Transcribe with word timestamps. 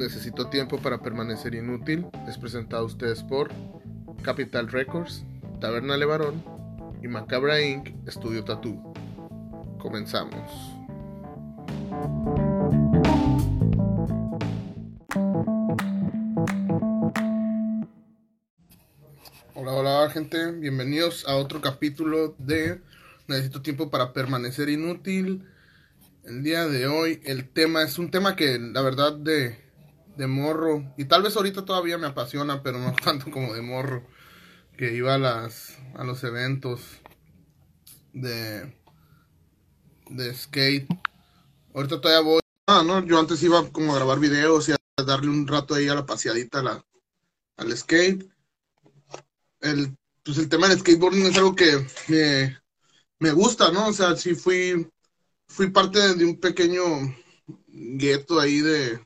Necesito 0.00 0.46
tiempo 0.46 0.78
para 0.78 1.02
permanecer 1.02 1.54
inútil 1.54 2.06
es 2.26 2.38
presentado 2.38 2.84
a 2.84 2.86
ustedes 2.86 3.22
por 3.22 3.50
Capital 4.22 4.68
Records, 4.68 5.26
Taberna 5.60 5.98
Levarón 5.98 6.42
y 7.02 7.08
Macabra 7.08 7.60
Inc. 7.60 7.90
Estudio 8.08 8.42
Tattoo. 8.42 8.94
Comenzamos. 9.78 10.50
Hola, 19.54 19.72
hola 19.72 20.08
gente, 20.08 20.50
bienvenidos 20.52 21.28
a 21.28 21.36
otro 21.36 21.60
capítulo 21.60 22.34
de 22.38 22.80
Necesito 23.28 23.60
tiempo 23.60 23.90
para 23.90 24.14
permanecer 24.14 24.70
inútil. 24.70 25.46
El 26.24 26.42
día 26.42 26.66
de 26.68 26.86
hoy 26.86 27.20
el 27.24 27.50
tema 27.50 27.82
es 27.82 27.98
un 27.98 28.10
tema 28.10 28.34
que 28.34 28.58
la 28.58 28.80
verdad 28.80 29.12
de, 29.12 29.69
de 30.20 30.26
morro, 30.26 30.92
y 30.98 31.06
tal 31.06 31.22
vez 31.22 31.34
ahorita 31.34 31.64
todavía 31.64 31.96
me 31.96 32.06
apasiona, 32.06 32.62
pero 32.62 32.78
no 32.78 32.92
tanto 33.04 33.30
como 33.30 33.54
de 33.54 33.62
morro, 33.62 34.06
que 34.76 34.94
iba 34.94 35.14
a, 35.14 35.18
las, 35.18 35.78
a 35.94 36.04
los 36.04 36.22
eventos 36.24 36.82
de, 38.12 38.76
de 40.10 40.34
skate. 40.34 40.86
Ahorita 41.74 42.00
todavía 42.00 42.20
voy. 42.20 42.40
Ah, 42.66 42.82
no, 42.84 43.02
yo 43.04 43.18
antes 43.18 43.42
iba 43.42 43.66
como 43.70 43.92
a 43.92 43.96
grabar 43.96 44.20
videos 44.20 44.68
y 44.68 44.72
a 44.72 44.76
darle 45.04 45.30
un 45.30 45.46
rato 45.48 45.74
ahí 45.74 45.88
a 45.88 45.94
la 45.94 46.04
paseadita 46.04 46.62
la, 46.62 46.84
al 47.56 47.76
skate. 47.76 48.30
El, 49.60 49.96
pues 50.22 50.36
el 50.36 50.50
tema 50.50 50.68
del 50.68 50.80
skateboarding 50.80 51.26
es 51.26 51.36
algo 51.38 51.56
que 51.56 51.86
me, 52.08 52.58
me 53.18 53.32
gusta, 53.32 53.72
¿no? 53.72 53.88
O 53.88 53.92
sea, 53.94 54.16
sí 54.16 54.34
fui 54.34 54.86
fui 55.46 55.70
parte 55.70 56.14
de 56.14 56.24
un 56.26 56.38
pequeño 56.38 56.82
gueto 57.68 58.38
ahí 58.38 58.60
de 58.60 59.00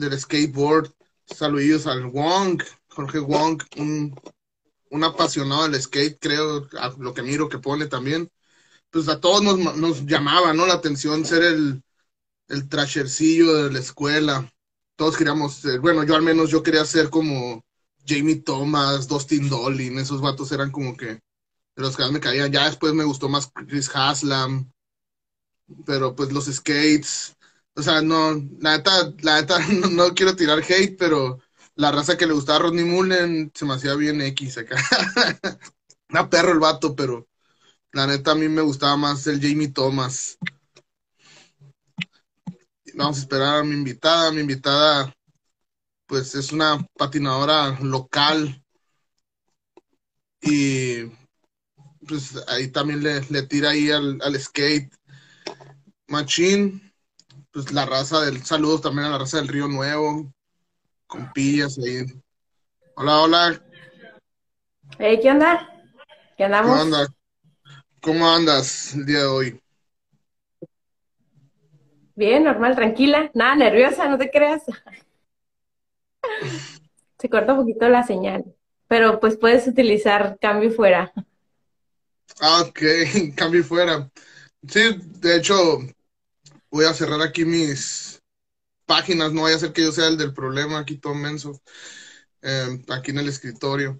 del 0.00 0.18
skateboard. 0.18 0.92
Saludos 1.26 1.86
al 1.86 2.06
Wong, 2.06 2.62
Jorge 2.88 3.20
Wong, 3.20 3.62
un, 3.76 4.14
un 4.90 5.04
apasionado 5.04 5.68
del 5.68 5.80
skate, 5.80 6.18
creo, 6.20 6.68
a 6.78 6.94
lo 6.98 7.14
que 7.14 7.22
miro 7.22 7.48
que 7.48 7.58
pone 7.58 7.86
también. 7.86 8.28
Pues 8.90 9.08
a 9.08 9.20
todos 9.20 9.42
nos, 9.42 9.76
nos 9.76 10.06
llamaba, 10.06 10.52
¿no? 10.52 10.66
La 10.66 10.74
atención 10.74 11.24
ser 11.24 11.44
el, 11.44 11.82
el 12.48 12.68
trashercillo 12.68 13.54
de 13.54 13.72
la 13.72 13.78
escuela. 13.78 14.52
Todos 14.96 15.16
queríamos 15.16 15.54
ser, 15.54 15.80
bueno, 15.80 16.04
yo 16.04 16.14
al 16.16 16.22
menos 16.22 16.50
yo 16.50 16.62
quería 16.62 16.84
ser 16.84 17.10
como 17.10 17.64
Jamie 18.06 18.36
Thomas, 18.36 19.08
Dustin 19.08 19.48
Dolin, 19.48 19.98
esos 19.98 20.20
vatos 20.20 20.52
eran 20.52 20.70
como 20.70 20.96
que 20.96 21.06
de 21.06 21.20
los 21.76 21.96
que 21.96 22.02
más 22.02 22.12
me 22.12 22.20
caían. 22.20 22.52
Ya 22.52 22.66
después 22.66 22.92
me 22.92 23.04
gustó 23.04 23.28
más 23.28 23.50
Chris 23.54 23.90
Haslam, 23.94 24.70
pero 25.86 26.14
pues 26.14 26.32
los 26.32 26.46
skates, 26.46 27.36
o 27.74 27.82
sea, 27.82 28.02
no, 28.02 28.34
la 28.60 28.76
neta, 28.76 29.12
la 29.22 29.40
neta, 29.40 29.58
no, 29.90 30.14
quiero 30.14 30.36
tirar 30.36 30.60
hate, 30.60 30.96
pero 30.98 31.40
la 31.76 31.90
raza 31.90 32.16
que 32.16 32.26
le 32.26 32.34
gustaba 32.34 32.58
a 32.58 32.62
Rodney 32.62 32.84
Mullen 32.84 33.52
se 33.54 33.64
me 33.64 33.74
hacía 33.74 33.94
bien 33.94 34.20
X 34.20 34.58
acá. 34.58 34.76
Una 36.10 36.28
perro 36.28 36.52
el 36.52 36.58
vato, 36.58 36.94
pero 36.94 37.28
la 37.92 38.06
neta 38.06 38.32
a 38.32 38.34
mí 38.34 38.48
me 38.48 38.62
gustaba 38.62 38.96
más 38.96 39.26
el 39.26 39.40
Jamie 39.40 39.68
Thomas. 39.68 40.38
Vamos 42.94 43.18
a 43.18 43.20
esperar 43.20 43.56
a 43.56 43.64
mi 43.64 43.74
invitada. 43.74 44.32
Mi 44.32 44.40
invitada, 44.40 45.14
pues 46.06 46.34
es 46.34 46.52
una 46.52 46.84
patinadora 46.98 47.78
local. 47.80 48.62
Y 50.42 51.04
pues 52.06 52.36
ahí 52.48 52.68
también 52.68 53.02
le, 53.02 53.20
le 53.30 53.42
tira 53.42 53.70
ahí 53.70 53.90
al, 53.90 54.18
al 54.22 54.40
skate 54.40 54.92
Machín, 56.08 56.89
pues 57.52 57.72
la 57.72 57.86
raza 57.86 58.20
del 58.20 58.44
saludos 58.44 58.82
también 58.82 59.06
a 59.06 59.10
la 59.10 59.18
raza 59.18 59.38
del 59.38 59.48
Río 59.48 59.68
Nuevo, 59.68 60.32
con 61.06 61.32
pillas 61.32 61.78
ahí. 61.78 62.04
Hola, 62.94 63.20
hola. 63.20 63.62
Hey, 64.98 65.18
¿qué 65.20 65.30
onda? 65.30 65.68
¿Qué 66.36 66.44
andamos? 66.44 66.70
¿Cómo 66.70 66.82
andas? 66.82 67.08
¿Cómo 68.00 68.28
andas 68.28 68.94
el 68.94 69.06
día 69.06 69.18
de 69.18 69.26
hoy? 69.26 69.62
Bien, 72.14 72.44
normal, 72.44 72.76
tranquila. 72.76 73.30
Nada, 73.34 73.56
nerviosa, 73.56 74.08
no 74.08 74.18
te 74.18 74.30
creas. 74.30 74.62
Se 77.18 77.28
corta 77.28 77.52
un 77.52 77.60
poquito 77.60 77.88
la 77.88 78.02
señal, 78.02 78.44
pero 78.88 79.20
pues 79.20 79.36
puedes 79.36 79.66
utilizar 79.66 80.38
cambio 80.40 80.70
fuera. 80.70 81.12
Ah, 82.40 82.64
ok, 82.66 82.80
cambio 83.36 83.64
fuera. 83.64 84.10
Sí, 84.68 84.80
de 85.20 85.36
hecho, 85.36 85.78
voy 86.70 86.84
a 86.84 86.94
cerrar 86.94 87.20
aquí 87.22 87.44
mis 87.44 88.22
páginas, 88.86 89.32
no 89.32 89.42
vaya 89.42 89.56
a 89.56 89.60
ser 89.60 89.72
que 89.72 89.82
yo 89.82 89.92
sea 89.92 90.08
el 90.08 90.16
del 90.16 90.32
problema 90.34 90.78
aquí 90.78 90.96
todo 90.96 91.14
menso, 91.14 91.60
eh, 92.42 92.82
aquí 92.88 93.10
en 93.10 93.18
el 93.18 93.28
escritorio. 93.28 93.98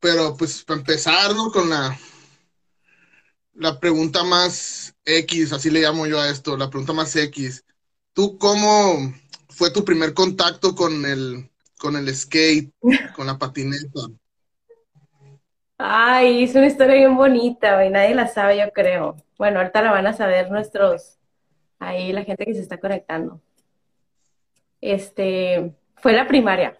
Pero 0.00 0.36
pues 0.36 0.62
para 0.64 0.80
empezar, 0.80 1.34
¿no? 1.34 1.50
Con 1.50 1.70
la, 1.70 1.98
la 3.54 3.80
pregunta 3.80 4.24
más 4.24 4.94
X, 5.04 5.52
así 5.52 5.70
le 5.70 5.80
llamo 5.80 6.06
yo 6.06 6.20
a 6.20 6.28
esto, 6.28 6.56
la 6.56 6.70
pregunta 6.70 6.92
más 6.92 7.14
X. 7.16 7.64
¿Tú 8.12 8.38
cómo 8.38 9.14
fue 9.48 9.70
tu 9.70 9.84
primer 9.84 10.14
contacto 10.14 10.74
con 10.74 11.04
el, 11.04 11.50
con 11.78 11.96
el 11.96 12.14
skate, 12.14 12.72
con 13.14 13.26
la 13.26 13.38
patineta? 13.38 14.00
Ay, 15.76 16.44
es 16.44 16.54
una 16.54 16.66
historia 16.66 16.94
bien 16.94 17.16
bonita, 17.16 17.74
güey. 17.74 17.90
Nadie 17.90 18.14
la 18.14 18.28
sabe, 18.28 18.58
yo 18.58 18.70
creo. 18.72 19.16
Bueno, 19.38 19.58
ahorita 19.58 19.82
la 19.82 19.90
van 19.90 20.06
a 20.06 20.12
saber 20.12 20.50
nuestros, 20.50 21.18
ahí 21.78 22.12
la 22.12 22.24
gente 22.24 22.44
que 22.44 22.54
se 22.54 22.60
está 22.60 22.78
conectando. 22.78 23.40
Este, 24.80 25.74
fue 25.96 26.12
la 26.12 26.26
primaria. 26.26 26.76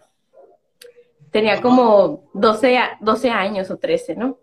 Tenía 1.30 1.60
como 1.60 2.30
12, 2.34 2.78
12 3.00 3.30
años 3.30 3.70
o 3.70 3.78
13, 3.78 4.14
¿no? 4.14 4.38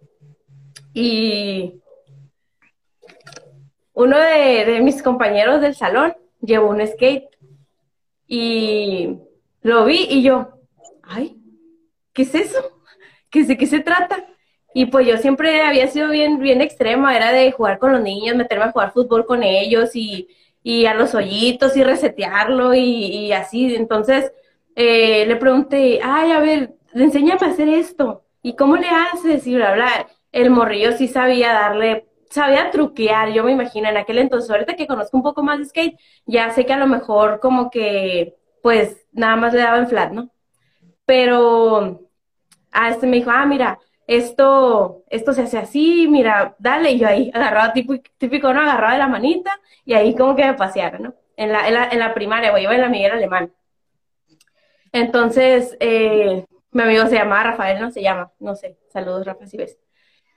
Y 0.94 1.82
uno 3.94 4.18
de, 4.18 4.66
de 4.66 4.82
mis 4.82 5.02
compañeros 5.02 5.62
del 5.62 5.76
salón 5.76 6.16
llevó 6.42 6.70
un 6.70 6.86
skate 6.86 7.30
y 8.28 9.18
lo 9.62 9.86
vi 9.86 10.08
y 10.10 10.24
yo, 10.24 10.60
ay, 11.04 11.42
¿qué 12.14 12.24
es 12.24 12.36
eso? 12.36 12.82
¿Qué, 13.30 13.46
¿De 13.46 13.58
qué 13.58 13.68
se 13.68 13.80
trata? 13.80 14.31
Y 14.74 14.86
pues 14.86 15.06
yo 15.06 15.18
siempre 15.18 15.62
había 15.62 15.88
sido 15.88 16.10
bien, 16.10 16.40
bien 16.40 16.62
extrema, 16.62 17.16
era 17.16 17.32
de 17.32 17.52
jugar 17.52 17.78
con 17.80 17.92
los 17.92 18.02
niños, 18.02 18.36
meterme 18.36 18.66
a 18.66 18.72
jugar 18.72 18.94
fútbol 18.94 19.26
con 19.26 19.44
ellos 19.44 19.96
y, 19.96 20.30
y 20.64 20.86
a 20.86 20.94
los 20.94 21.14
hoyitos 21.16 21.76
y 21.76 21.84
resetearlo 21.84 22.74
y, 22.74 23.32
así. 23.34 23.76
Entonces 23.76 24.32
eh, 24.76 25.26
le 25.26 25.36
pregunté, 25.36 26.00
ay, 26.04 26.32
a 26.32 26.40
ver, 26.40 26.76
enséñame 26.94 27.40
a 27.42 27.50
hacer 27.50 27.70
esto. 27.70 28.24
¿Y 28.42 28.56
cómo 28.56 28.78
le 28.78 28.88
haces? 28.90 29.46
Y 29.48 29.56
bla, 29.56 29.74
bla. 29.74 30.08
El 30.32 30.50
morrillo 30.50 30.94
sí 30.94 31.08
sabía 31.08 31.54
darle, 31.54 32.08
sabía 32.30 32.72
truquear, 32.72 33.32
yo 33.34 33.44
me 33.44 33.52
imagino, 33.52 33.90
en 33.90 33.98
aquel 33.98 34.20
entonces. 34.20 34.50
Ahorita 34.50 34.76
que 34.76 34.88
conozco 34.88 35.18
un 35.18 35.24
poco 35.24 35.44
más 35.44 35.60
de 35.60 35.66
skate, 35.66 36.00
ya 36.26 36.50
sé 36.52 36.66
que 36.66 36.74
a 36.74 36.78
lo 36.78 36.88
mejor 36.88 37.40
como 37.40 37.70
que, 37.70 38.36
pues, 38.62 39.06
nada 39.12 39.36
más 39.36 39.54
le 39.54 39.62
daba 39.62 39.78
en 39.80 39.88
flat, 39.88 40.12
¿no? 40.12 40.30
Pero 41.06 42.02
a 42.72 42.90
este 42.90 43.08
me 43.08 43.18
dijo, 43.18 43.32
ah, 43.32 43.46
mira, 43.46 43.80
esto, 44.16 45.04
esto 45.10 45.34
se 45.34 45.44
hace 45.44 45.58
así, 45.58 46.08
mira, 46.10 46.56
dale, 46.60 46.92
y 46.92 47.00
yo 47.00 47.08
ahí 47.08 47.32
agarraba, 47.34 47.74
típico, 47.74 48.04
típico, 48.18 48.54
¿no? 48.54 48.62
Agarraba 48.62 48.94
de 48.94 49.00
la 49.00 49.08
manita 49.08 49.60
y 49.86 49.94
ahí 49.94 50.16
como 50.16 50.36
que 50.36 50.46
me 50.46 50.54
paseara, 50.54 51.00
¿no? 51.00 51.14
En 51.38 51.52
la, 51.52 51.68
en 51.68 51.74
la, 51.74 51.90
en 51.90 52.00
la 52.00 52.14
primaria, 52.14 52.52
güey, 52.52 52.64
iba 52.64 52.76
en 52.76 52.82
la 52.82 52.90
Miguel 52.90 53.12
Alemán. 53.12 53.54
Entonces, 54.92 55.78
eh, 55.80 56.46
mi 56.72 56.82
amigo 56.84 57.06
se 57.08 57.16
llamaba 57.16 57.44
Rafael, 57.44 57.80
¿no? 57.80 57.92
Se 57.92 58.02
llama, 58.02 58.32
no 58.40 58.56
sé, 58.56 58.78
saludos, 58.92 59.26
Rafa, 59.26 59.46
si 59.48 59.58
ves. 59.58 59.80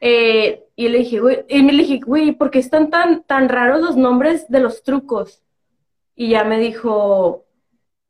Eh, 0.01 0.65
y 0.77 0.89
le 0.89 0.99
dije, 0.99 1.19
güey, 1.19 1.45
y 1.49 1.63
me 1.63 1.73
dije, 1.73 2.01
güey, 2.05 2.33
¿por 2.33 2.51
qué 2.51 2.59
están 2.61 2.91
tan, 2.91 3.25
tan 3.25 3.49
raros 3.49 3.81
los 3.81 3.97
nombres 3.97 4.49
de 4.49 4.61
los 4.61 4.83
trucos? 4.83 5.43
Y 6.15 6.29
ya 6.31 6.45
me 6.45 6.59
dijo, 6.59 7.45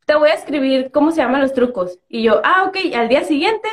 te 0.04 0.14
voy 0.14 0.28
a 0.28 0.34
escribir 0.34 0.90
cómo 0.90 1.10
se 1.10 1.22
llaman 1.22 1.40
los 1.40 1.54
trucos. 1.54 2.00
Y 2.08 2.22
yo, 2.22 2.40
ah, 2.44 2.64
ok, 2.68 2.94
al 2.94 3.08
día 3.08 3.24
siguiente 3.24 3.68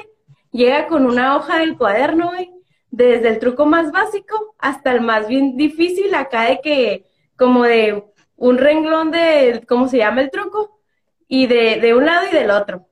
llega 0.52 0.88
con 0.88 1.06
una 1.06 1.36
hoja 1.38 1.60
del 1.60 1.78
cuaderno, 1.78 2.30
güey, 2.30 2.52
desde 2.90 3.30
el 3.30 3.40
truco 3.40 3.66
más 3.66 3.92
básico 3.92 4.56
hasta 4.60 4.92
el 4.92 5.02
más 5.02 5.28
bien 5.28 5.56
difícil, 5.58 6.14
acá 6.14 6.44
de 6.44 6.62
que, 6.62 7.06
como 7.38 7.64
de 7.64 8.04
un 8.36 8.58
renglón 8.58 9.12
de, 9.12 9.64
¿cómo 9.68 9.88
se 9.88 9.98
llama 9.98 10.22
el 10.22 10.32
truco? 10.32 10.80
Y 11.28 11.48
de, 11.48 11.80
de 11.80 11.96
un 11.96 12.06
lado 12.06 12.28
y 12.30 12.36
del 12.36 12.52
otro. 12.52 12.88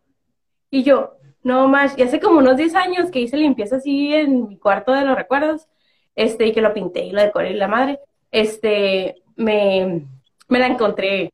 Y 0.70 0.84
yo, 0.84 1.18
no 1.44 1.68
más, 1.68 1.98
y 1.98 2.04
hace 2.04 2.20
como 2.20 2.40
unos 2.40 2.58
10 2.58 2.76
años 2.76 3.12
que 3.12 3.20
hice 3.22 3.38
limpieza 3.38 3.78
así 3.78 4.14
en 4.14 4.48
mi 4.48 4.58
cuarto 4.58 4.92
de 4.94 5.06
los 5.06 5.16
recuerdos, 5.18 5.68
este, 6.16 6.48
y 6.48 6.54
que 6.54 6.62
lo 6.62 6.74
pinté 6.74 7.06
y 7.06 7.12
lo 7.12 7.22
decoré 7.22 7.52
y 7.52 7.56
la 7.56 7.68
madre, 7.68 8.00
este, 8.32 9.24
me, 9.36 10.06
me 10.48 10.60
la 10.60 10.68
encontré. 10.68 11.32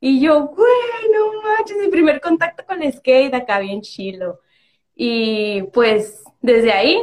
Y 0.00 0.20
yo, 0.20 0.48
bueno, 0.48 1.42
manches, 1.42 1.78
mi 1.78 1.88
primer 1.88 2.20
contacto 2.20 2.64
con 2.66 2.80
skate 2.92 3.34
acá 3.34 3.60
bien 3.60 3.82
chilo. 3.82 4.40
Y 5.04 5.62
pues 5.72 6.22
desde 6.40 6.70
ahí, 6.70 6.96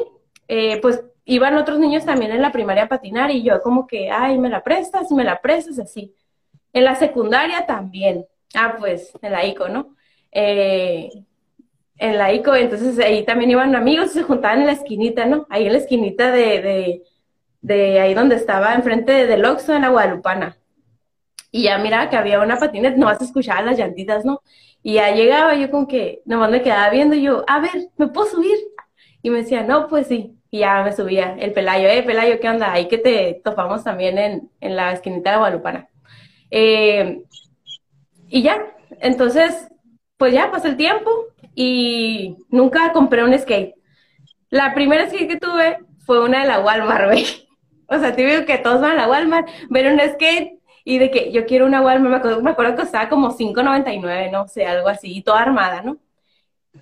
eh, 0.48 0.80
pues 0.82 1.04
iban 1.26 1.58
otros 1.58 1.80
niños 1.80 2.06
también 2.06 2.32
en 2.32 2.42
la 2.42 2.54
primaria 2.54 2.84
a 2.84 2.88
patinar 2.88 3.30
y 3.30 3.44
yo 3.44 3.62
como 3.62 3.88
que, 3.88 4.10
ay, 4.10 4.38
me 4.40 4.48
la 4.48 4.64
prestas, 4.64 5.12
me 5.12 5.26
la 5.26 5.42
prestas, 5.42 5.80
así. 5.80 6.16
En 6.72 6.86
la 6.86 6.96
secundaria 6.96 7.66
también. 7.66 8.26
Ah, 8.56 8.78
pues, 8.80 9.12
en 9.22 9.34
la 9.34 9.46
ICO, 9.46 9.68
¿no? 9.68 9.98
Eh, 10.32 11.10
en 11.98 12.18
la 12.18 12.32
ICO, 12.32 12.56
entonces 12.56 12.98
ahí 13.00 13.26
también 13.26 13.52
iban 13.52 13.76
amigos 13.76 14.12
y 14.12 14.20
se 14.20 14.24
juntaban 14.24 14.62
en 14.62 14.68
la 14.68 14.72
esquinita, 14.72 15.26
¿no? 15.26 15.46
Ahí 15.50 15.66
en 15.66 15.74
la 15.74 15.80
esquinita 15.80 16.32
de, 16.32 16.62
de, 16.62 17.04
de 17.60 18.00
ahí 18.00 18.14
donde 18.14 18.36
estaba, 18.36 18.76
enfrente 18.76 19.28
del 19.28 19.44
Oxxo 19.44 19.76
en 19.76 19.82
la 19.82 19.90
Guadalupana. 19.90 20.58
Y 21.52 21.64
ya 21.64 21.78
miraba 21.80 22.10
que 22.10 22.16
había 22.16 22.40
una 22.40 22.60
patineta, 22.60 22.96
no 22.96 23.08
vas 23.08 23.20
a 23.20 23.26
escuchar 23.26 23.66
las 23.66 23.78
llantitas, 23.78 24.24
¿no? 24.24 24.42
Y 24.82 24.94
ya 24.94 25.12
llegaba 25.14 25.56
yo 25.56 25.70
con 25.72 25.88
que 25.88 26.22
nomás 26.26 26.52
me 26.52 26.62
quedaba 26.62 26.90
viendo 26.90 27.16
y 27.16 27.24
yo, 27.24 27.44
a 27.48 27.60
ver, 27.60 27.90
¿me 27.98 28.08
puedo 28.08 28.28
subir? 28.28 28.58
Y 29.22 29.30
me 29.30 29.40
decía, 29.40 29.64
no, 29.64 29.88
pues 29.88 30.08
sí. 30.08 30.36
Y 30.52 30.60
ya 30.60 30.84
me 30.84 30.94
subía 30.94 31.36
el 31.40 31.54
Pelayo, 31.54 31.88
eh, 31.90 32.02
Pelayo, 32.04 32.40
¿qué 32.40 32.50
onda? 32.50 32.72
Ahí 32.72 32.88
que 32.88 32.98
te 32.98 33.42
topamos 33.44 33.84
también 33.84 34.18
en, 34.18 34.50
en 34.62 34.76
la 34.76 34.94
esquinita 34.94 35.32
de 35.32 35.38
Guadalupana. 35.38 35.90
Eh, 36.50 37.22
y 38.30 38.42
ya, 38.42 38.66
entonces, 39.02 39.68
pues 40.18 40.34
ya 40.34 40.52
pasó 40.52 40.68
el 40.68 40.78
tiempo 40.78 41.10
y 41.54 42.38
nunca 42.50 42.92
compré 42.94 43.24
un 43.24 43.38
skate. 43.38 43.76
La 44.50 44.74
primera 44.74 45.08
skate 45.08 45.28
que 45.28 45.38
tuve 45.38 45.78
fue 46.06 46.24
una 46.24 46.42
de 46.42 46.48
la 46.48 46.60
Walmart, 46.60 47.06
güey. 47.06 47.26
O 47.92 47.98
sea, 47.98 48.16
te 48.16 48.46
que 48.46 48.58
todos 48.60 48.82
van 48.82 48.92
a 48.92 48.96
la 48.96 49.10
Walmart, 49.10 49.50
ver 49.72 49.92
un 49.92 50.00
skate 50.00 50.59
y 50.90 50.98
de 50.98 51.12
que 51.12 51.32
yo 51.32 51.46
quiero 51.46 51.68
una 51.68 51.82
Walmart, 51.82 52.10
me 52.10 52.18
acuerdo, 52.18 52.42
me 52.42 52.50
acuerdo 52.50 52.72
que 52.72 52.82
costaba 52.82 53.10
como 53.10 53.30
$5.99, 53.38 54.32
no 54.32 54.48
sé, 54.48 54.66
algo 54.66 54.88
así, 54.90 55.16
y 55.16 55.22
toda 55.22 55.42
armada, 55.42 55.84
¿no? 55.84 55.98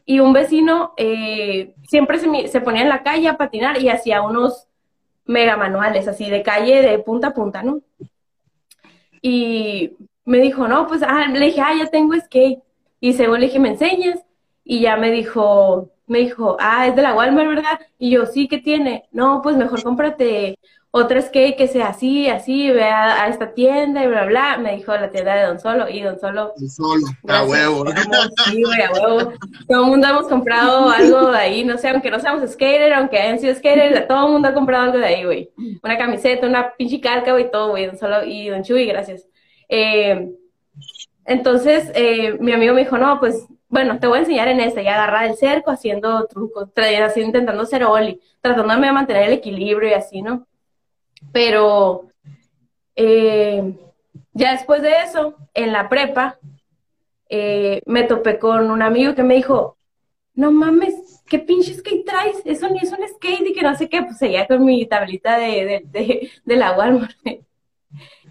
Y 0.05 0.21
un 0.21 0.31
vecino 0.31 0.93
eh, 0.95 1.75
siempre 1.89 2.17
se, 2.17 2.47
se 2.47 2.61
ponía 2.61 2.83
en 2.83 2.89
la 2.89 3.03
calle 3.03 3.27
a 3.27 3.35
patinar 3.35 3.81
y 3.81 3.89
hacía 3.89 4.21
unos 4.21 4.69
mega 5.25 5.57
manuales, 5.57 6.07
así 6.07 6.29
de 6.29 6.41
calle 6.41 6.81
de 6.81 6.99
punta 6.99 7.27
a 7.27 7.33
punta, 7.33 7.63
¿no? 7.63 7.81
Y 9.21 9.97
me 10.23 10.37
dijo, 10.37 10.69
no, 10.69 10.87
pues, 10.87 11.03
ah, 11.03 11.27
le 11.27 11.45
dije, 11.45 11.59
ah, 11.59 11.73
ya 11.77 11.87
tengo 11.87 12.15
skate. 12.15 12.63
Y 13.01 13.11
según 13.11 13.41
le 13.41 13.47
dije, 13.47 13.59
¿me 13.59 13.69
enseñas? 13.71 14.19
Y 14.63 14.79
ya 14.79 14.95
me 14.95 15.11
dijo, 15.11 15.91
me 16.05 16.19
dijo, 16.19 16.55
ah, 16.61 16.87
es 16.87 16.95
de 16.95 17.01
la 17.01 17.13
Walmart, 17.13 17.49
¿verdad? 17.49 17.79
Y 17.99 18.11
yo, 18.11 18.25
sí, 18.25 18.47
¿qué 18.47 18.59
tiene? 18.59 19.09
No, 19.11 19.41
pues 19.41 19.57
mejor 19.57 19.83
cómprate 19.83 20.59
otra 20.91 21.21
skate 21.21 21.57
que 21.57 21.67
sea 21.67 21.89
así, 21.89 22.29
así, 22.29 22.71
ve 22.71 22.83
a, 22.83 23.27
esta 23.27 23.53
tienda 23.53 24.03
y 24.03 24.07
bla, 24.07 24.25
bla. 24.25 24.57
Me 24.57 24.77
dijo 24.77 24.95
la 24.95 25.11
tienda 25.11 25.35
de 25.35 25.45
Don 25.45 25.59
Solo 25.59 25.89
y 25.89 26.01
Don 26.01 26.19
Solo. 26.19 26.53
Don 26.57 26.69
Solo, 26.69 27.05
a 27.27 27.43
huevo. 27.43 27.85
Sí, 28.45 28.63
güey, 28.63 28.81
a 28.81 28.91
huevo. 28.91 29.33
Todo 29.67 29.83
el 29.83 29.89
mundo 29.89 30.07
hemos 30.07 30.27
comprado 30.27 30.89
algo 30.89 31.31
de 31.31 31.37
ahí, 31.37 31.63
no 31.65 31.77
sé, 31.77 31.89
aunque 31.89 32.09
no 32.09 32.19
seamos 32.19 32.49
skater, 32.49 32.93
aunque 32.93 33.19
hayan 33.19 33.39
sido 33.39 33.53
skater, 33.53 34.07
todo 34.07 34.27
el 34.27 34.31
mundo 34.33 34.47
ha 34.47 34.53
comprado 34.53 34.85
algo 34.85 34.97
de 34.97 35.05
ahí, 35.05 35.23
güey. 35.25 35.49
Una 35.83 35.97
camiseta, 35.97 36.47
una 36.47 36.73
pinche 36.75 37.01
calca, 37.01 37.31
güey, 37.31 37.51
todo, 37.51 37.71
güey, 37.71 37.85
Don 37.87 37.97
Solo 37.97 38.23
y 38.23 38.47
Don 38.49 38.63
Chuy, 38.63 38.85
gracias. 38.85 39.27
Eh, 39.69 40.31
entonces, 41.25 41.91
eh, 41.93 42.37
mi 42.39 42.53
amigo 42.53 42.73
me 42.73 42.85
dijo, 42.85 42.97
no, 42.97 43.19
pues, 43.19 43.45
bueno, 43.67 43.99
te 43.99 44.07
voy 44.07 44.19
a 44.19 44.21
enseñar 44.21 44.47
en 44.47 44.61
esta, 44.61 44.81
y 44.81 44.87
agarrar 44.87 45.25
el 45.25 45.35
cerco 45.35 45.71
haciendo 45.71 46.25
trucos, 46.27 46.69
así 47.03 47.21
intentando 47.21 47.63
hacer 47.63 47.83
oli, 47.83 48.21
tratándome 48.39 48.87
de 48.87 48.93
mantener 48.93 49.23
el 49.23 49.33
equilibrio 49.33 49.89
y 49.89 49.93
así, 49.93 50.21
¿no? 50.21 50.47
Pero 51.31 52.07
eh, 52.95 53.73
ya 54.33 54.51
después 54.51 54.81
de 54.81 54.91
eso, 55.03 55.35
en 55.53 55.73
la 55.73 55.89
prepa, 55.89 56.39
me 57.29 58.03
topé 58.03 58.39
con 58.39 58.71
un 58.71 58.81
amigo 58.81 59.13
que 59.13 59.23
me 59.23 59.35
dijo, 59.35 59.77
no 60.33 60.51
mames, 60.51 61.23
¿qué 61.27 61.39
pinche 61.39 61.73
skate 61.73 62.05
traes? 62.05 62.41
Eso 62.45 62.69
ni 62.69 62.79
es 62.79 62.91
un 62.91 63.05
skate 63.15 63.47
y 63.47 63.53
que 63.53 63.61
no 63.61 63.75
sé 63.75 63.89
qué, 63.89 64.01
pues 64.01 64.17
seguía 64.17 64.47
con 64.47 64.63
mi 64.63 64.85
tablita 64.85 65.37
de, 65.37 65.83
de, 65.85 66.31
de 66.45 66.55
la 66.55 66.77
Walmart 66.77 67.15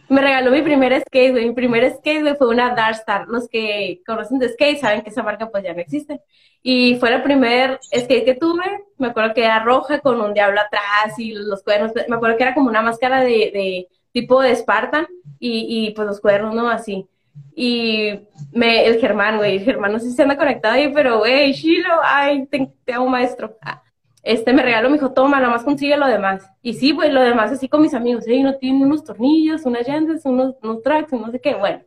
me 0.08 0.20
regaló 0.20 0.50
mi 0.50 0.62
primer 0.62 1.00
skate, 1.00 1.34
Mi 1.34 1.52
primer 1.52 1.96
skate, 1.96 2.36
fue 2.36 2.48
una 2.48 2.74
Darkstar. 2.74 3.26
Los 3.28 3.48
que 3.48 4.02
conocen 4.06 4.38
de 4.38 4.48
skate 4.48 4.78
saben 4.78 5.02
que 5.02 5.10
esa 5.10 5.22
marca 5.22 5.50
pues 5.50 5.64
ya 5.64 5.74
no 5.74 5.80
existe. 5.80 6.20
Y 6.62 6.96
fue 6.96 7.14
el 7.14 7.22
primer 7.22 7.78
skate 7.94 8.24
que 8.24 8.34
tuve. 8.34 8.64
Me 8.98 9.08
acuerdo 9.08 9.34
que 9.34 9.44
era 9.44 9.62
roja 9.64 10.00
con 10.00 10.20
un 10.20 10.34
diablo 10.34 10.60
atrás 10.60 11.18
y 11.18 11.32
los 11.32 11.62
cuernos. 11.62 11.92
Me 12.08 12.16
acuerdo 12.16 12.36
que 12.36 12.42
era 12.44 12.54
como 12.54 12.68
una 12.68 12.82
máscara 12.82 13.20
de, 13.20 13.88
tipo 14.12 14.40
de 14.40 14.54
Spartan 14.54 15.06
y, 15.38 15.92
pues 15.94 16.06
los 16.06 16.20
cuernos, 16.20 16.54
¿no? 16.54 16.68
Así. 16.68 17.06
Y 17.54 18.20
me, 18.52 18.86
el 18.86 19.00
Germán, 19.00 19.38
güey, 19.38 19.56
el 19.56 19.64
Germán 19.64 19.92
no 19.92 19.98
sé 19.98 20.06
si 20.06 20.12
se 20.16 20.22
anda 20.22 20.36
conectado 20.36 20.74
ahí, 20.74 20.90
pero 20.92 21.18
güey, 21.18 21.52
Shilo, 21.52 22.00
ay, 22.02 22.46
te, 22.46 22.72
te 22.84 22.92
amo 22.94 23.08
maestro. 23.08 23.58
Ah 23.60 23.82
este 24.26 24.52
me 24.52 24.62
regaló, 24.62 24.90
me 24.90 24.96
dijo, 24.96 25.12
toma, 25.12 25.38
nada 25.38 25.52
más 25.52 25.62
consigue 25.62 25.96
lo 25.96 26.08
demás. 26.08 26.50
Y 26.60 26.74
sí, 26.74 26.92
pues 26.92 27.12
lo 27.12 27.22
demás 27.22 27.52
así 27.52 27.68
con 27.68 27.80
mis 27.80 27.94
amigos, 27.94 28.26
¿eh? 28.26 28.42
no 28.42 28.56
tiene 28.56 28.84
unos 28.84 29.04
tornillos, 29.04 29.64
unas 29.64 29.86
llantas, 29.86 30.24
unos, 30.24 30.56
unos 30.62 30.82
tracks, 30.82 31.12
no 31.12 31.30
sé 31.30 31.40
qué, 31.40 31.54
bueno. 31.54 31.80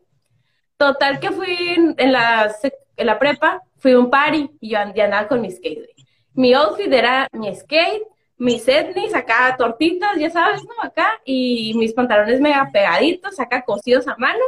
Total 0.78 1.20
que 1.20 1.32
fui 1.32 1.54
en, 1.98 2.12
la, 2.14 2.50
en 2.96 3.06
la 3.06 3.20
prepa, 3.20 3.62
fui 3.78 3.92
a 3.92 4.00
un 4.00 4.10
party 4.10 4.52
y 4.62 4.70
yo 4.70 4.80
andaba 4.80 5.28
con 5.28 5.42
mi 5.42 5.52
skate. 5.52 5.90
Mi 6.34 6.54
outfit 6.54 6.92
era 6.94 7.28
mi 7.34 7.54
skate, 7.54 8.04
mis 8.38 8.66
etnis, 8.70 9.14
acá 9.14 9.54
tortitas, 9.58 10.18
ya 10.18 10.30
sabes, 10.30 10.64
¿no? 10.64 10.82
Acá, 10.82 11.20
y 11.26 11.74
mis 11.76 11.92
pantalones 11.92 12.40
mega 12.40 12.70
pegaditos, 12.72 13.38
acá 13.38 13.64
cosidos 13.64 14.08
a 14.08 14.16
mano, 14.16 14.46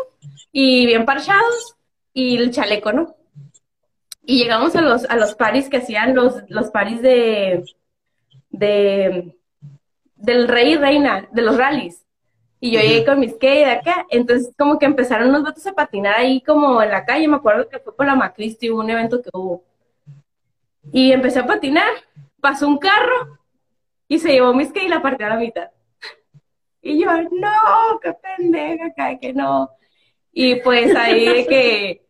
y 0.54 0.86
bien 0.86 1.04
parchados, 1.04 1.76
y 2.14 2.38
el 2.38 2.52
chaleco, 2.52 2.94
¿no? 2.94 3.18
Y 4.24 4.38
llegamos 4.38 4.78
a 4.78 4.82
los, 4.82 5.04
a 5.10 5.18
los 5.18 5.36
paris 5.36 5.68
que 5.68 5.78
hacían 5.78 6.16
los, 6.16 6.36
los 6.48 6.72
paris 6.72 7.02
de, 7.02 7.66
de 8.52 9.36
del 10.22 10.48
rey 10.48 10.74
y 10.74 10.78
reina, 10.78 11.28
de 11.32 11.42
los 11.42 11.58
rallies. 11.58 12.06
Y 12.60 12.72
yo 12.72 12.80
llegué 12.80 13.04
con 13.04 13.20
mis 13.20 13.32
skate 13.32 13.66
de 13.66 13.72
acá, 13.72 14.06
entonces 14.10 14.54
como 14.56 14.78
que 14.78 14.86
empezaron 14.86 15.30
unos 15.30 15.44
vatos 15.44 15.66
a 15.66 15.74
patinar 15.74 16.16
ahí 16.16 16.42
como 16.42 16.82
en 16.82 16.92
la 16.92 17.04
calle, 17.04 17.28
me 17.28 17.38
acuerdo 17.38 17.68
que 17.68 17.80
fue 17.80 17.96
por 17.96 18.06
la 18.06 18.16
Macristi, 18.16 18.70
hubo 18.70 18.82
un 18.82 18.90
evento 18.92 19.20
que 19.22 19.32
hubo. 19.34 19.64
Y 20.94 21.12
empecé 21.12 21.40
a 21.40 21.48
patinar, 21.48 21.92
pasó 22.40 22.68
un 22.68 22.78
carro 22.78 23.40
y 24.08 24.20
se 24.20 24.32
llevó 24.32 24.54
mi 24.54 24.66
skate 24.66 24.86
y 24.86 24.90
la 24.90 25.02
partió 25.02 25.26
a 25.26 25.30
la 25.30 25.38
mitad. 25.38 25.72
Y 26.84 27.00
yo, 27.00 27.12
no, 27.32 28.00
qué 28.02 28.14
pendeja, 28.14 28.88
acá, 28.88 29.18
que 29.20 29.34
no. 29.34 29.70
Y 30.32 30.56
pues 30.62 30.96
ahí 30.96 31.26
de 31.26 31.46
que 31.46 32.06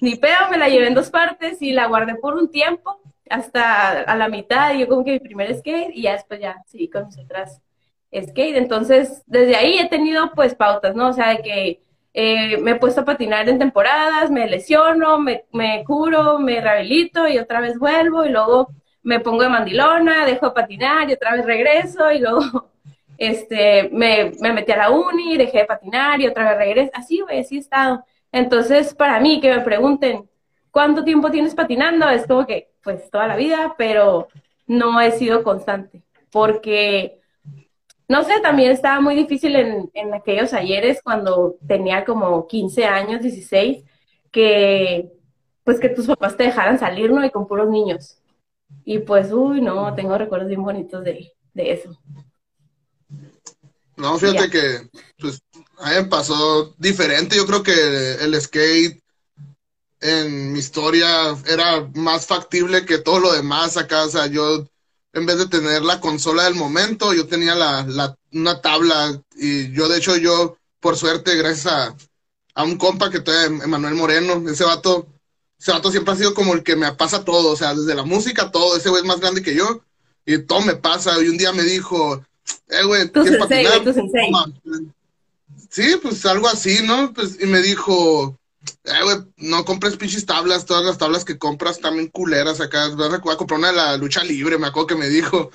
ni 0.00 0.16
pedo, 0.16 0.50
me 0.50 0.58
la 0.58 0.68
llevé 0.68 0.88
en 0.88 0.94
dos 0.94 1.10
partes 1.10 1.60
y 1.62 1.72
la 1.72 1.86
guardé 1.86 2.14
por 2.16 2.34
un 2.34 2.50
tiempo 2.50 3.00
hasta 3.30 4.02
a 4.02 4.16
la 4.16 4.28
mitad, 4.28 4.74
yo 4.74 4.88
como 4.88 5.04
que 5.04 5.12
mi 5.12 5.20
primer 5.20 5.54
skate 5.56 5.94
y 5.94 6.02
ya 6.02 6.12
después 6.12 6.40
ya 6.40 6.56
seguí 6.66 6.90
con 6.90 7.06
mis 7.06 7.16
skate. 7.16 8.56
Entonces, 8.56 9.22
desde 9.26 9.56
ahí 9.56 9.78
he 9.78 9.88
tenido 9.88 10.32
pues 10.34 10.54
pautas, 10.54 10.94
¿no? 10.94 11.08
O 11.08 11.12
sea, 11.12 11.30
de 11.30 11.42
que 11.42 11.82
eh, 12.12 12.58
me 12.58 12.72
he 12.72 12.76
puesto 12.76 13.02
a 13.02 13.04
patinar 13.04 13.48
en 13.48 13.58
temporadas, 13.58 14.30
me 14.30 14.48
lesiono, 14.48 15.18
me, 15.18 15.44
me 15.52 15.84
curo, 15.84 16.38
me 16.38 16.60
rehabilito 16.60 17.28
y 17.28 17.38
otra 17.38 17.60
vez 17.60 17.78
vuelvo 17.78 18.24
y 18.24 18.30
luego 18.30 18.68
me 19.02 19.20
pongo 19.20 19.42
de 19.42 19.48
mandilona, 19.48 20.26
dejo 20.26 20.46
de 20.46 20.52
patinar 20.52 21.08
y 21.08 21.14
otra 21.14 21.36
vez 21.36 21.46
regreso 21.46 22.10
y 22.12 22.18
luego 22.18 22.70
este, 23.18 23.90
me, 23.92 24.32
me 24.40 24.52
metí 24.52 24.72
a 24.72 24.76
la 24.76 24.90
uni, 24.90 25.36
dejé 25.36 25.58
de 25.58 25.64
patinar 25.66 26.20
y 26.20 26.26
otra 26.26 26.50
vez 26.50 26.58
regreso. 26.58 26.90
Así, 26.94 27.20
güey, 27.20 27.40
así 27.40 27.56
he 27.56 27.60
estado. 27.60 28.04
Entonces, 28.32 28.94
para 28.94 29.20
mí, 29.20 29.40
que 29.40 29.54
me 29.54 29.60
pregunten, 29.60 30.28
¿cuánto 30.70 31.04
tiempo 31.04 31.30
tienes 31.30 31.54
patinando? 31.54 32.08
Es 32.08 32.26
como 32.26 32.46
que, 32.46 32.69
pues 32.82 33.10
toda 33.10 33.26
la 33.26 33.36
vida, 33.36 33.74
pero 33.76 34.28
no 34.66 35.00
he 35.00 35.12
sido 35.12 35.42
constante, 35.42 36.02
porque, 36.30 37.20
no 38.08 38.24
sé, 38.24 38.40
también 38.40 38.70
estaba 38.72 39.00
muy 39.00 39.14
difícil 39.14 39.56
en, 39.56 39.90
en 39.94 40.14
aquellos 40.14 40.52
ayeres 40.52 41.00
cuando 41.02 41.56
tenía 41.66 42.04
como 42.04 42.46
15 42.46 42.84
años, 42.84 43.22
16, 43.22 43.84
que, 44.30 45.10
pues 45.64 45.80
que 45.80 45.88
tus 45.88 46.06
papás 46.06 46.36
te 46.36 46.44
dejaran 46.44 46.78
salir, 46.78 47.10
¿no? 47.10 47.24
Y 47.24 47.30
con 47.30 47.46
puros 47.46 47.68
niños. 47.68 48.18
Y 48.84 49.00
pues, 49.00 49.32
uy, 49.32 49.60
no, 49.60 49.94
tengo 49.94 50.16
recuerdos 50.16 50.48
bien 50.48 50.62
bonitos 50.62 51.04
de, 51.04 51.32
de 51.54 51.72
eso. 51.72 51.98
No, 53.96 54.18
fíjate 54.18 54.48
que, 54.48 54.88
pues, 55.18 55.42
a 55.78 55.90
mí 55.90 55.96
me 55.96 56.04
pasó 56.04 56.74
diferente. 56.78 57.36
Yo 57.36 57.46
creo 57.46 57.62
que 57.62 58.14
el 58.20 58.40
skate 58.40 58.99
en 60.00 60.52
mi 60.52 60.58
historia 60.58 61.36
era 61.46 61.88
más 61.94 62.26
factible 62.26 62.86
que 62.86 62.98
todo 62.98 63.20
lo 63.20 63.32
demás 63.32 63.76
acá. 63.76 64.04
O 64.04 64.10
sea, 64.10 64.26
yo, 64.26 64.66
en 65.12 65.26
vez 65.26 65.38
de 65.38 65.48
tener 65.48 65.82
la 65.82 66.00
consola 66.00 66.44
del 66.44 66.54
momento, 66.54 67.12
yo 67.12 67.26
tenía 67.26 67.54
la, 67.54 67.84
la, 67.84 68.16
una 68.32 68.60
tabla. 68.60 69.20
Y 69.36 69.72
yo, 69.72 69.88
de 69.88 69.98
hecho, 69.98 70.16
yo, 70.16 70.56
por 70.80 70.96
suerte, 70.96 71.36
gracias 71.36 71.66
a, 71.66 71.96
a 72.54 72.64
un 72.64 72.76
compa 72.76 73.10
que 73.10 73.20
todavía, 73.20 73.64
Emanuel 73.64 73.94
Moreno, 73.94 74.48
ese 74.50 74.64
vato, 74.64 75.06
ese 75.58 75.72
vato 75.72 75.90
siempre 75.90 76.14
ha 76.14 76.16
sido 76.16 76.34
como 76.34 76.54
el 76.54 76.62
que 76.62 76.76
me 76.76 76.90
pasa 76.92 77.24
todo. 77.24 77.52
O 77.52 77.56
sea, 77.56 77.74
desde 77.74 77.94
la 77.94 78.04
música, 78.04 78.50
todo. 78.50 78.76
Ese 78.76 78.88
güey 78.88 79.02
es 79.02 79.08
más 79.08 79.20
grande 79.20 79.42
que 79.42 79.54
yo. 79.54 79.82
Y 80.24 80.38
todo 80.38 80.62
me 80.62 80.76
pasa. 80.76 81.22
Y 81.22 81.28
un 81.28 81.36
día 81.36 81.52
me 81.52 81.62
dijo, 81.62 82.24
eh, 82.68 82.84
güey, 82.84 83.10
¿quieres 83.10 83.38
patinar? 83.38 83.82
Sí, 85.68 85.96
pues 86.02 86.24
algo 86.26 86.48
así, 86.48 86.82
¿no? 86.82 87.12
Pues, 87.12 87.38
y 87.40 87.46
me 87.46 87.60
dijo, 87.60 88.36
eh, 88.84 89.02
güey, 89.02 89.16
no 89.38 89.64
compres 89.64 89.96
pinches 89.96 90.26
tablas, 90.26 90.66
todas 90.66 90.84
las 90.84 90.98
tablas 90.98 91.24
que 91.24 91.38
compras 91.38 91.78
también 91.80 92.08
culeras 92.08 92.60
acá. 92.60 92.88
Voy 92.88 93.34
a 93.34 93.36
comprar 93.36 93.58
una 93.58 93.68
de 93.70 93.76
la 93.76 93.96
lucha 93.96 94.22
libre, 94.22 94.58
me 94.58 94.66
acuerdo 94.66 94.88
que 94.88 94.96
me 94.96 95.08
dijo. 95.08 95.50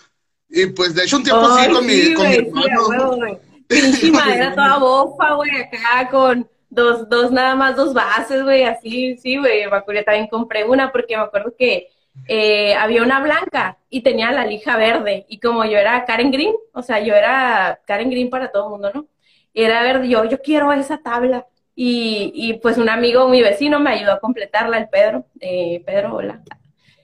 Y 0.49 0.67
pues 0.67 0.93
de 0.95 1.03
hecho 1.03 1.17
un 1.17 1.23
tiempo 1.23 1.45
así 1.45 1.71
con, 1.71 1.85
mi, 1.85 2.13
con 2.13 2.29
mi 2.29 2.35
hermano. 2.35 3.39
Pinche 3.67 4.11
madera 4.11 4.53
toda 4.53 4.77
bofa, 4.77 5.33
güey, 5.33 5.49
acá 5.61 6.09
con 6.09 6.47
dos, 6.69 7.09
dos, 7.09 7.31
nada 7.31 7.55
más 7.55 7.75
dos 7.75 7.93
bases, 7.93 8.43
güey, 8.43 8.63
así, 8.63 9.17
sí, 9.17 9.37
güey, 9.37 9.65
me 9.69 9.77
acuerdo, 9.77 10.03
también 10.03 10.27
compré 10.27 10.65
una 10.65 10.91
porque 10.91 11.17
me 11.17 11.23
acuerdo 11.23 11.55
que 11.57 11.89
eh, 12.27 12.75
había 12.75 13.01
una 13.01 13.21
blanca 13.21 13.77
y 13.89 14.01
tenía 14.01 14.31
la 14.31 14.45
lija 14.45 14.77
verde, 14.77 15.25
y 15.29 15.39
como 15.39 15.65
yo 15.65 15.77
era 15.77 16.05
Karen 16.05 16.31
Green, 16.31 16.53
o 16.73 16.81
sea, 16.81 16.99
yo 16.99 17.15
era 17.15 17.79
Karen 17.85 18.09
Green 18.09 18.29
para 18.29 18.51
todo 18.51 18.65
el 18.65 18.69
mundo, 18.71 18.91
¿no? 18.93 19.07
Y 19.53 19.63
era 19.63 19.81
verde, 19.81 20.09
yo, 20.09 20.25
yo 20.25 20.41
quiero 20.41 20.71
esa 20.73 20.97
tabla, 20.97 21.47
y, 21.75 22.31
y 22.33 22.53
pues 22.59 22.77
un 22.77 22.89
amigo, 22.89 23.27
mi 23.27 23.41
vecino, 23.41 23.79
me 23.79 23.91
ayudó 23.91 24.13
a 24.13 24.19
completarla, 24.19 24.77
el 24.77 24.89
Pedro, 24.89 25.25
eh, 25.39 25.83
Pedro, 25.85 26.15
hola, 26.15 26.41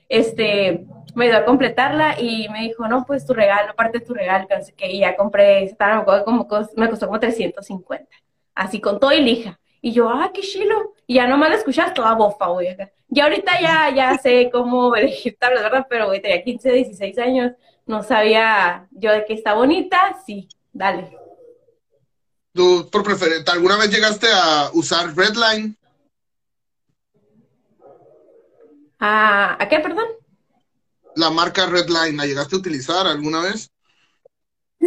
este, 0.08 0.86
me 1.14 1.26
ayudó 1.26 1.38
a 1.38 1.44
completarla 1.44 2.20
y 2.20 2.48
me 2.48 2.62
dijo, 2.62 2.88
no, 2.88 3.04
pues 3.04 3.26
tu 3.26 3.34
regalo, 3.34 3.74
parte 3.74 3.98
de 3.98 4.06
tu 4.06 4.14
regalo, 4.14 4.46
que 4.76 4.90
y 4.90 5.00
ya 5.00 5.16
compré, 5.16 5.74
como, 6.24 6.48
me 6.76 6.88
costó 6.88 7.06
como 7.06 7.20
350, 7.20 8.08
así 8.54 8.80
con 8.80 8.98
todo 8.98 9.12
y 9.12 9.20
lija. 9.20 9.58
Y 9.84 9.92
yo, 9.92 10.08
ah, 10.08 10.30
qué 10.32 10.42
chilo. 10.42 10.94
Y 11.06 11.14
ya 11.14 11.26
nomás 11.26 11.50
la 11.50 11.56
escuchas 11.56 11.92
toda 11.92 12.14
bofa, 12.14 12.46
güey. 12.46 12.76
Y 13.10 13.20
ahorita 13.20 13.60
ya, 13.60 13.90
ya 13.94 14.16
sé 14.16 14.48
cómo 14.50 14.94
elegir 14.96 15.36
tablas, 15.38 15.62
¿verdad? 15.64 15.86
Pero, 15.90 16.06
güey, 16.06 16.22
tenía 16.22 16.42
15, 16.42 16.72
16 16.72 17.18
años, 17.18 17.52
no 17.84 18.02
sabía 18.02 18.86
yo 18.92 19.12
de 19.12 19.24
que 19.24 19.34
está 19.34 19.54
bonita, 19.54 20.16
sí, 20.24 20.48
dale. 20.72 21.21
¿Tú, 22.54 22.88
por 22.90 23.02
preferencia, 23.02 23.52
alguna 23.52 23.78
vez 23.78 23.90
llegaste 23.90 24.26
a 24.32 24.70
usar 24.74 25.16
Redline? 25.16 25.76
¿A, 28.98 29.62
¿A 29.62 29.68
qué, 29.68 29.80
perdón? 29.80 30.06
La 31.16 31.30
marca 31.30 31.66
Redline, 31.66 32.16
¿la 32.16 32.26
llegaste 32.26 32.54
a 32.54 32.58
utilizar 32.58 33.06
alguna 33.06 33.40
vez? 33.40 33.70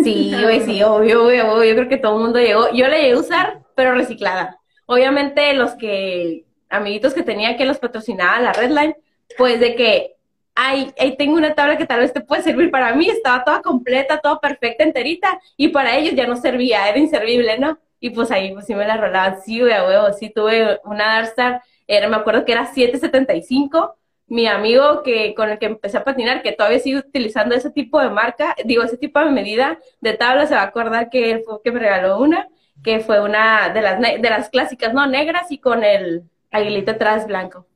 Sí, 0.04 0.36
güey, 0.42 0.62
sí, 0.66 0.84
obvio, 0.84 1.26
obvio, 1.26 1.64
Yo 1.64 1.76
creo 1.76 1.90
que 1.90 1.98
todo 1.98 2.18
el 2.18 2.24
mundo 2.24 2.40
llegó. 2.40 2.72
Yo 2.74 2.88
la 2.88 2.98
llegué 2.98 3.14
a 3.14 3.20
usar, 3.20 3.64
pero 3.76 3.94
reciclada. 3.94 4.60
Obviamente, 4.86 5.54
los 5.54 5.72
que, 5.76 6.46
amiguitos 6.70 7.14
que 7.14 7.24
tenía 7.24 7.58
que 7.58 7.66
los 7.66 7.80
patrocinaban 7.80 8.44
la 8.44 8.54
Redline, 8.54 8.96
pues 9.38 9.60
de 9.60 9.76
que, 9.76 10.15
ay, 10.56 10.94
ahí 10.98 11.18
tengo 11.18 11.36
una 11.36 11.54
tabla 11.54 11.78
que 11.78 11.86
tal 11.86 12.00
vez 12.00 12.14
te 12.14 12.22
puede 12.22 12.42
servir 12.42 12.72
para 12.72 12.96
mí, 12.96 13.10
estaba 13.10 13.44
toda 13.44 13.62
completa, 13.62 14.20
toda 14.20 14.40
perfecta, 14.40 14.84
enterita, 14.84 15.40
y 15.58 15.68
para 15.68 15.98
ellos 15.98 16.16
ya 16.16 16.26
no 16.28 16.38
servía, 16.38 16.88
era 16.90 16.98
inservible, 16.98 17.60
¿no? 17.60 17.78
Y 18.00 18.12
pues 18.12 18.32
ahí, 18.32 18.54
pues 18.54 18.66
sí 18.66 18.74
me 18.76 18.86
la 18.88 18.98
rolaban, 18.98 19.42
sí, 19.42 19.62
a 19.62 19.86
huevo, 19.86 20.14
sí 20.14 20.30
tuve 20.30 20.80
una 20.86 21.16
Darkstar, 21.16 21.62
era, 21.88 22.08
me 22.08 22.16
acuerdo 22.16 22.46
que 22.46 22.54
era 22.54 22.66
775, 22.66 23.98
mi 24.28 24.48
amigo 24.48 25.04
que 25.04 25.36
con 25.36 25.50
el 25.50 25.60
que 25.60 25.68
empecé 25.68 25.98
a 25.98 26.04
patinar, 26.04 26.42
que 26.42 26.52
todavía 26.52 26.80
sigue 26.80 26.98
utilizando 26.98 27.54
ese 27.54 27.70
tipo 27.72 28.00
de 28.00 28.10
marca, 28.10 28.56
digo, 28.66 28.84
ese 28.84 28.98
tipo 28.98 29.20
de 29.20 29.30
medida 29.32 29.80
de 30.02 30.14
tabla, 30.14 30.48
se 30.48 30.56
va 30.56 30.62
a 30.62 30.66
acordar 30.66 31.10
que 31.10 31.32
él 31.32 31.44
fue 31.46 31.62
que 31.64 31.72
me 31.72 31.80
regaló 31.80 32.20
una, 32.20 32.48
que 32.84 33.00
fue 33.00 33.22
una 33.22 33.70
de 33.70 33.82
las, 33.82 34.00
de 34.00 34.30
las 34.30 34.50
clásicas, 34.50 34.94
¿no? 34.94 35.06
Negras 35.06 35.52
y 35.52 35.60
con 35.60 35.84
el 35.84 36.24
aguilito 36.52 36.92
atrás 36.92 37.28
blanco. 37.28 37.68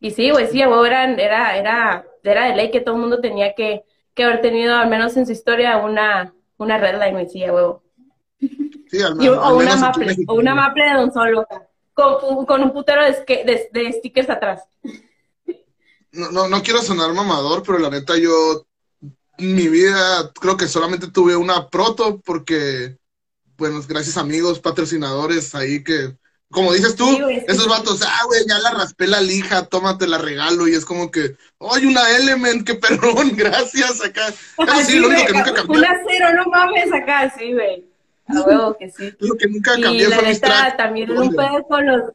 Y 0.00 0.10
sí, 0.10 0.30
güey, 0.30 0.46
sí, 0.48 0.64
güey, 0.64 0.86
era, 0.86 1.04
era, 1.04 1.56
era, 1.56 2.04
era 2.22 2.46
de 2.46 2.56
ley 2.56 2.70
que 2.70 2.80
todo 2.80 2.94
el 2.94 3.00
mundo 3.00 3.20
tenía 3.20 3.54
que, 3.54 3.84
que 4.14 4.24
haber 4.24 4.40
tenido, 4.40 4.76
al 4.76 4.88
menos 4.88 5.16
en 5.16 5.26
su 5.26 5.32
historia, 5.32 5.78
una, 5.78 6.34
una 6.56 6.78
red 6.78 6.94
line, 6.94 7.12
güey, 7.12 7.28
sí, 7.28 7.42
huevo. 7.42 7.82
Sí, 8.90 9.00
al 9.02 9.16
menos, 9.16 9.38
o, 9.38 9.56
una 9.56 9.76
maple, 9.76 10.16
o 10.26 10.34
una 10.34 10.54
maple 10.54 10.84
de 10.84 10.94
Don 10.94 11.12
Solo, 11.12 11.46
con, 11.94 12.44
con 12.46 12.62
un 12.62 12.72
putero 12.72 13.02
de, 13.04 13.12
de, 13.26 13.68
de 13.72 13.92
stickers 13.92 14.30
atrás 14.30 14.68
no, 16.12 16.30
no, 16.30 16.48
no 16.48 16.62
quiero 16.62 16.82
sonar 16.82 17.12
mamador, 17.14 17.62
pero 17.62 17.78
la 17.78 17.90
neta 17.90 18.16
yo, 18.16 18.66
mi 19.38 19.68
vida, 19.68 20.30
creo 20.40 20.56
que 20.56 20.68
solamente 20.68 21.10
tuve 21.10 21.36
una 21.36 21.68
proto 21.68 22.20
porque, 22.20 22.98
bueno, 23.56 23.80
gracias 23.88 24.16
amigos, 24.16 24.60
patrocinadores 24.60 25.54
ahí 25.54 25.82
que, 25.82 26.16
como 26.52 26.72
dices 26.72 26.94
tú, 26.94 27.04
esos 27.48 27.66
vatos, 27.66 28.02
ah, 28.06 28.24
güey, 28.26 28.40
ya 28.46 28.58
la 28.58 28.70
raspé 28.70 29.06
la 29.08 29.20
lija, 29.20 29.66
tómate 29.66 30.06
la 30.06 30.18
regalo, 30.18 30.68
y 30.68 30.74
es 30.74 30.84
como 30.84 31.10
que, 31.10 31.36
¡ay, 31.58 31.86
una 31.86 32.08
Element, 32.16 32.64
qué 32.64 32.74
perrón, 32.74 33.32
gracias, 33.36 34.04
acá! 34.04 34.28
Eso 34.28 34.84
sí, 34.84 34.98
lo 34.98 35.08
único 35.08 35.26
que 35.26 35.32
nunca 35.32 35.54
cambió. 35.54 35.78
Una 35.78 36.00
cero, 36.06 36.26
no 36.36 36.44
mames, 36.46 36.92
acá, 36.92 37.32
sí, 37.36 37.52
güey. 37.52 37.84
A 38.28 38.40
huevo 38.42 38.76
que 38.78 38.90
sí. 38.90 39.12
Lo 39.18 39.34
que 39.34 39.48
nunca 39.48 39.72
cambió 39.80 40.10
fue 40.12 40.22
neta, 40.22 40.76
también 40.76 41.10
un 41.10 41.34
pedo 41.34 41.66
con 41.68 41.86
los 41.86 42.12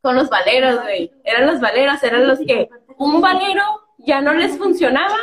con 0.00 0.16
los 0.16 0.28
valeros, 0.28 0.82
güey. 0.82 1.12
Eran 1.24 1.46
los 1.46 1.60
valeros, 1.60 2.02
eran 2.02 2.26
los 2.26 2.38
que 2.40 2.68
un 2.96 3.20
valero 3.20 3.62
ya 3.98 4.20
no 4.20 4.32
les 4.34 4.58
funcionaba 4.58 5.16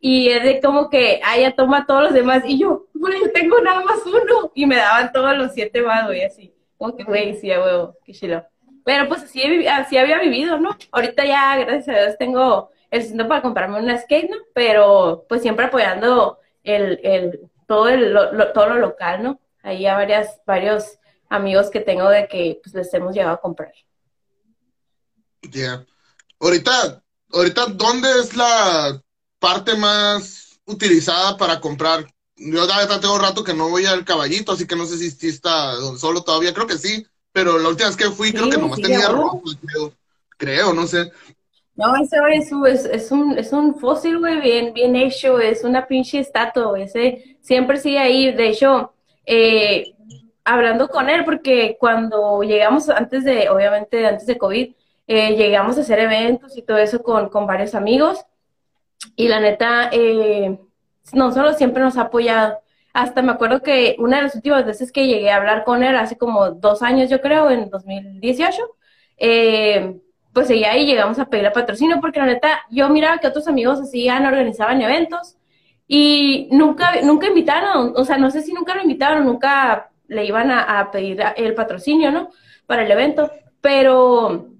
y 0.00 0.28
es 0.28 0.42
de 0.42 0.60
como 0.60 0.88
que, 0.90 1.20
ah, 1.24 1.38
ya 1.38 1.54
toma 1.54 1.86
todos 1.86 2.04
los 2.04 2.12
demás. 2.12 2.42
Y 2.46 2.58
yo, 2.58 2.86
güey, 2.94 3.20
yo 3.20 3.32
tengo 3.32 3.60
nada 3.60 3.82
más 3.82 4.00
uno. 4.06 4.50
Y 4.54 4.66
me 4.66 4.76
daban 4.76 5.12
todos 5.12 5.36
los 5.36 5.52
siete 5.52 5.82
más, 5.82 6.06
güey, 6.06 6.22
así. 6.24 6.53
Como 6.76 6.96
que, 6.96 7.04
güey, 7.04 7.36
sí, 7.40 7.52
a 7.52 7.60
huevo, 7.60 7.96
qué 8.04 8.12
chilo. 8.12 8.44
Pero 8.84 9.08
pues 9.08 9.22
así, 9.22 9.66
así 9.66 9.96
había 9.96 10.20
vivido, 10.20 10.58
¿no? 10.58 10.76
Ahorita 10.92 11.24
ya, 11.24 11.56
gracias 11.56 11.88
a 11.88 12.00
Dios, 12.00 12.18
tengo 12.18 12.70
el 12.90 13.02
centro 13.02 13.26
para 13.26 13.42
comprarme 13.42 13.78
una 13.78 13.98
skate, 13.98 14.30
¿no? 14.30 14.36
Pero 14.54 15.24
pues 15.28 15.42
siempre 15.42 15.66
apoyando 15.66 16.38
el, 16.62 17.00
el, 17.02 17.50
todo, 17.66 17.88
el, 17.88 18.12
lo, 18.12 18.52
todo 18.52 18.68
lo 18.68 18.78
local, 18.78 19.22
¿no? 19.22 19.40
Ahí 19.62 19.86
a 19.86 19.94
varias, 19.94 20.40
varios 20.46 20.98
amigos 21.28 21.70
que 21.70 21.80
tengo 21.80 22.08
de 22.08 22.28
que 22.28 22.60
pues 22.62 22.74
les 22.74 22.92
hemos 22.94 23.14
llegado 23.14 23.34
a 23.34 23.40
comprar. 23.40 23.72
Ya. 25.42 25.84
Ahorita, 26.38 27.02
ahorita, 27.32 27.66
¿dónde 27.66 28.08
es 28.20 28.36
la 28.36 29.02
parte 29.38 29.74
más 29.76 30.60
utilizada 30.66 31.36
para 31.36 31.60
comprar? 31.60 32.04
Yo 32.36 32.66
ya 32.66 33.00
tengo 33.00 33.18
rato 33.18 33.44
que 33.44 33.54
no 33.54 33.68
voy 33.68 33.86
al 33.86 34.04
caballito, 34.04 34.52
así 34.52 34.66
que 34.66 34.76
no 34.76 34.86
sé 34.86 34.98
si, 34.98 35.28
está 35.28 35.76
solo 35.96 36.22
todavía, 36.22 36.52
creo 36.52 36.66
que 36.66 36.78
sí, 36.78 37.06
pero 37.32 37.58
la 37.58 37.68
última 37.68 37.88
vez 37.88 37.96
que 37.96 38.10
fui 38.10 38.32
creo 38.32 38.50
que 38.50 38.58
nomás 38.58 38.80
tenía 38.80 39.08
rojo, 39.08 39.42
creo, 40.36 40.72
no 40.72 40.86
sé. 40.86 41.12
No, 41.76 41.94
ese 41.96 42.16
es, 42.32 42.52
es, 42.66 42.84
es, 42.86 43.10
un, 43.10 43.38
es 43.38 43.52
un 43.52 43.78
fósil, 43.78 44.18
güey, 44.18 44.40
bien, 44.40 44.72
bien 44.72 44.94
hecho, 44.96 45.38
es 45.38 45.64
una 45.64 45.86
pinche 45.86 46.18
estatua, 46.18 46.80
ese 46.80 47.38
siempre 47.40 47.78
sigue 47.78 47.98
ahí, 47.98 48.32
de 48.32 48.48
hecho, 48.48 48.92
eh, 49.26 49.94
hablando 50.44 50.88
con 50.88 51.08
él, 51.08 51.24
porque 51.24 51.76
cuando 51.78 52.42
llegamos 52.42 52.88
antes 52.88 53.24
de, 53.24 53.48
obviamente 53.48 54.06
antes 54.06 54.26
de 54.26 54.38
COVID, 54.38 54.74
eh, 55.06 55.36
llegamos 55.36 55.76
a 55.76 55.82
hacer 55.82 55.98
eventos 55.98 56.56
y 56.56 56.62
todo 56.62 56.78
eso 56.78 57.02
con, 57.02 57.28
con 57.28 57.46
varios 57.46 57.74
amigos. 57.74 58.24
Y 59.16 59.28
la 59.28 59.40
neta, 59.40 59.90
eh, 59.92 60.58
no 61.12 61.32
solo 61.32 61.52
siempre 61.54 61.82
nos 61.82 61.96
ha 61.96 62.02
apoyado. 62.02 62.58
Hasta 62.92 63.22
me 63.22 63.32
acuerdo 63.32 63.60
que 63.62 63.96
una 63.98 64.18
de 64.18 64.22
las 64.24 64.34
últimas 64.36 64.64
veces 64.64 64.92
que 64.92 65.06
llegué 65.06 65.30
a 65.30 65.36
hablar 65.36 65.64
con 65.64 65.82
él, 65.82 65.96
hace 65.96 66.16
como 66.16 66.50
dos 66.52 66.82
años 66.82 67.10
yo 67.10 67.20
creo, 67.20 67.50
en 67.50 67.68
2018, 67.68 68.62
eh, 69.18 70.00
pues 70.32 70.48
seguía 70.48 70.72
ahí 70.72 70.86
llegamos 70.86 71.18
a 71.18 71.26
pedirle 71.26 71.50
patrocinio 71.50 72.00
porque 72.00 72.20
la 72.20 72.26
neta, 72.26 72.62
yo 72.70 72.88
miraba 72.88 73.18
que 73.18 73.26
otros 73.28 73.48
amigos 73.48 73.80
hacían, 73.80 74.26
organizaban 74.26 74.80
eventos 74.82 75.36
y 75.86 76.48
nunca, 76.52 77.00
nunca 77.02 77.26
invitaron, 77.26 77.94
o 77.96 78.04
sea, 78.04 78.16
no 78.16 78.30
sé 78.30 78.42
si 78.42 78.52
nunca 78.52 78.74
lo 78.74 78.82
invitaron, 78.82 79.24
nunca 79.24 79.90
le 80.08 80.24
iban 80.24 80.50
a, 80.50 80.80
a 80.80 80.90
pedir 80.90 81.22
el 81.36 81.54
patrocinio, 81.54 82.10
¿no? 82.10 82.30
Para 82.66 82.84
el 82.84 82.90
evento, 82.90 83.30
pero 83.60 84.53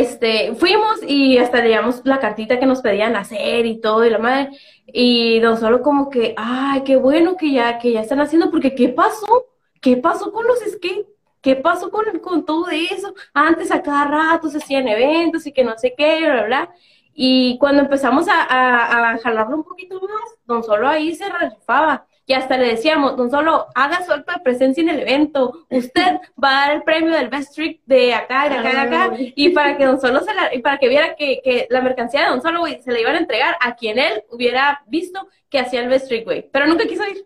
este, 0.00 0.54
fuimos 0.54 1.02
y 1.06 1.38
hasta 1.38 1.62
leíamos 1.62 2.02
la 2.04 2.20
cartita 2.20 2.58
que 2.58 2.66
nos 2.66 2.80
pedían 2.80 3.16
hacer 3.16 3.66
y 3.66 3.80
todo 3.80 4.04
y 4.04 4.10
la 4.10 4.18
madre. 4.18 4.50
Y 4.86 5.40
don 5.40 5.58
solo 5.58 5.82
como 5.82 6.10
que, 6.10 6.34
ay, 6.36 6.82
qué 6.84 6.96
bueno 6.96 7.36
que 7.36 7.52
ya, 7.52 7.78
que 7.78 7.92
ya 7.92 8.00
están 8.00 8.20
haciendo, 8.20 8.50
porque 8.50 8.74
¿qué 8.74 8.88
pasó? 8.88 9.46
¿Qué 9.80 9.96
pasó 9.96 10.32
con 10.32 10.46
los 10.46 10.60
skate? 10.60 11.06
¿Qué 11.40 11.56
pasó 11.56 11.90
con, 11.90 12.04
con 12.20 12.44
todo 12.44 12.68
eso? 12.70 13.14
Antes 13.34 13.70
a 13.72 13.82
cada 13.82 14.04
rato 14.06 14.48
se 14.48 14.58
hacían 14.58 14.88
eventos 14.88 15.46
y 15.46 15.52
que 15.52 15.64
no 15.64 15.76
sé 15.76 15.94
qué, 15.96 16.20
bla, 16.20 16.44
bla. 16.44 16.74
Y 17.14 17.58
cuando 17.58 17.82
empezamos 17.82 18.28
a, 18.28 18.42
a, 18.42 19.10
a 19.12 19.18
jalarlo 19.18 19.56
un 19.56 19.64
poquito 19.64 20.00
más, 20.00 20.38
don 20.46 20.62
solo 20.62 20.88
ahí 20.88 21.14
se 21.14 21.24
rifaba 21.28 22.06
y 22.32 22.34
hasta 22.34 22.56
le 22.56 22.68
decíamos, 22.68 23.14
don 23.14 23.30
Solo, 23.30 23.66
haga 23.74 24.06
su 24.06 24.10
acto 24.10 24.32
de 24.32 24.40
presencia 24.40 24.82
en 24.82 24.88
el 24.88 25.00
evento, 25.00 25.66
usted 25.68 26.18
va 26.42 26.48
a 26.48 26.66
dar 26.66 26.76
el 26.76 26.82
premio 26.82 27.12
del 27.12 27.28
Best 27.28 27.54
Trick 27.54 27.82
de 27.84 28.14
acá, 28.14 28.48
de 28.48 28.56
acá, 28.56 28.70
de 28.70 28.78
acá, 28.78 29.10
y 29.18 29.50
para 29.50 29.76
que 29.76 29.84
Don 29.84 30.00
Solo 30.00 30.20
se 30.20 30.32
la, 30.32 30.54
y 30.54 30.60
para 30.60 30.78
que 30.78 30.88
viera 30.88 31.14
que, 31.14 31.42
que 31.44 31.66
la 31.68 31.82
mercancía 31.82 32.22
de 32.22 32.28
Don 32.30 32.40
Solo, 32.40 32.60
güey, 32.60 32.80
se 32.80 32.90
le 32.90 33.02
iban 33.02 33.16
a 33.16 33.18
entregar 33.18 33.58
a 33.60 33.74
quien 33.74 33.98
él 33.98 34.24
hubiera 34.30 34.82
visto 34.86 35.28
que 35.50 35.58
hacía 35.58 35.82
el 35.82 35.90
Best 35.90 36.08
Trick, 36.08 36.24
güey, 36.24 36.48
pero 36.50 36.66
nunca 36.66 36.86
quiso 36.86 37.06
ir, 37.06 37.22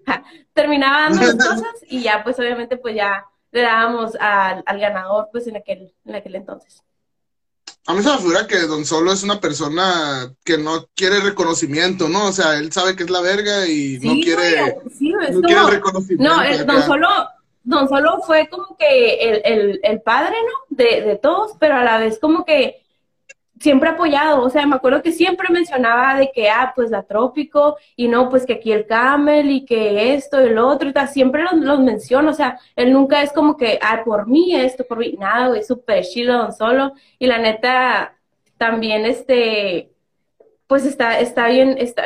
terminaba 0.53 1.03
dando 1.03 1.21
las 1.21 1.37
cosas 1.51 1.85
y 1.87 2.03
ya, 2.03 2.25
pues 2.25 2.37
obviamente, 2.41 2.77
pues 2.77 2.97
ya 2.97 3.27
le 3.53 3.63
dábamos 3.63 4.17
al, 4.19 4.65
al 4.67 4.81
ganador, 4.81 5.29
pues 5.31 5.47
en 5.47 5.57
aquel, 5.57 5.95
en 6.05 6.17
aquel 6.17 6.35
entonces. 6.35 6.83
A 7.88 7.95
mí 7.95 8.02
se 8.02 8.11
me 8.11 8.19
figura 8.19 8.47
que 8.49 8.59
Don 8.62 8.85
Solo 8.85 9.12
es 9.12 9.23
una 9.23 9.40
persona 9.40 10.33
que 10.45 10.59
no 10.59 10.87
quiere 10.97 11.21
reconocimiento, 11.21 12.09
¿no? 12.09 12.26
O 12.26 12.33
sea, 12.33 12.57
él 12.57 12.73
sabe 12.73 12.97
que 12.97 13.05
es 13.05 13.11
la 13.11 13.21
verga 13.21 13.66
y 13.66 13.99
no 14.02 14.14
quiere, 14.14 14.76
sí, 14.99 15.11
no 15.11 15.40
quiere 15.43 15.71
reconocimiento. 15.71 16.37
No, 16.37 16.64
Don 16.64 16.83
Solo, 16.83 17.09
Don 17.62 17.88
Solo 17.88 18.21
fue 18.26 18.49
como 18.49 18.76
que 18.76 19.14
el, 19.14 19.43
el, 19.45 19.81
el 19.85 20.00
padre, 20.00 20.35
¿no? 20.43 20.76
De, 20.76 21.02
de, 21.02 21.16
todos, 21.16 21.52
pero 21.61 21.76
a 21.76 21.85
la 21.85 21.99
vez 21.99 22.19
como 22.19 22.45
que 22.45 22.86
siempre 23.61 23.89
apoyado, 23.91 24.43
o 24.43 24.51
sea, 24.51 24.67
me 24.67 24.77
acuerdo 24.77 25.03
que 25.03 25.13
siempre 25.13 25.49
mencionaba 25.51 26.19
de 26.19 26.31
que, 26.33 26.51
ah, 26.51 26.73
pues 26.75 26.91
la 26.91 27.03
Trópico, 27.03 27.77
y 27.97 28.09
no, 28.09 28.29
pues 28.29 28.45
que 28.45 28.55
aquí 28.55 28.73
el 28.73 28.87
Camel, 28.87 29.51
y 29.51 29.65
que 29.65 30.15
esto 30.15 30.45
y 30.45 30.51
lo 30.51 30.69
otro, 30.69 30.89
y 30.89 30.93
tal, 30.93 31.09
siempre 31.09 31.43
los, 31.43 31.55
los 31.55 31.81
menciono, 31.81 32.31
o 32.31 32.35
sea, 32.35 32.59
él 32.77 32.93
nunca 32.93 33.23
es 33.23 33.33
como 33.33 33.57
que, 33.57 33.79
ah, 33.83 34.03
por 34.05 34.27
mí 34.27 34.55
esto, 34.55 34.85
por 34.87 34.99
mí, 34.99 35.17
nada, 35.19 35.49
güey, 35.49 35.63
súper 35.63 36.05
chido, 36.05 36.37
don 36.39 36.53
Solo, 36.53 36.93
y 37.19 37.27
la 37.27 37.39
neta, 37.39 38.17
también, 38.59 39.07
este, 39.07 39.91
pues 40.67 40.85
está, 40.85 41.19
está 41.21 41.49
bien, 41.49 41.77
está 41.79 42.05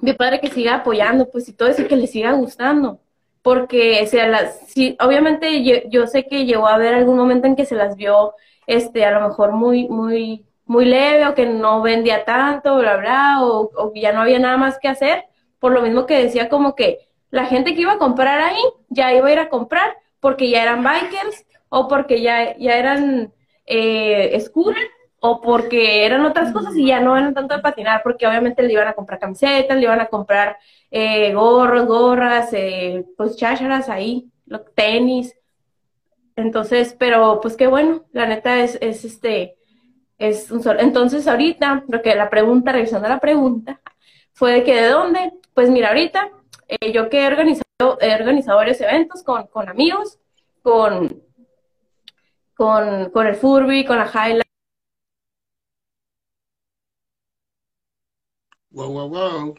bien 0.00 0.16
padre 0.16 0.40
que 0.40 0.48
siga 0.48 0.76
apoyando, 0.76 1.30
pues, 1.30 1.48
y 1.48 1.52
todo 1.52 1.68
eso, 1.68 1.86
que 1.86 1.96
le 1.96 2.06
siga 2.08 2.32
gustando, 2.32 3.00
porque, 3.42 4.00
o 4.02 4.06
sea, 4.06 4.26
las, 4.28 4.60
sí, 4.68 4.96
obviamente 5.00 5.62
yo, 5.64 5.76
yo 5.88 6.06
sé 6.06 6.26
que 6.26 6.44
llegó 6.44 6.66
a 6.66 6.74
haber 6.74 6.94
algún 6.94 7.16
momento 7.16 7.46
en 7.46 7.56
que 7.56 7.66
se 7.66 7.76
las 7.76 7.96
vio, 7.96 8.34
este, 8.66 9.04
a 9.04 9.12
lo 9.12 9.28
mejor 9.28 9.52
muy, 9.52 9.88
muy, 9.88 10.44
muy 10.64 10.84
leve 10.84 11.26
o 11.26 11.34
que 11.34 11.46
no 11.46 11.82
vendía 11.82 12.24
tanto, 12.24 12.76
bla, 12.78 12.96
bla, 12.96 13.42
o, 13.42 13.70
o 13.76 13.92
ya 13.94 14.12
no 14.12 14.22
había 14.22 14.38
nada 14.38 14.56
más 14.56 14.78
que 14.78 14.88
hacer, 14.88 15.24
por 15.58 15.72
lo 15.72 15.82
mismo 15.82 16.06
que 16.06 16.22
decía 16.22 16.48
como 16.48 16.74
que 16.74 17.08
la 17.30 17.46
gente 17.46 17.74
que 17.74 17.82
iba 17.82 17.92
a 17.92 17.98
comprar 17.98 18.40
ahí 18.40 18.60
ya 18.88 19.12
iba 19.14 19.28
a 19.28 19.32
ir 19.32 19.38
a 19.38 19.48
comprar 19.48 19.96
porque 20.20 20.50
ya 20.50 20.62
eran 20.62 20.84
bikers 20.84 21.46
o 21.68 21.88
porque 21.88 22.20
ya, 22.20 22.56
ya 22.58 22.76
eran 22.76 23.32
eh, 23.66 24.38
o 25.20 25.40
porque 25.40 26.04
eran 26.04 26.24
otras 26.26 26.52
cosas 26.52 26.76
y 26.76 26.86
ya 26.86 27.00
no 27.00 27.16
eran 27.16 27.32
tanto 27.32 27.56
de 27.56 27.62
patinar 27.62 28.02
porque 28.02 28.26
obviamente 28.26 28.62
le 28.62 28.72
iban 28.72 28.88
a 28.88 28.92
comprar 28.92 29.18
camisetas, 29.20 29.76
le 29.76 29.84
iban 29.84 30.00
a 30.00 30.06
comprar 30.06 30.58
eh, 30.90 31.32
gorros, 31.32 31.86
gorras, 31.86 32.50
eh, 32.52 33.06
pues 33.16 33.36
chácharas 33.36 33.88
ahí, 33.88 34.30
tenis. 34.74 35.34
Entonces, 36.36 36.94
pero 36.98 37.40
pues 37.40 37.56
qué 37.56 37.66
bueno, 37.66 38.04
la 38.12 38.26
neta 38.26 38.60
es, 38.60 38.76
es 38.80 39.04
este, 39.04 39.56
es 40.28 40.50
un 40.50 40.62
solo. 40.62 40.80
Entonces, 40.80 41.26
ahorita, 41.26 41.84
lo 41.88 42.02
que 42.02 42.14
la 42.14 42.30
pregunta, 42.30 42.72
revisando 42.72 43.08
la 43.08 43.20
pregunta, 43.20 43.80
fue 44.32 44.52
de 44.52 44.64
que 44.64 44.80
de 44.80 44.88
dónde. 44.88 45.32
Pues 45.54 45.70
mira, 45.70 45.88
ahorita, 45.88 46.30
eh, 46.68 46.92
yo 46.92 47.08
que 47.10 47.22
he 47.22 47.26
organizado, 47.26 47.98
he 48.00 48.14
organizado 48.14 48.58
varios 48.58 48.80
eventos 48.80 49.22
con, 49.22 49.46
con 49.48 49.68
amigos, 49.68 50.18
con, 50.62 51.22
con, 52.54 53.10
con 53.10 53.26
el 53.26 53.34
Furby, 53.36 53.84
con 53.84 53.98
la 53.98 54.06
Highlight. 54.06 54.42
Wow, 58.70 58.90
wow, 58.90 59.08
wow. 59.08 59.54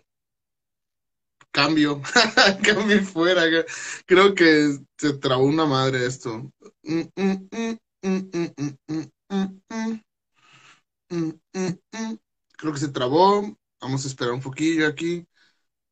Cambio, 1.51 2.01
cambio 2.63 3.03
fuera. 3.03 3.43
Creo 4.07 4.33
que 4.33 4.79
se 4.97 5.13
trabó 5.19 5.45
una 5.45 5.65
madre 5.65 6.05
esto. 6.07 6.51
Mm, 11.13 11.29
mm, 11.53 11.79
mm. 11.91 12.17
Creo 12.57 12.73
que 12.73 12.79
se 12.79 12.89
trabó. 12.89 13.57
Vamos 13.81 14.05
a 14.05 14.07
esperar 14.07 14.33
un 14.33 14.41
poquillo 14.41 14.87
aquí. 14.87 15.27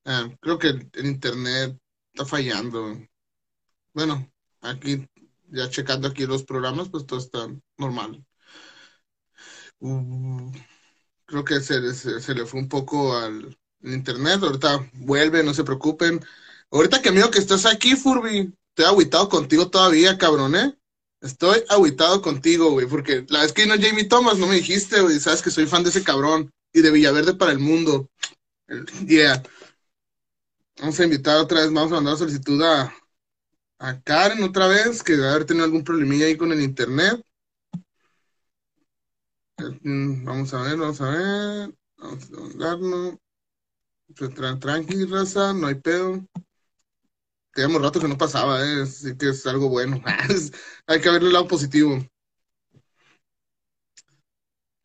Ah, 0.05 0.29
creo 0.41 0.59
que 0.59 0.69
el, 0.69 0.91
internet 1.05 1.77
está 2.13 2.25
fallando. 2.25 2.97
Bueno, 3.93 4.31
aquí, 4.61 5.07
ya 5.49 5.69
checando 5.69 6.07
aquí 6.07 6.25
los 6.25 6.43
programas, 6.43 6.89
pues 6.89 7.05
todo 7.05 7.19
está 7.19 7.47
normal. 7.77 8.25
Creo 11.25 11.43
que 11.45 11.59
se, 11.61 11.93
se, 11.93 12.33
le 12.33 12.45
fue 12.45 12.59
un 12.59 12.69
poco 12.69 13.15
al 13.15 13.57
internet. 13.81 14.41
Ahorita 14.43 14.89
vuelve, 14.93 15.43
no 15.43 15.53
se 15.53 15.63
preocupen. 15.63 16.19
Ahorita 16.71 17.01
que 17.01 17.09
amigo 17.09 17.31
que 17.31 17.39
estás 17.39 17.65
aquí, 17.65 17.95
Furby, 17.95 18.53
estoy 18.69 18.85
aguitado 18.85 19.29
contigo 19.29 19.69
todavía, 19.69 20.17
cabrón, 20.17 20.55
¿eh? 20.55 20.80
Estoy 21.21 21.63
aguitado 21.69 22.21
contigo, 22.21 22.71
güey, 22.71 22.87
porque 22.87 23.25
la 23.29 23.41
vez 23.41 23.53
que 23.53 23.63
vino 23.63 23.75
Jamie 23.79 24.05
Thomas 24.05 24.39
no 24.39 24.47
me 24.47 24.55
dijiste, 24.55 25.01
güey, 25.01 25.19
sabes 25.19 25.43
que 25.43 25.51
soy 25.51 25.67
fan 25.67 25.83
de 25.83 25.89
ese 25.89 26.03
cabrón 26.03 26.51
y 26.73 26.81
de 26.81 26.89
Villaverde 26.89 27.35
para 27.35 27.51
el 27.51 27.59
mundo. 27.59 28.09
Yeah. 29.05 29.43
Vamos 30.79 30.99
a 30.99 31.03
invitar 31.03 31.37
otra 31.37 31.61
vez, 31.61 31.71
vamos 31.71 31.91
a 31.91 31.95
mandar 31.95 32.17
solicitud 32.17 32.61
a, 32.63 32.91
Karen 34.03 34.43
otra 34.43 34.67
vez, 34.67 35.03
que 35.03 35.13
debe 35.13 35.29
haber 35.29 35.45
tenido 35.45 35.65
algún 35.65 35.83
problemilla 35.83 36.25
ahí 36.25 36.37
con 36.37 36.51
el 36.51 36.61
internet. 36.61 37.23
Mm, 39.83 40.23
vamos 40.25 40.53
a 40.53 40.61
ver, 40.63 40.77
vamos 40.77 41.01
a 41.01 41.09
ver. 41.09 41.75
Vamos 41.97 42.31
a 42.31 42.39
mandarlo. 42.39 43.19
Tranqui, 44.59 45.05
raza, 45.05 45.53
no 45.53 45.67
hay 45.67 45.75
pedo. 45.75 46.25
Teníamos 47.53 47.81
rato 47.81 47.99
que 47.99 48.07
no 48.07 48.17
pasaba, 48.17 48.61
¿eh? 48.65 48.83
así 48.83 49.17
que 49.17 49.29
es 49.29 49.45
algo 49.45 49.69
bueno. 49.69 50.01
Hay 50.87 51.01
que 51.01 51.09
verle 51.09 51.27
el 51.27 51.33
lado 51.33 51.47
positivo. 51.47 51.99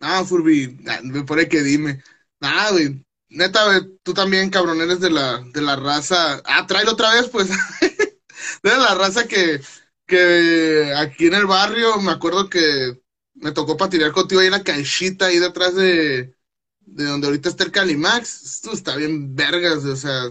Ah, 0.00 0.24
Furby, 0.24 0.79
me 1.05 1.24
pone 1.24 1.48
que 1.48 1.62
dime. 1.62 2.02
Ah, 2.40 2.68
güey. 2.72 3.05
Neta, 3.29 3.81
tú 4.02 4.14
también, 4.14 4.50
cabrón, 4.50 4.81
eres 4.81 5.00
de 5.00 5.11
la, 5.11 5.40
de 5.52 5.61
la 5.62 5.76
raza. 5.76 6.40
Ah, 6.44 6.66
tráelo 6.66 6.92
otra 6.92 7.14
vez, 7.14 7.29
pues. 7.29 7.48
de 8.62 8.70
la 8.76 8.94
raza 8.94 9.26
que, 9.26 9.61
que 10.07 10.92
aquí 10.96 11.26
en 11.26 11.35
el 11.35 11.46
barrio, 11.46 12.00
me 12.00 12.12
acuerdo 12.12 12.48
que 12.48 13.00
me 13.35 13.52
tocó 13.52 13.76
patinar 13.76 14.12
contigo 14.12 14.40
ahí 14.40 14.46
en 14.46 14.52
la 14.52 14.62
canchita, 14.64 15.26
ahí 15.26 15.38
detrás 15.38 15.74
de, 15.74 16.35
de 16.81 17.05
donde 17.05 17.26
ahorita 17.26 17.48
está 17.48 17.64
el 17.64 17.72
Calimax. 17.72 18.42
Esto 18.44 18.72
está 18.72 18.96
bien 18.96 19.35
vergas, 19.35 19.85
o 19.85 19.96
sea, 19.96 20.31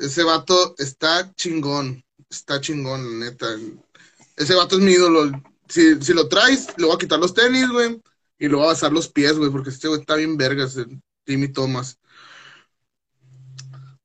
ese 0.00 0.24
vato 0.24 0.74
está 0.78 1.32
chingón. 1.34 2.02
Está 2.28 2.60
chingón, 2.60 3.20
neta. 3.20 3.46
Ese 4.36 4.54
vato 4.54 4.76
es 4.76 4.82
mi 4.82 4.92
ídolo. 4.92 5.30
Si, 5.68 6.00
si 6.02 6.14
lo 6.14 6.28
traes, 6.28 6.68
le 6.78 6.86
voy 6.86 6.94
a 6.94 6.98
quitar 6.98 7.18
los 7.18 7.34
tenis, 7.34 7.68
güey. 7.68 8.00
Y 8.38 8.48
le 8.48 8.54
voy 8.54 8.64
a 8.64 8.68
basar 8.68 8.92
los 8.92 9.08
pies, 9.08 9.36
güey, 9.36 9.50
porque 9.50 9.70
este 9.70 9.88
güey 9.88 10.00
está 10.00 10.16
bien 10.16 10.36
vergas, 10.36 10.76
el 10.76 11.00
Timmy 11.24 11.48
Thomas. 11.48 11.98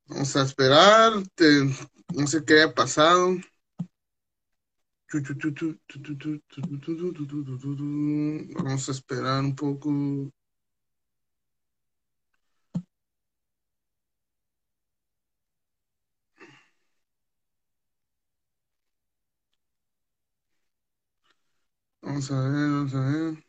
Vamos 0.08 0.36
a 0.36 0.44
esperar. 0.44 1.14
no 2.14 2.28
sé 2.28 2.44
qué 2.46 2.62
haya 2.62 2.74
pasado. 2.74 3.38
Vamos 8.56 8.90
a 8.90 8.92
esperar 8.92 9.40
un 9.40 9.56
poco. 9.56 9.90
Vamos 22.06 22.30
a 22.30 22.40
ver, 22.40 22.52
vamos 22.52 22.94
a 22.94 23.00
ver. 23.00 23.44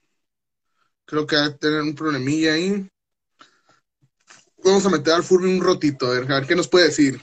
Creo 1.04 1.26
que 1.26 1.36
va 1.36 1.44
a 1.44 1.56
tener 1.56 1.82
un 1.82 1.94
problemilla 1.94 2.54
ahí. 2.54 2.88
Vamos 4.64 4.86
a 4.86 4.88
meter 4.88 5.12
al 5.12 5.22
Furby 5.22 5.46
un 5.46 5.62
rotito, 5.62 6.06
a 6.06 6.10
ver, 6.10 6.32
a 6.32 6.36
ver 6.36 6.46
qué 6.46 6.56
nos 6.56 6.66
puede 6.66 6.86
decir. 6.86 7.22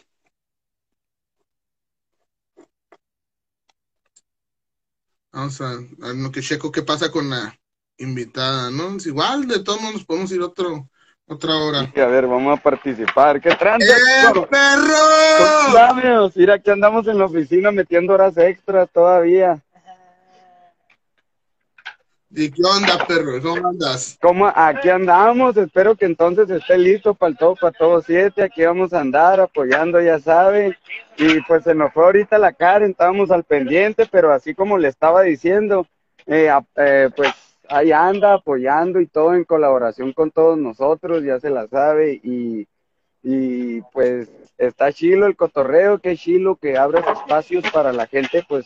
Vamos 5.31 5.59
a, 5.59 5.77
ver 5.77 6.15
lo 6.15 6.31
que 6.31 6.41
checo 6.41 6.71
qué 6.71 6.83
pasa 6.83 7.09
con 7.09 7.31
la 7.31 7.59
invitada, 7.97 8.69
¿no? 8.69 8.97
Es 8.97 9.07
igual, 9.07 9.47
de 9.47 9.63
todos 9.63 9.81
modos 9.81 9.95
nos 9.95 10.05
podemos 10.05 10.31
ir 10.31 10.41
otro, 10.41 10.87
otra 11.25 11.55
hora. 11.55 11.79
a 11.79 12.05
ver, 12.05 12.27
vamos 12.27 12.59
a 12.59 12.61
participar. 12.61 13.41
¿Qué 13.41 13.55
tranza? 13.55 13.87
¡Eh, 13.87 14.47
perro! 14.51 16.29
Mira, 16.35 16.59
que 16.59 16.69
andamos 16.69 17.07
en 17.07 17.17
la 17.17 17.25
oficina 17.25 17.71
metiendo 17.71 18.13
horas 18.13 18.37
extras 18.37 18.87
todavía. 18.91 19.63
¿Y 22.35 22.49
qué 22.49 22.63
onda, 22.63 23.05
perro? 23.05 23.39
¿Cómo 23.41 23.67
andas? 23.67 24.17
¿Cómo? 24.19 24.51
Aquí 24.55 24.89
andamos, 24.89 25.55
espero 25.55 25.95
que 25.95 26.05
entonces 26.05 26.49
esté 26.49 26.79
listo 26.79 27.13
para 27.13 27.29
el 27.29 27.37
todo, 27.37 27.55
para 27.55 27.77
todos 27.77 28.05
siete, 28.05 28.41
aquí 28.41 28.63
vamos 28.63 28.91
a 28.91 29.01
andar 29.01 29.39
apoyando, 29.39 30.01
ya 30.01 30.19
sabe. 30.19 30.75
Y 31.17 31.41
pues 31.41 31.63
se 31.63 31.75
nos 31.75 31.93
fue 31.93 32.05
ahorita 32.05 32.39
la 32.39 32.51
cara, 32.51 32.87
estábamos 32.87 33.29
al 33.29 33.43
pendiente, 33.43 34.07
pero 34.11 34.33
así 34.33 34.55
como 34.55 34.79
le 34.79 34.87
estaba 34.87 35.21
diciendo, 35.21 35.85
eh, 36.25 36.49
eh, 36.77 37.09
pues 37.15 37.29
ahí 37.69 37.91
anda 37.91 38.33
apoyando 38.33 38.99
y 38.99 39.05
todo 39.05 39.35
en 39.35 39.43
colaboración 39.43 40.11
con 40.11 40.31
todos 40.31 40.57
nosotros, 40.57 41.23
ya 41.23 41.39
se 41.39 41.51
la 41.51 41.67
sabe, 41.67 42.19
y, 42.23 42.67
y 43.21 43.81
pues 43.93 44.27
está 44.57 44.91
chilo 44.91 45.27
el 45.27 45.35
cotorreo, 45.35 45.99
que 45.99 46.17
chilo 46.17 46.55
que 46.55 46.77
abres 46.77 47.05
espacios 47.05 47.63
para 47.71 47.93
la 47.93 48.07
gente, 48.07 48.43
pues 48.47 48.65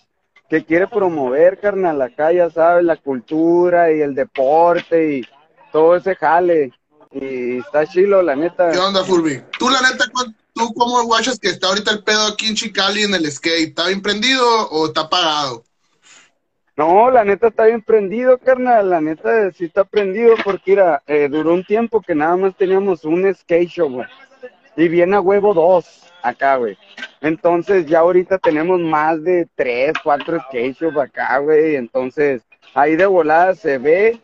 que 0.50 0.64
quiere 0.64 0.88
promover, 0.88 1.60
carnal, 1.60 2.02
acá 2.02 2.32
ya 2.32 2.50
sabes, 2.50 2.86
la 2.86 2.96
cultura 2.96 3.92
y 3.92 4.02
el 4.02 4.16
deporte 4.16 5.18
y 5.18 5.28
todo 5.72 5.96
ese 5.96 6.16
jale. 6.16 6.72
Y 7.12 7.60
está 7.60 7.86
chilo, 7.86 8.22
la 8.22 8.36
neta. 8.36 8.72
¿Qué 8.72 8.78
onda, 8.78 9.04
Furby? 9.04 9.42
Tú, 9.58 9.70
la 9.70 9.82
neta, 9.82 10.06
¿tú 10.54 10.74
cómo 10.74 11.04
guachas 11.04 11.40
que 11.40 11.50
está 11.50 11.68
ahorita 11.68 11.92
el 11.92 12.04
pedo 12.04 12.28
aquí 12.28 12.48
en 12.48 12.56
Chicali 12.56 13.04
en 13.04 13.14
el 13.14 13.30
skate? 13.32 13.70
¿Está 13.70 13.88
bien 13.88 14.02
prendido 14.02 14.44
o 14.70 14.88
está 14.88 15.02
apagado? 15.02 15.64
No, 16.76 17.10
la 17.10 17.24
neta 17.24 17.48
está 17.48 17.66
bien 17.66 17.82
prendido, 17.82 18.38
carnal. 18.38 18.90
La 18.90 19.02
neta 19.02 19.52
sí 19.52 19.66
está 19.66 19.84
prendido 19.84 20.36
porque, 20.44 20.72
mira, 20.72 21.02
eh, 21.08 21.28
duró 21.30 21.54
un 21.54 21.64
tiempo 21.64 22.02
que 22.02 22.14
nada 22.14 22.38
más 22.38 22.56
teníamos 22.56 23.04
un 23.04 23.34
skate 23.34 23.70
show, 23.70 23.90
güey. 23.90 24.08
Y 24.76 24.88
viene 24.88 25.16
a 25.16 25.22
huevo 25.22 25.56
dos 25.56 26.07
acá, 26.22 26.58
güey. 26.58 26.78
Entonces 27.22 27.86
ya 27.86 28.00
ahorita 28.00 28.38
tenemos 28.38 28.80
más 28.80 29.24
de 29.24 29.48
tres, 29.56 29.94
cuatro 30.04 30.40
skate 30.40 30.98
acá, 30.98 31.38
güey. 31.40 31.76
Entonces 31.76 32.44
ahí 32.74 32.96
de 32.96 33.06
volada 33.06 33.56
se 33.56 33.78
ve 33.78 34.20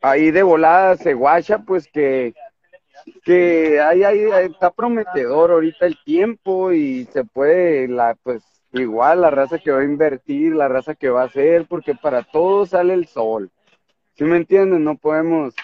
ahí 0.00 0.30
de 0.30 0.42
volada 0.42 0.96
se 0.96 1.14
guacha, 1.14 1.58
pues 1.58 1.88
que, 1.88 2.34
que 3.24 3.80
ahí, 3.80 4.02
ahí, 4.04 4.20
está 4.50 4.70
prometedor 4.70 5.50
ahorita 5.50 5.86
el 5.86 5.96
tiempo 6.04 6.72
y 6.72 7.06
se 7.06 7.24
puede, 7.24 7.88
la, 7.88 8.16
pues 8.22 8.42
igual 8.72 9.22
la 9.22 9.30
raza 9.30 9.58
que 9.58 9.70
va 9.70 9.80
a 9.80 9.84
invertir, 9.84 10.54
la 10.54 10.68
raza 10.68 10.94
que 10.94 11.10
va 11.10 11.22
a 11.22 11.26
hacer, 11.26 11.66
porque 11.68 11.94
para 11.94 12.22
todo 12.22 12.66
sale 12.66 12.94
el 12.94 13.06
sol. 13.06 13.50
¿Sí 14.14 14.24
me 14.24 14.36
entienden? 14.36 14.84
No 14.84 14.96
podemos 14.96 15.54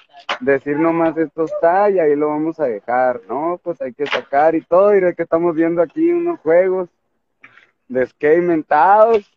decir 0.40 0.78
nomás 0.78 1.16
esto 1.16 1.44
está 1.44 1.90
y 1.90 1.98
ahí 1.98 2.16
lo 2.16 2.28
vamos 2.28 2.58
a 2.60 2.64
dejar, 2.64 3.20
¿no? 3.28 3.60
Pues 3.62 3.80
hay 3.80 3.92
que 3.92 4.06
sacar 4.06 4.54
y 4.54 4.62
todo, 4.62 4.94
y 4.94 5.00
de 5.00 5.14
que 5.14 5.22
estamos 5.22 5.54
viendo 5.54 5.82
aquí 5.82 6.10
unos 6.12 6.40
juegos 6.40 6.88
de 7.88 8.06
skate 8.06 8.42
mentados. 8.42 9.30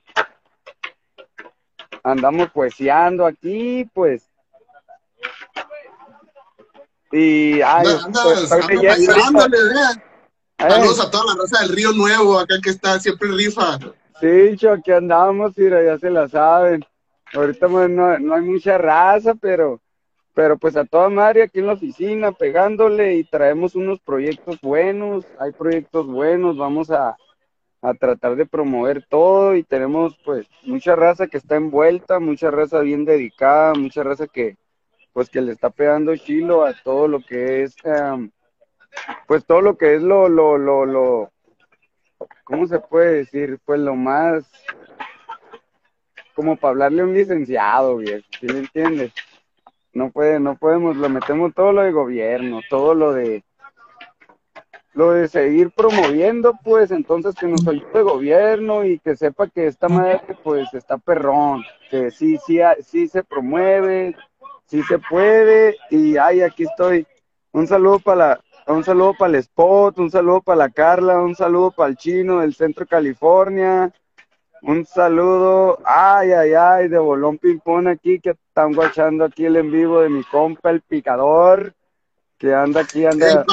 Andamos 2.04 2.50
poeseando 2.52 3.26
aquí, 3.26 3.89
pues. 3.94 4.30
Y 7.12 7.62
ay, 7.62 7.84
pues, 7.84 8.50
Saludos 10.60 11.00
a 11.00 11.10
toda 11.10 11.34
la 11.34 11.42
raza 11.42 11.62
del 11.62 11.76
Río 11.76 11.92
Nuevo, 11.94 12.38
acá 12.38 12.56
que 12.62 12.70
está 12.70 13.00
siempre 13.00 13.30
rifa. 13.32 13.80
Sí, 14.20 14.58
aquí 14.68 14.92
andamos, 14.92 15.58
mira, 15.58 15.82
ya 15.84 15.98
se 15.98 16.10
la 16.10 16.28
saben. 16.28 16.86
Ahorita 17.34 17.68
no, 17.68 18.20
no 18.20 18.36
hay 18.36 18.42
mucha 18.42 18.78
raza, 18.78 19.36
pero 19.36 19.80
pero 20.39 20.58
pues 20.58 20.78
a 20.78 20.86
toda 20.86 21.10
madre 21.10 21.43
aquí 21.43 21.60
en 21.60 21.67
la 21.67 21.73
oficina 21.73 22.32
pegándole 22.32 23.15
y 23.15 23.25
traemos 23.25 23.75
unos 23.75 23.99
proyectos 23.99 24.62
buenos, 24.62 25.25
hay 25.38 25.52
proyectos 25.52 26.08
buenos, 26.08 26.58
vamos 26.58 26.89
a, 26.91 27.17
a 27.82 27.93
tratar 27.95 28.38
de 28.38 28.45
promover 28.45 29.06
todo 29.06 29.54
y 29.58 29.63
tenemos 29.63 30.17
pues 30.23 30.47
mucha 30.63 30.95
raza 30.95 31.28
que 31.28 31.36
está 31.36 31.58
envuelta, 31.58 32.21
mucha 32.21 32.52
raza 32.52 32.80
bien 32.80 33.04
dedicada, 33.04 33.73
mucha 33.73 34.02
raza 34.02 34.28
que 34.28 34.56
pues 35.12 35.30
que 35.30 35.41
le 35.41 35.52
está 35.52 35.71
pegando 35.71 36.15
chilo 36.15 36.63
a 36.63 36.73
todo 36.86 37.10
lo 37.10 37.19
que 37.19 37.63
es 37.63 37.75
em, 37.84 38.32
pues 39.28 39.45
todo 39.45 39.60
lo 39.60 39.75
que 39.75 39.95
es 39.95 40.02
lo 40.02 40.30
lo 40.30 40.58
lo 40.58 40.86
lo 40.86 41.32
¿cómo 42.45 42.65
se 42.65 42.80
puede 42.80 43.15
decir? 43.15 43.60
Pues 43.65 43.82
lo 43.82 43.93
más 43.93 44.49
como 46.34 46.56
para 46.56 46.69
hablarle 46.69 47.02
a 47.02 47.06
un 47.06 47.13
licenciado, 47.13 47.97
viejo, 47.97 48.25
¿sí 48.39 48.45
me 48.45 48.60
entiendes? 48.60 49.12
No 49.93 50.12
puede, 50.12 50.39
no 50.39 50.56
podemos, 50.56 50.95
lo 50.97 51.10
metemos 51.10 51.54
todo 51.54 51.71
lo 51.71 51.82
de 51.82 51.91
gobierno, 51.91 52.62
todo 52.69 52.93
lo 52.93 53.13
de 53.13 53.43
lo 54.93 55.12
de 55.12 55.28
seguir 55.28 55.71
promoviendo, 55.71 56.58
pues 56.63 56.91
entonces 56.91 57.36
que 57.36 57.47
nos 57.47 57.65
ayude 57.67 57.88
el 57.93 58.04
gobierno 58.04 58.84
y 58.84 58.99
que 58.99 59.15
sepa 59.15 59.47
que 59.47 59.67
esta 59.67 59.88
madre 59.88 60.21
pues 60.43 60.73
está 60.73 60.97
perrón, 60.97 61.63
que 61.89 62.12
sí, 62.12 62.38
sí, 62.45 62.60
sí 62.82 63.08
se 63.08 63.23
promueve, 63.23 64.15
sí 64.65 64.84
se 64.84 64.99
puede 64.99 65.78
y 65.89 66.17
ay, 66.17 66.41
aquí 66.41 66.63
estoy. 66.63 67.08
Un 67.52 67.65
saludo 67.65 67.99
para 67.99 68.17
la, 68.17 68.41
un 68.73 68.84
saludo 68.84 69.13
para 69.17 69.30
el 69.30 69.36
Spot, 69.36 69.97
un 69.99 70.12
saludo 70.12 70.41
para 70.41 70.58
la 70.58 70.69
Carla, 70.69 71.19
un 71.21 71.36
saludo 71.36 71.71
para 71.71 71.89
el 71.89 71.95
chino 71.95 72.39
del 72.39 72.54
centro 72.54 72.84
de 72.86 72.89
California, 72.89 73.93
un 74.62 74.86
saludo, 74.86 75.80
ay, 75.86 76.32
ay, 76.32 76.54
ay, 76.54 76.88
de 76.88 76.98
Bolón 76.98 77.38
Pimpón 77.38 77.88
aquí, 77.88 78.19
que 78.19 78.32
están 78.32 78.74
guachando 78.74 79.26
aquí 79.26 79.45
el 79.45 79.56
en 79.56 79.72
vivo 79.72 80.02
de 80.02 80.10
mi 80.10 80.24
compa, 80.24 80.69
el 80.69 80.82
picador, 80.82 81.74
que 82.38 82.54
anda 82.54 82.82
aquí, 82.82 83.06
anda 83.06 83.45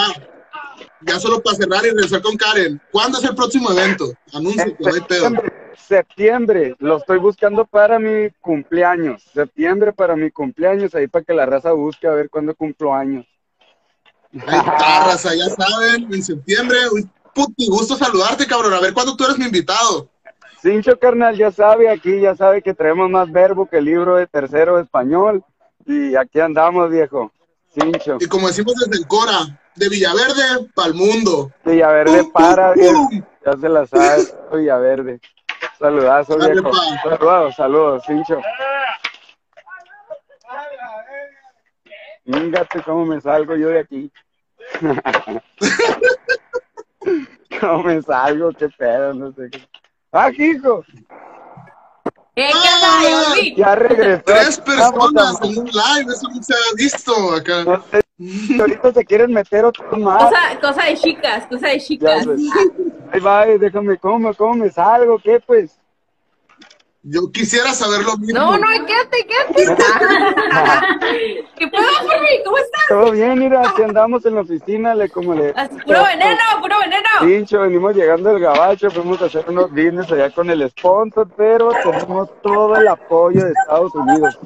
ya 1.00 1.18
solo 1.18 1.42
para 1.42 1.56
cerrar 1.56 1.84
y 1.84 1.90
regresar 1.90 2.22
con 2.22 2.36
Karen, 2.36 2.80
¿cuándo 2.90 3.18
es 3.18 3.24
el 3.24 3.34
próximo 3.34 3.70
evento? 3.70 4.12
Anuncio, 4.32 4.76
que 4.76 4.92
septiembre, 4.92 5.52
septiembre, 5.76 6.76
lo 6.78 6.98
estoy 6.98 7.18
buscando 7.18 7.64
para 7.64 7.98
mi 7.98 8.30
cumpleaños, 8.40 9.22
septiembre 9.32 9.92
para 9.92 10.16
mi 10.16 10.30
cumpleaños, 10.30 10.94
ahí 10.94 11.06
para 11.06 11.24
que 11.24 11.34
la 11.34 11.46
raza 11.46 11.72
busque 11.72 12.06
a 12.06 12.12
ver 12.12 12.28
cuándo 12.30 12.54
cumplo 12.54 12.94
años. 12.94 13.26
Ahí 14.46 14.58
está, 14.58 15.06
raza, 15.06 15.34
ya 15.34 15.48
saben, 15.48 16.12
en 16.12 16.22
septiembre, 16.22 16.76
un 16.90 17.10
gusto 17.68 17.96
saludarte, 17.96 18.46
cabrón, 18.46 18.74
a 18.74 18.80
ver 18.80 18.92
cuándo 18.92 19.16
tú 19.16 19.24
eres 19.24 19.38
mi 19.38 19.46
invitado. 19.46 20.10
Cincho, 20.60 20.98
carnal, 20.98 21.36
ya 21.36 21.50
sabe, 21.50 21.88
aquí 21.90 22.20
ya 22.20 22.34
sabe 22.34 22.62
que 22.62 22.74
traemos 22.74 23.10
más 23.10 23.30
verbo 23.30 23.66
que 23.66 23.78
el 23.78 23.84
libro 23.84 24.16
de 24.16 24.26
tercero 24.26 24.80
español, 24.80 25.44
y 25.84 26.16
aquí 26.16 26.40
andamos, 26.40 26.90
viejo. 26.90 27.32
Cincho. 27.72 28.18
Y 28.20 28.26
como 28.26 28.48
decimos 28.48 28.74
desde 28.74 29.02
el 29.02 29.06
Cora, 29.06 29.58
de 29.74 29.88
Villaverde 29.88 30.68
para 30.74 30.88
el 30.88 30.94
mundo. 30.94 31.52
Villaverde 31.64 32.24
para, 32.32 32.74
ya 32.74 33.56
se 33.60 33.68
la 33.68 33.86
sabe, 33.86 34.24
Villaverde. 34.52 35.20
Saludazo, 35.78 36.38
viejo. 36.38 36.72
Saludos, 37.02 37.54
saludos, 37.56 38.02
Cincho. 38.06 38.40
Fíjate 42.24 42.82
cómo 42.82 43.04
me 43.04 43.20
salgo 43.20 43.54
yo 43.56 43.68
de 43.68 43.80
aquí. 43.80 44.10
¿Cómo 47.60 47.84
me 47.84 48.02
salgo? 48.02 48.52
¿Qué 48.52 48.68
pedo? 48.68 49.14
No 49.14 49.32
sé 49.32 49.48
qué. 49.50 49.60
¡Ah, 50.12 50.30
hijo! 50.30 50.84
¿Qué 52.34 52.50
ah, 52.52 53.34
ya 53.56 53.74
regresó. 53.74 54.22
Tres 54.26 54.60
personas 54.60 55.40
en 55.42 55.58
un 55.58 55.64
live, 55.64 56.12
eso 56.12 56.28
no 56.28 56.42
se 56.42 56.52
ha 56.52 56.74
visto 56.76 57.34
acá. 57.34 57.64
No 57.64 57.82
sé, 57.90 58.60
ahorita 58.60 58.92
se 58.92 59.04
quieren 59.06 59.32
meter 59.32 59.64
otro 59.64 59.96
más. 59.96 60.24
Cosa, 60.24 60.60
cosa 60.60 60.84
de 60.84 60.96
chicas, 60.96 61.46
cosa 61.46 61.68
de 61.68 61.80
chicas. 61.80 62.26
Ahí 63.10 63.20
va, 63.20 63.46
déjame, 63.46 63.96
¿cómo, 63.96 64.34
¿cómo 64.34 64.54
me 64.54 64.70
salgo? 64.70 65.18
¿Qué 65.18 65.40
pues? 65.40 65.78
Yo 67.08 67.30
quisiera 67.30 67.72
saber 67.72 68.04
lo 68.04 68.16
mismo. 68.16 68.36
No, 68.36 68.58
no, 68.58 68.66
quédate, 68.84 69.24
quédate. 69.28 69.64
¿Qué 71.56 71.68
puedo? 71.68 71.86
¿Cómo 72.44 72.58
estás? 72.58 72.82
Todo 72.88 73.12
bien, 73.12 73.38
mira, 73.38 73.60
aquí 73.68 73.82
andamos 73.82 74.26
en 74.26 74.34
la 74.34 74.40
oficina, 74.40 74.92
le 74.92 75.08
como 75.08 75.32
le... 75.34 75.52
Puro 75.52 76.02
veneno, 76.02 76.42
puro 76.60 76.80
veneno. 76.80 77.08
Pincho, 77.20 77.60
venimos 77.60 77.94
llegando 77.94 78.30
del 78.30 78.40
gabacho, 78.40 78.90
fuimos 78.90 79.22
a 79.22 79.26
hacer 79.26 79.44
unos 79.46 79.70
business 79.70 80.10
allá 80.10 80.30
con 80.30 80.50
el 80.50 80.68
sponsor, 80.68 81.28
pero 81.36 81.68
tenemos 81.68 82.28
todo 82.42 82.74
el 82.74 82.88
apoyo 82.88 83.44
de 83.44 83.52
Estados 83.52 83.94
Unidos. 83.94 84.38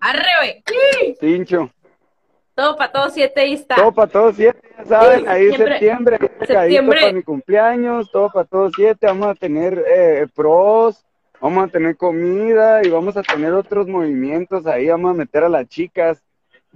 Arre, 0.00 0.62
güey. 0.64 1.16
Pincho. 1.20 1.70
Todo 2.56 2.74
para 2.74 2.90
todos 2.90 3.12
siete 3.12 3.38
ahí 3.38 3.52
está. 3.52 3.74
Todo 3.74 3.92
para 3.92 4.10
todos 4.10 4.34
siete, 4.34 4.58
ya 4.78 4.84
saben, 4.86 5.28
ahí 5.28 5.54
septiembre, 5.54 6.18
septiembre. 6.46 7.00
para 7.00 7.12
mi 7.12 7.22
cumpleaños, 7.22 8.10
todo 8.10 8.30
para 8.30 8.46
todos 8.46 8.72
siete, 8.74 9.06
vamos 9.06 9.26
a 9.28 9.34
tener 9.34 9.84
eh, 9.86 10.26
pros, 10.34 11.04
vamos 11.38 11.68
a 11.68 11.70
tener 11.70 11.98
comida 11.98 12.82
y 12.82 12.88
vamos 12.88 13.14
a 13.18 13.22
tener 13.22 13.52
otros 13.52 13.86
movimientos 13.86 14.66
ahí, 14.66 14.88
vamos 14.88 15.10
a 15.10 15.18
meter 15.18 15.44
a 15.44 15.50
las 15.50 15.68
chicas 15.68 16.24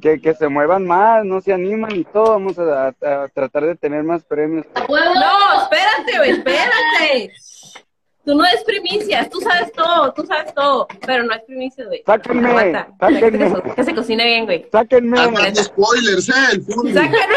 que, 0.02 0.20
que 0.20 0.34
se 0.34 0.48
muevan 0.48 0.86
más, 0.86 1.24
no 1.24 1.40
se 1.40 1.54
animan 1.54 1.96
y 1.96 2.04
todo, 2.04 2.32
vamos 2.32 2.58
a, 2.58 2.88
a 2.88 3.28
tratar 3.28 3.64
de 3.64 3.74
tener 3.74 4.02
más 4.02 4.22
premios. 4.22 4.66
No, 4.86 5.62
espérate, 5.62 6.30
espérate. 6.30 7.32
Tú 8.24 8.34
no 8.34 8.44
es 8.44 8.62
primicias, 8.64 9.30
tú 9.30 9.40
sabes 9.40 9.72
todo, 9.72 10.12
tú 10.12 10.26
sabes 10.26 10.54
todo, 10.54 10.86
pero 11.06 11.24
no 11.24 11.32
es 11.32 11.42
primicias, 11.42 11.86
güey. 11.86 12.02
Sáquenme, 12.04 12.86
sáquenme. 13.00 13.62
Que, 13.74 13.84
se 13.84 13.94
cocine 13.94 14.24
bien, 14.24 14.44
güey. 14.44 14.66
Sáquenme. 14.70 15.18
Hablando 15.18 15.62
spoilers, 15.62 16.28
eh, 16.28 16.32
el 16.52 16.94
Sáquenme. 16.94 17.36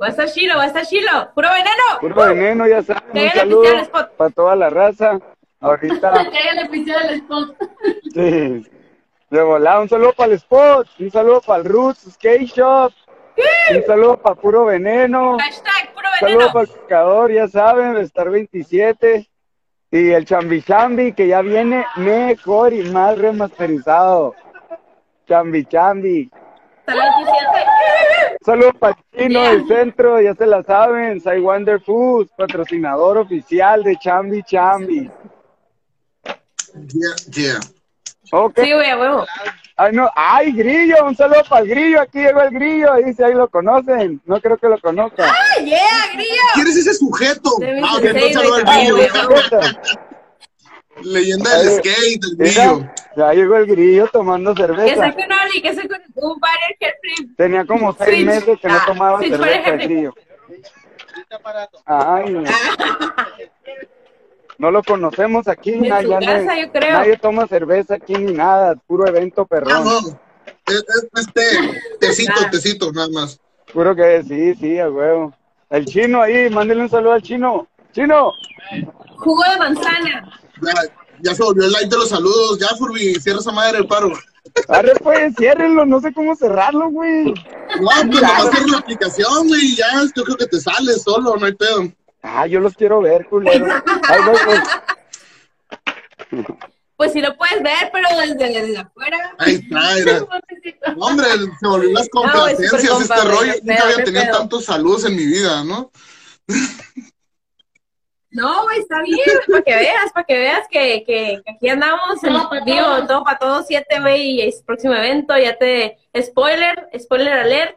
Va 0.00 0.06
a 0.06 0.08
estar 0.08 0.30
chilo, 0.30 0.56
va 0.56 0.64
a 0.64 0.66
estar 0.66 0.86
chilo. 0.86 1.30
Puro 1.34 1.48
veneno. 1.50 2.00
Puro 2.00 2.14
veneno, 2.14 2.66
ya 2.66 2.82
saben. 2.82 3.02
Un 3.12 3.30
saludo 3.30 3.90
para 4.16 4.30
toda 4.30 4.56
la 4.56 4.70
raza. 4.70 5.20
Ahorita. 5.60 6.12
que 6.30 6.38
haya 6.38 6.62
el 6.62 6.84
del 6.84 7.14
spot. 7.16 7.56
Sí. 8.14 8.66
De 9.30 9.42
volada, 9.42 9.80
un 9.80 9.88
saludo 9.88 10.12
para 10.12 10.32
el 10.32 10.38
spot, 10.38 10.88
un 10.98 11.10
saludo 11.10 11.40
para 11.40 11.62
el 11.62 11.68
Roots 11.68 12.14
Skate 12.14 12.46
Shop. 12.46 12.92
Un 13.72 13.86
saludo 13.86 14.16
para 14.16 14.34
puro 14.34 14.64
veneno. 14.64 15.38
Hashtag 15.38 15.79
puro 16.20 16.32
veneno. 16.32 16.40
Saludo 16.40 16.52
para 16.52 16.64
el 16.64 16.70
pescador, 16.70 17.32
ya 17.32 17.48
saben, 17.48 17.96
Star 17.98 18.30
27. 18.30 19.28
Y 19.92 20.10
el 20.10 20.24
Chambi 20.24 20.62
Chambi, 20.62 21.12
que 21.12 21.26
ya 21.26 21.42
viene 21.42 21.84
mejor 21.96 22.72
y 22.72 22.82
más 22.90 23.18
remasterizado. 23.18 24.36
Chambi 25.26 25.64
Chambi. 25.64 26.30
Saludos 28.44 28.74
para 28.78 28.96
Chino 29.16 29.42
del 29.42 29.66
centro, 29.66 30.20
ya 30.20 30.34
se 30.34 30.46
la 30.46 30.62
saben. 30.62 31.20
Sai 31.20 31.40
Wonder 31.40 31.80
Foods, 31.80 32.30
patrocinador 32.36 33.18
oficial 33.18 33.82
de 33.82 33.96
Chambi 33.96 34.42
Chambi. 34.44 35.10
Yeah, 36.74 37.16
yeah. 37.32 37.60
Okay. 38.32 38.64
Sí, 38.64 38.72
güey, 38.72 38.90
a 38.90 38.96
huevo. 38.96 39.26
Ay, 39.80 39.92
no. 39.94 40.10
Ay, 40.14 40.52
Grillo, 40.52 41.06
un 41.06 41.16
saludo 41.16 41.42
para 41.48 41.62
el 41.62 41.70
Grillo. 41.70 42.02
Aquí 42.02 42.18
llegó 42.18 42.42
el 42.42 42.50
Grillo. 42.50 42.92
Ahí 42.92 43.14
sí, 43.14 43.22
ahí 43.22 43.32
lo 43.32 43.48
conocen. 43.48 44.20
No 44.26 44.38
creo 44.38 44.58
que 44.58 44.68
lo 44.68 44.78
conozcan. 44.78 45.26
¡Ah, 45.26 45.58
yeah, 45.64 46.12
Grillo! 46.12 46.42
¿Quién 46.52 46.66
es 46.66 46.76
ese 46.76 46.92
sujeto? 46.92 47.50
Ah, 47.82 47.96
ok, 47.96 48.04
no 48.04 48.28
saludo 48.30 48.54
al 48.56 48.64
Grillo. 48.64 48.96
Leyenda 51.02 51.58
del 51.60 51.78
skate, 51.78 52.24
el 52.24 52.36
Grillo. 52.36 52.90
Ya 53.16 53.32
llegó 53.32 53.56
el 53.56 53.66
Grillo 53.68 54.06
tomando 54.08 54.54
cerveza. 54.54 54.84
Que 54.84 54.96
saque 54.96 55.24
un 55.24 55.32
Oli, 55.32 55.62
que 55.62 55.74
saque 55.74 55.88
un 56.14 56.40
Free. 57.00 57.34
Tenía 57.38 57.64
como 57.64 57.94
seis 57.94 58.26
meses 58.26 58.58
que 58.60 58.68
no 58.68 58.74
ah, 58.74 58.84
tomaba 58.86 59.20
cerveza 59.20 59.70
el 59.70 59.78
Grillo. 59.78 60.14
Ay, 61.86 62.32
no 62.32 62.42
lo 64.70 64.82
conocemos 64.82 65.46
aquí, 65.46 65.74
En 65.74 65.88
nadie, 65.88 66.06
su 66.08 66.26
casa, 66.26 66.58
yo 66.60 66.72
creo. 66.72 66.92
nadie 66.98 67.16
toma 67.18 67.46
cerveza 67.46 67.94
aquí 67.94 68.14
ni 68.14 68.32
nada, 68.32 68.74
puro 68.86 69.06
evento 69.06 69.42
Ah, 69.42 69.46
perrón. 69.46 69.84
no. 69.84 69.98
Es, 70.66 70.74
es, 70.76 71.08
es 71.14 71.32
té, 71.32 71.42
tecito, 72.00 72.32
Ah. 72.44 72.50
tecito, 72.50 72.92
nada 72.92 73.08
más. 73.10 73.40
Puro 73.72 73.94
que 73.94 74.24
sí, 74.24 74.54
sí, 74.56 74.78
a 74.80 74.90
huevo. 74.90 75.32
El 75.70 75.84
chino 75.86 76.20
ahí, 76.20 76.50
mándele 76.50 76.82
un 76.82 76.90
saludo 76.90 77.12
al 77.12 77.22
chino. 77.22 77.68
Chino, 77.92 78.32
Jugo 79.18 79.42
de 79.52 79.58
manzana. 79.58 80.30
Ya, 80.62 80.72
ya 81.20 81.34
se 81.34 81.42
volvió 81.44 81.64
el 81.66 81.72
like 81.72 81.88
de 81.88 81.96
los 81.96 82.08
saludos. 82.08 82.58
Ya, 82.58 82.68
Furby, 82.76 83.14
cierra 83.20 83.38
esa 83.40 83.52
madre 83.52 83.78
el 83.78 83.86
paro. 83.86 84.12
arre 84.68 84.92
pues, 85.02 85.34
ciérrenlo, 85.36 85.84
no 85.86 86.00
sé 86.00 86.12
cómo 86.12 86.34
cerrarlo, 86.34 86.88
güey. 86.90 87.24
No, 87.26 87.32
pues 87.78 88.04
nomás 88.06 88.50
cierra 88.50 88.66
la 88.72 88.78
aplicación, 88.78 89.48
güey, 89.48 89.76
ya, 89.76 89.86
yo 90.16 90.24
creo 90.24 90.36
que 90.36 90.46
te 90.46 90.60
sale 90.60 90.94
solo, 90.94 91.36
no 91.36 91.46
hay 91.46 91.54
pedo. 91.54 91.82
Ah, 92.22 92.46
yo 92.46 92.60
los 92.60 92.74
quiero 92.74 93.00
ver, 93.00 93.26
culero. 93.26 93.66
Pues. 94.44 94.60
Pues 97.00 97.14
sí 97.14 97.22
lo 97.22 97.34
puedes 97.34 97.62
ver, 97.62 97.90
pero 97.94 98.06
desde, 98.20 98.60
desde 98.60 98.76
afuera. 98.76 99.34
Ahí 99.38 99.54
está, 99.54 99.96
era. 99.98 100.18
No, 100.96 101.06
hombre, 101.06 101.28
se 101.58 101.66
volvió 101.66 101.90
las 101.92 102.08
No, 102.12 102.20
complacencias 102.20 103.00
este 103.00 103.24
rollo. 103.24 103.54
Nunca 103.62 103.74
pedo, 103.74 103.84
había 103.84 104.04
tenido 104.04 104.22
pedo. 104.24 104.38
tantos 104.38 104.64
saludos 104.66 105.06
en 105.06 105.16
mi 105.16 105.24
vida, 105.24 105.64
¿no? 105.64 105.90
No, 108.32 108.62
güey, 108.62 108.78
está 108.78 109.02
bien, 109.02 109.18
para 109.48 109.62
que 109.62 109.74
veas, 109.74 110.12
para 110.12 110.24
que 110.24 110.38
veas 110.38 110.68
que, 110.70 111.02
que, 111.04 111.42
que 111.44 111.52
aquí 111.52 111.68
andamos, 111.68 112.22
en, 112.22 112.32
Todo 112.32 112.48
pa' 112.48 112.60
digo, 112.60 113.06
todo 113.08 113.24
para 113.24 113.38
todos, 113.38 113.66
siete, 113.66 113.98
güey, 113.98 114.22
y 114.36 114.42
es 114.42 114.62
próximo 114.62 114.94
evento, 114.94 115.36
ya 115.36 115.56
te, 115.56 115.98
spoiler, 116.16 116.88
spoiler 116.96 117.32
alert, 117.32 117.76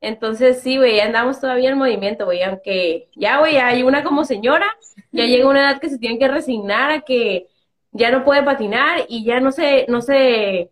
entonces 0.00 0.60
sí, 0.62 0.76
güey, 0.76 0.96
ya 0.96 1.04
andamos 1.06 1.40
todavía 1.40 1.70
en 1.70 1.78
movimiento, 1.78 2.24
güey, 2.26 2.42
aunque 2.42 3.08
ya, 3.16 3.38
güey, 3.40 3.56
hay 3.58 3.82
una 3.82 4.04
como 4.04 4.24
señora, 4.24 4.66
ya 5.12 5.24
llega 5.26 5.48
una 5.48 5.60
edad 5.70 5.80
que 5.80 5.88
se 5.90 5.98
tiene 5.98 6.18
que 6.18 6.28
resignar 6.28 6.90
a 6.90 7.00
que 7.02 7.46
ya 7.92 8.10
no 8.10 8.24
puede 8.24 8.42
patinar 8.42 9.06
y 9.08 9.24
ya 9.24 9.40
no 9.40 9.52
se, 9.52 9.86
no 9.88 10.02
se, 10.02 10.70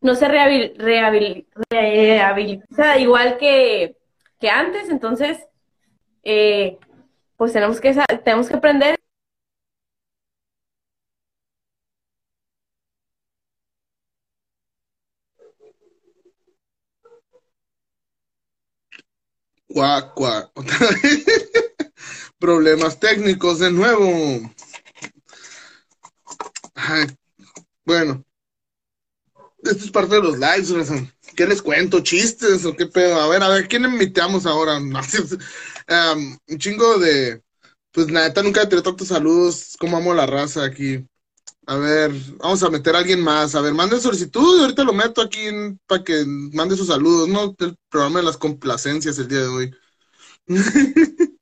no 0.00 0.14
se 0.14 0.28
rehabil- 0.28 0.76
rehabil- 0.76 1.46
rehabilita 1.70 2.98
igual 2.98 3.36
que, 3.38 3.96
que 4.40 4.50
antes, 4.50 4.88
entonces, 4.90 5.38
eh, 6.24 6.78
pues 7.36 7.52
tenemos 7.52 7.80
que, 7.80 7.94
tenemos 8.24 8.48
que 8.48 8.56
aprender. 8.56 8.98
Cuac, 19.72 20.14
cuac. 20.14 20.50
Problemas 22.38 23.00
técnicos 23.00 23.58
de 23.58 23.70
nuevo. 23.70 24.52
Bueno. 27.84 28.22
Esto 29.62 29.84
es 29.84 29.90
parte 29.90 30.16
de 30.16 30.22
los 30.22 30.38
lives, 30.38 30.70
Razón. 30.70 31.10
¿Qué 31.36 31.46
les 31.46 31.62
cuento? 31.62 32.00
¿Chistes 32.00 32.64
o 32.66 32.74
qué 32.74 32.86
pedo? 32.86 33.18
A 33.18 33.28
ver, 33.28 33.42
a 33.42 33.48
ver, 33.48 33.68
¿quién 33.68 33.84
invitamos 33.84 34.44
ahora? 34.44 34.76
Un 34.78 36.58
chingo 36.58 36.98
de... 36.98 37.42
Pues 37.92 38.08
neta 38.08 38.42
nunca 38.42 38.68
tenido 38.68 38.82
tantos 38.82 39.08
saludos. 39.08 39.76
como 39.78 39.96
amo 39.96 40.12
la 40.12 40.26
raza 40.26 40.64
aquí? 40.64 41.06
A 41.66 41.76
ver, 41.76 42.10
vamos 42.38 42.62
a 42.62 42.70
meter 42.70 42.94
a 42.94 42.98
alguien 42.98 43.20
más. 43.22 43.54
A 43.54 43.60
ver, 43.60 43.72
manden 43.74 44.00
solicitud 44.00 44.60
ahorita 44.60 44.82
lo 44.84 44.92
meto 44.92 45.22
aquí 45.22 45.40
para 45.86 46.02
que 46.02 46.24
mande 46.26 46.76
sus 46.76 46.88
saludos, 46.88 47.28
¿no? 47.28 47.54
El 47.58 47.76
programa 47.88 48.18
de 48.20 48.26
las 48.26 48.36
complacencias 48.36 49.18
el 49.18 49.28
día 49.28 49.40
de 49.40 49.46
hoy. 49.48 49.74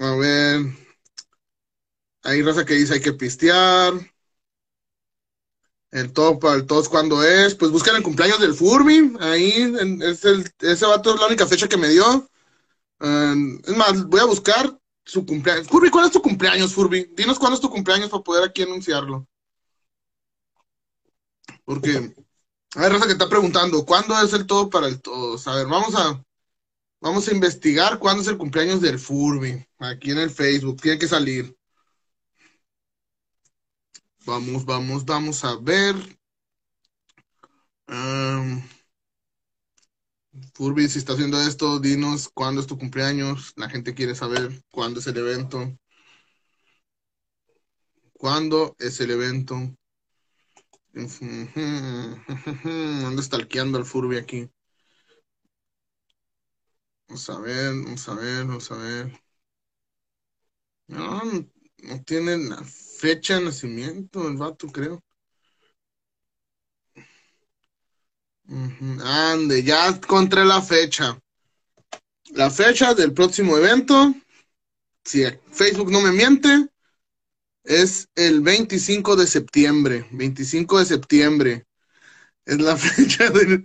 A 0.00 0.16
ver. 0.16 0.60
Hay 2.22 2.40
raza 2.42 2.64
que 2.64 2.74
dice 2.74 2.94
hay 2.94 3.00
que 3.02 3.12
pistear. 3.12 3.92
El 5.92 6.12
top, 6.12 6.44
el 6.52 6.66
todos 6.66 6.88
cuando 6.88 7.22
es. 7.24 7.54
Pues 7.54 7.70
buscan 7.70 7.94
el 7.96 8.02
cumpleaños 8.02 8.40
del 8.40 8.54
Furby. 8.54 9.12
Ahí, 9.20 9.52
en- 9.62 10.02
es 10.02 10.24
el, 10.24 10.44
ese 10.60 10.86
vato 10.86 11.14
es 11.14 11.20
la 11.20 11.26
única 11.26 11.46
fecha 11.46 11.68
que 11.68 11.76
me 11.76 11.88
dio. 11.88 12.28
Es 13.66 13.76
más, 13.76 14.06
voy 14.06 14.20
a 14.20 14.24
buscar 14.24 14.78
su 15.10 15.26
cumpleaños. 15.26 15.66
Furby, 15.66 15.90
¿cuál 15.90 16.06
es 16.06 16.12
tu 16.12 16.22
cumpleaños, 16.22 16.72
Furby? 16.72 17.10
Dinos 17.16 17.38
cuándo 17.38 17.56
es 17.56 17.60
tu 17.60 17.68
cumpleaños 17.68 18.10
para 18.10 18.22
poder 18.22 18.44
aquí 18.44 18.62
anunciarlo. 18.62 19.26
Porque 21.64 22.14
hay 22.76 22.88
raza 22.88 23.06
que 23.06 23.12
está 23.12 23.28
preguntando, 23.28 23.84
¿cuándo 23.84 24.16
es 24.20 24.32
el 24.32 24.46
todo 24.46 24.70
para 24.70 24.86
el 24.86 25.00
todos? 25.02 25.46
A 25.48 25.56
ver, 25.56 25.66
vamos 25.66 25.94
a, 25.96 26.22
vamos 27.00 27.26
a 27.28 27.32
investigar 27.32 27.98
cuándo 27.98 28.22
es 28.22 28.28
el 28.28 28.38
cumpleaños 28.38 28.80
del 28.80 28.98
Furby. 28.98 29.66
Aquí 29.78 30.12
en 30.12 30.18
el 30.18 30.30
Facebook, 30.30 30.80
tiene 30.80 30.98
que 30.98 31.08
salir. 31.08 31.56
Vamos, 34.24 34.64
vamos, 34.64 35.04
vamos 35.04 35.44
a 35.44 35.56
ver. 35.56 35.96
Am, 37.88 38.62
Furby, 40.54 40.88
si 40.88 40.98
estás 40.98 41.16
viendo 41.18 41.40
esto, 41.40 41.78
dinos 41.78 42.28
cuándo 42.28 42.60
es 42.60 42.66
tu 42.66 42.78
cumpleaños. 42.78 43.52
La 43.56 43.68
gente 43.68 43.94
quiere 43.94 44.14
saber 44.14 44.62
cuándo 44.70 45.00
es 45.00 45.06
el 45.06 45.16
evento. 45.16 45.78
¿Cuándo 48.12 48.76
es 48.78 49.00
el 49.00 49.10
evento? 49.10 49.54
Ando 53.06 53.22
stalkeando 53.22 53.78
al 53.78 53.84
Furby 53.84 54.16
aquí. 54.16 54.50
Vamos 57.08 57.30
a 57.30 57.38
ver, 57.40 57.74
vamos 57.74 58.08
a 58.08 58.14
ver, 58.14 58.44
vamos 58.46 58.70
a 58.70 58.76
ver. 58.76 59.20
No, 60.88 61.22
no 61.22 62.02
tiene 62.04 62.36
la 62.38 62.62
fecha 62.64 63.38
de 63.38 63.44
nacimiento 63.46 64.28
el 64.28 64.36
vato, 64.36 64.66
creo. 64.68 65.02
Ande, 69.04 69.62
ya 69.62 69.88
encontré 69.88 70.44
la 70.44 70.60
fecha. 70.60 71.18
La 72.32 72.50
fecha 72.50 72.94
del 72.94 73.12
próximo 73.12 73.56
evento, 73.56 74.14
si 75.04 75.24
Facebook 75.52 75.90
no 75.90 76.00
me 76.00 76.10
miente, 76.10 76.68
es 77.64 78.08
el 78.14 78.40
25 78.40 79.16
de 79.16 79.26
septiembre. 79.26 80.06
25 80.10 80.80
de 80.80 80.84
septiembre. 80.84 81.66
Es 82.44 82.60
la 82.60 82.76
fecha 82.76 83.30
de... 83.30 83.62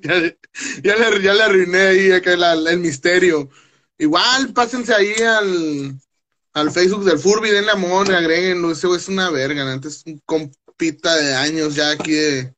Ya, 0.83 0.95
le, 0.95 1.21
ya 1.21 1.33
le 1.33 1.43
arruiné 1.43 1.79
ahí 1.79 2.09
el 2.11 2.79
misterio. 2.79 3.49
Igual, 3.97 4.53
pásense 4.53 4.93
ahí 4.93 5.15
al, 5.15 5.99
al 6.53 6.71
Facebook 6.71 7.05
del 7.05 7.17
Furby, 7.17 7.49
denle 7.49 7.71
amor, 7.71 8.13
agréguenlo. 8.13 8.71
Ese 8.71 8.87
es 8.95 9.07
una 9.07 9.31
verga, 9.31 9.71
antes 9.71 9.97
es 9.97 10.05
un 10.05 10.21
compita 10.25 11.15
de 11.15 11.33
años 11.35 11.75
ya 11.75 11.91
aquí 11.91 12.11
de, 12.11 12.54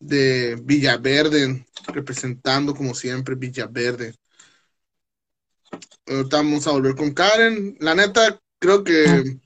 de 0.00 0.56
Villaverde, 0.62 1.64
representando 1.88 2.74
como 2.74 2.94
siempre 2.94 3.34
Villaverde. 3.36 4.14
Vamos 6.30 6.66
a 6.66 6.72
volver 6.72 6.96
con 6.96 7.12
Karen. 7.12 7.76
La 7.80 7.94
neta, 7.94 8.40
creo 8.58 8.82
que 8.82 9.38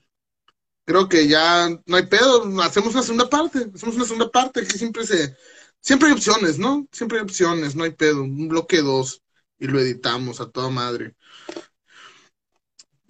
creo 0.85 1.09
que 1.09 1.27
ya 1.27 1.69
no 1.85 1.95
hay 1.95 2.07
pedo. 2.07 2.43
Hacemos 2.61 2.93
una 2.93 3.03
segunda 3.03 3.29
parte. 3.29 3.69
Hacemos 3.73 3.95
una 3.95 4.05
segunda 4.05 4.31
parte. 4.31 4.61
Aquí 4.61 4.77
siempre 4.77 5.05
se, 5.05 5.35
siempre 5.81 6.07
hay 6.07 6.13
opciones, 6.15 6.57
¿no? 6.57 6.87
Siempre 6.91 7.19
hay 7.19 7.23
opciones, 7.23 7.75
no 7.75 7.83
hay 7.83 7.91
pedo. 7.91 8.23
Un 8.23 8.47
bloque 8.47 8.81
dos 8.81 9.21
y 9.59 9.67
lo 9.67 9.79
editamos 9.79 10.39
a 10.41 10.49
toda 10.49 10.69
madre. 10.69 11.15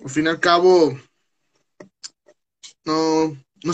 Al 0.03 0.09
fin 0.09 0.25
y 0.25 0.29
al 0.29 0.39
cabo, 0.39 0.99
no, 2.83 3.27
no 3.29 3.37
no 3.63 3.71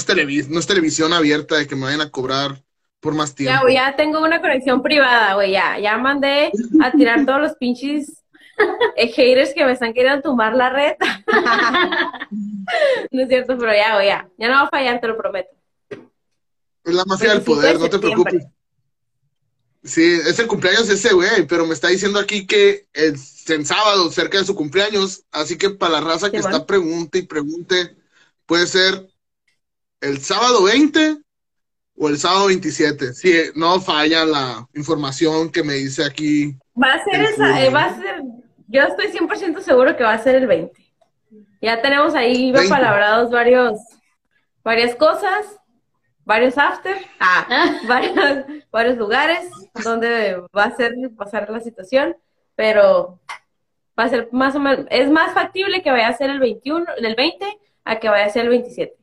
es 0.59 0.67
televisión 0.67 1.13
abierta 1.13 1.57
de 1.57 1.67
que 1.67 1.75
me 1.75 1.83
vayan 1.83 2.01
a 2.01 2.11
cobrar 2.11 2.63
por 3.01 3.13
más 3.13 3.35
tiempo. 3.35 3.53
Ya, 3.53 3.61
güey, 3.61 3.73
ya 3.73 3.95
tengo 3.95 4.21
una 4.21 4.39
conexión 4.39 4.81
privada, 4.81 5.33
güey, 5.33 5.51
ya. 5.51 5.77
Ya 5.79 5.97
mandé 5.97 6.51
a 6.81 6.91
tirar 6.91 7.25
todos 7.25 7.41
los 7.41 7.55
pinches 7.55 8.23
eh, 8.95 9.11
haters 9.11 9.53
que 9.53 9.65
me 9.65 9.73
están 9.73 9.93
queriendo 9.93 10.21
tumbar 10.21 10.55
la 10.55 10.69
red. 10.69 10.93
no 13.11 13.21
es 13.21 13.27
cierto, 13.27 13.57
pero 13.57 13.73
ya, 13.73 13.95
güey, 13.95 14.07
ya. 14.07 14.29
Ya 14.37 14.47
no 14.47 14.53
va 14.55 14.61
a 14.61 14.69
fallar, 14.69 15.01
te 15.01 15.07
lo 15.07 15.17
prometo. 15.17 15.49
Es 15.89 16.93
la 16.93 17.03
mafia 17.05 17.29
del 17.29 17.39
25 17.39 17.61
de 17.61 17.73
poder, 17.73 17.79
no 17.79 17.89
te 17.89 17.99
preocupes. 17.99 18.47
Sí, 19.83 20.03
es 20.27 20.37
el 20.37 20.45
cumpleaños 20.45 20.87
ese 20.89 21.11
güey, 21.11 21.47
pero 21.47 21.65
me 21.65 21.73
está 21.73 21.87
diciendo 21.87 22.19
aquí 22.19 22.45
que 22.45 22.85
es 22.93 23.49
en 23.49 23.65
sábado, 23.65 24.11
cerca 24.11 24.37
de 24.37 24.45
su 24.45 24.55
cumpleaños, 24.55 25.23
así 25.31 25.57
que 25.57 25.71
para 25.71 25.93
la 25.93 26.01
raza 26.01 26.29
que 26.29 26.37
está 26.37 26.67
pregunte 26.67 27.17
y 27.17 27.23
pregunte, 27.23 27.95
puede 28.45 28.67
ser 28.67 29.07
el 30.01 30.21
sábado 30.21 30.63
20 30.63 31.17
o 32.03 32.09
el 32.09 32.17
sábado 32.17 32.47
27, 32.47 33.13
si 33.13 33.31
no 33.53 33.79
falla 33.79 34.25
la 34.25 34.67
información 34.73 35.51
que 35.51 35.61
me 35.61 35.75
dice 35.75 36.03
aquí. 36.03 36.57
Va 36.75 36.95
a 36.95 37.03
ser 37.03 37.13
El 37.13 37.25
esa, 37.25 37.63
eh, 37.63 37.69
va 37.69 37.85
a 37.85 37.95
ser, 37.95 38.23
yo 38.67 38.81
estoy 38.81 39.11
100% 39.11 39.61
seguro 39.61 39.95
que 39.95 40.03
va 40.03 40.13
a 40.13 40.23
ser 40.23 40.33
el 40.33 40.47
20. 40.47 40.73
Ya 41.61 41.79
tenemos 41.79 42.15
ahí 42.15 42.51
20. 42.51 42.69
palabrados 42.69 43.29
varios, 43.29 43.79
varias 44.63 44.95
cosas, 44.95 45.45
varios 46.25 46.57
after, 46.57 46.97
ah, 47.19 47.77
varios, 47.87 48.45
varios 48.71 48.97
lugares 48.97 49.47
donde 49.83 50.41
va 50.57 50.63
a 50.63 50.75
ser 50.75 50.95
pasar 51.15 51.51
la 51.51 51.59
situación, 51.59 52.17
pero 52.55 53.19
va 53.97 54.05
a 54.05 54.09
ser 54.09 54.27
más 54.31 54.55
o 54.55 54.59
menos, 54.59 54.87
es 54.89 55.07
más 55.11 55.35
factible 55.35 55.83
que 55.83 55.91
vaya 55.91 56.07
a 56.07 56.17
ser 56.17 56.31
el 56.31 56.39
21, 56.39 56.83
el 56.97 57.15
20, 57.15 57.45
a 57.85 57.99
que 57.99 58.09
vaya 58.09 58.25
a 58.25 58.29
ser 58.29 58.45
el 58.45 58.49
27. 58.49 59.00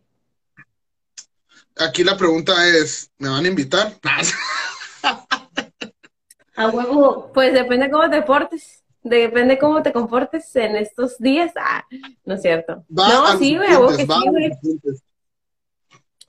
Aquí 1.78 2.04
la 2.04 2.16
pregunta 2.16 2.66
es, 2.68 3.10
¿me 3.18 3.28
van 3.28 3.44
a 3.44 3.48
invitar? 3.48 3.98
a 6.56 6.68
huevo, 6.68 7.30
pues 7.32 7.52
depende 7.52 7.90
cómo 7.90 8.08
te 8.10 8.22
portes. 8.22 8.82
Depende 9.02 9.58
cómo 9.58 9.82
te 9.82 9.92
comportes 9.92 10.54
en 10.56 10.76
estos 10.76 11.18
días. 11.18 11.52
Ah, 11.56 11.84
no 12.24 12.34
es 12.34 12.42
cierto. 12.42 12.84
no, 12.88 13.38
sí, 13.38 13.56
güey, 13.56 13.96
que 13.96 14.06
sí, 14.06 14.26
güey. 14.26 14.50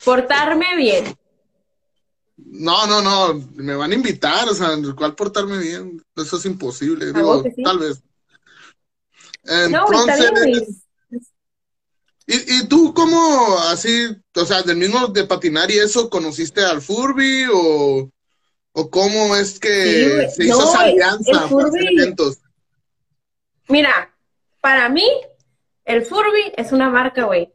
Portarme 0.05 0.77
bien. 0.77 1.17
No, 2.37 2.87
no, 2.87 3.01
no, 3.01 3.33
me 3.55 3.75
van 3.75 3.91
a 3.91 3.95
invitar, 3.95 4.47
o 4.47 4.53
sea, 4.53 4.69
¿cuál 4.95 5.13
portarme 5.13 5.57
bien? 5.57 6.01
Eso 6.15 6.37
es 6.37 6.45
imposible, 6.45 7.11
digo, 7.11 7.43
tal 7.63 7.79
vez. 7.79 8.01
Entonces, 9.43 10.85
¿y, 12.29 12.59
¿y 12.59 12.67
tú 12.67 12.93
cómo 12.93 13.57
así, 13.69 14.15
o 14.35 14.45
sea, 14.45 14.61
del 14.61 14.77
mismo 14.77 15.07
de 15.07 15.25
patinar 15.25 15.71
y 15.71 15.79
eso, 15.79 16.09
conociste 16.09 16.63
al 16.63 16.81
Furby 16.81 17.45
o, 17.51 18.09
o 18.71 18.89
cómo 18.89 19.35
es 19.35 19.59
que 19.59 20.29
se 20.33 20.45
hizo 20.45 20.69
esa 20.69 20.81
alianza 20.81 21.49
eventos? 21.73 22.37
Mira, 23.67 24.13
para 24.61 24.89
mí, 24.89 25.07
el 25.85 26.05
Furby 26.05 26.53
es 26.55 26.71
una 26.71 26.89
marca, 26.89 27.23
güey. 27.23 27.51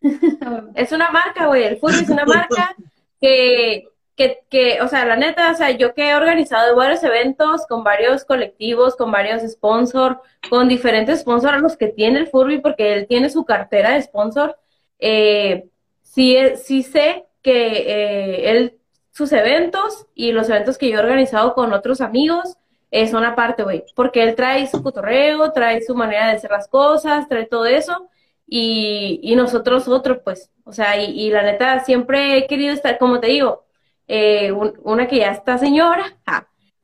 es 0.74 0.92
una 0.92 1.10
marca, 1.10 1.46
güey. 1.46 1.64
El 1.64 1.78
Furby 1.78 2.00
es 2.00 2.08
una 2.08 2.24
marca 2.24 2.74
que, 3.20 3.88
que, 4.18 4.40
que, 4.50 4.82
o 4.82 4.88
sea, 4.88 5.06
la 5.06 5.16
neta, 5.16 5.52
o 5.52 5.54
sea, 5.54 5.70
yo 5.70 5.94
que 5.94 6.10
he 6.10 6.14
organizado 6.16 6.74
varios 6.74 7.04
eventos 7.04 7.64
con 7.68 7.84
varios 7.84 8.24
colectivos, 8.24 8.96
con 8.96 9.12
varios 9.12 9.42
sponsors, 9.48 10.18
con 10.50 10.68
diferentes 10.68 11.20
sponsors 11.20 11.54
a 11.54 11.58
los 11.58 11.76
que 11.76 11.86
tiene 11.86 12.18
el 12.18 12.26
Furby, 12.26 12.58
porque 12.58 12.94
él 12.94 13.06
tiene 13.06 13.30
su 13.30 13.44
cartera 13.44 13.92
de 13.92 14.02
sponsor. 14.02 14.58
Eh, 14.98 15.68
sí, 16.02 16.36
sí 16.56 16.82
sé 16.82 17.26
que 17.42 17.68
eh, 17.76 18.50
él, 18.50 18.78
sus 19.12 19.30
eventos 19.32 20.06
y 20.16 20.32
los 20.32 20.48
eventos 20.48 20.78
que 20.78 20.90
yo 20.90 20.98
he 20.98 21.02
organizado 21.02 21.54
con 21.54 21.72
otros 21.72 22.00
amigos, 22.00 22.56
es 22.90 23.12
una 23.12 23.36
parte, 23.36 23.62
güey, 23.62 23.84
porque 23.94 24.22
él 24.24 24.34
trae 24.34 24.66
su 24.66 24.82
cotorreo, 24.82 25.52
trae 25.52 25.82
su 25.82 25.94
manera 25.94 26.26
de 26.26 26.32
hacer 26.36 26.50
las 26.50 26.66
cosas, 26.68 27.28
trae 27.28 27.46
todo 27.46 27.66
eso, 27.66 28.08
y, 28.46 29.20
y 29.22 29.36
nosotros 29.36 29.86
otro, 29.88 30.22
pues, 30.24 30.50
o 30.64 30.72
sea, 30.72 31.00
y, 31.00 31.30
la 31.30 31.42
neta, 31.42 31.84
siempre 31.84 32.36
he 32.36 32.46
querido 32.46 32.72
estar, 32.74 32.98
como 32.98 33.20
te 33.20 33.28
digo, 33.28 33.67
eh, 34.08 34.52
una 34.52 35.06
que 35.06 35.18
ya 35.18 35.30
está 35.30 35.58
señora, 35.58 36.16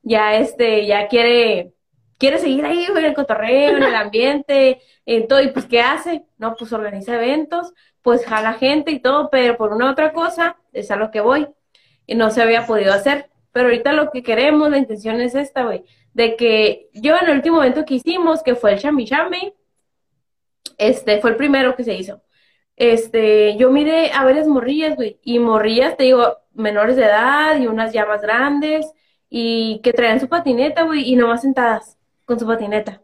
ya 0.03 0.37
este, 0.37 0.87
ya 0.87 1.09
quiere, 1.09 1.73
quiere 2.19 2.39
seguir 2.39 2.65
ahí, 2.67 2.85
en 2.85 3.05
el 3.05 3.15
cotorreo, 3.15 3.79
en 3.79 3.83
el 3.83 3.95
ambiente, 3.95 4.83
en 5.07 5.27
todo, 5.27 5.41
y 5.41 5.49
pues, 5.49 5.65
¿qué 5.65 5.81
hace? 5.81 6.27
No, 6.39 6.55
pues 6.57 6.73
organiza 6.73 7.15
eventos, 7.15 7.73
pues 8.03 8.27
jala 8.27 8.53
gente 8.53 8.93
y 8.93 9.01
todo, 9.01 9.31
pero 9.31 9.57
por 9.57 9.73
una 9.73 9.91
otra 9.91 10.13
cosa, 10.13 10.59
es 10.73 10.91
a 10.91 10.97
lo 10.97 11.11
que 11.11 11.23
voy, 11.23 11.49
y 12.07 12.15
no 12.15 12.31
se 12.31 12.43
había 12.43 12.67
podido 12.67 12.93
hacer. 12.93 13.31
Pero 13.53 13.67
ahorita 13.67 13.93
lo 13.93 14.11
que 14.11 14.23
queremos, 14.23 14.71
la 14.71 14.79
intención 14.79 15.21
es 15.21 15.35
esta, 15.35 15.65
güey, 15.65 15.85
de 16.13 16.37
que 16.37 16.91
yo 16.93 17.17
en 17.17 17.29
el 17.29 17.37
último 17.37 17.63
evento 17.63 17.85
que 17.85 17.95
hicimos, 17.95 18.43
que 18.43 18.55
fue 18.55 18.73
el 18.73 18.81
Chami 18.81 19.07
Chami, 19.07 19.55
este, 20.77 21.21
fue 21.21 21.31
el 21.31 21.37
primero 21.37 21.75
que 21.77 21.85
se 21.85 21.95
hizo. 21.95 22.23
Este, 22.77 23.57
yo 23.57 23.71
miré 23.71 24.11
a 24.13 24.25
varias 24.25 24.47
morrillas, 24.47 24.97
güey, 24.97 25.21
y 25.23 25.39
morrillas, 25.39 25.97
te 25.97 26.05
digo, 26.05 26.44
menores 26.55 26.97
de 26.97 27.05
edad 27.05 27.59
y 27.59 27.67
unas 27.67 27.93
ya 27.93 28.07
más 28.07 28.23
grandes, 28.23 28.87
y 29.29 29.81
que 29.83 29.93
traían 29.93 30.21
su 30.21 30.29
patineta, 30.29 30.85
güey, 30.85 31.11
y 31.11 31.17
nomás 31.17 31.43
sentadas 31.43 31.99
con 32.25 32.39
su 32.39 32.47
patineta. 32.47 33.03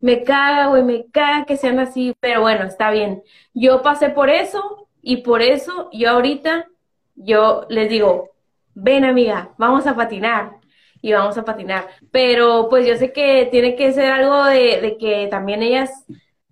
Me 0.00 0.22
caga, 0.22 0.66
güey, 0.66 0.82
me 0.82 1.06
caga 1.10 1.46
que 1.46 1.56
sean 1.56 1.78
así, 1.78 2.14
pero 2.20 2.42
bueno, 2.42 2.64
está 2.64 2.90
bien. 2.90 3.22
Yo 3.54 3.82
pasé 3.82 4.10
por 4.10 4.28
eso, 4.28 4.88
y 5.08 5.18
por 5.18 5.40
eso 5.40 5.88
yo 5.92 6.10
ahorita, 6.10 6.66
yo 7.14 7.64
les 7.68 7.88
digo, 7.88 8.30
ven 8.74 9.04
amiga, 9.04 9.50
vamos 9.56 9.86
a 9.86 9.94
patinar 9.94 10.56
y 11.00 11.12
vamos 11.12 11.38
a 11.38 11.44
patinar. 11.44 11.86
Pero 12.10 12.66
pues 12.68 12.86
yo 12.88 12.96
sé 12.96 13.12
que 13.12 13.46
tiene 13.50 13.76
que 13.76 13.92
ser 13.92 14.10
algo 14.10 14.44
de, 14.44 14.96
que 14.98 15.28
también 15.30 15.62
ellas 15.62 15.90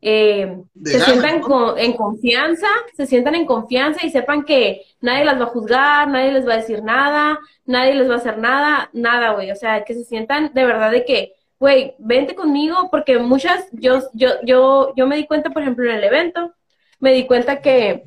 eh, 0.01 0.63
se 0.85 1.01
sientan 1.01 1.43
en 1.79 1.93
confianza, 1.95 2.69
se 2.97 3.07
sientan 3.07 3.35
en 3.35 3.45
confianza 3.45 4.07
y 4.07 4.11
sepan 4.11 4.45
que 4.45 4.83
nadie 5.05 5.25
las 5.25 5.39
va 5.41 5.45
a 5.45 5.49
juzgar, 5.49 6.09
nadie 6.09 6.33
les 6.33 6.49
va 6.49 6.55
a 6.55 6.57
decir 6.57 6.83
nada, 6.83 7.39
nadie 7.67 7.95
les 7.95 8.09
va 8.09 8.15
a 8.15 8.19
hacer 8.19 8.39
nada, 8.39 8.91
nada, 8.93 9.33
güey. 9.33 9.51
O 9.51 9.57
sea, 9.57 9.85
que 9.85 9.95
se 9.95 10.05
sientan 10.05 10.53
de 10.55 10.65
verdad 10.65 10.91
de 10.91 11.05
que, 11.05 11.35
güey, 11.59 11.95
vente 11.99 12.35
conmigo, 12.35 12.89
porque 12.91 13.19
muchas, 13.19 13.67
yo, 13.73 14.01
yo, 14.15 14.31
yo, 14.45 14.93
yo 14.97 15.07
me 15.07 15.17
di 15.17 15.27
cuenta, 15.27 15.51
por 15.51 15.63
ejemplo, 15.63 15.85
en 15.89 15.97
el 15.97 16.05
evento, 16.05 16.55
me 17.01 17.13
di 17.13 17.27
cuenta 17.27 17.61
que 17.61 18.05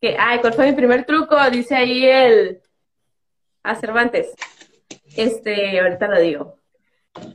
que, 0.00 0.16
ay, 0.18 0.38
¿cuál 0.40 0.54
fue 0.54 0.66
mi 0.66 0.72
primer 0.72 1.04
truco? 1.04 1.36
Dice 1.50 1.76
ahí 1.76 2.04
el, 2.06 2.62
a 3.62 3.74
Cervantes. 3.74 4.34
Este, 5.14 5.78
ahorita 5.80 6.08
lo 6.08 6.20
digo. 6.20 6.56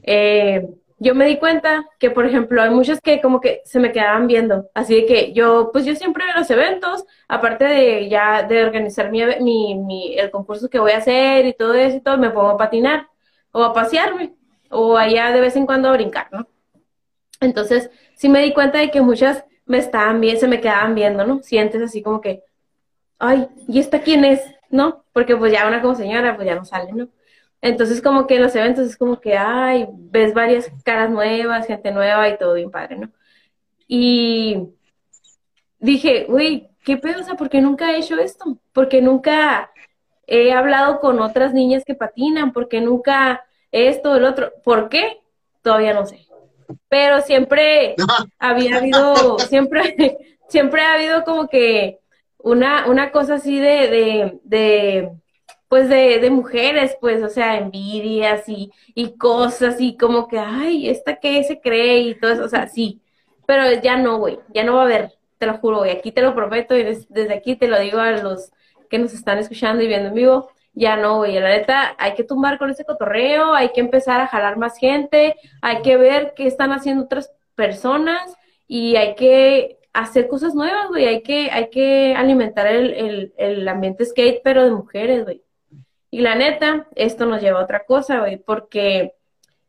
Eh, 0.03 0.67
yo 0.97 1.13
me 1.13 1.25
di 1.25 1.37
cuenta 1.37 1.85
que, 1.99 2.09
por 2.09 2.25
ejemplo, 2.25 2.61
hay 2.61 2.69
muchos 2.69 3.01
que 3.01 3.21
como 3.21 3.41
que 3.41 3.61
se 3.65 3.79
me 3.79 3.91
quedaban 3.91 4.27
viendo. 4.27 4.69
Así 4.73 4.95
de 4.95 5.05
que 5.05 5.33
yo, 5.33 5.69
pues 5.73 5.85
yo 5.85 5.95
siempre 5.95 6.23
en 6.29 6.39
los 6.39 6.49
eventos, 6.49 7.05
aparte 7.27 7.65
de 7.65 8.09
ya 8.09 8.43
de 8.43 8.63
organizar 8.63 9.11
mi, 9.11 9.23
mi, 9.41 9.75
mi, 9.75 10.17
el 10.17 10.31
concurso 10.31 10.69
que 10.69 10.79
voy 10.79 10.91
a 10.93 10.97
hacer 10.97 11.45
y 11.45 11.53
todo 11.53 11.73
eso 11.73 11.97
y 11.97 12.01
todo, 12.01 12.17
me 12.17 12.29
pongo 12.29 12.49
a 12.51 12.57
patinar 12.57 13.09
o 13.51 13.63
a 13.63 13.73
pasearme 13.73 14.35
o 14.69 14.97
allá 14.97 15.31
de 15.31 15.41
vez 15.41 15.55
en 15.55 15.65
cuando 15.65 15.89
a 15.89 15.93
brincar, 15.93 16.27
¿no? 16.31 16.47
Entonces, 17.41 17.89
sí 18.15 18.29
me 18.29 18.41
di 18.41 18.53
cuenta 18.53 18.79
de 18.79 18.91
que 18.91 19.01
muchas 19.01 19.45
me 19.65 19.77
estaban 19.77 20.21
bien, 20.21 20.39
se 20.39 20.47
me 20.47 20.61
quedaban 20.61 20.95
viendo, 20.95 21.25
¿no? 21.25 21.41
Sientes 21.43 21.81
así 21.81 22.01
como 22.01 22.21
que, 22.21 22.43
ay, 23.19 23.47
¿y 23.67 23.79
esta 23.79 24.01
quién 24.01 24.25
es? 24.25 24.41
¿No? 24.69 25.05
Porque 25.13 25.35
pues 25.35 25.51
ya 25.51 25.67
una 25.67 25.81
como 25.81 25.95
señora, 25.95 26.35
pues 26.35 26.47
ya 26.47 26.55
no 26.55 26.65
sale, 26.65 26.91
¿no? 26.93 27.09
Entonces 27.61 28.01
como 28.01 28.27
que 28.27 28.35
en 28.35 28.43
los 28.43 28.55
eventos 28.55 28.87
es 28.87 28.97
como 28.97 29.19
que, 29.19 29.37
ay, 29.37 29.87
ves 29.91 30.33
varias 30.33 30.71
caras 30.83 31.09
nuevas, 31.09 31.67
gente 31.67 31.91
nueva 31.91 32.29
y 32.29 32.37
todo 32.37 32.53
bien 32.53 32.71
padre, 32.71 32.97
¿no? 32.97 33.11
Y 33.87 34.69
dije, 35.79 36.25
uy, 36.29 36.67
¿qué 36.83 36.97
pedo? 36.97 37.21
O 37.21 37.23
sea, 37.23 37.35
¿por 37.35 37.49
qué 37.49 37.61
nunca 37.61 37.91
he 37.91 37.99
hecho 37.99 38.17
esto? 38.19 38.57
Porque 38.73 39.01
nunca 39.01 39.71
he 40.27 40.53
hablado 40.53 40.99
con 40.99 41.19
otras 41.19 41.53
niñas 41.53 41.83
que 41.85 41.95
patinan, 41.95 42.53
porque 42.53 42.81
nunca 42.81 43.45
esto, 43.71 44.15
el 44.15 44.25
otro. 44.25 44.51
¿Por 44.63 44.89
qué? 44.89 45.21
Todavía 45.61 45.93
no 45.93 46.05
sé. 46.05 46.25
Pero 46.89 47.21
siempre 47.21 47.95
había 48.39 48.77
habido, 48.77 49.39
siempre, 49.39 50.17
siempre 50.47 50.81
ha 50.81 50.93
habido 50.93 51.23
como 51.23 51.47
que 51.47 51.99
una, 52.37 52.87
una 52.87 53.11
cosa 53.11 53.35
así 53.35 53.59
de, 53.59 53.89
de, 53.89 54.39
de 54.43 55.11
pues 55.67 55.89
de, 55.89 56.19
de, 56.19 56.29
mujeres, 56.29 56.97
pues, 57.01 57.23
o 57.23 57.29
sea, 57.29 57.57
envidias 57.57 58.47
y, 58.47 58.71
y 58.93 59.17
cosas 59.17 59.81
y 59.81 59.97
como 59.97 60.27
que, 60.27 60.39
ay, 60.39 60.89
¿esta 60.89 61.17
qué 61.17 61.43
se 61.43 61.59
cree? 61.59 61.99
Y 61.99 62.19
todo 62.19 62.31
eso, 62.33 62.45
o 62.45 62.49
sea, 62.49 62.67
sí, 62.67 63.01
pero 63.47 63.81
ya 63.81 63.97
no, 63.97 64.17
güey, 64.19 64.39
ya 64.53 64.63
no 64.63 64.75
va 64.75 64.81
a 64.81 64.85
haber, 64.85 65.13
te 65.37 65.45
lo 65.47 65.57
juro, 65.57 65.79
güey, 65.79 65.91
aquí 65.91 66.11
te 66.11 66.21
lo 66.21 66.35
prometo 66.35 66.77
y 66.77 66.83
desde 66.83 67.33
aquí 67.33 67.55
te 67.55 67.67
lo 67.67 67.79
digo 67.79 67.99
a 67.99 68.11
los 68.11 68.51
que 68.89 68.99
nos 68.99 69.13
están 69.13 69.39
escuchando 69.39 69.83
y 69.83 69.87
viendo 69.87 70.09
en 70.09 70.15
vivo, 70.15 70.49
ya 70.73 70.97
no, 70.97 71.17
güey, 71.17 71.39
la 71.39 71.49
neta, 71.49 71.95
hay 71.97 72.13
que 72.15 72.23
tumbar 72.23 72.57
con 72.57 72.69
ese 72.69 72.85
cotorreo, 72.85 73.53
hay 73.53 73.69
que 73.69 73.81
empezar 73.81 74.21
a 74.21 74.27
jalar 74.27 74.57
más 74.57 74.77
gente, 74.77 75.35
hay 75.61 75.81
que 75.81 75.97
ver 75.97 76.33
qué 76.35 76.47
están 76.47 76.71
haciendo 76.71 77.05
otras 77.05 77.31
personas 77.55 78.35
y 78.67 78.95
hay 78.97 79.15
que 79.15 79.79
hacer 79.95 80.27
cosas 80.27 80.53
nuevas, 80.53 80.89
güey. 80.89 81.05
Hay 81.05 81.21
que, 81.23 81.49
hay 81.51 81.69
que 81.69 82.13
alimentar 82.15 82.67
el, 82.67 83.33
el, 83.37 83.67
ambiente 83.67 84.05
skate, 84.05 84.41
pero 84.43 84.65
de 84.65 84.71
mujeres, 84.71 85.23
güey. 85.23 85.41
Y 86.15 86.21
la 86.21 86.33
neta, 86.33 86.87
esto 86.95 87.25
nos 87.25 87.41
lleva 87.41 87.59
a 87.59 87.63
otra 87.65 87.83
cosa, 87.83 88.19
güey, 88.19 88.37
porque 88.37 89.15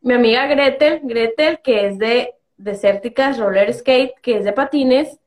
mi 0.01 0.15
amiga 0.15 0.47
Gretel, 0.47 1.01
Gretel, 1.03 1.59
que 1.59 1.89
es 1.89 1.99
de 1.99 2.35
Desérticas 2.57 3.37
Roller 3.37 3.75
Skate, 3.75 4.15
que 4.23 4.39
es 4.39 4.45
de 4.45 4.53
patines, 4.53 5.19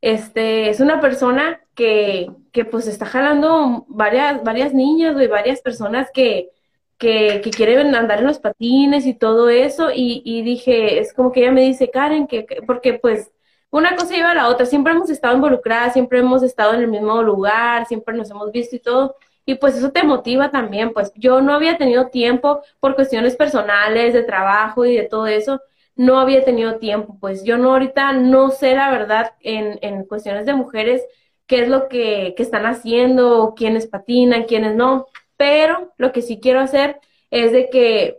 este, 0.00 0.68
es 0.68 0.80
una 0.80 1.00
persona 1.00 1.60
que, 1.76 2.32
que 2.50 2.64
pues 2.64 2.88
está 2.88 3.06
jalando 3.06 3.84
varias, 3.86 4.42
varias 4.42 4.74
niñas, 4.74 5.14
güey, 5.14 5.28
varias 5.28 5.60
personas 5.60 6.10
que, 6.12 6.50
que, 6.98 7.40
que, 7.40 7.50
quieren 7.52 7.94
andar 7.94 8.18
en 8.18 8.26
los 8.26 8.40
patines 8.40 9.06
y 9.06 9.14
todo 9.14 9.50
eso, 9.50 9.92
y, 9.94 10.22
y 10.24 10.42
dije, 10.42 10.98
es 10.98 11.14
como 11.14 11.30
que 11.30 11.42
ella 11.42 11.52
me 11.52 11.62
dice, 11.62 11.88
Karen, 11.88 12.26
que 12.26 12.44
porque 12.66 12.94
pues 12.94 13.30
una 13.70 13.94
cosa 13.94 14.12
lleva 14.12 14.32
a 14.32 14.34
la 14.34 14.48
otra, 14.48 14.66
siempre 14.66 14.92
hemos 14.92 15.08
estado 15.08 15.36
involucradas, 15.36 15.92
siempre 15.92 16.18
hemos 16.18 16.42
estado 16.42 16.74
en 16.74 16.80
el 16.80 16.88
mismo 16.88 17.22
lugar, 17.22 17.86
siempre 17.86 18.16
nos 18.16 18.28
hemos 18.28 18.50
visto 18.50 18.74
y 18.74 18.80
todo, 18.80 19.14
y 19.48 19.54
pues 19.54 19.76
eso 19.76 19.92
te 19.92 20.02
motiva 20.02 20.50
también, 20.50 20.92
pues 20.92 21.10
yo 21.14 21.40
no 21.40 21.54
había 21.54 21.78
tenido 21.78 22.08
tiempo 22.08 22.60
por 22.80 22.94
cuestiones 22.94 23.34
personales, 23.34 24.12
de 24.12 24.22
trabajo 24.22 24.84
y 24.84 24.94
de 24.94 25.04
todo 25.04 25.26
eso, 25.26 25.62
no 25.96 26.20
había 26.20 26.44
tenido 26.44 26.76
tiempo, 26.76 27.16
pues 27.18 27.44
yo 27.44 27.56
no 27.56 27.72
ahorita 27.72 28.12
no 28.12 28.50
sé 28.50 28.74
la 28.74 28.90
verdad 28.90 29.32
en, 29.40 29.78
en 29.80 30.04
cuestiones 30.04 30.44
de 30.44 30.52
mujeres 30.52 31.02
qué 31.46 31.62
es 31.62 31.68
lo 31.70 31.88
que, 31.88 32.34
que 32.36 32.42
están 32.42 32.66
haciendo, 32.66 33.54
quiénes 33.56 33.86
patinan, 33.86 34.44
quiénes 34.44 34.74
no, 34.76 35.06
pero 35.38 35.94
lo 35.96 36.12
que 36.12 36.20
sí 36.20 36.40
quiero 36.40 36.60
hacer 36.60 37.00
es 37.30 37.50
de 37.50 37.70
que 37.70 38.18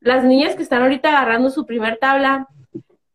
las 0.00 0.24
niñas 0.24 0.56
que 0.56 0.62
están 0.62 0.80
ahorita 0.80 1.10
agarrando 1.10 1.50
su 1.50 1.66
primer 1.66 1.98
tabla, 1.98 2.48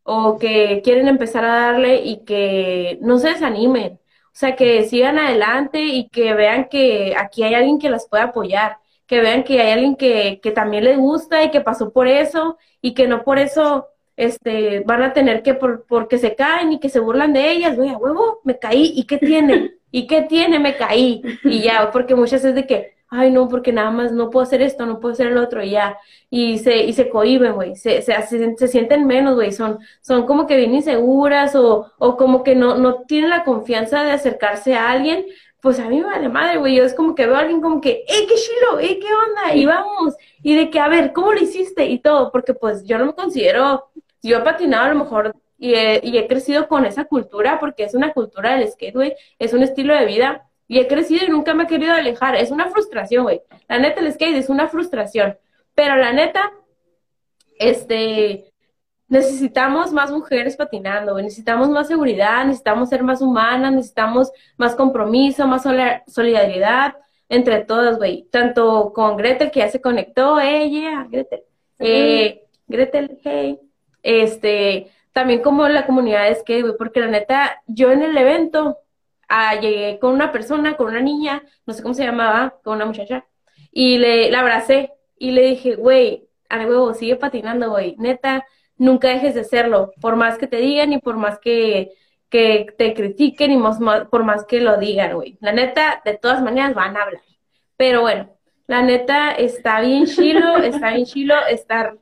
o 0.03 0.37
que 0.37 0.81
quieren 0.83 1.07
empezar 1.07 1.45
a 1.45 1.55
darle 1.55 2.03
y 2.03 2.25
que 2.25 2.99
no 3.01 3.17
se 3.17 3.29
desanimen. 3.29 3.99
O 4.33 4.37
sea, 4.39 4.55
que 4.55 4.83
sigan 4.85 5.19
adelante 5.19 5.81
y 5.81 6.09
que 6.09 6.33
vean 6.33 6.69
que 6.69 7.15
aquí 7.17 7.43
hay 7.43 7.53
alguien 7.55 7.79
que 7.79 7.89
las 7.89 8.07
puede 8.07 8.23
apoyar, 8.23 8.77
que 9.05 9.21
vean 9.21 9.43
que 9.43 9.61
hay 9.61 9.71
alguien 9.71 9.95
que, 9.95 10.39
que 10.41 10.51
también 10.51 10.85
les 10.85 10.97
gusta 10.97 11.43
y 11.43 11.51
que 11.51 11.61
pasó 11.61 11.91
por 11.91 12.07
eso 12.07 12.57
y 12.81 12.93
que 12.93 13.07
no 13.07 13.23
por 13.23 13.39
eso 13.39 13.87
este, 14.19 14.81
van 14.81 15.01
a 15.01 15.13
tener 15.13 15.43
que, 15.43 15.53
por, 15.53 15.85
porque 15.87 16.17
se 16.17 16.35
caen 16.35 16.73
y 16.73 16.79
que 16.79 16.89
se 16.89 16.99
burlan 16.99 17.31
de 17.33 17.51
ellas, 17.51 17.75
güey, 17.77 17.89
a 17.89 17.97
huevo, 17.97 18.41
me 18.43 18.59
caí, 18.59 18.91
¿y 18.95 19.05
qué 19.05 19.17
tiene? 19.17 19.71
¿Y 19.91 20.07
qué 20.07 20.23
tiene? 20.23 20.59
Me 20.59 20.75
caí. 20.75 21.21
Y 21.45 21.61
ya, 21.61 21.89
porque 21.91 22.15
muchas 22.15 22.43
veces 22.43 22.55
de 22.55 22.67
que, 22.67 22.93
ay, 23.09 23.31
no, 23.31 23.47
porque 23.49 23.73
nada 23.73 23.91
más 23.91 24.11
no 24.11 24.29
puedo 24.29 24.43
hacer 24.43 24.61
esto, 24.61 24.85
no 24.85 24.99
puedo 24.99 25.13
hacer 25.13 25.27
el 25.27 25.37
otro, 25.37 25.63
y 25.63 25.71
ya. 25.71 25.97
Y 26.29 26.59
se, 26.59 26.83
y 26.83 26.93
se 26.93 27.09
cohiben, 27.09 27.53
güey, 27.53 27.75
se, 27.75 28.01
se, 28.01 28.13
se, 28.57 28.67
sienten 28.67 29.07
menos, 29.07 29.35
güey, 29.35 29.51
son, 29.51 29.79
son 30.01 30.25
como 30.25 30.45
que 30.47 30.57
bien 30.57 30.75
inseguras 30.75 31.55
o, 31.55 31.91
o 31.97 32.17
como 32.17 32.43
que 32.43 32.55
no, 32.55 32.75
no 32.77 33.03
tienen 33.03 33.29
la 33.31 33.43
confianza 33.43 34.03
de 34.03 34.11
acercarse 34.11 34.75
a 34.75 34.91
alguien. 34.91 35.25
Pues 35.61 35.79
a 35.79 35.89
mí 35.89 35.97
me 35.99 36.05
vale 36.05 36.29
madre, 36.29 36.57
güey, 36.57 36.75
yo 36.75 36.83
es 36.85 36.93
como 36.93 37.15
que 37.15 37.25
veo 37.25 37.35
a 37.35 37.39
alguien 37.39 37.61
como 37.61 37.81
que, 37.81 38.05
¡eh, 38.07 38.27
qué 38.27 38.35
chilo! 38.35 38.79
¡eh, 38.79 38.99
qué 38.99 39.07
onda! 39.07 39.55
Y 39.55 39.65
vamos. 39.65 40.15
Y 40.41 40.55
de 40.55 40.69
que, 40.69 40.79
a 40.79 40.87
ver, 40.87 41.11
¿cómo 41.11 41.33
lo 41.33 41.39
hiciste? 41.41 41.85
Y 41.87 41.99
todo, 41.99 42.31
porque 42.31 42.53
pues 42.53 42.85
yo 42.85 42.97
no 42.97 43.07
me 43.07 43.13
considero, 43.13 43.89
yo 44.21 44.37
he 44.37 44.41
patinado 44.41 44.85
a 44.85 44.89
lo 44.93 45.03
mejor 45.03 45.35
y 45.57 45.73
he, 45.73 45.99
y 46.03 46.17
he 46.17 46.27
crecido 46.27 46.67
con 46.69 46.85
esa 46.85 47.05
cultura, 47.05 47.59
porque 47.59 47.83
es 47.83 47.93
una 47.93 48.13
cultura 48.13 48.55
del 48.55 48.69
skate, 48.71 48.95
güey, 48.95 49.15
es 49.37 49.53
un 49.53 49.63
estilo 49.63 49.93
de 49.93 50.05
vida 50.05 50.48
y 50.69 50.79
he 50.79 50.87
crecido 50.87 51.25
y 51.25 51.29
nunca 51.29 51.55
me 51.55 51.63
he 51.63 51.67
querido 51.67 51.93
alejar. 51.93 52.35
Es 52.35 52.51
una 52.51 52.69
frustración, 52.69 53.23
güey. 53.23 53.41
La 53.67 53.79
neta, 53.79 54.01
el 54.01 54.13
skate 54.13 54.37
es 54.37 54.49
una 54.49 54.67
frustración. 54.67 55.35
Pero 55.73 55.95
la 55.95 56.13
neta, 56.13 56.53
este, 57.57 58.53
necesitamos 59.07 59.91
más 59.91 60.11
mujeres 60.11 60.55
patinando, 60.55 61.13
güey. 61.13 61.23
Necesitamos 61.23 61.69
más 61.69 61.87
seguridad, 61.87 62.45
necesitamos 62.45 62.87
ser 62.87 63.01
más 63.01 63.19
humanas, 63.19 63.73
necesitamos 63.73 64.31
más 64.57 64.75
compromiso, 64.75 65.47
más 65.47 65.63
solidaridad 66.07 66.95
entre 67.29 67.61
todas, 67.65 67.97
güey. 67.97 68.27
Tanto 68.31 68.93
con 68.93 69.17
Gretel, 69.17 69.49
que 69.49 69.61
ya 69.61 69.69
se 69.69 69.81
conectó, 69.81 70.39
ella, 70.39 71.07
Gretel. 71.09 71.41
Eh, 71.79 72.43
Gretel, 72.67 73.19
hey. 73.23 73.59
Este, 74.03 74.91
también 75.13 75.41
como 75.41 75.67
la 75.67 75.87
comunidad 75.87 76.29
de 76.29 76.35
skate, 76.35 76.61
güey, 76.61 76.77
porque 76.77 76.99
la 76.99 77.07
neta, 77.07 77.63
yo 77.65 77.91
en 77.91 78.03
el 78.03 78.15
evento 78.15 78.77
llegué 79.59 79.99
con 79.99 80.13
una 80.13 80.31
persona, 80.31 80.75
con 80.75 80.87
una 80.87 81.01
niña, 81.01 81.43
no 81.65 81.73
sé 81.73 81.83
cómo 81.83 81.93
se 81.93 82.03
llamaba, 82.03 82.55
con 82.63 82.75
una 82.75 82.85
muchacha, 82.85 83.25
y 83.71 83.97
le 83.97 84.31
la 84.31 84.39
abracé 84.39 84.93
y 85.17 85.31
le 85.31 85.43
dije, 85.43 85.75
güey, 85.75 86.27
a 86.49 86.57
huevo, 86.57 86.93
sigue 86.93 87.15
patinando, 87.15 87.69
güey, 87.69 87.95
neta, 87.97 88.45
nunca 88.77 89.09
dejes 89.09 89.35
de 89.35 89.41
hacerlo, 89.41 89.91
por 90.01 90.15
más 90.15 90.37
que 90.37 90.47
te 90.47 90.57
digan 90.57 90.93
y 90.93 90.99
por 90.99 91.17
más 91.17 91.39
que, 91.39 91.91
que 92.29 92.67
te 92.77 92.93
critiquen 92.93 93.51
y 93.51 93.59
por 94.09 94.23
más 94.23 94.45
que 94.45 94.61
lo 94.61 94.77
digan, 94.77 95.13
güey. 95.15 95.37
La 95.41 95.51
neta, 95.51 96.01
de 96.05 96.17
todas 96.17 96.41
maneras 96.41 96.73
van 96.73 96.97
a 96.97 97.03
hablar. 97.03 97.21
Pero 97.77 98.01
bueno, 98.01 98.29
la 98.67 98.81
neta 98.81 99.31
está 99.31 99.81
bien 99.81 100.05
chilo, 100.05 100.57
está 100.63 100.91
bien 100.91 101.05
chilo 101.05 101.35
estar 101.47 101.97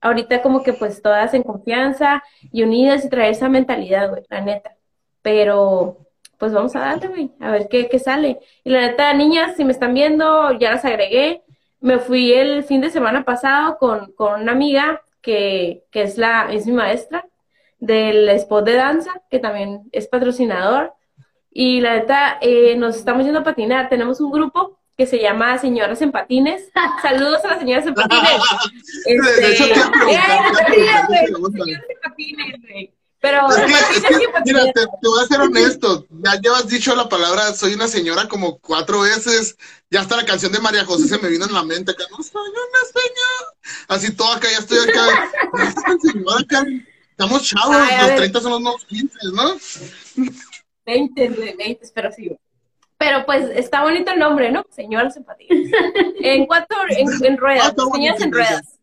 ahorita 0.00 0.42
como 0.42 0.62
que 0.62 0.72
pues 0.72 1.02
todas 1.02 1.34
en 1.34 1.42
confianza 1.42 2.22
y 2.52 2.62
unidas 2.62 3.04
y 3.04 3.08
traer 3.08 3.32
esa 3.32 3.48
mentalidad, 3.48 4.10
güey, 4.10 4.22
la 4.28 4.40
neta. 4.40 4.76
Pero 5.22 6.05
pues 6.38 6.52
vamos 6.52 6.76
a 6.76 6.80
darle, 6.80 7.08
güey, 7.08 7.30
a 7.40 7.50
ver 7.50 7.68
qué, 7.68 7.88
qué 7.88 7.98
sale. 7.98 8.38
Y 8.64 8.70
la 8.70 8.80
neta, 8.80 9.12
niñas, 9.14 9.56
si 9.56 9.64
me 9.64 9.72
están 9.72 9.94
viendo, 9.94 10.52
ya 10.58 10.72
las 10.72 10.84
agregué. 10.84 11.42
Me 11.80 11.98
fui 11.98 12.32
el 12.32 12.64
fin 12.64 12.80
de 12.80 12.90
semana 12.90 13.24
pasado 13.24 13.78
con, 13.78 14.12
con 14.12 14.42
una 14.42 14.52
amiga 14.52 15.02
que, 15.22 15.84
que 15.90 16.02
es, 16.02 16.18
la, 16.18 16.52
es 16.52 16.66
mi 16.66 16.72
maestra 16.72 17.26
del 17.78 18.28
spot 18.30 18.64
de 18.64 18.74
danza, 18.74 19.22
que 19.30 19.38
también 19.38 19.88
es 19.92 20.08
patrocinador. 20.08 20.94
Y 21.50 21.80
la 21.80 21.94
neta, 21.94 22.38
eh, 22.40 22.76
nos 22.76 22.96
estamos 22.96 23.24
yendo 23.24 23.40
a 23.40 23.44
patinar. 23.44 23.88
Tenemos 23.88 24.20
un 24.20 24.30
grupo 24.30 24.78
que 24.96 25.06
se 25.06 25.18
llama 25.18 25.58
Señoras 25.58 26.00
en 26.02 26.10
Patines. 26.10 26.70
Saludos 27.02 27.44
a 27.44 27.48
las 27.48 27.58
señoras 27.58 27.86
en 27.86 27.94
patines. 27.94 28.40
de 29.40 29.52
hecho, 29.52 29.64
Este, 29.64 29.74
te 29.74 30.76
señoras 30.76 31.10
en 31.10 32.00
patines, 32.02 32.54
güey. 32.62 32.95
Pero 33.20 33.48
Es 33.48 33.56
que, 33.56 33.96
es 33.98 34.18
que, 34.18 34.26
mira, 34.44 34.64
te, 34.72 34.80
te 34.82 35.08
voy 35.08 35.22
a 35.24 35.26
ser 35.26 35.40
honesto. 35.40 36.06
Ya 36.10 36.40
llevas 36.40 36.68
dicho 36.68 36.94
la 36.94 37.08
palabra 37.08 37.54
soy 37.54 37.74
una 37.74 37.88
señora 37.88 38.28
como 38.28 38.58
cuatro 38.58 39.00
veces. 39.00 39.56
Ya 39.90 40.00
hasta 40.00 40.16
la 40.16 40.26
canción 40.26 40.52
de 40.52 40.60
María 40.60 40.84
José 40.84 41.08
se 41.08 41.18
me 41.18 41.28
vino 41.28 41.46
en 41.46 41.54
la 41.54 41.62
mente 41.64 41.92
acá. 41.92 42.04
No 42.10 42.22
soy 42.22 42.48
una 42.50 42.82
señora. 42.92 43.86
Así 43.88 44.14
todo 44.14 44.32
acá, 44.32 44.48
ya 44.50 44.58
estoy 44.58 44.78
acá. 44.78 45.30
Esta 45.68 45.96
señora 46.12 46.40
acá. 46.40 46.64
Estamos 47.10 47.42
chavos, 47.44 47.76
Ay, 47.76 47.96
los 47.98 48.06
ver. 48.08 48.16
30 48.18 48.40
son 48.40 48.50
los 48.52 48.60
nuevos 48.60 48.84
15, 48.84 49.18
¿no? 49.32 49.56
20, 50.84 51.28
güey, 51.30 51.56
20, 51.56 51.88
pero 51.94 52.12
sí. 52.12 52.30
Pero 52.98 53.26
pues 53.26 53.48
está 53.54 53.82
bonito 53.82 54.12
el 54.12 54.18
nombre, 54.18 54.50
¿no? 54.52 54.64
Señoras 54.70 55.16
en 55.16 55.24
patines. 55.24 55.72
En 56.20 56.46
cuatro, 56.46 56.76
en, 56.90 57.08
en 57.24 57.34
Ah, 57.34 57.36
ruedas, 57.38 57.74
bonito, 57.74 57.92
señoras 57.94 58.20
en 58.22 58.32
ruedas. 58.32 58.75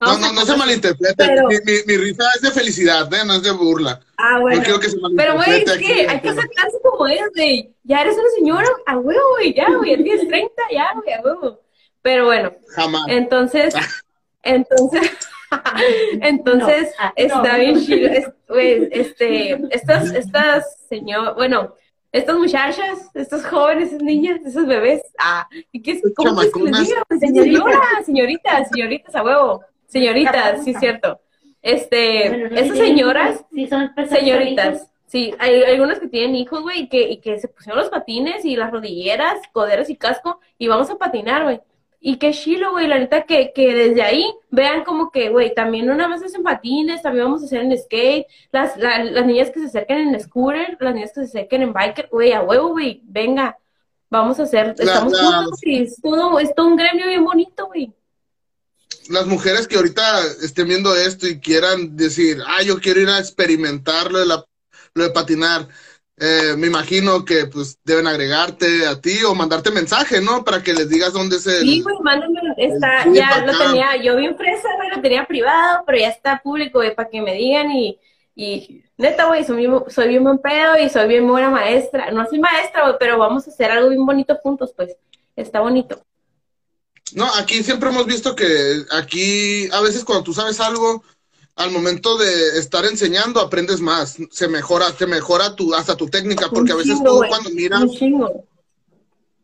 No, 0.00 0.16
no, 0.18 0.32
no 0.32 0.40
se 0.46 0.56
malinterprete. 0.56 1.14
Pero- 1.16 1.48
Mi, 1.48 1.56
mi, 1.64 1.72
mi 1.86 1.96
risa 1.96 2.24
es 2.36 2.42
de 2.42 2.50
felicidad, 2.52 3.12
¿eh? 3.12 3.24
No 3.26 3.34
es 3.34 3.42
de 3.42 3.50
burla. 3.50 3.98
Ah, 4.16 4.38
bueno. 4.40 4.58
No 4.58 4.62
quiero 4.62 4.78
que 4.80 4.90
se 4.90 4.96
Pero, 5.16 5.34
güey, 5.34 5.48
malinterprete 5.48 5.70
es 5.70 5.76
aquí. 5.76 5.86
que 6.04 6.08
hay 6.08 6.20
que 6.20 6.28
aceptarse 6.28 6.78
como 6.82 7.06
es, 7.08 7.20
güey. 7.34 7.74
Ya 7.84 8.00
eres 8.02 8.14
una 8.16 8.30
señora, 8.36 8.68
a 8.86 8.96
huevo, 8.98 9.20
güey, 9.36 9.54
ya, 9.54 9.66
güey, 9.76 9.96
ya 9.96 10.02
tienes 10.04 10.28
30, 10.28 10.52
ya, 10.72 10.86
güey, 10.94 11.12
a 11.14 11.20
huevo. 11.22 11.60
Pero 12.02 12.26
bueno, 12.26 12.52
Jamás. 12.76 13.02
entonces, 13.08 13.74
entonces, 14.44 15.10
entonces, 16.20 16.88
No, 16.90 16.94
ah, 16.98 17.12
está 17.16 17.52
no. 17.52 17.58
bien 17.58 17.80
chido, 17.84 18.08
es- 18.08 18.28
güey, 18.48 18.88
este, 18.92 19.58
estas, 19.70 20.12
estas 20.14 20.64
señor, 20.88 21.34
bueno, 21.34 21.74
estas 22.12 22.36
muchachas, 22.36 22.98
estas 23.14 23.44
jóvenes, 23.46 23.88
esas 23.88 24.02
niñas, 24.02 24.40
esos 24.46 24.66
bebés, 24.66 25.02
ah, 25.18 25.46
¿y 25.72 25.82
qué 25.82 25.92
es? 25.92 26.02
¿Cómo 26.16 26.40
es 26.42 26.52
que 26.52 26.60
les 26.60 26.70
Chamaconas. 26.72 26.88
digo? 26.88 27.02
Pues, 27.08 27.20
Señoritas, 27.20 28.06
señoritas, 28.06 28.68
señoritas, 28.70 29.14
a 29.16 29.22
huevo, 29.22 29.64
señoritas, 29.88 30.64
sí, 30.64 30.74
cierto. 30.74 31.20
Este, 31.62 32.28
Bueno, 32.28 32.50
no 32.50 32.56
esas 32.56 32.78
señoras, 32.78 33.44
son 33.68 33.90
Señoritas, 34.08 34.90
sí, 35.06 35.34
hay 35.38 35.62
algunas 35.64 35.98
que 35.98 36.06
tienen 36.08 36.36
hijos, 36.36 36.62
güey, 36.62 36.82
y 36.82 36.88
que, 36.88 37.02
y 37.10 37.16
que 37.18 37.38
se 37.40 37.48
pusieron 37.48 37.80
los 37.80 37.90
patines 37.90 38.44
y 38.44 38.54
las 38.56 38.70
rodilleras, 38.70 39.38
coderas 39.52 39.90
y 39.90 39.96
casco, 39.96 40.38
y 40.56 40.68
vamos 40.68 40.88
a 40.90 40.96
patinar, 40.98 41.42
güey. 41.44 41.60
Y 42.00 42.18
qué 42.18 42.30
chilo, 42.30 42.70
güey, 42.70 42.86
la 42.86 42.96
neta, 42.96 43.22
que, 43.22 43.52
que 43.52 43.74
desde 43.74 44.02
ahí 44.02 44.24
vean 44.50 44.84
como 44.84 45.10
que, 45.10 45.30
güey, 45.30 45.52
también 45.52 45.84
no 45.84 45.94
nada 45.96 46.08
más 46.08 46.22
hacen 46.22 46.44
patines, 46.44 47.02
también 47.02 47.24
vamos 47.24 47.42
a 47.42 47.46
hacer 47.46 47.60
en 47.62 47.76
skate, 47.76 48.26
las, 48.52 48.76
la- 48.76 49.02
las 49.02 49.26
niñas 49.26 49.50
que 49.50 49.58
se 49.58 49.66
acerquen 49.66 49.98
en 50.14 50.20
scooter, 50.20 50.76
las 50.78 50.94
niñas 50.94 51.10
que 51.12 51.22
se 51.26 51.38
acerquen 51.38 51.62
en 51.62 51.72
biker, 51.72 52.08
güey, 52.12 52.30
a 52.32 52.42
huevo, 52.42 52.68
güey, 52.68 53.00
venga, 53.02 53.58
vamos 54.10 54.38
a 54.38 54.44
hacer, 54.44 54.76
La- 54.78 54.84
estamos 54.84 55.12
las- 55.12 55.34
juntos 55.42 55.58
y 55.64 55.82
es 55.82 56.00
todo, 56.00 56.38
es 56.38 56.54
todo 56.54 56.68
un 56.68 56.76
gremio 56.76 57.08
bien 57.08 57.24
bonito, 57.24 57.66
güey. 57.66 57.92
Las 59.10 59.26
mujeres 59.26 59.66
que 59.66 59.76
ahorita 59.76 60.20
estén 60.42 60.68
viendo 60.68 60.94
esto 60.94 61.26
y 61.26 61.40
quieran 61.40 61.96
decir, 61.96 62.38
ah, 62.46 62.62
yo 62.62 62.78
quiero 62.78 63.00
ir 63.00 63.08
a 63.08 63.18
experimentar 63.18 64.12
lo 64.12 64.18
de, 64.18 64.26
la, 64.26 64.44
lo 64.94 65.04
de 65.04 65.10
patinar, 65.10 65.68
eh, 66.20 66.56
me 66.56 66.66
imagino 66.66 67.24
que 67.24 67.46
pues 67.46 67.78
deben 67.84 68.08
agregarte 68.08 68.86
a 68.86 69.00
ti 69.00 69.22
o 69.24 69.34
mandarte 69.36 69.70
mensaje, 69.70 70.20
¿no? 70.20 70.44
Para 70.44 70.62
que 70.62 70.72
les 70.72 70.88
digas 70.88 71.12
dónde 71.12 71.36
es 71.36 71.46
el... 71.46 71.60
Sí, 71.60 71.80
güey, 71.80 71.96
mándame, 72.02 72.40
está, 72.56 73.04
ya 73.12 73.44
lo 73.46 73.52
acá. 73.52 73.66
tenía, 73.66 73.96
yo 74.02 74.16
bien 74.16 74.36
fresa, 74.36 74.68
güey, 74.76 74.90
lo 74.90 75.00
tenía 75.00 75.24
privado, 75.26 75.84
pero 75.86 75.98
ya 75.98 76.08
está 76.08 76.40
público, 76.42 76.80
güey, 76.80 76.94
para 76.94 77.08
que 77.08 77.22
me 77.22 77.34
digan 77.34 77.70
y, 77.70 78.00
y 78.34 78.82
neta, 78.96 79.26
güey, 79.26 79.44
soy 79.44 79.58
bien, 79.58 79.72
soy 79.88 80.08
bien 80.08 80.24
buen 80.24 80.38
pedo 80.38 80.76
y 80.76 80.88
soy 80.88 81.06
bien 81.06 81.26
buena 81.26 81.50
maestra, 81.50 82.10
no 82.10 82.26
soy 82.26 82.40
maestra, 82.40 82.82
güey, 82.82 82.96
pero 82.98 83.16
vamos 83.16 83.46
a 83.46 83.50
hacer 83.50 83.70
algo 83.70 83.90
bien 83.90 84.04
bonito 84.04 84.36
juntos, 84.42 84.72
pues, 84.76 84.96
está 85.36 85.60
bonito. 85.60 86.04
No, 87.14 87.26
aquí 87.34 87.62
siempre 87.62 87.88
hemos 87.88 88.06
visto 88.06 88.34
que 88.34 88.84
aquí 88.90 89.68
a 89.72 89.80
veces 89.80 90.04
cuando 90.04 90.24
tú 90.24 90.34
sabes 90.34 90.60
algo, 90.60 91.02
al 91.56 91.70
momento 91.70 92.16
de 92.16 92.58
estar 92.58 92.84
enseñando 92.84 93.40
aprendes 93.40 93.80
más, 93.80 94.16
se 94.30 94.48
mejora, 94.48 94.92
te 94.92 95.06
mejora 95.06 95.56
tu, 95.56 95.74
hasta 95.74 95.96
tu 95.96 96.08
técnica, 96.08 96.48
porque 96.50 96.72
a 96.72 96.76
veces 96.76 96.98
tú 97.02 97.20
cuando 97.28 97.50
miras, 97.50 97.84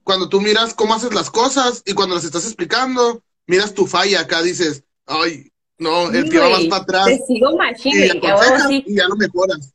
cuando 0.05 0.29
tú 0.29 0.41
miras 0.41 0.75
cómo 0.75 0.95
haces 0.95 1.13
las 1.13 1.31
cosas 1.31 1.83
y 1.85 1.93
cuando 1.95 2.15
las 2.15 2.25
estás 2.25 2.45
explicando, 2.45 3.23
miras 3.47 3.75
tu 3.75 3.87
falla 3.87 4.21
acá, 4.21 4.43
dices, 4.43 4.85
ay, 5.07 5.51
no, 5.79 6.11
el 6.11 6.31
que 6.31 6.39
va 6.39 6.51
más 6.51 6.65
para 6.67 6.83
atrás 6.83 7.07
Te 7.07 7.27
sigo 7.27 7.57
machín, 7.57 7.93
y 7.99 8.09
aconsejas 8.09 8.69
sí. 8.69 8.85
y 8.87 8.97
ya 8.97 9.09
lo 9.09 9.17
mejoras. 9.17 9.75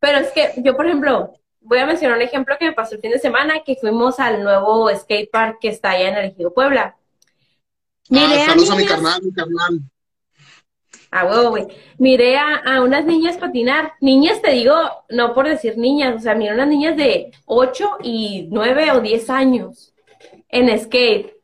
Pero 0.00 0.18
es 0.18 0.32
que 0.32 0.52
yo, 0.62 0.76
por 0.76 0.86
ejemplo, 0.86 1.32
voy 1.64 1.78
a 1.78 1.86
mencionar 1.86 2.16
un 2.16 2.22
ejemplo 2.22 2.56
que 2.58 2.66
me 2.66 2.72
pasó 2.72 2.94
el 2.94 3.00
fin 3.00 3.10
de 3.10 3.18
semana, 3.18 3.62
que 3.64 3.76
fuimos 3.76 4.20
al 4.20 4.42
nuevo 4.44 4.88
skate 4.94 5.30
park 5.30 5.58
que 5.60 5.68
está 5.68 5.90
allá 5.90 6.08
en 6.10 6.16
el 6.16 6.24
Ejido 6.30 6.52
Puebla. 6.54 6.96
Miré 8.10 8.42
Ah, 8.42 8.46
saludos 8.46 8.70
a 8.70 8.74
mi 8.76 8.82
niñas- 8.82 8.92
carnal, 8.94 9.22
mi 9.22 9.32
carnal. 9.32 9.80
A 11.10 11.24
huevo, 11.26 11.50
güey. 11.50 11.66
Miré 11.98 12.36
a, 12.36 12.56
a 12.56 12.82
unas 12.82 13.04
niñas 13.04 13.36
patinar. 13.36 13.92
Niñas, 14.00 14.42
te 14.42 14.50
digo, 14.50 14.74
no 15.08 15.32
por 15.32 15.46
decir 15.48 15.78
niñas, 15.78 16.16
o 16.16 16.18
sea, 16.20 16.34
miré 16.34 16.54
unas 16.54 16.68
niñas 16.68 16.96
de 16.96 17.30
8 17.46 17.98
y 18.02 18.48
9 18.50 18.90
o 18.92 19.00
10 19.00 19.30
años 19.30 19.94
en 20.48 20.76
skate. 20.78 21.34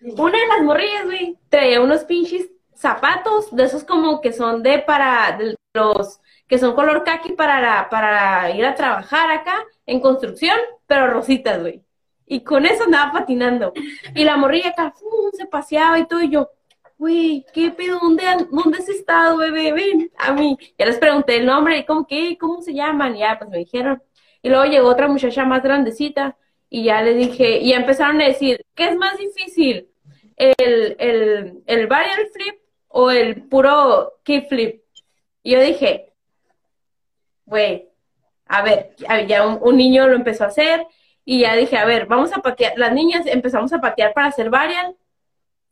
Una 0.00 0.38
de 0.38 0.46
las 0.46 0.62
morrillas, 0.62 1.04
güey, 1.04 1.38
traía 1.50 1.80
unos 1.80 2.04
pinches 2.04 2.48
zapatos, 2.74 3.54
de 3.54 3.64
esos 3.64 3.84
como 3.84 4.20
que 4.20 4.32
son 4.32 4.62
de 4.62 4.78
para 4.78 5.38
los 5.74 6.20
que 6.48 6.58
son 6.58 6.74
color 6.74 7.04
kaki 7.04 7.32
para, 7.32 7.88
para 7.88 8.50
ir 8.50 8.64
a 8.64 8.74
trabajar 8.74 9.30
acá 9.30 9.64
en 9.86 10.00
construcción, 10.00 10.56
pero 10.86 11.08
rositas, 11.08 11.60
güey. 11.60 11.82
Y 12.26 12.40
con 12.40 12.66
eso 12.66 12.84
andaba 12.84 13.12
patinando. 13.12 13.72
Y 14.14 14.24
la 14.24 14.36
morrilla 14.36 14.70
acá 14.70 14.92
se 15.32 15.46
paseaba 15.46 15.98
y 15.98 16.06
todo, 16.06 16.22
y 16.22 16.30
yo, 16.30 16.50
güey, 16.98 17.44
¿qué 17.52 17.70
pedo? 17.70 17.98
¿Dónde, 18.00 18.24
¿Dónde 18.50 18.78
has 18.78 18.88
estado, 18.88 19.36
bebé? 19.38 19.72
Ven 19.72 20.10
a 20.18 20.32
mí. 20.32 20.58
Ya 20.78 20.86
les 20.86 20.98
pregunté 20.98 21.36
el 21.36 21.46
nombre, 21.46 21.84
¿cómo 21.86 22.06
qué? 22.06 22.36
¿Cómo 22.38 22.62
se 22.62 22.74
llaman? 22.74 23.16
Y 23.16 23.20
ya, 23.20 23.38
pues 23.38 23.50
me 23.50 23.58
dijeron. 23.58 24.02
Y 24.42 24.48
luego 24.48 24.64
llegó 24.64 24.88
otra 24.88 25.08
muchacha 25.08 25.44
más 25.44 25.62
grandecita 25.62 26.36
y 26.68 26.84
ya 26.84 27.02
le 27.02 27.14
dije, 27.14 27.58
y 27.58 27.72
empezaron 27.72 28.20
a 28.20 28.26
decir, 28.26 28.64
¿qué 28.74 28.88
es 28.88 28.96
más 28.96 29.16
difícil? 29.18 29.88
¿El, 30.36 30.96
el, 30.98 31.62
el 31.66 31.86
barrel 31.86 32.28
flip 32.32 32.56
o 32.88 33.10
el 33.10 33.42
puro 33.48 34.14
kickflip? 34.24 34.82
Y 35.42 35.52
yo 35.52 35.60
dije, 35.60 36.05
güey, 37.46 37.88
a 38.46 38.62
ver, 38.62 38.94
ya 39.26 39.46
un, 39.46 39.76
niño 39.76 40.06
lo 40.08 40.14
empezó 40.14 40.44
a 40.44 40.48
hacer 40.48 40.86
y 41.24 41.40
ya 41.40 41.56
dije, 41.56 41.76
a 41.76 41.84
ver, 41.84 42.06
vamos 42.06 42.32
a 42.32 42.42
patear, 42.42 42.74
las 42.76 42.92
niñas 42.92 43.26
empezamos 43.26 43.72
a 43.72 43.80
patear 43.80 44.12
para 44.12 44.28
hacer 44.28 44.50
varial, 44.50 44.96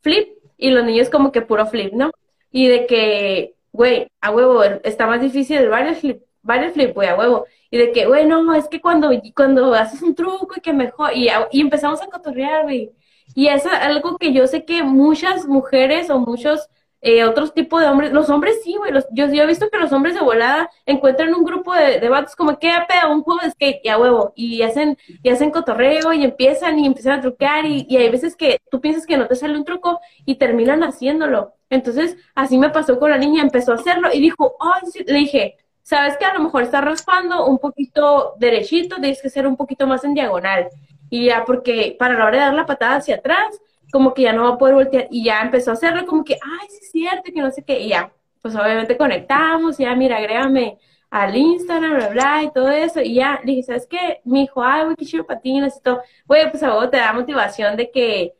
flip, 0.00 0.28
y 0.56 0.70
los 0.70 0.84
niños 0.84 1.10
como 1.10 1.32
que 1.32 1.42
puro 1.42 1.66
flip, 1.66 1.92
¿no? 1.92 2.10
Y 2.50 2.68
de 2.68 2.86
que, 2.86 3.54
güey, 3.72 4.08
a 4.20 4.30
huevo, 4.30 4.62
está 4.62 5.06
más 5.06 5.20
difícil 5.20 5.58
el 5.58 5.68
varial 5.68 5.96
flip, 5.96 6.22
varial 6.42 6.72
flip, 6.72 6.94
güey, 6.94 7.08
a 7.08 7.16
huevo. 7.16 7.46
Y 7.70 7.78
de 7.78 7.92
que, 7.92 8.06
güey, 8.06 8.26
no, 8.26 8.54
es 8.54 8.68
que 8.68 8.80
cuando, 8.80 9.10
cuando 9.34 9.74
haces 9.74 10.02
un 10.02 10.14
truco 10.14 10.54
y 10.56 10.60
que 10.60 10.72
mejor, 10.72 11.12
y, 11.14 11.28
y 11.52 11.60
empezamos 11.60 12.00
a 12.02 12.06
cotorrear, 12.06 12.64
güey. 12.64 12.92
Y 13.34 13.48
es 13.48 13.66
algo 13.66 14.16
que 14.18 14.32
yo 14.32 14.46
sé 14.46 14.64
que 14.64 14.82
muchas 14.82 15.46
mujeres 15.46 16.10
o 16.10 16.18
muchos 16.18 16.68
eh, 17.06 17.22
otros 17.22 17.52
tipos 17.52 17.82
de 17.82 17.86
hombres, 17.86 18.12
los 18.12 18.30
hombres 18.30 18.62
sí, 18.64 18.76
güey, 18.78 18.90
yo, 19.12 19.26
yo 19.30 19.42
he 19.42 19.46
visto 19.46 19.68
que 19.68 19.78
los 19.78 19.92
hombres 19.92 20.14
de 20.14 20.22
volada 20.22 20.70
encuentran 20.86 21.34
un 21.34 21.44
grupo 21.44 21.74
de, 21.74 22.00
de 22.00 22.08
vatos 22.08 22.34
como 22.34 22.58
que 22.58 22.72
peda 22.88 23.10
un 23.10 23.22
juego 23.22 23.40
de 23.42 23.50
skate 23.50 23.80
y 23.84 23.88
a 23.90 23.98
huevo, 23.98 24.32
y 24.34 24.62
hacen, 24.62 24.96
y 25.22 25.28
hacen 25.28 25.50
cotorreo 25.50 26.14
y 26.14 26.24
empiezan 26.24 26.78
y 26.78 26.86
empiezan 26.86 27.18
a 27.18 27.20
truquear 27.20 27.66
y, 27.66 27.94
hay 27.94 28.08
veces 28.08 28.34
que 28.34 28.58
tú 28.70 28.80
piensas 28.80 29.06
que 29.06 29.18
no 29.18 29.26
te 29.26 29.36
sale 29.36 29.54
un 29.54 29.66
truco 29.66 30.00
y 30.24 30.36
terminan 30.36 30.82
haciéndolo. 30.82 31.52
Entonces, 31.68 32.16
así 32.34 32.56
me 32.56 32.70
pasó 32.70 32.98
con 32.98 33.10
la 33.10 33.18
niña, 33.18 33.42
empezó 33.42 33.72
a 33.72 33.74
hacerlo 33.74 34.08
y 34.10 34.20
dijo, 34.20 34.56
ay, 34.58 34.90
sí. 34.90 35.04
le 35.06 35.18
dije, 35.18 35.58
sabes 35.82 36.16
que 36.16 36.24
a 36.24 36.32
lo 36.32 36.40
mejor 36.40 36.62
está 36.62 36.80
raspando 36.80 37.46
un 37.46 37.58
poquito 37.58 38.32
derechito, 38.38 38.96
tienes 38.96 39.20
que 39.20 39.28
ser 39.28 39.46
un 39.46 39.58
poquito 39.58 39.86
más 39.86 40.04
en 40.04 40.14
diagonal. 40.14 40.68
Y 41.10 41.26
ya, 41.26 41.44
porque 41.44 41.96
para 41.98 42.14
la 42.14 42.24
hora 42.24 42.38
de 42.38 42.44
dar 42.44 42.54
la 42.54 42.64
patada 42.64 42.96
hacia 42.96 43.16
atrás, 43.16 43.60
como 43.94 44.12
que 44.12 44.22
ya 44.22 44.32
no 44.32 44.42
va 44.42 44.54
a 44.56 44.58
poder 44.58 44.74
voltear 44.74 45.06
y 45.08 45.22
ya 45.22 45.40
empezó 45.40 45.70
a 45.70 45.74
hacerlo 45.74 46.04
como 46.04 46.24
que, 46.24 46.34
ay, 46.34 46.66
sí 46.68 46.78
es 46.82 46.90
cierto, 46.90 47.32
que 47.32 47.40
no 47.40 47.52
sé 47.52 47.62
qué, 47.62 47.78
y 47.78 47.90
ya, 47.90 48.10
pues 48.42 48.56
obviamente 48.56 48.96
conectamos, 48.96 49.78
y 49.78 49.84
ya, 49.84 49.94
mira, 49.94 50.16
agrégame 50.16 50.78
al 51.10 51.36
Instagram, 51.36 51.98
bla, 51.98 52.08
bla, 52.08 52.42
y 52.42 52.50
todo 52.50 52.70
eso, 52.70 53.00
y 53.00 53.14
ya, 53.14 53.38
dije, 53.44 53.62
¿sabes 53.62 53.86
qué? 53.88 54.20
Me 54.24 54.40
dijo, 54.40 54.64
ay, 54.64 54.82
güey, 54.82 54.96
qué 54.96 55.06
chido 55.06 55.24
patinas 55.24 55.76
y 55.76 55.80
todo, 55.80 56.02
güey, 56.26 56.50
pues 56.50 56.64
a 56.64 56.74
vos 56.74 56.90
te 56.90 56.96
da 56.96 57.12
motivación 57.12 57.76
de 57.76 57.92
que 57.92 58.34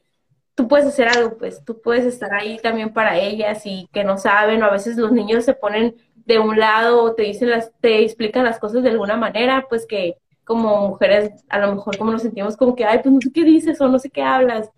tú 0.57 0.67
puedes 0.67 0.87
hacer 0.87 1.07
algo, 1.07 1.39
pues 1.39 1.65
tú 1.65 1.81
puedes 1.81 2.05
estar 2.05 2.35
ahí 2.35 2.59
también 2.59 2.93
para 2.93 3.17
ellas 3.17 3.63
y 3.65 3.89
que 3.93 4.03
no 4.03 4.19
saben, 4.19 4.61
o 4.61 4.67
a 4.67 4.73
veces 4.73 4.97
los 4.97 5.13
niños 5.13 5.45
se 5.45 5.55
ponen 5.55 5.95
de 6.17 6.41
un 6.41 6.59
lado 6.59 7.01
o 7.01 7.15
te 7.15 7.23
dicen 7.23 7.51
las, 7.51 7.71
te 7.81 8.03
explican 8.03 8.43
las 8.43 8.59
cosas 8.59 8.83
de 8.83 8.91
alguna 8.91 9.17
manera, 9.17 9.67
pues 9.69 9.87
que 9.87 10.17
como 10.43 10.89
mujeres 10.89 11.45
a 11.49 11.61
lo 11.61 11.77
mejor 11.77 11.97
como 11.97 12.11
nos 12.11 12.23
sentimos 12.23 12.57
como 12.57 12.75
que, 12.75 12.85
ay, 12.85 12.99
pues 13.05 13.15
no 13.15 13.21
sé 13.21 13.31
qué 13.33 13.45
dices 13.45 13.81
o 13.81 13.87
no 13.87 14.01
sé 14.01 14.11
qué 14.11 14.23
hablas, 14.25 14.73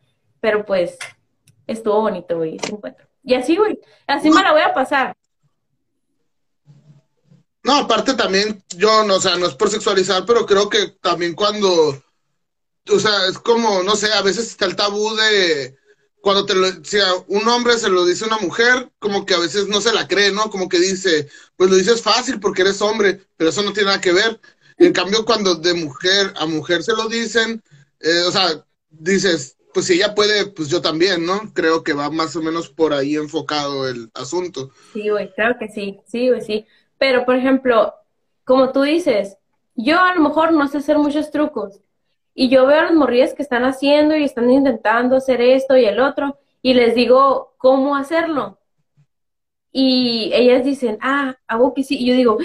pero 0.47 0.65
pues 0.65 0.97
estuvo 1.67 2.03
bonito, 2.03 2.37
güey, 2.37 2.55
ese 2.55 2.73
encuentro. 2.73 3.05
Y 3.25 3.35
así, 3.35 3.57
güey, 3.57 3.81
así 4.07 4.31
me 4.31 4.45
la 4.45 4.53
voy 4.53 4.61
a 4.61 4.73
pasar. 4.73 5.13
No, 7.65 7.79
aparte 7.79 8.15
también, 8.15 8.63
yo, 8.77 9.03
no, 9.03 9.17
o 9.17 9.21
sea, 9.21 9.35
no 9.39 9.47
es 9.49 9.57
por 9.57 9.71
sexualizar, 9.71 10.25
pero 10.25 10.47
creo 10.47 10.69
que 10.69 10.95
también 11.01 11.35
cuando, 11.35 12.01
o 12.89 12.99
sea, 13.01 13.27
es 13.27 13.41
como, 13.41 13.83
no 13.83 13.97
sé, 13.97 14.13
a 14.13 14.23
veces 14.23 14.47
está 14.47 14.67
el 14.67 14.77
tabú 14.77 15.17
de 15.17 15.77
cuando 16.21 16.47
te 16.47 16.55
lo, 16.55 16.69
si 16.85 17.01
a 17.01 17.13
un 17.27 17.49
hombre 17.49 17.77
se 17.77 17.89
lo 17.89 18.05
dice 18.05 18.25
una 18.25 18.39
mujer, 18.39 18.93
como 19.01 19.27
que 19.27 19.35
a 19.35 19.41
veces 19.41 19.67
no 19.67 19.81
se 19.81 19.93
la 19.93 20.07
cree, 20.07 20.31
¿no? 20.31 20.49
Como 20.49 20.69
que 20.69 20.79
dice, 20.79 21.29
pues 21.57 21.71
lo 21.71 21.75
dices 21.75 22.03
fácil 22.03 22.39
porque 22.39 22.63
eres 22.63 22.81
hombre, 22.81 23.21
pero 23.37 23.51
eso 23.51 23.65
no 23.65 23.73
tiene 23.73 23.89
nada 23.89 24.01
que 24.01 24.13
ver. 24.13 24.41
En 24.79 24.93
cambio, 24.93 25.25
cuando 25.25 25.57
de 25.57 25.75
mujer 25.75 26.33
a 26.37 26.47
mujer 26.47 26.85
se 26.85 26.93
lo 26.93 27.09
dicen, 27.09 27.61
eh, 27.99 28.23
o 28.29 28.31
sea, 28.31 28.65
dices, 28.91 29.56
pues 29.77 29.89
si 29.89 29.93
ella 29.93 30.15
puede, 30.15 30.47
pues 30.47 30.71
yo 30.71 30.81
también, 30.81 31.27
¿no? 31.27 31.53
Creo 31.53 31.85
que 31.85 31.93
va 31.93 32.09
más 32.09 32.35
o 32.35 32.41
menos 32.41 32.71
por 32.71 32.95
ahí 32.95 33.17
enfocado 33.17 33.87
el 33.87 34.11
asunto. 34.15 34.71
Sí, 34.95 35.11
güey, 35.11 35.31
creo 35.35 35.59
que 35.59 35.69
sí, 35.69 36.01
sí, 36.07 36.31
güey, 36.31 36.41
sí. 36.41 36.67
Pero, 36.97 37.27
por 37.27 37.37
ejemplo, 37.37 37.93
como 38.45 38.73
tú 38.73 38.81
dices, 38.81 39.37
yo 39.75 40.01
a 40.01 40.15
lo 40.15 40.23
mejor 40.23 40.55
no 40.55 40.67
sé 40.67 40.79
hacer 40.79 40.97
muchos 40.97 41.31
trucos. 41.31 41.83
Y 42.33 42.49
yo 42.49 42.65
veo 42.67 42.79
a 42.79 42.85
las 42.85 42.95
morrillas 42.95 43.35
que 43.35 43.43
están 43.43 43.67
haciendo 43.67 44.17
y 44.17 44.25
están 44.25 44.51
intentando 44.51 45.17
hacer 45.17 45.43
esto 45.43 45.77
y 45.77 45.85
el 45.85 46.01
otro, 46.01 46.39
y 46.63 46.73
les 46.73 46.95
digo 46.95 47.55
cómo 47.59 47.97
hacerlo. 47.97 48.59
Y 49.73 50.31
ellas 50.33 50.65
dicen, 50.65 50.97
ah, 51.03 51.37
hago 51.47 51.75
que 51.75 51.85
sí. 51.85 51.99
Y 51.99 52.07
yo 52.07 52.15
digo, 52.15 52.39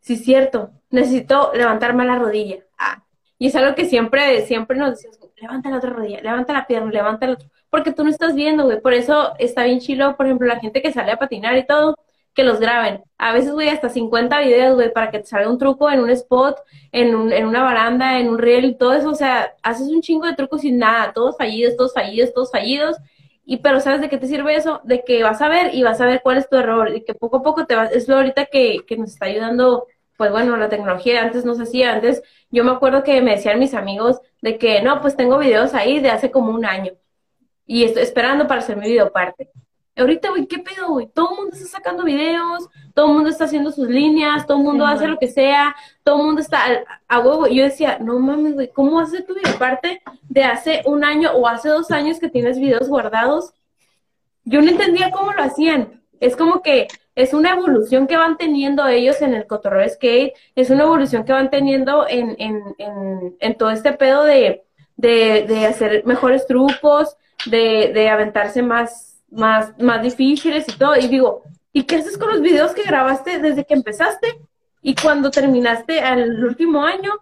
sí, 0.00 0.14
es 0.14 0.24
cierto, 0.24 0.70
necesito 0.88 1.52
levantarme 1.52 2.06
la 2.06 2.18
rodilla. 2.18 2.64
Ah. 2.78 3.04
Y 3.38 3.48
es 3.48 3.54
algo 3.54 3.74
que 3.74 3.84
siempre, 3.84 4.46
siempre 4.46 4.78
nos 4.78 4.92
decimos, 4.92 5.18
levanta 5.36 5.70
la 5.70 5.78
otra 5.78 5.90
rodilla, 5.90 6.20
levanta 6.20 6.52
la 6.52 6.66
pierna, 6.66 6.90
levanta 6.90 7.26
la 7.26 7.32
otra, 7.34 7.48
porque 7.70 7.92
tú 7.92 8.04
no 8.04 8.10
estás 8.10 8.34
viendo, 8.34 8.64
güey, 8.64 8.80
por 8.80 8.94
eso 8.94 9.34
está 9.38 9.64
bien 9.64 9.80
chilo, 9.80 10.16
por 10.16 10.26
ejemplo, 10.26 10.46
la 10.46 10.60
gente 10.60 10.82
que 10.82 10.92
sale 10.92 11.12
a 11.12 11.18
patinar 11.18 11.56
y 11.56 11.66
todo, 11.66 11.96
que 12.34 12.44
los 12.44 12.58
graben. 12.60 13.02
A 13.18 13.32
veces, 13.32 13.52
güey, 13.52 13.68
hasta 13.68 13.88
50 13.88 14.40
videos, 14.40 14.74
güey, 14.74 14.92
para 14.92 15.10
que 15.10 15.20
te 15.20 15.26
salga 15.26 15.50
un 15.50 15.58
truco 15.58 15.90
en 15.90 16.00
un 16.00 16.10
spot, 16.10 16.58
en, 16.92 17.14
un, 17.14 17.32
en 17.32 17.46
una 17.46 17.62
baranda, 17.62 18.18
en 18.18 18.28
un 18.28 18.38
reel 18.38 18.76
todo 18.76 18.92
eso, 18.94 19.10
o 19.10 19.14
sea, 19.14 19.54
haces 19.62 19.88
un 19.88 20.00
chingo 20.02 20.26
de 20.26 20.34
trucos 20.34 20.62
sin 20.62 20.78
nada, 20.78 21.12
todos 21.12 21.36
fallidos, 21.36 21.76
todos 21.76 21.94
fallidos, 21.94 22.32
todos 22.34 22.50
fallidos, 22.50 22.96
y 23.46 23.58
pero 23.58 23.80
¿sabes 23.80 24.00
de 24.00 24.08
qué 24.08 24.18
te 24.18 24.26
sirve 24.26 24.56
eso? 24.56 24.80
De 24.84 25.04
que 25.04 25.22
vas 25.22 25.40
a 25.42 25.48
ver 25.48 25.74
y 25.74 25.82
vas 25.82 26.00
a 26.00 26.06
ver 26.06 26.20
cuál 26.22 26.38
es 26.38 26.48
tu 26.48 26.56
error, 26.56 26.94
y 26.94 27.04
que 27.04 27.14
poco 27.14 27.38
a 27.38 27.42
poco 27.42 27.66
te 27.66 27.76
vas, 27.76 27.92
es 27.92 28.08
lo 28.08 28.16
ahorita 28.16 28.46
que, 28.46 28.78
que 28.86 28.96
nos 28.96 29.10
está 29.10 29.26
ayudando 29.26 29.86
pues 30.16 30.30
bueno, 30.30 30.56
la 30.56 30.68
tecnología 30.68 31.22
antes 31.22 31.44
no 31.44 31.54
se 31.54 31.64
hacía, 31.64 31.92
antes 31.92 32.22
yo 32.50 32.64
me 32.64 32.70
acuerdo 32.70 33.02
que 33.02 33.20
me 33.20 33.32
decían 33.32 33.58
mis 33.58 33.74
amigos 33.74 34.20
de 34.42 34.58
que 34.58 34.82
no, 34.82 35.00
pues 35.00 35.16
tengo 35.16 35.38
videos 35.38 35.74
ahí 35.74 36.00
de 36.00 36.10
hace 36.10 36.30
como 36.30 36.52
un 36.52 36.64
año 36.64 36.92
y 37.66 37.84
estoy 37.84 38.02
esperando 38.02 38.46
para 38.46 38.60
hacer 38.60 38.76
mi 38.76 38.86
video 38.86 39.10
parte. 39.12 39.50
Ahorita, 39.96 40.30
güey, 40.30 40.46
¿qué 40.46 40.58
pedo, 40.58 40.88
güey? 40.88 41.06
Todo 41.06 41.30
el 41.30 41.36
mundo 41.36 41.56
está 41.56 41.68
sacando 41.78 42.02
videos, 42.02 42.68
todo 42.94 43.06
el 43.06 43.12
mundo 43.12 43.30
está 43.30 43.44
haciendo 43.44 43.70
sus 43.70 43.88
líneas, 43.88 44.44
todo 44.44 44.58
el 44.58 44.64
mundo 44.64 44.84
hace 44.84 45.06
lo 45.06 45.18
que 45.18 45.28
sea, 45.28 45.74
todo 46.02 46.16
el 46.18 46.26
mundo 46.26 46.40
está 46.40 46.64
a, 47.06 47.18
huevo. 47.20 47.46
Yo 47.46 47.62
decía, 47.62 47.98
no 48.00 48.18
mames, 48.18 48.54
güey, 48.54 48.72
¿cómo 48.72 48.98
hacer 48.98 49.24
tu 49.24 49.34
video 49.34 49.56
parte 49.56 50.02
de 50.28 50.42
hace 50.42 50.82
un 50.84 51.04
año 51.04 51.30
o 51.32 51.46
hace 51.46 51.68
dos 51.68 51.92
años 51.92 52.18
que 52.18 52.28
tienes 52.28 52.58
videos 52.58 52.88
guardados? 52.88 53.54
Yo 54.44 54.60
no 54.62 54.68
entendía 54.68 55.12
cómo 55.12 55.32
lo 55.32 55.42
hacían. 55.42 56.02
Es 56.18 56.36
como 56.36 56.60
que 56.60 56.88
es 57.14 57.32
una 57.32 57.52
evolución 57.52 58.06
que 58.06 58.16
van 58.16 58.36
teniendo 58.36 58.86
ellos 58.86 59.22
en 59.22 59.34
el 59.34 59.46
cotorreo 59.46 59.88
skate, 59.88 60.34
es 60.54 60.70
una 60.70 60.82
evolución 60.82 61.24
que 61.24 61.32
van 61.32 61.50
teniendo 61.50 62.06
en, 62.08 62.34
en, 62.38 63.36
en, 63.38 63.56
todo 63.56 63.70
este 63.70 63.92
pedo 63.92 64.24
de, 64.24 64.64
de, 64.96 65.44
de, 65.46 65.66
hacer 65.66 66.04
mejores 66.04 66.46
trucos, 66.46 67.16
de, 67.46 67.92
de 67.94 68.08
aventarse 68.08 68.62
más, 68.62 69.22
más, 69.30 69.78
más 69.78 70.02
difíciles 70.02 70.64
y 70.68 70.78
todo. 70.78 70.96
Y 70.96 71.08
digo, 71.08 71.42
¿y 71.72 71.84
qué 71.84 71.96
haces 71.96 72.18
con 72.18 72.30
los 72.30 72.40
videos 72.40 72.72
que 72.72 72.82
grabaste 72.82 73.38
desde 73.38 73.64
que 73.64 73.74
empezaste? 73.74 74.40
Y 74.82 74.94
cuando 74.94 75.30
terminaste 75.30 76.00
al 76.00 76.44
último 76.44 76.84
año, 76.84 77.12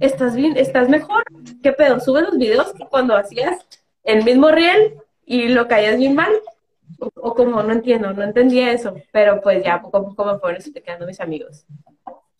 ¿estás 0.00 0.34
bien? 0.34 0.56
¿Estás 0.56 0.88
mejor? 0.88 1.24
¿Qué 1.62 1.72
pedo? 1.72 2.00
¿Subes 2.00 2.24
los 2.24 2.38
videos 2.38 2.72
que 2.72 2.86
cuando 2.86 3.16
hacías 3.16 3.66
el 4.02 4.24
mismo 4.24 4.50
riel 4.50 4.94
y 5.24 5.48
lo 5.48 5.68
caías 5.68 5.96
bien 5.96 6.14
mal? 6.14 6.32
O, 6.98 7.34
como 7.34 7.62
no 7.62 7.72
entiendo, 7.72 8.12
no 8.12 8.22
entendía 8.22 8.72
eso, 8.72 8.94
pero 9.12 9.40
pues 9.40 9.64
ya 9.64 9.80
poco 9.80 9.98
a 9.98 10.04
poco 10.04 10.24
me 10.24 10.38
fueron 10.38 10.60
explicando 10.60 11.06
mis 11.06 11.20
amigos. 11.20 11.64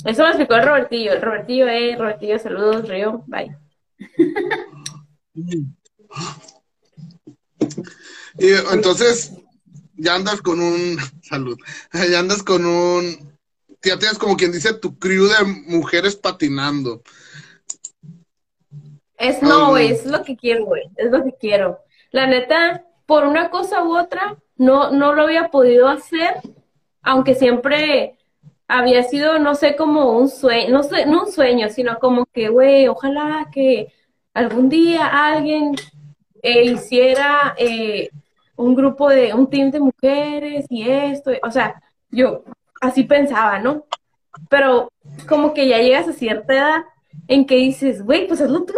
Eso 0.05 0.23
me 0.23 0.29
explicó 0.29 0.55
el 0.55 0.67
Robertillo, 0.67 1.13
el 1.13 1.23
Robertillo, 1.23 1.69
eh, 1.69 1.97
Robertillo, 1.97 2.39
saludos, 2.39 2.89
Río, 2.89 3.25
bye. 3.27 3.57
y 8.39 8.49
entonces, 8.73 9.33
ya 9.97 10.15
andas 10.15 10.41
con 10.41 10.61
un, 10.61 10.99
salud, 11.23 11.59
ya 12.11 12.21
andas 12.21 12.43
con 12.43 12.65
un, 12.65 13.39
ya 13.83 13.99
tienes 13.99 14.19
como 14.19 14.37
quien 14.37 14.53
dice 14.53 14.75
tu 14.75 14.99
crew 14.99 15.27
de 15.27 15.45
mujeres 15.67 16.17
patinando. 16.17 17.03
Es 19.17 19.43
no, 19.43 19.71
güey, 19.71 19.91
es 19.91 20.07
lo 20.07 20.23
que 20.23 20.37
quiero, 20.37 20.65
güey, 20.65 20.85
es 20.97 21.11
lo 21.11 21.25
que 21.25 21.35
quiero. 21.41 21.81
La 22.13 22.27
neta, 22.29 22.85
por 23.09 23.25
una 23.25 23.49
cosa 23.49 23.83
u 23.85 23.97
otra, 23.97 24.37
no, 24.59 24.91
no 24.91 25.15
lo 25.15 25.23
había 25.23 25.49
podido 25.51 25.89
hacer, 25.89 26.35
aunque 27.01 27.35
siempre 27.35 28.19
había 28.69 29.03
sido, 29.03 29.39
no 29.39 29.55
sé, 29.55 29.77
como 29.77 30.13
un 30.19 30.29
sueño, 30.29 30.83
no, 31.07 31.23
un 31.23 31.33
sueño, 31.33 31.71
sino 31.71 31.99
como 32.01 32.27
que, 32.27 32.51
güey, 32.51 32.87
ojalá 32.87 33.49
que 33.51 33.91
algún 34.35 34.69
día 34.69 35.07
alguien 35.07 35.75
eh, 36.43 36.65
hiciera, 36.65 37.55
eh, 37.57 38.11
un 38.57 38.75
grupo 38.75 39.09
de, 39.09 39.33
un 39.33 39.49
team 39.49 39.71
de 39.71 39.81
mujeres 39.81 40.67
y 40.69 40.91
esto, 40.91 41.31
o 41.43 41.51
sea, 41.51 41.83
yo 42.11 42.45
así 42.83 43.05
pensaba, 43.05 43.59
¿no? 43.59 43.87
Pero 44.51 44.93
como 45.27 45.55
que 45.55 45.67
ya 45.67 45.79
llegas 45.79 46.09
a 46.09 46.13
cierta 46.13 46.53
edad 46.53 46.85
en 47.27 47.47
que 47.47 47.55
dices, 47.57 48.03
güey, 48.03 48.29
pues 48.29 48.43
hazlo 48.43 48.65
tú. 48.67 48.75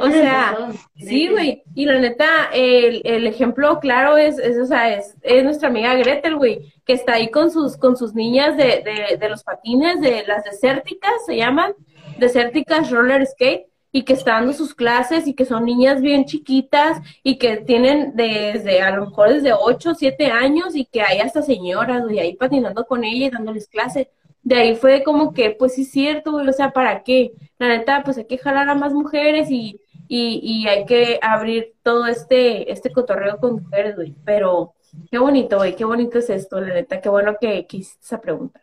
O 0.00 0.10
sea, 0.10 0.56
sí, 0.96 1.28
güey. 1.28 1.62
Y 1.74 1.84
la 1.84 1.98
neta, 1.98 2.48
el, 2.52 3.02
el 3.04 3.26
ejemplo 3.26 3.78
claro 3.80 4.16
es, 4.16 4.38
es, 4.38 4.58
o 4.58 4.66
sea, 4.66 4.94
es, 4.94 5.14
es 5.22 5.44
nuestra 5.44 5.68
amiga 5.68 5.94
Gretel, 5.94 6.36
güey, 6.36 6.72
que 6.84 6.94
está 6.94 7.14
ahí 7.14 7.30
con 7.30 7.50
sus, 7.50 7.76
con 7.76 7.96
sus 7.96 8.14
niñas 8.14 8.56
de, 8.56 8.82
de, 8.82 9.16
de 9.18 9.28
los 9.28 9.42
patines, 9.42 10.00
de 10.00 10.24
las 10.26 10.44
desérticas, 10.44 11.12
se 11.26 11.36
llaman, 11.36 11.74
desérticas 12.18 12.90
roller 12.90 13.26
skate 13.26 13.66
y 13.92 14.02
que 14.02 14.12
está 14.12 14.32
dando 14.32 14.52
sus 14.52 14.74
clases 14.74 15.26
y 15.26 15.32
que 15.32 15.46
son 15.46 15.64
niñas 15.64 16.02
bien 16.02 16.26
chiquitas 16.26 17.00
y 17.22 17.38
que 17.38 17.56
tienen 17.58 18.12
desde, 18.14 18.82
a 18.82 18.94
lo 18.94 19.06
mejor 19.06 19.30
desde 19.30 19.54
8 19.54 19.90
o 19.90 19.94
7 19.94 20.26
años 20.26 20.76
y 20.76 20.84
que 20.84 21.00
hay 21.00 21.20
hasta 21.20 21.40
señoras, 21.40 22.02
güey, 22.02 22.18
ahí 22.18 22.36
patinando 22.36 22.84
con 22.84 23.04
ella 23.04 23.26
y 23.26 23.30
dándoles 23.30 23.68
clases. 23.68 24.08
De 24.46 24.54
ahí 24.54 24.76
fue 24.76 25.02
como 25.02 25.34
que, 25.34 25.50
pues 25.50 25.74
sí 25.74 25.82
es 25.82 25.90
cierto, 25.90 26.30
güey, 26.30 26.48
o 26.48 26.52
sea, 26.52 26.70
¿para 26.70 27.02
qué? 27.02 27.32
La 27.58 27.66
neta, 27.66 28.04
pues 28.04 28.16
hay 28.16 28.26
que 28.26 28.38
jalar 28.38 28.68
a 28.68 28.76
más 28.76 28.92
mujeres 28.92 29.50
y, 29.50 29.80
y, 30.06 30.38
y 30.40 30.68
hay 30.68 30.86
que 30.86 31.18
abrir 31.20 31.74
todo 31.82 32.06
este, 32.06 32.70
este 32.70 32.92
cotorreo 32.92 33.38
con 33.38 33.54
mujeres, 33.64 33.96
güey. 33.96 34.14
Pero 34.24 34.74
qué 35.10 35.18
bonito, 35.18 35.56
güey, 35.56 35.74
qué 35.74 35.84
bonito 35.84 36.20
es 36.20 36.30
esto, 36.30 36.60
la 36.60 36.72
neta, 36.72 37.00
qué 37.00 37.08
bueno 37.08 37.36
que, 37.40 37.66
que 37.66 37.78
hiciste 37.78 38.04
esa 38.04 38.20
pregunta. 38.20 38.60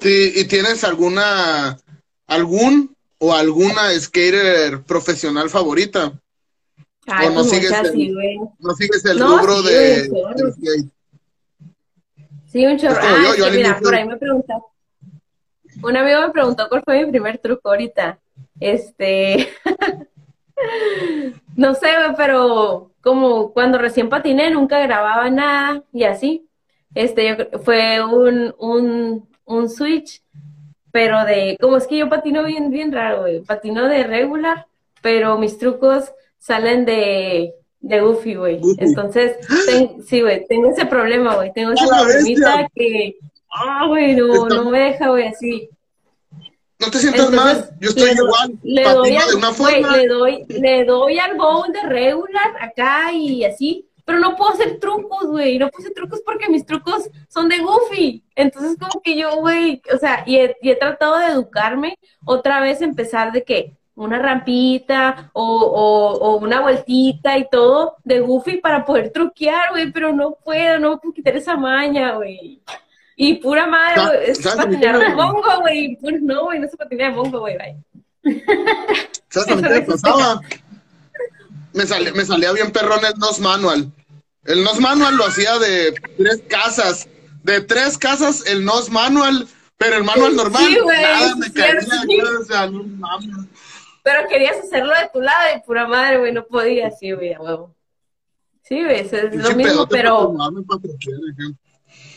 Sí, 0.00 0.32
¿y 0.36 0.44
tienes 0.46 0.82
alguna, 0.82 1.76
algún 2.26 2.96
o 3.18 3.34
alguna 3.34 3.90
skater 4.00 4.82
profesional 4.84 5.50
favorita? 5.50 6.18
Ay, 7.06 7.26
¿O 7.26 7.30
no 7.32 7.40
pues 7.40 7.50
sigues, 7.50 7.70
el, 7.70 7.92
sí, 7.92 8.14
no 8.60 8.74
sigues 8.74 9.04
el 9.04 9.18
No, 9.18 9.40
rubro 9.40 9.60
sí, 9.60 9.74
de, 9.74 10.08
del 10.08 10.52
skate? 10.54 10.97
Sí, 12.58 12.66
un 12.66 12.76
Ah, 12.88 13.34
yo, 13.36 13.46
yo 13.46 13.52
mira, 13.52 13.78
por 13.80 13.94
ahí 13.94 14.04
me 14.04 14.16
preguntaste. 14.16 14.66
Un 15.80 15.96
amigo 15.96 16.22
me 16.22 16.30
preguntó 16.30 16.68
cuál 16.68 16.82
fue 16.82 17.04
mi 17.04 17.12
primer 17.12 17.38
truco 17.38 17.68
ahorita. 17.68 18.18
Este. 18.58 19.48
no 21.56 21.76
sé, 21.76 21.86
pero 22.16 22.90
como 23.00 23.52
cuando 23.52 23.78
recién 23.78 24.08
patiné 24.08 24.50
nunca 24.50 24.80
grababa 24.80 25.30
nada 25.30 25.84
y 25.92 26.02
así. 26.02 26.48
Este, 26.96 27.28
yo 27.28 27.60
fue 27.60 28.04
un, 28.04 28.52
un, 28.58 29.28
un 29.44 29.68
switch, 29.70 30.20
pero 30.90 31.24
de. 31.24 31.56
Como 31.60 31.76
es 31.76 31.86
que 31.86 31.98
yo 31.98 32.08
patino 32.08 32.42
bien, 32.42 32.70
bien 32.72 32.90
raro, 32.90 33.20
güey. 33.20 33.40
Patino 33.44 33.86
de 33.86 34.02
regular, 34.02 34.66
pero 35.00 35.38
mis 35.38 35.58
trucos 35.58 36.12
salen 36.38 36.84
de. 36.84 37.54
De 37.80 38.00
Goofy, 38.00 38.34
güey. 38.34 38.60
Entonces, 38.78 39.36
ten- 39.66 40.02
sí, 40.04 40.20
güey, 40.20 40.44
tengo 40.46 40.70
ese 40.70 40.86
problema, 40.86 41.36
güey. 41.36 41.52
Tengo 41.52 41.72
ese 41.72 41.84
¡A 41.84 41.86
la 41.86 42.02
problemita 42.02 42.56
bestia! 42.56 42.68
que, 42.74 43.16
ah, 43.50 43.86
güey, 43.86 44.16
no, 44.16 44.48
no 44.48 44.70
me 44.70 44.80
deja, 44.80 45.08
güey, 45.08 45.28
así. 45.28 45.68
No 46.80 46.90
te 46.90 46.98
sientas 46.98 47.28
Entonces, 47.28 47.56
mal, 47.56 47.70
yo 47.80 47.88
estoy 47.90 48.04
le 48.04 48.12
igual, 48.12 48.58
Le 48.62 48.82
doy, 48.84 49.16
al, 49.16 49.28
de 49.30 49.34
una 49.36 49.52
forma. 49.52 49.96
le 49.96 50.06
doy, 50.06 50.44
le 50.48 50.84
doy 50.84 51.18
al 51.18 51.36
bowl 51.36 51.72
de 51.72 51.82
regular 51.82 52.54
acá 52.60 53.12
y 53.12 53.44
así, 53.44 53.88
pero 54.04 54.20
no 54.20 54.36
puedo 54.36 54.52
hacer 54.52 54.78
trucos, 54.78 55.26
güey, 55.26 55.58
no 55.58 55.68
puedo 55.70 55.82
hacer 55.82 55.92
trucos 55.94 56.20
porque 56.24 56.48
mis 56.48 56.64
trucos 56.64 57.10
son 57.28 57.48
de 57.48 57.58
Goofy. 57.58 58.22
Entonces, 58.36 58.76
como 58.78 59.02
que 59.02 59.16
yo, 59.16 59.36
güey, 59.38 59.82
o 59.92 59.98
sea, 59.98 60.22
y 60.24 60.36
he, 60.36 60.56
y 60.62 60.70
he 60.70 60.76
tratado 60.76 61.18
de 61.18 61.26
educarme, 61.26 61.98
otra 62.24 62.60
vez 62.60 62.80
empezar 62.80 63.32
de 63.32 63.42
que 63.42 63.72
una 63.98 64.18
rampita 64.18 65.30
o, 65.32 65.44
o, 65.44 66.12
o 66.18 66.36
una 66.38 66.60
vueltita 66.60 67.36
y 67.38 67.48
todo 67.50 67.96
de 68.04 68.20
Goofy 68.20 68.58
para 68.58 68.84
poder 68.84 69.10
truquear, 69.10 69.70
güey, 69.70 69.90
pero 69.92 70.12
no 70.12 70.36
puedo, 70.44 70.78
no 70.78 70.98
puedo 71.00 71.12
quitar 71.14 71.36
esa 71.36 71.56
maña, 71.56 72.12
güey. 72.14 72.60
Y 73.16 73.34
pura 73.34 73.66
madre, 73.66 74.00
güey, 74.06 74.30
es 74.30 74.38
¿sabes 74.38 74.60
a 74.60 74.66
mí 74.66 74.76
patinar 74.76 74.98
de 75.00 75.08
mongo, 75.14 75.60
güey. 75.60 75.96
Puro- 75.96 76.18
No, 76.22 76.44
güey, 76.44 76.60
no 76.60 76.68
se 76.68 76.76
patina 76.76 77.04
de 77.06 77.10
mongo, 77.10 77.40
güey, 77.40 77.56
bye. 77.58 77.76
¿Sabes 79.28 79.56
me 79.60 79.80
pasaba? 79.82 80.40
Me, 81.72 81.84
salía- 81.86 82.12
me 82.12 82.24
salía 82.24 82.52
bien 82.52 82.70
perrón 82.72 83.00
el 83.04 83.18
NOS 83.18 83.40
Manual. 83.40 83.90
El 84.44 84.62
NOS 84.64 84.80
Manual 84.80 85.16
lo 85.16 85.26
hacía 85.26 85.58
de 85.58 85.92
tres 86.16 86.42
casas. 86.48 87.08
De 87.42 87.60
tres 87.60 87.98
casas 87.98 88.44
el 88.46 88.64
NOS 88.64 88.90
Manual, 88.90 89.46
pero 89.76 89.96
el 89.96 90.04
manual 90.04 90.34
normal, 90.36 90.64
Sí, 90.66 90.78
güey, 90.82 91.02
nada, 91.02 91.34
me 91.36 91.52
caía. 91.52 91.80
cierto. 91.80 92.40
O 92.40 92.44
sea, 92.44 92.66
no 92.68 92.82
mames. 92.84 93.28
Pero 94.08 94.26
querías 94.26 94.56
hacerlo 94.56 94.94
de 94.94 95.10
tu 95.12 95.20
lado 95.20 95.54
y 95.54 95.60
pura 95.60 95.86
madre, 95.86 96.16
güey, 96.16 96.32
no 96.32 96.46
podía, 96.46 96.90
sí, 96.90 97.12
güey, 97.12 97.34
a 97.34 97.40
huevo. 97.42 97.76
Sí, 98.62 98.80
eso 98.80 99.16
es 99.16 99.34
lo 99.34 99.54
mismo, 99.54 99.86
pero... 99.86 100.34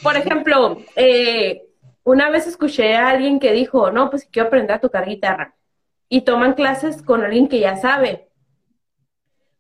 Por 0.02 0.16
ejemplo, 0.16 0.78
eh, 0.96 1.64
una 2.04 2.30
vez 2.30 2.48
escuché 2.48 2.96
a 2.96 3.10
alguien 3.10 3.42
que 3.42 3.52
dijo, 3.52 3.92
no, 3.92 4.10
pues 4.10 4.26
quiero 4.32 4.48
aprender 4.48 4.78
a 4.78 4.80
tocar 4.80 5.06
guitarra. 5.06 5.58
Y 6.08 6.22
toman 6.22 6.54
clases 6.54 7.02
con 7.02 7.26
alguien 7.26 7.50
que 7.50 7.60
ya 7.60 7.76
sabe. 7.76 8.30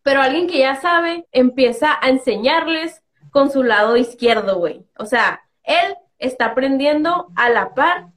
Pero 0.02 0.22
alguien 0.22 0.48
que 0.48 0.60
ya 0.60 0.80
sabe 0.80 1.28
empieza 1.34 1.98
a 2.02 2.08
enseñarles 2.08 3.04
con 3.32 3.52
su 3.52 3.62
lado 3.62 3.98
izquierdo, 3.98 4.58
güey. 4.58 4.86
O 4.98 5.06
sea, 5.06 5.42
él 5.64 5.98
está 6.18 6.46
aprendiendo 6.46 7.28
a 7.36 7.50
la 7.50 7.74
par 7.74 8.08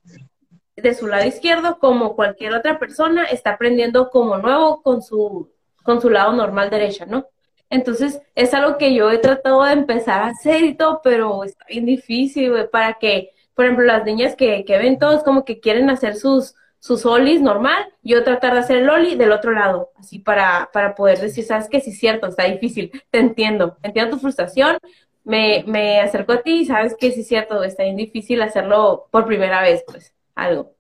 de 0.77 0.95
su 0.95 1.07
lado 1.07 1.27
izquierdo 1.27 1.79
como 1.79 2.17
cualquier 2.17 2.55
otra 2.55 2.79
persona 2.79 3.25
está 3.25 3.51
aprendiendo 3.51 4.11
como 4.11 4.39
nuevo 4.39 4.83
con 4.83 5.03
su, 5.03 5.51
con 5.83 6.01
su 6.01 6.11
lado 6.11 6.33
normal 6.33 6.71
derecha, 6.71 7.07
¿no? 7.07 7.27
Entonces, 7.71 8.21
es 8.35 8.55
algo 8.55 8.79
que 8.79 8.95
yo 8.95 9.11
he 9.11 9.19
tratado 9.19 9.65
de 9.65 9.73
empezar 9.73 10.23
a 10.23 10.29
hacer 10.29 10.65
y 10.65 10.75
todo, 10.75 11.01
pero 11.03 11.45
está 11.45 11.65
bien 11.69 11.87
difícil, 11.87 12.51
güey, 12.51 12.69
para 12.71 12.95
que, 12.95 13.31
por 13.55 13.65
ejemplo, 13.65 13.85
las 13.85 14.05
niñas 14.05 14.37
que, 14.37 14.65
que 14.65 14.79
ven 14.79 14.99
todos 14.99 15.25
como 15.25 15.45
que 15.45 15.61
quieren 15.61 15.91
hacer 15.91 16.17
sus, 16.17 16.55
sus 16.85 17.07
olis 17.07 17.41
normal, 17.41 17.83
yo 18.03 18.23
tratar 18.25 18.53
de 18.53 18.61
hacer 18.61 18.77
el 18.77 18.91
oli 18.91 19.15
del 19.17 19.33
otro 19.33 19.53
lado, 19.53 19.91
así 19.97 20.19
para, 20.19 20.69
para 20.73 20.95
poder 20.95 21.19
decir, 21.19 21.45
sabes 21.45 21.69
que 21.69 21.81
sí 21.81 21.91
es 21.91 21.99
cierto, 21.99 22.27
está 22.27 22.45
difícil, 22.45 22.93
te 23.11 23.21
entiendo, 23.21 23.79
entiendo 23.83 24.17
tu 24.17 24.21
frustración, 24.21 24.77
me, 25.25 25.65
me 25.67 26.01
acerco 26.01 26.33
a 26.33 26.43
ti 26.43 26.61
y 26.61 26.67
sabes 26.67 26.95
que 26.95 27.11
sí 27.11 27.21
es 27.23 27.29
cierto, 27.29 27.65
está 27.65 27.85
bien 27.85 27.97
difícil 27.97 28.43
hacerlo 28.43 29.09
por 29.11 29.25
primera 29.25 29.63
vez, 29.63 29.83
pues, 29.87 30.15
algo. 30.35 30.75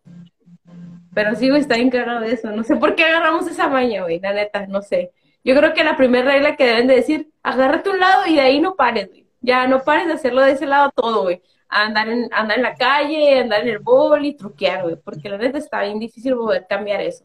Pero 1.14 1.34
sí, 1.36 1.48
güey, 1.48 1.60
está 1.60 1.76
bien 1.76 1.90
cagado 1.90 2.20
de 2.20 2.32
eso. 2.32 2.50
No 2.50 2.64
sé 2.64 2.76
por 2.76 2.94
qué 2.96 3.04
agarramos 3.04 3.46
esa 3.46 3.68
maña, 3.68 4.02
güey, 4.02 4.18
la 4.20 4.32
neta, 4.32 4.66
no 4.66 4.82
sé. 4.82 5.12
Yo 5.44 5.54
creo 5.54 5.74
que 5.74 5.84
la 5.84 5.96
primera 5.96 6.30
regla 6.32 6.56
que 6.56 6.64
deben 6.66 6.86
de 6.86 6.96
decir, 6.96 7.30
agárrate 7.42 7.90
un 7.90 8.00
lado 8.00 8.26
y 8.26 8.34
de 8.34 8.40
ahí 8.40 8.60
no 8.60 8.74
pares, 8.74 9.08
güey. 9.08 9.26
Ya 9.40 9.66
no 9.66 9.84
pares 9.84 10.06
de 10.06 10.14
hacerlo 10.14 10.40
de 10.40 10.52
ese 10.52 10.66
lado 10.66 10.90
todo, 10.94 11.22
güey. 11.22 11.42
Andar 11.68 12.08
en, 12.08 12.28
andar 12.32 12.56
en 12.56 12.62
la 12.62 12.74
calle, 12.74 13.40
andar 13.40 13.60
en 13.62 13.68
el 13.68 13.78
bol 13.78 14.24
y 14.24 14.34
truquear, 14.36 14.82
güey. 14.84 14.96
Porque 14.96 15.28
la 15.28 15.36
neta 15.36 15.58
está 15.58 15.82
bien 15.82 15.98
difícil 15.98 16.34
poder 16.34 16.66
cambiar 16.68 17.00
eso. 17.02 17.24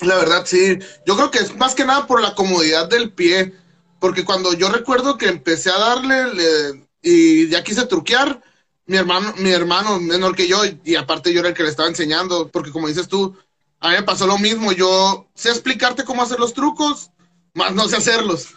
La 0.00 0.16
verdad, 0.16 0.42
sí. 0.44 0.78
Yo 1.06 1.14
creo 1.16 1.30
que 1.30 1.38
es 1.38 1.54
más 1.56 1.74
que 1.74 1.84
nada 1.84 2.06
por 2.06 2.20
la 2.20 2.34
comodidad 2.34 2.88
del 2.88 3.12
pie. 3.12 3.52
Porque 4.00 4.24
cuando 4.24 4.52
yo 4.54 4.68
recuerdo 4.70 5.16
que 5.18 5.28
empecé 5.28 5.70
a 5.70 5.78
darle 5.78 6.34
le- 6.34 6.86
y 7.02 7.48
ya 7.48 7.62
quise 7.62 7.86
truquear, 7.86 8.40
mi 8.86 8.96
hermano, 8.96 9.32
mi 9.38 9.50
hermano 9.50 9.98
menor 9.98 10.36
que 10.36 10.46
yo, 10.46 10.62
y 10.84 10.94
aparte 10.94 11.32
yo 11.32 11.40
era 11.40 11.50
el 11.50 11.54
que 11.54 11.62
le 11.62 11.70
estaba 11.70 11.88
enseñando, 11.88 12.48
porque 12.48 12.70
como 12.70 12.88
dices 12.88 13.08
tú, 13.08 13.36
a 13.80 13.90
mí 13.90 13.96
me 13.96 14.02
pasó 14.02 14.26
lo 14.26 14.38
mismo. 14.38 14.72
Yo 14.72 15.26
sé 15.34 15.50
explicarte 15.50 16.04
cómo 16.04 16.22
hacer 16.22 16.38
los 16.38 16.54
trucos, 16.54 17.10
más 17.54 17.72
no 17.74 17.88
sé 17.88 17.96
hacerlos. 17.96 18.48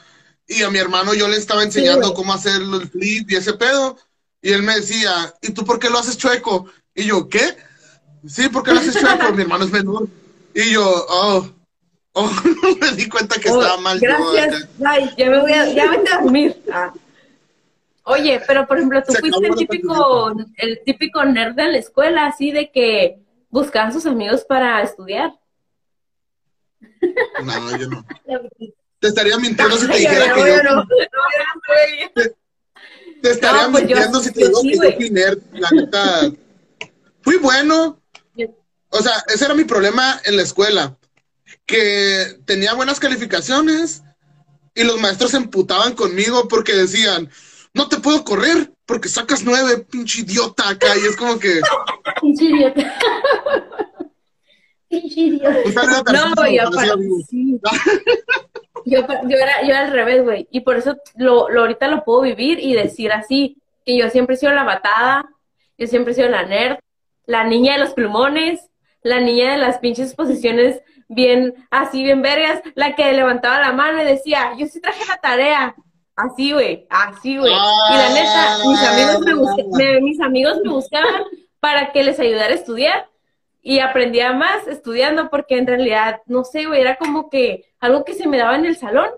Y 0.47 0.63
a 0.63 0.69
mi 0.69 0.79
hermano 0.79 1.13
yo 1.13 1.27
le 1.27 1.35
estaba 1.35 1.63
enseñando 1.63 2.13
cómo 2.13 2.33
hacer 2.33 2.61
el 2.61 2.89
flip 2.89 3.29
y 3.31 3.35
ese 3.35 3.53
pedo. 3.53 3.97
Y 4.41 4.53
él 4.53 4.63
me 4.63 4.75
decía, 4.75 5.33
¿y 5.41 5.51
tú 5.51 5.65
por 5.65 5.79
qué 5.79 5.89
lo 5.89 5.99
haces 5.99 6.17
chueco? 6.17 6.67
Y 6.95 7.05
yo, 7.05 7.27
¿qué? 7.27 7.57
Sí, 8.27 8.47
¿por 8.47 8.63
qué 8.63 8.73
lo 8.73 8.79
haces 8.79 8.97
chueco? 8.97 9.33
mi 9.33 9.41
hermano 9.41 9.65
es 9.65 9.71
menor. 9.71 10.07
Y 10.53 10.71
yo, 10.71 11.05
oh, 11.09 11.49
oh, 12.13 12.31
me 12.81 12.91
di 12.93 13.09
cuenta 13.09 13.39
que 13.39 13.49
Oh, 13.49 13.61
estaba 13.61 13.81
mal. 13.81 13.99
Gracias. 13.99 14.67
Ay, 14.85 15.09
ya 15.17 15.29
me 15.29 15.41
voy 15.41 15.51
a, 15.51 15.73
ya 15.73 15.91
vete 15.91 16.09
a 16.09 16.21
dormir. 16.21 16.63
Ah. 16.71 16.93
Oye, 18.09 18.41
pero 18.47 18.65
por 18.65 18.77
ejemplo, 18.77 19.03
tú 19.03 19.11
Se 19.11 19.19
fuiste 19.19 19.47
el 19.47 19.55
típico, 19.55 20.33
el 20.55 20.81
típico 20.85 21.25
nerd 21.25 21.55
de 21.55 21.67
la 21.67 21.77
escuela, 21.77 22.27
así 22.27 22.51
de 22.51 22.71
que 22.71 23.19
buscaban 23.49 23.91
sus 23.91 24.05
amigos 24.05 24.45
para 24.47 24.81
estudiar. 24.81 25.33
No, 27.43 27.77
yo 27.77 27.87
no. 27.89 28.05
Te 28.99 29.09
estaría 29.09 29.37
mintiendo 29.37 29.77
si 29.77 29.87
te 29.87 29.97
dijera 29.97 30.33
que 30.33 30.39
yo. 30.39 30.63
no. 30.63 30.87
Te 33.21 33.29
estaría 33.29 33.69
pues 33.69 33.83
mintiendo 33.83 34.19
si 34.21 34.31
te 34.31 34.47
digo 34.47 34.61
que 34.61 34.75
yo 34.75 34.95
fui 34.95 35.09
nerd. 35.11 35.39
La 35.51 35.69
neta. 35.69 36.31
Fui 37.21 37.35
bueno. 37.37 38.01
O 38.89 39.01
sea, 39.01 39.23
ese 39.27 39.45
era 39.45 39.53
mi 39.53 39.65
problema 39.65 40.19
en 40.23 40.37
la 40.37 40.43
escuela. 40.43 40.97
Que 41.65 42.39
tenía 42.45 42.73
buenas 42.73 42.99
calificaciones 42.99 44.01
y 44.73 44.83
los 44.83 44.99
maestros 44.99 45.31
se 45.31 45.37
emputaban 45.37 45.93
conmigo 45.93 46.47
porque 46.47 46.73
decían, 46.73 47.29
no 47.77 47.87
te 47.87 47.97
puedo 47.97 48.23
correr 48.23 48.71
porque 48.85 49.07
sacas 49.07 49.43
nueve, 49.43 49.85
pinche 49.89 50.21
idiota 50.21 50.69
acá. 50.69 50.87
Y 50.97 51.05
es 51.07 51.15
como 51.15 51.39
que. 51.39 51.61
Pinche 52.21 52.45
idiota. 52.45 52.93
Pinche 54.89 55.21
idiota. 55.21 55.83
No, 56.11 56.33
sí. 57.29 57.59
yo, 58.85 58.99
yo, 59.07 59.37
era, 59.37 59.65
yo 59.67 59.75
al 59.75 59.91
revés, 59.91 60.23
güey. 60.23 60.47
Y 60.51 60.61
por 60.61 60.77
eso 60.77 60.97
lo, 61.15 61.49
lo, 61.49 61.61
ahorita 61.61 61.87
lo 61.87 62.03
puedo 62.03 62.21
vivir 62.21 62.59
y 62.59 62.73
decir 62.73 63.11
así, 63.11 63.61
que 63.85 63.97
yo 63.97 64.09
siempre 64.09 64.35
he 64.35 64.39
sido 64.39 64.53
la 64.53 64.63
batada, 64.63 65.29
yo 65.77 65.87
siempre 65.87 66.11
he 66.11 66.15
sido 66.15 66.29
la 66.29 66.43
nerd, 66.43 66.79
la 67.25 67.43
niña 67.43 67.73
de 67.73 67.79
los 67.79 67.93
plumones, 67.93 68.59
la 69.03 69.19
niña 69.19 69.51
de 69.51 69.57
las 69.57 69.77
pinches 69.77 70.15
posiciones 70.15 70.81
bien, 71.07 71.53
así 71.69 72.03
bien 72.03 72.21
vergas, 72.21 72.61
la 72.75 72.95
que 72.95 73.13
levantaba 73.13 73.59
la 73.59 73.73
mano 73.73 74.01
y 74.01 74.05
decía, 74.05 74.53
yo 74.57 74.65
sí 74.67 74.81
traje 74.81 75.05
la 75.07 75.17
tarea. 75.17 75.75
Así, 76.17 76.51
güey, 76.51 76.85
así, 76.89 77.37
güey. 77.37 77.53
y 77.53 77.95
la 77.95 78.09
neta, 78.09 78.57
mis 78.67 78.81
amigos 78.81 79.67
me, 79.77 80.01
mis 80.01 80.19
amigos 80.19 80.57
me 80.63 80.71
buscaban 80.71 81.23
para 81.59 81.91
que 81.91 82.03
les 82.03 82.19
ayudara 82.19 82.51
a 82.51 82.55
estudiar 82.55 83.07
y 83.61 83.79
aprendía 83.79 84.33
más 84.33 84.67
estudiando 84.67 85.29
porque 85.29 85.57
en 85.57 85.67
realidad, 85.67 86.21
no 86.25 86.43
sé, 86.43 86.65
güey, 86.65 86.81
era 86.81 86.95
como 86.95 87.29
que 87.29 87.65
algo 87.79 88.03
que 88.03 88.15
se 88.15 88.27
me 88.27 88.37
daba 88.37 88.55
en 88.55 88.65
el 88.65 88.77
salón, 88.77 89.09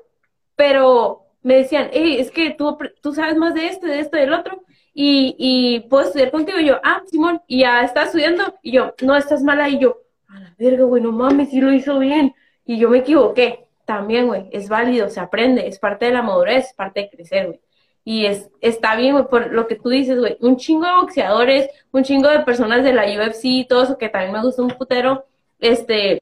pero 0.55 1.25
me 1.41 1.55
decían, 1.55 1.89
hey, 1.93 2.17
es 2.19 2.31
que 2.31 2.51
tú, 2.51 2.77
tú 3.01 3.13
sabes 3.13 3.37
más 3.37 3.53
de 3.53 3.67
esto, 3.67 3.87
de 3.87 4.01
esto, 4.01 4.17
del 4.17 4.33
otro, 4.33 4.61
y, 4.93 5.35
y 5.37 5.79
puedo 5.87 6.03
estudiar 6.03 6.31
contigo. 6.31 6.59
Y 6.59 6.65
yo, 6.65 6.81
ah, 6.83 7.01
Simón, 7.09 7.41
y 7.47 7.59
ya 7.59 7.81
está 7.83 8.03
estudiando. 8.03 8.55
Y 8.61 8.71
yo, 8.71 8.93
no, 9.01 9.15
estás 9.15 9.41
mala. 9.41 9.69
Y 9.69 9.79
yo, 9.79 9.99
a 10.27 10.41
la 10.41 10.53
verga, 10.59 10.83
güey, 10.83 11.01
no 11.01 11.13
mames, 11.13 11.51
sí 11.51 11.61
lo 11.61 11.71
hizo 11.71 11.99
bien. 11.99 12.35
Y 12.65 12.77
yo 12.79 12.89
me 12.89 12.97
equivoqué. 12.97 13.68
También, 13.89 14.27
güey, 14.27 14.47
es 14.51 14.69
válido, 14.69 15.09
se 15.09 15.19
aprende, 15.19 15.67
es 15.67 15.79
parte 15.79 16.05
de 16.05 16.11
la 16.11 16.21
madurez, 16.21 16.67
es 16.67 16.73
parte 16.73 16.99
de 16.99 17.09
crecer, 17.09 17.47
güey. 17.47 17.59
Y 18.03 18.27
es, 18.27 18.47
está 18.61 18.95
bien, 18.95 19.13
güey, 19.13 19.27
por 19.27 19.51
lo 19.51 19.65
que 19.65 19.73
tú 19.73 19.89
dices, 19.89 20.19
güey, 20.19 20.37
un 20.41 20.57
chingo 20.57 20.85
de 20.85 20.93
boxeadores, 20.93 21.69
un 21.91 22.03
chingo 22.03 22.29
de 22.29 22.41
personas 22.41 22.83
de 22.83 22.93
la 22.93 23.05
UFC 23.05 23.45
y 23.45 23.65
todo 23.65 23.81
eso, 23.81 23.97
que 23.97 24.07
también 24.07 24.33
me 24.33 24.43
gusta 24.43 24.61
un 24.61 24.69
putero, 24.69 25.25
este, 25.59 26.21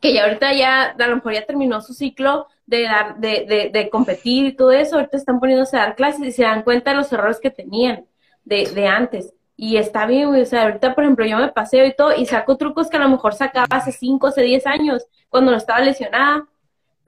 que 0.00 0.14
ya 0.14 0.24
ahorita 0.24 0.54
ya, 0.54 0.96
a 0.98 1.06
lo 1.08 1.16
mejor 1.16 1.34
ya 1.34 1.44
terminó 1.44 1.82
su 1.82 1.92
ciclo 1.92 2.46
de, 2.64 2.84
dar, 2.84 3.18
de, 3.18 3.44
de, 3.46 3.68
de 3.70 3.90
competir 3.90 4.46
y 4.46 4.52
todo 4.56 4.72
eso, 4.72 4.96
ahorita 4.96 5.18
están 5.18 5.40
poniéndose 5.40 5.76
a 5.76 5.80
dar 5.80 5.94
clases 5.94 6.22
y 6.22 6.32
se 6.32 6.44
dan 6.44 6.62
cuenta 6.62 6.92
de 6.92 6.96
los 6.96 7.12
errores 7.12 7.38
que 7.38 7.50
tenían 7.50 8.06
de, 8.46 8.64
de 8.64 8.86
antes. 8.86 9.34
Y 9.58 9.76
está 9.76 10.06
bien, 10.06 10.28
güey. 10.28 10.40
O 10.40 10.46
sea, 10.46 10.62
ahorita, 10.62 10.94
por 10.94 11.04
ejemplo, 11.04 11.26
yo 11.26 11.36
me 11.36 11.48
paseo 11.48 11.84
y 11.84 11.94
todo 11.94 12.16
y 12.16 12.24
saco 12.24 12.56
trucos 12.56 12.88
que 12.88 12.96
a 12.96 13.00
lo 13.00 13.10
mejor 13.10 13.34
sacaba 13.34 13.66
hace 13.76 13.92
5, 13.92 14.28
hace 14.28 14.42
10 14.42 14.66
años, 14.66 15.06
cuando 15.28 15.50
no 15.50 15.58
estaba 15.58 15.80
lesionada. 15.80 16.46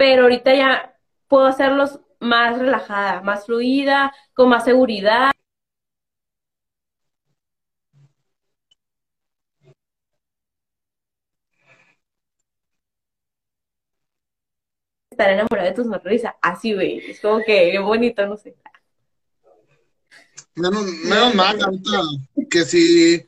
Pero 0.00 0.22
ahorita 0.22 0.54
ya 0.54 0.96
puedo 1.28 1.44
hacerlos 1.44 2.00
más 2.20 2.58
relajada, 2.58 3.20
más 3.20 3.44
fluida, 3.44 4.14
con 4.32 4.48
más 4.48 4.64
seguridad. 4.64 5.30
Estar 15.10 15.32
enamorada 15.32 15.68
de 15.68 15.74
tu 15.74 15.84
sonrisa. 15.84 16.34
Así, 16.40 16.72
güey. 16.72 17.10
Es 17.10 17.20
como 17.20 17.44
que 17.44 17.78
bonito, 17.80 18.26
no 18.26 18.38
sé. 18.38 18.56
Menos, 20.54 20.82
menos 21.04 21.34
mal, 21.34 21.58
que 22.48 22.64
si, 22.64 23.22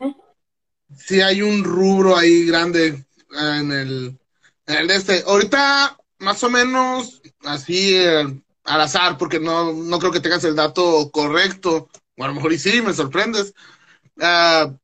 si 0.96 1.20
hay 1.20 1.42
un 1.42 1.64
rubro 1.64 2.16
ahí 2.16 2.46
grande 2.46 3.04
en 3.38 3.72
el, 3.72 4.18
en 4.66 4.76
el 4.78 4.90
este. 4.90 5.22
Ahorita, 5.26 5.98
más 6.22 6.42
o 6.44 6.50
menos, 6.50 7.20
así 7.44 7.94
eh, 7.94 8.24
al 8.64 8.80
azar, 8.80 9.18
porque 9.18 9.40
no, 9.40 9.72
no 9.72 9.98
creo 9.98 10.12
que 10.12 10.20
tengas 10.20 10.44
el 10.44 10.56
dato 10.56 11.10
correcto, 11.10 11.88
o 12.16 12.24
a 12.24 12.28
lo 12.28 12.34
mejor 12.34 12.52
y 12.52 12.58
sí, 12.58 12.80
me 12.80 12.92
sorprendes. 12.92 13.54
Uh, 14.16 14.76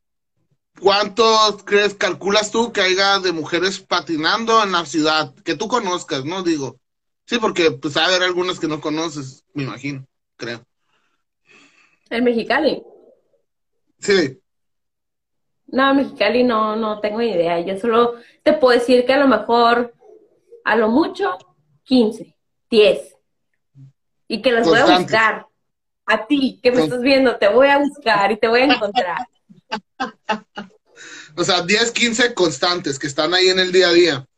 ¿Cuántos 0.81 1.65
crees, 1.65 1.95
calculas 1.95 2.51
tú 2.51 2.73
que 2.73 2.81
haya 2.81 3.19
de 3.19 3.33
mujeres 3.33 3.81
patinando 3.81 4.63
en 4.63 4.73
la 4.73 4.87
ciudad? 4.87 5.35
Que 5.45 5.57
tú 5.57 5.69
conozcas, 5.69 6.25
¿no? 6.25 6.43
Digo. 6.43 6.79
Sí, 7.27 7.39
porque 7.39 7.71
pues 7.73 7.97
a 7.97 8.07
haber 8.07 8.23
algunas 8.23 8.59
que 8.59 8.69
no 8.69 8.81
conoces, 8.81 9.45
me 9.53 9.65
imagino, 9.65 10.07
creo. 10.37 10.65
¿En 12.09 12.25
Mexicali? 12.25 12.83
Sí. 13.99 14.41
No, 15.67 15.95
Mexicali 15.95 16.43
no, 16.45 16.75
no 16.77 17.01
tengo 17.01 17.21
idea. 17.21 17.61
Yo 17.61 17.79
solo 17.79 18.15
te 18.43 18.55
puedo 18.55 18.79
decir 18.79 19.05
que 19.05 19.13
a 19.13 19.19
lo 19.19 19.29
mejor, 19.29 19.95
a 20.69 20.77
lo 20.77 20.89
mucho, 20.89 21.39
15, 21.85 22.35
10. 22.71 23.17
Y 24.29 24.43
que 24.43 24.53
las 24.53 24.67
voy 24.67 24.79
a 24.79 24.99
buscar. 24.99 25.47
A 26.07 26.27
ti, 26.27 26.59
que 26.63 26.73
me 26.73 26.85
estás 26.85 27.01
viendo, 27.01 27.37
te 27.37 27.49
voy 27.49 27.69
a 27.69 27.79
buscar 27.79 28.33
y 28.33 28.39
te 28.39 28.49
voy 28.49 28.61
a 28.61 28.65
encontrar. 28.65 29.19
o 31.37 31.45
sea, 31.45 31.63
10, 31.63 31.93
15 31.93 32.35
constantes 32.35 32.99
que 32.99 33.07
están 33.07 33.35
ahí 33.35 33.49
en 33.49 33.59
el 33.59 33.73
día 33.73 33.89
a 33.89 33.93
día 33.93 34.29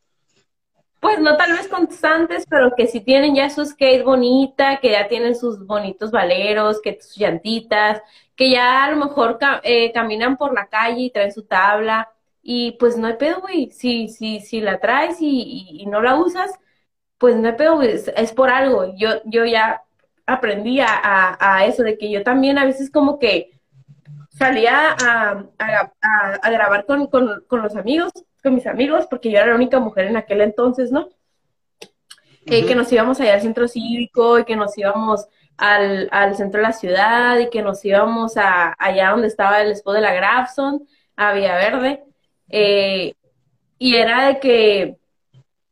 pues 1.01 1.19
no 1.19 1.35
tal 1.35 1.53
vez 1.53 1.67
constantes, 1.67 2.45
pero 2.47 2.75
que 2.77 2.85
si 2.85 3.01
tienen 3.01 3.33
ya 3.33 3.49
su 3.49 3.65
skate 3.65 4.03
bonita, 4.03 4.79
que 4.79 4.91
ya 4.91 5.07
tienen 5.07 5.35
sus 5.35 5.65
bonitos 5.65 6.11
valeros, 6.11 6.79
que 6.79 6.99
sus 7.01 7.17
llantitas, 7.17 7.99
que 8.35 8.51
ya 8.51 8.85
a 8.85 8.91
lo 8.91 8.97
mejor 8.97 9.39
eh, 9.63 9.91
caminan 9.93 10.37
por 10.37 10.53
la 10.53 10.67
calle 10.67 11.01
y 11.01 11.09
traen 11.09 11.33
su 11.33 11.41
tabla. 11.41 12.07
Y 12.41 12.73
pues 12.73 12.97
no 12.97 13.07
hay 13.07 13.15
pedo, 13.17 13.41
güey. 13.41 13.71
Si, 13.71 14.07
si, 14.09 14.39
si 14.39 14.61
la 14.61 14.79
traes 14.79 15.17
y, 15.19 15.85
no 15.87 16.01
la 16.01 16.15
usas, 16.15 16.51
pues 17.17 17.35
no 17.35 17.47
hay 17.49 17.55
pedo, 17.55 17.75
güey. 17.75 17.89
Es, 18.15 18.31
por 18.33 18.49
algo. 18.49 18.95
Yo, 18.97 19.21
yo 19.25 19.45
ya 19.45 19.83
aprendí 20.25 20.79
a, 20.79 21.37
a, 21.39 21.65
eso, 21.65 21.83
de 21.83 21.97
que 21.97 22.09
yo 22.11 22.23
también 22.23 22.57
a 22.57 22.65
veces 22.65 22.89
como 22.91 23.19
que 23.19 23.51
salía 24.29 24.95
a, 24.99 25.45
a 25.59 26.49
grabar 26.49 26.85
con, 26.85 27.07
con, 27.07 27.43
con 27.47 27.61
los 27.61 27.75
amigos 27.75 28.11
con 28.41 28.55
mis 28.55 28.67
amigos, 28.67 29.07
porque 29.09 29.31
yo 29.31 29.37
era 29.37 29.47
la 29.47 29.55
única 29.55 29.79
mujer 29.79 30.07
en 30.07 30.17
aquel 30.17 30.41
entonces, 30.41 30.91
¿no? 30.91 31.09
Eh, 32.47 32.65
que 32.65 32.73
nos 32.73 32.91
íbamos 32.91 33.19
allá 33.21 33.35
al 33.35 33.41
centro 33.41 33.67
cívico 33.67 34.39
y 34.39 34.45
que 34.45 34.55
nos 34.55 34.75
íbamos 34.77 35.27
al, 35.57 36.09
al 36.11 36.35
centro 36.35 36.59
de 36.59 36.67
la 36.67 36.73
ciudad 36.73 37.37
y 37.37 37.49
que 37.49 37.61
nos 37.61 37.85
íbamos 37.85 38.35
a, 38.35 38.75
allá 38.79 39.11
donde 39.11 39.27
estaba 39.27 39.61
el 39.61 39.71
spot 39.71 39.95
de 39.95 40.01
la 40.01 40.13
Grafson, 40.13 40.87
a 41.15 41.33
Villaverde. 41.33 42.03
Eh, 42.51 43.13
y 43.79 43.95
era 43.95 44.27
de 44.27 44.39
que 44.39 44.97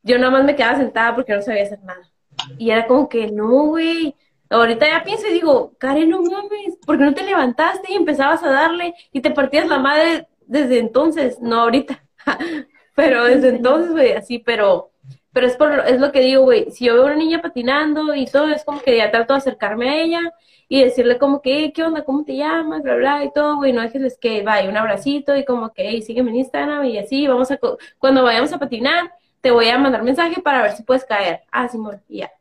yo 0.04 0.18
nada 0.18 0.32
más 0.32 0.44
me 0.44 0.56
quedaba 0.56 0.78
sentada 0.78 1.14
porque 1.14 1.34
no 1.34 1.42
sabía 1.42 1.64
hacer 1.64 1.84
nada. 1.84 2.10
Y 2.58 2.72
era 2.72 2.88
como 2.88 3.10
que, 3.10 3.30
no, 3.32 3.66
güey. 3.66 4.16
Ahorita 4.50 4.88
ya 4.88 5.04
pienso 5.04 5.28
y 5.28 5.34
digo, 5.34 5.74
Karen, 5.78 6.10
no 6.10 6.24
mames, 6.24 6.76
¿por 6.84 6.98
qué 6.98 7.04
no 7.04 7.14
te 7.14 7.24
levantaste 7.24 7.92
y 7.92 7.96
empezabas 7.96 8.42
a 8.42 8.50
darle 8.50 8.96
y 9.12 9.22
te 9.22 9.30
partías 9.30 9.68
la 9.68 9.78
madre 9.78 10.28
desde 10.48 10.80
entonces? 10.80 11.40
No, 11.40 11.62
ahorita. 11.62 12.04
pero 12.96 13.26
desde 13.26 13.50
entonces, 13.56 13.92
güey, 13.92 14.14
así, 14.14 14.40
pero, 14.40 14.92
pero 15.40 15.48
es, 15.48 15.56
por, 15.56 15.72
es 15.88 16.02
lo 16.02 16.12
que 16.12 16.20
digo, 16.20 16.44
güey, 16.44 16.70
si 16.70 16.84
yo 16.84 16.96
veo 16.96 17.04
a 17.04 17.06
una 17.06 17.16
niña 17.16 17.42
patinando 17.42 18.14
y 18.14 18.26
todo, 18.26 18.50
es 18.50 18.66
como 18.66 18.82
que 18.82 18.98
ya 18.98 19.10
trato 19.10 19.34
de 19.34 19.38
acercarme 19.38 19.90
a 19.90 20.02
ella 20.02 20.34
y 20.68 20.84
decirle 20.84 21.18
como 21.18 21.42
que, 21.42 21.72
¿qué 21.72 21.82
onda? 21.82 22.04
¿Cómo 22.04 22.26
te 22.26 22.36
llamas? 22.36 22.84
Bla, 22.84 22.96
bla, 22.96 23.24
y 23.24 23.32
todo, 23.32 23.56
güey, 23.56 23.72
no 23.72 23.82
dejes 23.82 24.18
que 24.20 24.44
vaya 24.44 24.70
un 24.70 24.76
abracito 24.76 25.38
y 25.38 25.46
como 25.46 25.72
que, 25.72 25.88
hey, 25.88 26.02
sígueme 26.02 26.32
en 26.32 26.40
Instagram 26.40 26.84
y 26.84 26.98
así, 26.98 27.26
vamos 27.26 27.50
a, 27.52 27.60
cuando 27.98 28.22
vayamos 28.22 28.52
a 28.52 28.60
patinar, 28.60 29.14
te 29.40 29.50
voy 29.50 29.70
a 29.70 29.78
mandar 29.78 30.04
mensaje 30.04 30.42
para 30.42 30.62
ver 30.62 30.74
si 30.74 30.84
puedes 30.84 31.06
caer. 31.06 31.44
Ah, 31.54 31.70
Simón, 31.70 32.02
y 32.10 32.18
ya. 32.18 32.34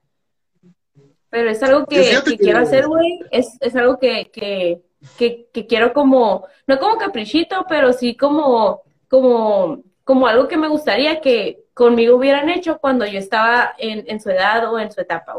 Pero 1.30 1.50
es 1.50 1.62
algo 1.62 1.86
que, 1.86 2.18
quiero 2.36 2.58
hacer, 2.58 2.88
güey, 2.88 3.20
es, 3.30 3.58
es 3.60 3.76
algo 3.76 4.00
que, 4.00 4.28
que, 4.32 4.82
que, 5.16 5.46
que 5.52 5.66
quiero 5.68 5.92
como, 5.92 6.48
no 6.66 6.80
como 6.80 6.98
caprichito, 6.98 7.64
pero 7.68 7.92
sí 7.92 8.16
como 8.16 8.82
como, 9.08 9.82
como 10.08 10.26
algo 10.26 10.48
que 10.48 10.56
me 10.56 10.68
gustaría 10.68 11.20
que 11.20 11.66
conmigo 11.74 12.16
hubieran 12.16 12.48
hecho 12.48 12.78
cuando 12.78 13.04
yo 13.04 13.18
estaba 13.18 13.74
en, 13.76 14.04
en 14.08 14.18
su 14.22 14.30
edad 14.30 14.72
o 14.72 14.78
en 14.78 14.90
su 14.90 15.02
etapa. 15.02 15.34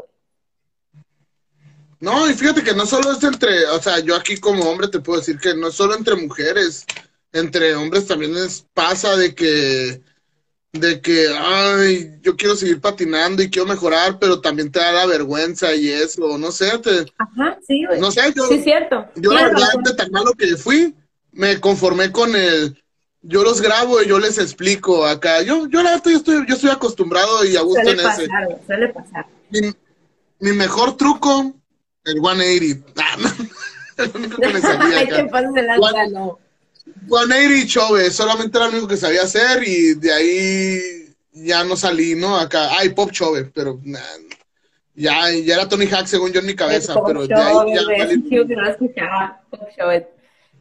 No, 2.00 2.30
y 2.30 2.36
fíjate 2.36 2.64
que 2.64 2.76
no 2.76 2.86
solo 2.86 3.14
es 3.14 3.24
entre, 3.24 3.66
o 3.66 3.82
sea, 3.82 3.98
yo 3.98 4.16
aquí 4.16 4.38
como 4.38 4.70
hombre 4.70 4.88
te 4.88 5.00
puedo 5.00 5.22
decir 5.22 5.40
que 5.40 5.56
no 5.56 5.70
es 5.70 5.74
solo 5.74 5.96
entre 5.96 6.16
mujeres, 6.18 6.86
entre 7.34 7.74
hombres 7.74 8.06
también 8.06 8.38
es, 8.38 8.64
pasa 8.76 9.18
de 9.18 9.34
que, 9.34 10.04
de 10.74 11.02
que, 11.02 11.36
ay, 11.36 12.20
yo 12.22 12.38
quiero 12.38 12.56
seguir 12.56 12.80
patinando 12.80 13.42
y 13.42 13.50
quiero 13.50 13.68
mejorar, 13.68 14.20
pero 14.20 14.40
también 14.40 14.72
te 14.72 14.78
da 14.78 14.92
la 14.92 15.08
vergüenza 15.08 15.74
y 15.74 15.90
eso, 15.90 16.38
no 16.38 16.52
sé, 16.52 16.78
te, 16.78 17.12
Ajá, 17.18 17.58
sí, 17.66 17.86
no 18.00 18.12
sé, 18.12 18.32
yo, 18.36 18.46
sí, 18.46 18.62
cierto. 18.62 19.08
yo 19.16 19.34
la 19.34 19.46
verdad, 19.46 19.80
de 19.84 19.96
tan 19.96 20.12
malo 20.12 20.34
que 20.34 20.56
fui, 20.58 20.94
me 21.32 21.60
conformé 21.60 22.12
con 22.12 22.36
el, 22.36 22.78
yo 23.22 23.44
los 23.44 23.62
grabo 23.62 24.02
y 24.02 24.08
yo 24.08 24.20
les 24.20 24.38
explico 24.38 25.06
acá. 25.06 25.42
Yo, 25.42 25.68
yo 25.68 25.84
la 25.84 25.92
verdad, 25.92 26.12
yo 26.12 26.18
estoy, 26.18 26.46
yo 26.48 26.56
estoy 26.56 26.70
acostumbrado 26.70 27.46
y 27.46 27.56
a 27.56 27.62
gusto 27.62 27.82
suele 27.82 28.02
en 28.02 28.08
pasar, 28.08 28.24
ese. 28.24 28.66
Suele 28.66 28.90
pasar. 28.90 29.26
Mi, 30.40 30.52
mejor 30.54 30.96
truco, 30.96 31.54
el 32.06 32.20
180. 32.22 32.94
Ah, 32.98 33.18
no, 33.18 33.30
el 34.04 34.12
único 34.16 34.42
que 34.42 34.48
me 34.48 34.62
salía 34.62 35.00
acá. 35.02 35.16
180 37.08 37.68
chove, 37.68 38.12
solamente 38.12 38.58
era 38.58 38.68
lo 38.68 38.74
único 38.74 38.88
que 38.88 38.98
sabía 38.98 39.24
hacer 39.24 39.64
y 39.68 39.96
de 39.96 40.14
ahí 40.14 41.16
ya 41.32 41.64
no 41.64 41.76
salí, 41.76 42.16
¿no? 42.16 42.38
Acá, 42.38 42.70
ay, 42.78 42.90
pop 42.90 43.12
chove, 43.12 43.46
pero 43.54 43.80
ya, 44.96 45.32
ya 45.32 45.56
era 45.56 45.68
Tony 45.68 45.88
Hack 45.88 46.08
según 46.08 46.32
yo 46.32 46.40
en 46.40 46.46
mi 46.46 46.56
cabeza, 46.56 46.96
pero 47.06 47.28
de 47.28 47.36
ahí 47.36 47.74
ya... 47.74 47.82
no 47.82 47.90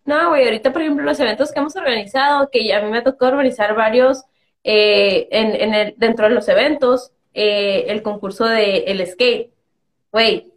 no, 0.09 0.31
güey, 0.31 0.45
ahorita, 0.45 0.73
por 0.73 0.81
ejemplo, 0.81 1.05
los 1.05 1.21
eventos 1.21 1.53
que 1.53 1.61
hemos 1.61 1.77
organizado, 1.77 2.49
que 2.51 2.73
a 2.73 2.81
mí 2.81 2.91
me 2.91 3.03
tocó 3.03 3.27
organizar 3.27 3.75
varios 3.75 4.25
eh, 4.65 5.29
en, 5.31 5.55
en 5.55 5.75
el, 5.75 5.95
dentro 5.99 6.27
de 6.29 6.35
los 6.35 6.49
eventos, 6.49 7.13
eh, 7.35 7.85
el 7.89 8.03
concurso 8.03 8.47
de 8.47 8.85
el 8.87 9.07
skate. 9.07 9.53
Güey, 10.11 10.51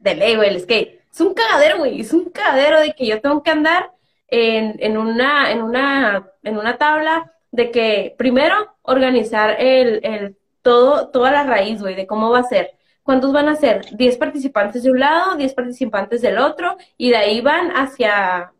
de 0.00 0.14
ley, 0.14 0.36
güey, 0.36 0.48
el 0.48 0.60
skate. 0.60 1.02
Es 1.12 1.20
un 1.20 1.34
cagadero, 1.34 1.78
güey, 1.78 2.00
es 2.00 2.14
un 2.14 2.30
cagadero 2.30 2.80
de 2.80 2.94
que 2.94 3.06
yo 3.06 3.20
tengo 3.20 3.42
que 3.42 3.50
andar 3.50 3.90
en, 4.28 4.76
en, 4.78 4.96
una, 4.96 5.52
en, 5.52 5.60
una, 5.60 6.30
en 6.42 6.56
una 6.56 6.78
tabla 6.78 7.30
de 7.52 7.70
que 7.70 8.14
primero 8.16 8.74
organizar 8.82 9.56
el, 9.60 10.00
el 10.02 10.36
todo, 10.62 11.08
toda 11.08 11.30
la 11.30 11.44
raíz, 11.44 11.82
güey, 11.82 11.94
de 11.94 12.06
cómo 12.06 12.30
va 12.30 12.38
a 12.38 12.44
ser. 12.44 12.70
¿Cuántos 13.02 13.34
van 13.34 13.48
a 13.48 13.56
ser? 13.56 13.84
10 13.94 14.16
participantes 14.16 14.82
de 14.82 14.90
un 14.90 15.00
lado, 15.00 15.36
10 15.36 15.52
participantes 15.52 16.22
del 16.22 16.38
otro, 16.38 16.78
y 16.96 17.10
de 17.10 17.18
ahí 17.18 17.42
van 17.42 17.70
hacia 17.72 18.54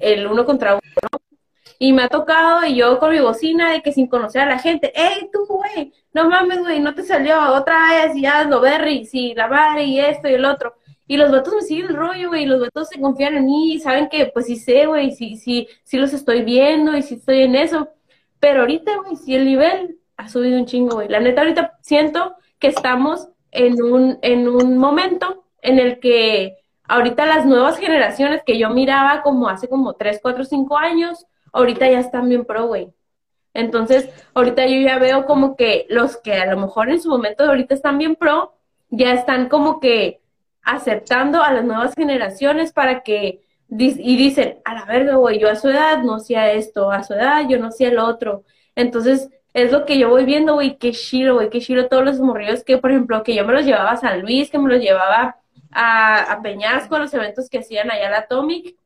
el 0.00 0.26
uno 0.26 0.44
contra 0.44 0.74
uno, 0.74 0.82
Y 1.78 1.92
me 1.92 2.02
ha 2.02 2.08
tocado, 2.08 2.64
y 2.66 2.76
yo 2.76 2.98
con 2.98 3.12
mi 3.12 3.20
bocina, 3.20 3.72
de 3.72 3.82
que 3.82 3.92
sin 3.92 4.06
conocer 4.08 4.42
a 4.42 4.46
la 4.46 4.58
gente, 4.58 4.92
¡Ey, 4.94 5.30
tú, 5.32 5.46
güey! 5.46 5.92
No 6.12 6.28
mames, 6.28 6.60
güey, 6.60 6.80
no 6.80 6.94
te 6.94 7.02
salió 7.04 7.54
otra 7.54 7.90
vez, 7.90 8.16
y 8.16 8.22
ya 8.22 8.44
lo 8.44 8.60
berry, 8.60 9.06
sí, 9.06 9.34
la 9.34 9.48
madre, 9.48 9.84
y 9.84 10.00
esto 10.00 10.28
y 10.28 10.34
el 10.34 10.44
otro. 10.44 10.74
Y 11.06 11.16
los 11.16 11.30
vatos 11.30 11.54
me 11.54 11.62
siguen 11.62 11.86
el 11.88 11.96
rollo, 11.96 12.28
güey, 12.28 12.42
y 12.44 12.46
los 12.46 12.60
vatos 12.60 12.88
se 12.88 13.00
confían 13.00 13.36
en 13.36 13.46
mí, 13.46 13.74
y 13.74 13.80
saben 13.80 14.08
que, 14.08 14.26
pues 14.26 14.46
sí 14.46 14.56
sé, 14.56 14.86
güey, 14.86 15.12
sí, 15.12 15.36
sí, 15.36 15.68
sí 15.84 15.98
los 15.98 16.12
estoy 16.12 16.42
viendo, 16.42 16.96
y 16.96 17.02
sí 17.02 17.14
estoy 17.14 17.42
en 17.42 17.54
eso. 17.56 17.88
Pero 18.40 18.60
ahorita, 18.60 18.96
güey, 18.98 19.16
sí 19.16 19.34
el 19.34 19.44
nivel 19.44 19.98
ha 20.16 20.28
subido 20.28 20.58
un 20.58 20.66
chingo, 20.66 20.96
güey. 20.96 21.08
La 21.08 21.20
neta, 21.20 21.42
ahorita 21.42 21.78
siento 21.82 22.36
que 22.58 22.68
estamos 22.68 23.28
en 23.52 23.82
un, 23.82 24.18
en 24.22 24.48
un 24.48 24.78
momento 24.78 25.44
en 25.62 25.78
el 25.78 25.98
que 26.00 26.58
ahorita 26.90 27.24
las 27.24 27.46
nuevas 27.46 27.78
generaciones 27.78 28.42
que 28.44 28.58
yo 28.58 28.68
miraba 28.70 29.22
como 29.22 29.48
hace 29.48 29.68
como 29.68 29.94
3, 29.94 30.18
4, 30.20 30.44
5 30.44 30.76
años, 30.76 31.24
ahorita 31.52 31.88
ya 31.88 32.00
están 32.00 32.28
bien 32.28 32.44
pro, 32.44 32.66
güey. 32.66 32.92
Entonces, 33.54 34.10
ahorita 34.34 34.66
yo 34.66 34.80
ya 34.80 34.98
veo 34.98 35.24
como 35.24 35.54
que 35.54 35.86
los 35.88 36.16
que 36.16 36.34
a 36.34 36.46
lo 36.52 36.58
mejor 36.60 36.90
en 36.90 37.00
su 37.00 37.08
momento 37.08 37.44
de 37.44 37.50
ahorita 37.50 37.74
están 37.74 37.96
bien 37.96 38.16
pro, 38.16 38.54
ya 38.90 39.12
están 39.12 39.48
como 39.48 39.78
que 39.78 40.20
aceptando 40.64 41.44
a 41.44 41.52
las 41.52 41.64
nuevas 41.64 41.94
generaciones 41.94 42.72
para 42.72 43.04
que, 43.04 43.40
y 43.68 44.16
dicen, 44.16 44.58
a 44.64 44.74
la 44.74 44.84
verga, 44.84 45.14
güey, 45.14 45.38
yo 45.38 45.48
a 45.48 45.54
su 45.54 45.68
edad 45.68 46.02
no 46.02 46.16
hacía 46.16 46.50
esto, 46.50 46.90
a 46.90 47.04
su 47.04 47.14
edad 47.14 47.48
yo 47.48 47.60
no 47.60 47.68
hacía 47.68 47.92
lo 47.92 48.04
otro. 48.04 48.42
Entonces, 48.74 49.30
es 49.54 49.70
lo 49.70 49.84
que 49.86 49.96
yo 49.96 50.08
voy 50.08 50.24
viendo, 50.24 50.54
güey, 50.54 50.76
qué 50.76 50.90
chido, 50.90 51.34
güey, 51.34 51.50
qué 51.50 51.60
chido 51.60 51.86
todos 51.86 52.04
los 52.04 52.18
morrillos 52.18 52.64
que, 52.64 52.78
por 52.78 52.90
ejemplo, 52.90 53.22
que 53.22 53.36
yo 53.36 53.44
me 53.44 53.52
los 53.52 53.64
llevaba 53.64 53.92
a 53.92 53.96
San 53.96 54.22
Luis, 54.22 54.50
que 54.50 54.58
me 54.58 54.68
los 54.68 54.82
llevaba 54.82 55.36
a, 55.72 56.40
Peñasco, 56.42 56.96
a 56.96 57.00
los 57.00 57.14
eventos 57.14 57.48
que 57.48 57.58
hacían 57.58 57.90
allá 57.90 58.08
en 58.08 58.14
Atomic 58.14 58.76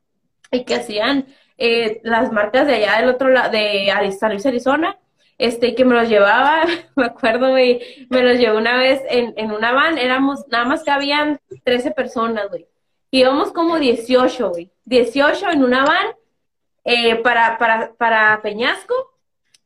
y 0.51 0.63
que 0.63 0.75
hacían 0.75 1.27
eh, 1.57 2.01
las 2.03 2.31
marcas 2.31 2.67
de 2.67 2.75
allá 2.75 2.99
del 2.99 3.09
otro 3.09 3.29
lado, 3.29 3.51
de 3.51 4.11
San 4.17 4.31
Luis, 4.31 4.45
Arizona, 4.45 4.97
este, 5.37 5.75
que 5.75 5.85
me 5.85 5.95
los 5.95 6.07
llevaba, 6.09 6.63
me 6.95 7.05
acuerdo, 7.05 7.49
güey, 7.49 8.07
me 8.09 8.23
los 8.23 8.37
llevó 8.37 8.57
una 8.57 8.77
vez 8.77 9.01
en, 9.09 9.33
en 9.37 9.51
una 9.51 9.71
van, 9.71 9.97
éramos, 9.97 10.47
nada 10.49 10.65
más 10.65 10.83
que 10.83 10.91
habían 10.91 11.39
13 11.63 11.91
personas, 11.91 12.49
güey, 12.49 12.67
íbamos 13.11 13.51
como 13.51 13.79
18, 13.79 14.49
güey, 14.49 14.71
18 14.85 15.51
en 15.51 15.63
una 15.63 15.85
van 15.85 16.07
eh, 16.83 17.15
para, 17.17 17.57
para, 17.57 17.93
para 17.93 18.41
Peñasco, 18.41 18.93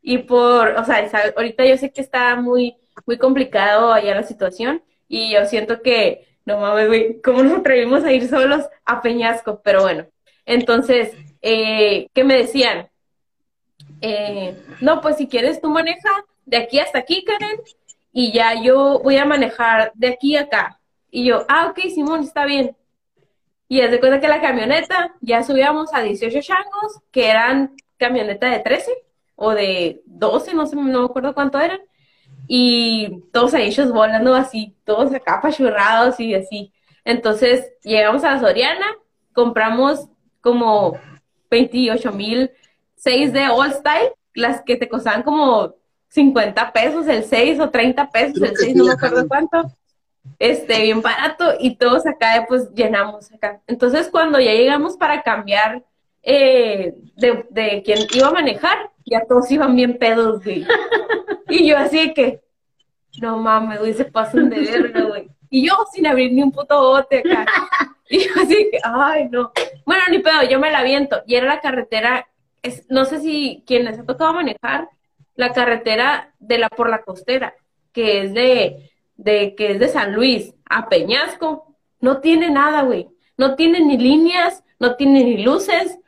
y 0.01 0.19
por, 0.19 0.69
o 0.69 0.85
sea, 0.85 1.07
ahorita 1.35 1.65
yo 1.65 1.77
sé 1.77 1.91
que 1.91 2.01
está 2.01 2.35
muy, 2.35 2.77
muy 3.05 3.17
complicado 3.17 3.93
allá 3.93 4.15
la 4.15 4.23
situación. 4.23 4.83
Y 5.07 5.33
yo 5.33 5.45
siento 5.45 5.81
que, 5.81 6.27
no 6.49 6.59
mames, 6.59 6.87
güey, 6.87 7.21
¿cómo 7.21 7.43
nos 7.43 7.59
atrevimos 7.59 8.03
a 8.03 8.11
ir 8.11 8.27
solos 8.27 8.65
a 8.83 9.01
Peñasco? 9.01 9.61
Pero 9.63 9.83
bueno, 9.83 10.07
entonces, 10.45 11.13
eh, 11.43 12.07
¿qué 12.13 12.23
me 12.23 12.37
decían? 12.37 12.89
Eh, 14.01 14.57
no, 14.81 14.99
pues 14.99 15.17
si 15.17 15.27
quieres 15.27 15.61
tú 15.61 15.69
maneja 15.69 16.09
de 16.45 16.57
aquí 16.57 16.79
hasta 16.79 16.97
aquí, 16.97 17.23
Karen, 17.23 17.61
y 18.11 18.31
ya 18.31 18.59
yo 18.61 18.99
voy 19.03 19.17
a 19.17 19.25
manejar 19.25 19.91
de 19.93 20.07
aquí 20.07 20.35
a 20.35 20.41
acá. 20.41 20.79
Y 21.11 21.25
yo, 21.25 21.45
ah, 21.47 21.67
ok, 21.67 21.79
Simón, 21.93 22.21
está 22.21 22.45
bien. 22.45 22.75
Y 23.67 23.81
es 23.81 23.91
de 23.91 23.99
cuenta 23.99 24.19
que 24.19 24.27
la 24.27 24.41
camioneta, 24.41 25.13
ya 25.21 25.43
subíamos 25.43 25.93
a 25.93 26.01
18 26.01 26.41
changos, 26.41 26.99
que 27.11 27.27
eran 27.27 27.75
camioneta 27.97 28.49
de 28.49 28.59
13 28.59 28.91
o 29.35 29.51
de 29.51 30.01
12, 30.05 30.55
no 30.55 30.65
sé, 30.65 30.75
no 30.75 30.81
me 30.81 31.05
acuerdo 31.05 31.35
cuánto 31.35 31.59
eran. 31.59 31.79
Y 32.47 33.23
todos 33.31 33.53
ellos 33.53 33.91
volando 33.91 34.33
así, 34.33 34.75
todos 34.83 35.13
acá 35.13 35.35
apachurrados 35.35 36.19
y 36.19 36.33
así. 36.33 36.73
Entonces 37.05 37.71
llegamos 37.83 38.23
a 38.23 38.39
Soriana, 38.39 38.85
compramos 39.33 40.07
como 40.41 40.97
28 41.49 42.11
mil 42.11 42.51
6 42.95 43.33
de 43.33 43.47
All 43.47 43.73
Style, 43.73 44.11
las 44.33 44.61
que 44.61 44.75
te 44.75 44.89
costaban 44.89 45.23
como 45.23 45.75
50 46.09 46.73
pesos 46.73 47.07
el 47.07 47.23
6 47.23 47.59
o 47.59 47.69
30 47.69 48.09
pesos 48.09 48.41
el 48.41 48.57
6, 48.57 48.75
no 48.75 48.85
me 48.85 48.93
acuerdo 48.93 49.27
cuánto. 49.27 49.71
Este, 50.37 50.83
bien 50.83 51.01
barato 51.01 51.53
y 51.59 51.75
todos 51.75 52.05
acá 52.05 52.45
pues 52.47 52.69
llenamos 52.73 53.31
acá. 53.31 53.61
Entonces 53.67 54.09
cuando 54.09 54.39
ya 54.39 54.53
llegamos 54.53 54.97
para 54.97 55.23
cambiar 55.23 55.83
eh, 56.21 56.93
de, 57.15 57.45
de 57.49 57.81
quien 57.83 57.99
iba 58.13 58.27
a 58.27 58.31
manejar, 58.31 58.91
ya 59.05 59.25
todos 59.27 59.49
iban 59.51 59.75
bien 59.75 59.97
pedos, 59.97 60.43
güey. 60.43 60.65
Y 61.49 61.67
yo 61.67 61.77
así 61.77 62.13
que, 62.13 62.41
no 63.21 63.37
mames, 63.37 63.79
güey, 63.79 63.93
se 63.93 64.05
pasan 64.05 64.49
de 64.49 64.59
verga, 64.59 65.01
güey. 65.01 65.29
Y 65.49 65.67
yo 65.67 65.73
sin 65.91 66.07
abrir 66.07 66.31
ni 66.31 66.43
un 66.43 66.51
puto 66.51 66.79
bote 66.79 67.19
acá. 67.19 67.45
Y 68.09 68.19
yo 68.19 68.31
así 68.41 68.69
que, 68.71 68.79
ay, 68.83 69.29
no. 69.29 69.51
Bueno, 69.85 70.03
ni 70.09 70.19
pedo, 70.19 70.41
yo 70.49 70.59
me 70.59 70.71
la 70.71 70.83
viento. 70.83 71.21
Y 71.27 71.35
era 71.35 71.45
la 71.45 71.61
carretera, 71.61 72.27
es, 72.63 72.89
no 72.89 73.05
sé 73.05 73.19
si 73.19 73.63
quienes 73.67 73.99
ha 73.99 74.05
tocado 74.05 74.33
manejar, 74.33 74.89
la 75.35 75.53
carretera 75.53 76.33
de 76.39 76.57
la 76.57 76.69
por 76.69 76.89
la 76.89 77.03
costera, 77.03 77.53
que 77.93 78.23
es 78.23 78.33
de, 78.33 78.91
de, 79.15 79.53
que 79.55 79.73
es 79.73 79.79
de 79.79 79.89
San 79.89 80.13
Luis 80.13 80.55
a 80.69 80.89
Peñasco. 80.89 81.75
No 82.01 82.19
tiene 82.19 82.49
nada, 82.49 82.81
güey. 82.81 83.09
No 83.37 83.55
tiene 83.55 83.79
ni 83.79 83.97
líneas, 83.97 84.63
no 84.79 84.95
tiene 84.95 85.23
ni 85.23 85.43
luces, 85.43 85.98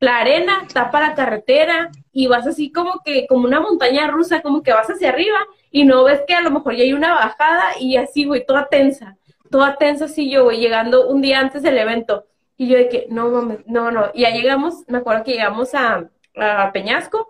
la 0.00 0.18
arena 0.18 0.66
tapa 0.72 1.00
la 1.00 1.14
carretera 1.14 1.90
y 2.10 2.26
vas 2.26 2.46
así 2.46 2.72
como 2.72 3.00
que, 3.04 3.26
como 3.26 3.44
una 3.44 3.60
montaña 3.60 4.08
rusa, 4.08 4.40
como 4.40 4.62
que 4.62 4.72
vas 4.72 4.88
hacia 4.88 5.10
arriba 5.10 5.38
y 5.70 5.84
no 5.84 6.04
ves 6.04 6.22
que 6.26 6.34
a 6.34 6.40
lo 6.40 6.50
mejor 6.50 6.74
ya 6.74 6.82
hay 6.82 6.94
una 6.94 7.14
bajada 7.14 7.78
y 7.78 7.96
así, 7.96 8.24
güey, 8.24 8.44
toda 8.44 8.68
tensa, 8.68 9.18
toda 9.50 9.76
tensa 9.76 10.06
así 10.06 10.30
yo, 10.30 10.44
güey, 10.44 10.58
llegando 10.58 11.08
un 11.08 11.20
día 11.20 11.38
antes 11.38 11.62
del 11.62 11.78
evento. 11.78 12.26
Y 12.56 12.68
yo 12.68 12.76
de 12.76 12.88
que, 12.88 13.06
no 13.10 13.30
mames, 13.30 13.60
no, 13.66 13.90
no. 13.90 14.10
Y 14.12 14.22
ya 14.22 14.30
llegamos, 14.30 14.84
me 14.88 14.98
acuerdo 14.98 15.24
que 15.24 15.32
llegamos 15.32 15.74
a, 15.74 16.10
a 16.36 16.72
Peñasco 16.72 17.28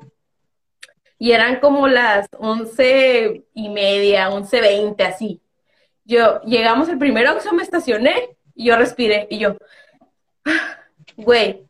y 1.18 1.33
eran 1.33 1.61
como 1.61 1.87
las 1.87 2.29
once 2.39 3.45
y 3.53 3.68
media, 3.68 4.31
once 4.31 4.61
veinte, 4.61 5.05
así. 5.05 5.41
Yo, 6.05 6.41
llegamos 6.43 6.89
el 6.89 6.99
primero 6.99 7.37
que 7.39 7.53
me 7.53 7.62
estacioné 7.62 8.37
y 8.55 8.66
yo 8.66 8.77
respiré 8.77 9.27
y 9.31 9.39
yo, 9.39 9.57
güey, 11.16 11.70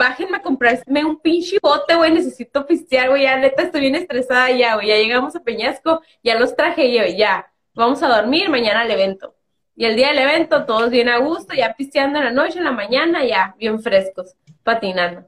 bájenme 0.00 0.38
a 0.38 0.42
comprarme 0.42 1.04
un 1.04 1.20
pinche 1.20 1.58
bote, 1.60 1.94
güey, 1.94 2.10
necesito 2.10 2.66
pistear, 2.66 3.10
güey, 3.10 3.24
ya 3.24 3.36
neta 3.36 3.64
estoy 3.64 3.82
bien 3.82 3.96
estresada 3.96 4.50
ya, 4.50 4.76
güey, 4.76 4.88
ya 4.88 4.96
llegamos 4.96 5.36
a 5.36 5.42
Peñasco, 5.42 6.00
ya 6.24 6.38
los 6.38 6.56
traje 6.56 6.90
yo, 6.90 7.04
ya, 7.04 7.52
vamos 7.74 8.02
a 8.02 8.08
dormir, 8.08 8.48
mañana 8.48 8.80
al 8.80 8.90
evento. 8.90 9.34
Y 9.76 9.84
el 9.84 9.96
día 9.96 10.08
del 10.08 10.20
evento, 10.20 10.64
todos 10.64 10.88
bien 10.88 11.10
a 11.10 11.18
gusto, 11.18 11.52
ya 11.54 11.74
pisteando 11.76 12.18
en 12.18 12.24
la 12.24 12.30
noche, 12.30 12.56
en 12.56 12.64
la 12.64 12.72
mañana, 12.72 13.26
ya, 13.26 13.54
bien 13.58 13.82
frescos, 13.82 14.34
patinando. 14.64 15.26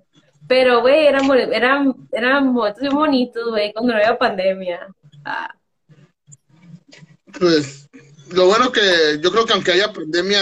Pero, 0.49 0.81
güey, 0.81 1.07
eran, 1.07 1.31
eran, 1.53 2.09
eran 2.11 2.47
momentos 2.47 2.81
bien 2.81 2.95
bonitos, 2.95 3.51
güey, 3.51 3.75
cuando 3.75 3.93
no 3.93 3.99
había 3.99 4.19
pandemia. 4.19 4.89
Ah. 5.23 5.55
Pues, 7.39 7.91
lo 8.31 8.47
bueno 8.47 8.73
que 8.73 9.21
yo 9.21 9.31
creo 9.31 9.45
que 9.45 9.53
aunque 9.53 9.73
haya 9.73 9.93
pandemia, 9.93 10.41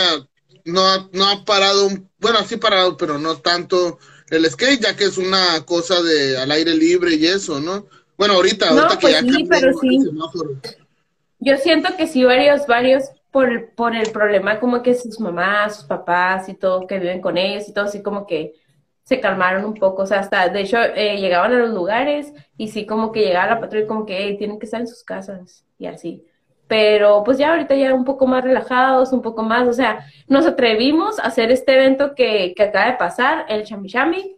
no 0.65 1.09
no 1.13 1.27
ha 1.27 1.45
parado, 1.45 1.89
bueno, 2.19 2.45
sí 2.45 2.57
parado, 2.59 2.97
pero 2.97 3.19
no 3.19 3.39
tanto 3.39 3.99
el 4.31 4.51
skate, 4.51 4.81
ya 4.81 4.97
que 4.97 5.05
es 5.05 5.19
una 5.19 5.65
cosa 5.65 6.03
de 6.03 6.39
al 6.39 6.51
aire 6.51 6.75
libre 6.75 7.15
y 7.15 7.27
eso, 7.27 7.61
¿no? 7.61 7.87
Bueno, 8.17 8.35
ahorita, 8.35 8.69
ahorita 8.69 8.99
que 8.99 9.01
pues 9.01 9.13
ya 9.13 9.21
sí, 9.21 9.47
pero 9.49 9.73
sí. 9.79 9.99
Yo 11.39 11.57
siento 11.57 11.97
que 11.97 12.07
sí, 12.07 12.23
varios, 12.25 12.67
varios, 12.67 13.05
por, 13.31 13.71
por 13.75 13.97
el 13.97 14.11
problema 14.11 14.61
como 14.61 14.83
que 14.83 14.95
sus 14.95 15.19
mamás, 15.21 15.77
sus 15.77 15.85
papás 15.85 16.49
y 16.49 16.55
todo, 16.55 16.87
que 16.87 16.99
viven 16.99 17.21
con 17.21 17.39
ellos 17.39 17.69
y 17.69 17.73
todo, 17.73 17.87
así 17.87 18.03
como 18.03 18.27
que 18.27 18.55
se 19.05 19.21
calmaron 19.21 19.65
un 19.65 19.75
poco, 19.75 20.03
o 20.03 20.07
sea, 20.07 20.21
hasta, 20.21 20.49
de 20.49 20.61
hecho, 20.61 20.79
eh, 20.81 21.17
llegaban 21.17 21.53
a 21.53 21.59
los 21.59 21.71
lugares 21.71 22.33
y 22.57 22.69
sí 22.69 22.87
como 22.87 23.11
que 23.11 23.21
llegaba 23.21 23.55
la 23.55 23.61
patrulla 23.61 23.87
como 23.87 24.07
que 24.07 24.35
tienen 24.39 24.59
que 24.59 24.67
estar 24.67 24.81
en 24.81 24.87
sus 24.87 25.03
casas 25.03 25.65
y 25.79 25.87
así 25.87 26.25
pero 26.71 27.25
pues 27.25 27.37
ya 27.37 27.51
ahorita 27.51 27.75
ya 27.75 27.93
un 27.93 28.05
poco 28.05 28.29
más 28.29 28.45
relajados, 28.45 29.13
un 29.13 29.23
poco 29.23 29.43
más, 29.43 29.67
o 29.67 29.73
sea, 29.73 30.07
nos 30.29 30.47
atrevimos 30.47 31.19
a 31.19 31.25
hacer 31.25 31.51
este 31.51 31.75
evento 31.75 32.15
que, 32.15 32.55
que 32.55 32.63
acaba 32.63 32.87
de 32.87 32.97
pasar, 32.97 33.45
el 33.49 33.65
Chami 33.65 34.37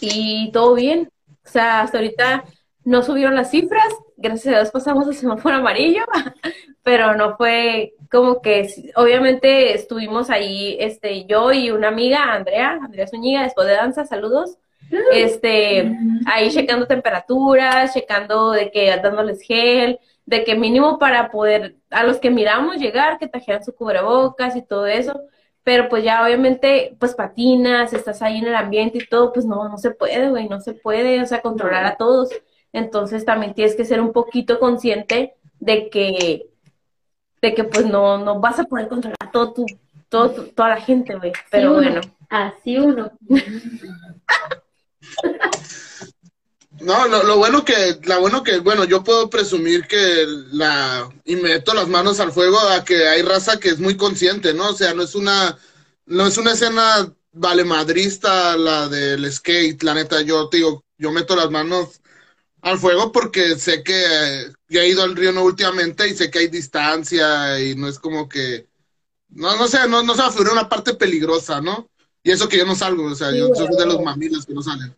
y 0.00 0.52
todo 0.52 0.74
bien. 0.76 1.10
O 1.44 1.48
sea, 1.48 1.80
hasta 1.80 1.98
ahorita 1.98 2.44
no 2.84 3.02
subieron 3.02 3.34
las 3.34 3.50
cifras, 3.50 3.92
gracias 4.16 4.54
a 4.54 4.58
Dios 4.60 4.70
pasamos 4.70 5.08
el 5.08 5.16
semáforo 5.16 5.56
amarillo, 5.56 6.04
pero 6.84 7.16
no 7.16 7.36
fue 7.36 7.94
como 8.08 8.40
que, 8.40 8.72
obviamente 8.94 9.74
estuvimos 9.74 10.30
ahí, 10.30 10.76
este, 10.78 11.24
yo 11.24 11.50
y 11.52 11.72
una 11.72 11.88
amiga, 11.88 12.32
Andrea, 12.32 12.78
Andrea 12.80 13.08
Zúñiga, 13.08 13.42
después 13.42 13.66
de 13.66 13.74
danza, 13.74 14.04
saludos, 14.04 14.56
este, 15.12 15.98
ahí 16.26 16.48
checando 16.52 16.86
temperaturas, 16.86 17.92
checando 17.92 18.52
de 18.52 18.70
que 18.70 18.96
dándoles 19.02 19.42
gel, 19.42 19.98
de 20.32 20.44
que 20.44 20.54
mínimo 20.54 20.98
para 20.98 21.30
poder, 21.30 21.76
a 21.90 22.04
los 22.04 22.16
que 22.16 22.30
miramos 22.30 22.78
llegar, 22.78 23.18
que 23.18 23.28
trajeran 23.28 23.62
su 23.62 23.74
cubrebocas 23.74 24.56
y 24.56 24.62
todo 24.62 24.86
eso, 24.86 25.20
pero 25.62 25.90
pues 25.90 26.04
ya 26.04 26.24
obviamente, 26.24 26.96
pues 26.98 27.14
patinas, 27.14 27.92
estás 27.92 28.22
ahí 28.22 28.38
en 28.38 28.46
el 28.46 28.54
ambiente 28.54 28.96
y 28.96 29.06
todo, 29.06 29.30
pues 29.30 29.44
no, 29.44 29.68
no 29.68 29.76
se 29.76 29.90
puede, 29.90 30.30
güey, 30.30 30.48
no 30.48 30.58
se 30.58 30.72
puede, 30.72 31.20
o 31.20 31.26
sea, 31.26 31.42
controlar 31.42 31.84
a 31.84 31.98
todos. 31.98 32.30
Entonces 32.72 33.26
también 33.26 33.52
tienes 33.52 33.76
que 33.76 33.84
ser 33.84 34.00
un 34.00 34.14
poquito 34.14 34.58
consciente 34.58 35.34
de 35.60 35.90
que, 35.90 36.46
de 37.42 37.52
que 37.52 37.64
pues 37.64 37.84
no, 37.84 38.16
no 38.16 38.40
vas 38.40 38.58
a 38.58 38.64
poder 38.64 38.88
controlar 38.88 39.30
todo 39.32 39.52
tu, 39.52 39.66
todo, 40.08 40.30
toda 40.30 40.70
la 40.70 40.80
gente, 40.80 41.14
güey. 41.14 41.32
Pero 41.50 41.74
bueno. 41.74 42.00
Así 42.30 42.78
uno. 42.78 43.12
No, 46.82 47.06
lo, 47.06 47.36
bueno 47.36 47.64
que, 47.64 48.00
la 48.04 48.18
bueno 48.18 48.42
que, 48.42 48.58
bueno, 48.58 48.84
yo 48.84 49.04
puedo 49.04 49.30
presumir 49.30 49.86
que 49.86 50.26
la, 50.50 51.08
y 51.24 51.36
meto 51.36 51.74
las 51.74 51.86
manos 51.88 52.18
al 52.18 52.32
fuego 52.32 52.58
a 52.58 52.84
que 52.84 53.06
hay 53.06 53.22
raza 53.22 53.60
que 53.60 53.68
es 53.68 53.78
muy 53.78 53.96
consciente, 53.96 54.52
¿no? 54.52 54.70
O 54.70 54.74
sea, 54.74 54.92
no 54.92 55.04
es 55.04 55.14
una, 55.14 55.56
no 56.06 56.26
es 56.26 56.38
una 56.38 56.52
escena 56.52 57.12
valemadrista 57.32 58.56
la 58.56 58.88
del 58.88 59.32
skate, 59.32 59.80
la 59.84 59.94
neta, 59.94 60.22
yo 60.22 60.48
te 60.48 60.56
digo, 60.56 60.84
yo 60.98 61.12
meto 61.12 61.36
las 61.36 61.50
manos 61.52 62.00
al 62.62 62.78
fuego 62.78 63.12
porque 63.12 63.56
sé 63.56 63.84
que 63.84 64.50
ya 64.68 64.82
he 64.82 64.88
ido 64.88 65.04
al 65.04 65.14
río 65.14 65.30
no 65.30 65.44
últimamente 65.44 66.08
y 66.08 66.14
sé 66.16 66.30
que 66.32 66.40
hay 66.40 66.48
distancia 66.48 67.60
y 67.60 67.76
no 67.76 67.86
es 67.86 68.00
como 68.00 68.28
que, 68.28 68.66
no, 69.28 69.56
no 69.56 69.68
sé, 69.68 69.88
no, 69.88 70.02
no 70.02 70.14
se 70.14 70.22
va 70.22 70.28
a 70.28 70.52
una 70.52 70.68
parte 70.68 70.94
peligrosa, 70.94 71.60
¿no? 71.60 71.88
Y 72.24 72.32
eso 72.32 72.48
que 72.48 72.58
yo 72.58 72.66
no 72.66 72.74
salgo, 72.74 73.04
o 73.04 73.14
sea, 73.14 73.30
yo 73.32 73.54
soy 73.54 73.68
de 73.76 73.86
los 73.86 74.02
mamilas 74.02 74.46
que 74.46 74.54
no 74.54 74.62
salen. 74.62 74.96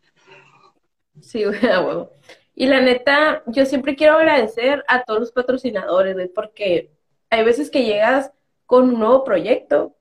Y 2.57 2.66
la 2.66 2.80
neta, 2.80 3.43
yo 3.47 3.66
siempre 3.66 3.97
quiero 3.97 4.14
agradecer 4.16 4.85
a 4.87 5.03
todos 5.03 5.18
los 5.18 5.32
patrocinadores, 5.32 6.14
güey, 6.14 6.28
porque 6.28 6.93
hay 7.28 7.45
veces 7.45 7.68
que 7.68 7.85
llegas 7.85 8.30
con 8.66 8.91
un 8.91 9.01
nuevo 9.01 9.24
proyecto, 9.24 9.97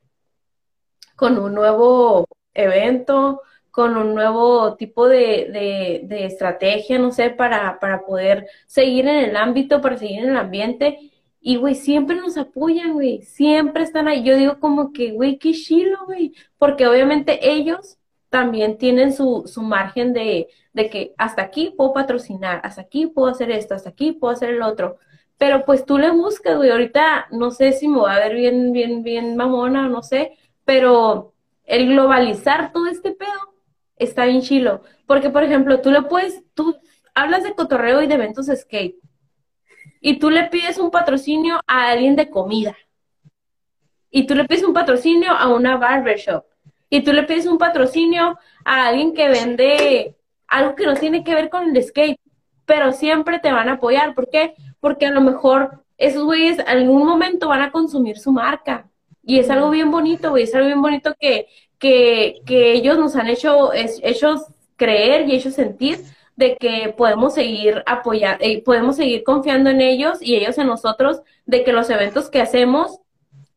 con 1.16 1.40
un 1.40 1.56
nuevo 1.56 2.28
evento, 2.54 3.42
con 3.72 3.98
un 3.98 4.14
nuevo 4.14 4.76
tipo 4.76 5.08
de, 5.08 6.04
de, 6.08 6.26
estrategia, 6.26 7.00
no 7.00 7.12
sé, 7.12 7.32
para, 7.32 7.80
para 7.80 8.06
poder 8.06 8.46
seguir 8.68 9.08
en 9.08 9.30
el 9.30 9.36
ámbito, 9.36 9.82
para 9.82 9.98
seguir 9.98 10.20
en 10.20 10.30
el 10.30 10.38
ambiente. 10.38 11.12
Y, 11.42 11.56
güey, 11.56 11.74
siempre 11.74 12.16
nos 12.18 12.38
apoyan, 12.38 12.94
güey, 12.94 13.24
siempre 13.24 13.84
están 13.84 14.08
ahí. 14.08 14.24
Yo 14.24 14.38
digo 14.38 14.60
como 14.60 14.94
que, 14.94 15.12
güey, 15.12 15.40
qué 15.40 15.54
chilo, 15.54 16.06
güey, 16.06 16.34
porque 16.60 16.88
obviamente 16.88 17.50
ellos 17.50 17.98
también 18.34 18.80
tienen 18.80 19.14
su, 19.14 19.44
su 19.46 19.62
margen 19.62 20.12
de, 20.12 20.48
de 20.74 20.90
que 20.90 21.14
hasta 21.20 21.44
aquí 21.44 21.72
puedo 21.78 21.94
patrocinar, 21.94 22.62
hasta 22.64 22.82
aquí 22.82 23.06
puedo 23.06 23.28
hacer 23.28 23.52
esto, 23.52 23.76
hasta 23.76 23.92
aquí 23.92 24.12
puedo 24.12 24.34
hacer 24.34 24.50
el 24.50 24.64
otro. 24.64 24.98
Pero 25.38 25.66
pues 25.66 25.86
tú 25.86 26.00
le 26.00 26.10
buscas, 26.10 26.58
güey. 26.58 26.72
Ahorita 26.72 27.28
no 27.30 27.52
sé 27.52 27.74
si 27.74 27.88
me 27.88 28.00
va 28.00 28.16
a 28.16 28.18
ver 28.18 28.34
bien, 28.34 28.74
bien, 28.74 29.04
bien 29.04 29.36
mamona, 29.38 29.88
no 29.88 30.02
sé, 30.02 30.36
pero 30.66 31.36
el 31.66 31.90
globalizar 31.90 32.74
todo 32.74 32.88
este 32.88 33.12
pedo 33.12 33.54
está 33.98 34.26
bien 34.26 34.42
chilo. 34.42 34.82
Porque, 35.06 35.30
por 35.30 35.44
ejemplo, 35.44 35.80
tú 35.82 35.92
le 35.92 36.02
puedes, 36.02 36.44
tú 36.56 36.76
hablas 37.14 37.44
de 37.44 37.54
cotorreo 37.54 38.02
y 38.02 38.08
de 38.08 38.16
eventos 38.16 38.48
skate. 38.48 38.96
Y 40.02 40.18
tú 40.18 40.32
le 40.32 40.46
pides 40.46 40.80
un 40.80 40.90
patrocinio 40.90 41.60
a 41.68 41.92
alguien 41.92 42.16
de 42.16 42.32
comida. 42.32 42.76
Y 44.10 44.26
tú 44.26 44.34
le 44.34 44.46
pides 44.46 44.64
un 44.64 44.74
patrocinio 44.74 45.34
a 45.34 45.50
una 45.50 45.78
barbershop 45.78 46.46
y 46.94 47.02
tú 47.02 47.12
le 47.12 47.24
pides 47.24 47.48
un 47.48 47.58
patrocinio 47.58 48.38
a 48.64 48.86
alguien 48.90 49.16
que 49.16 49.28
vende 49.28 50.16
algo 50.48 50.76
que 50.76 50.86
no 50.86 50.94
tiene 50.94 51.24
que 51.24 51.34
ver 51.34 51.50
con 51.50 51.76
el 51.76 51.84
skate, 51.84 52.20
pero 52.68 52.92
siempre 52.92 53.40
te 53.40 53.52
van 53.52 53.68
a 53.68 53.74
apoyar. 53.74 54.14
¿Por 54.14 54.30
qué? 54.30 54.54
Porque 54.80 55.08
a 55.08 55.12
lo 55.12 55.22
mejor 55.22 55.84
esos 55.98 56.24
güeyes 56.24 56.60
en 56.60 56.68
algún 56.68 57.04
momento 57.08 57.48
van 57.48 57.64
a 57.64 57.72
consumir 57.72 58.20
su 58.20 58.32
marca. 58.32 58.92
Y 59.24 59.40
es 59.40 59.50
algo 59.50 59.72
bien 59.72 59.90
bonito, 59.90 60.30
güey, 60.30 60.44
es 60.44 60.54
algo 60.54 60.68
bien 60.68 60.84
bonito 60.84 61.16
que, 61.20 61.48
que, 61.80 62.44
que 62.46 62.74
ellos 62.74 63.00
nos 63.00 63.16
han 63.16 63.26
hecho, 63.26 63.74
es, 63.74 64.00
hecho 64.04 64.36
creer 64.76 65.28
y 65.28 65.36
hecho 65.36 65.50
sentir 65.50 66.00
de 66.36 66.58
que 66.58 66.94
podemos 66.96 67.34
seguir 67.34 67.82
apoyando, 67.88 68.38
eh, 68.46 68.62
podemos 68.64 68.98
seguir 68.98 69.24
confiando 69.24 69.72
en 69.72 69.82
ellos 69.82 70.20
y 70.22 70.36
ellos 70.36 70.60
en 70.60 70.68
nosotros, 70.68 71.24
de 71.48 71.64
que 71.64 71.74
los 71.74 71.90
eventos 71.90 72.30
que 72.30 72.40
hacemos 72.40 73.00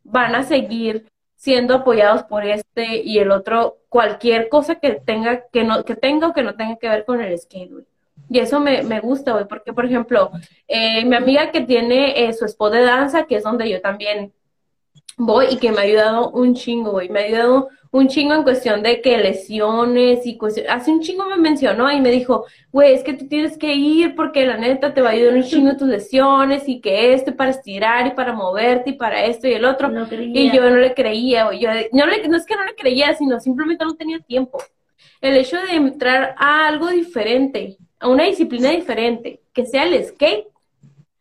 van 0.05 0.35
a 0.35 0.43
seguir 0.43 1.07
siendo 1.47 1.77
apoyados 1.77 2.25
por 2.25 2.45
este 2.45 3.03
y 3.05 3.21
el 3.21 3.31
otro, 3.31 3.77
cualquier 3.89 4.49
cosa 4.49 4.81
que 4.81 4.95
tenga, 4.95 5.47
que 5.53 5.63
no, 5.63 5.85
que 5.85 5.95
tenga 5.95 6.27
o 6.27 6.33
que 6.33 6.43
no 6.43 6.57
tenga 6.57 6.75
que 6.75 6.89
ver 6.89 7.05
con 7.05 7.21
el 7.21 7.39
skate, 7.39 7.71
Y 8.29 8.41
eso 8.41 8.59
me, 8.59 8.83
me 8.83 8.99
gusta, 8.99 9.31
güey, 9.31 9.47
porque, 9.47 9.73
por 9.73 9.85
ejemplo, 9.85 10.33
eh, 10.67 11.05
mi 11.05 11.15
amiga 11.15 11.53
que 11.53 11.61
tiene 11.61 12.25
eh, 12.25 12.33
su 12.33 12.47
spot 12.47 12.73
de 12.73 12.81
danza, 12.81 13.27
que 13.27 13.37
es 13.37 13.45
donde 13.45 13.71
yo 13.71 13.81
también 13.81 14.33
voy 15.17 15.47
y 15.51 15.57
que 15.57 15.73
me 15.73 15.79
ha 15.79 15.83
ayudado 15.83 16.31
un 16.31 16.55
chingo, 16.55 16.93
güey, 16.93 17.09
me 17.09 17.21
ha 17.21 17.25
ayudado 17.25 17.69
un 17.91 18.09
chingo 18.09 18.35
en 18.35 18.43
cuestión 18.43 18.83
de 18.83 19.01
que 19.01 19.17
lesiones 19.17 20.27
y 20.27 20.37
cuestión, 20.37 20.69
hace 20.69 20.91
un 20.91 21.01
chingo 21.01 21.25
me 21.25 21.37
mencionó 21.37 21.91
y 21.91 22.01
me 22.01 22.11
dijo, 22.11 22.45
güey, 22.71 22.95
es 22.95 23.03
que 23.03 23.15
tú 23.15 23.27
tienes 23.27 23.57
que 23.57 23.75
ir 23.75 24.15
porque 24.15 24.45
la 24.45 24.59
neta 24.59 24.93
te 24.93 25.01
va 25.01 25.11
a 25.11 25.13
ayudar 25.13 25.35
un 25.35 25.45
chingo 25.45 25.77
tus 25.77 25.89
lesiones 25.89 26.69
y 26.69 26.81
que 26.81 27.15
esto 27.15 27.35
para 27.35 27.51
estirar 27.51 28.07
y 28.07 28.11
para 28.11 28.35
moverte 28.35 28.91
y 28.91 28.93
para 28.95 29.25
esto 29.25 29.49
y 29.49 29.53
el 29.53 29.65
otro. 29.65 29.91
y 30.11 30.53
yo 30.53 30.69
no 30.69 30.77
le 30.77 30.93
creía, 30.93 31.47
güey, 31.47 31.61
yo 31.61 31.71
no, 31.93 32.07
le, 32.07 32.29
no 32.29 32.37
es 32.37 32.45
que 32.45 32.57
no 32.57 32.65
le 32.65 32.75
creía, 32.75 33.15
sino 33.15 33.41
simplemente 33.41 33.85
no 33.85 33.95
tenía 33.95 34.21
tiempo. 34.21 34.63
El 35.23 35.37
hecho 35.37 35.57
de 35.57 35.77
entrar 35.77 36.35
a 36.37 36.69
algo 36.69 36.89
diferente, 36.89 37.79
a 37.99 38.09
una 38.09 38.25
disciplina 38.25 38.71
diferente, 38.71 39.41
que 39.55 39.65
sea 39.65 39.85
el 39.85 40.05
skate, 40.05 40.47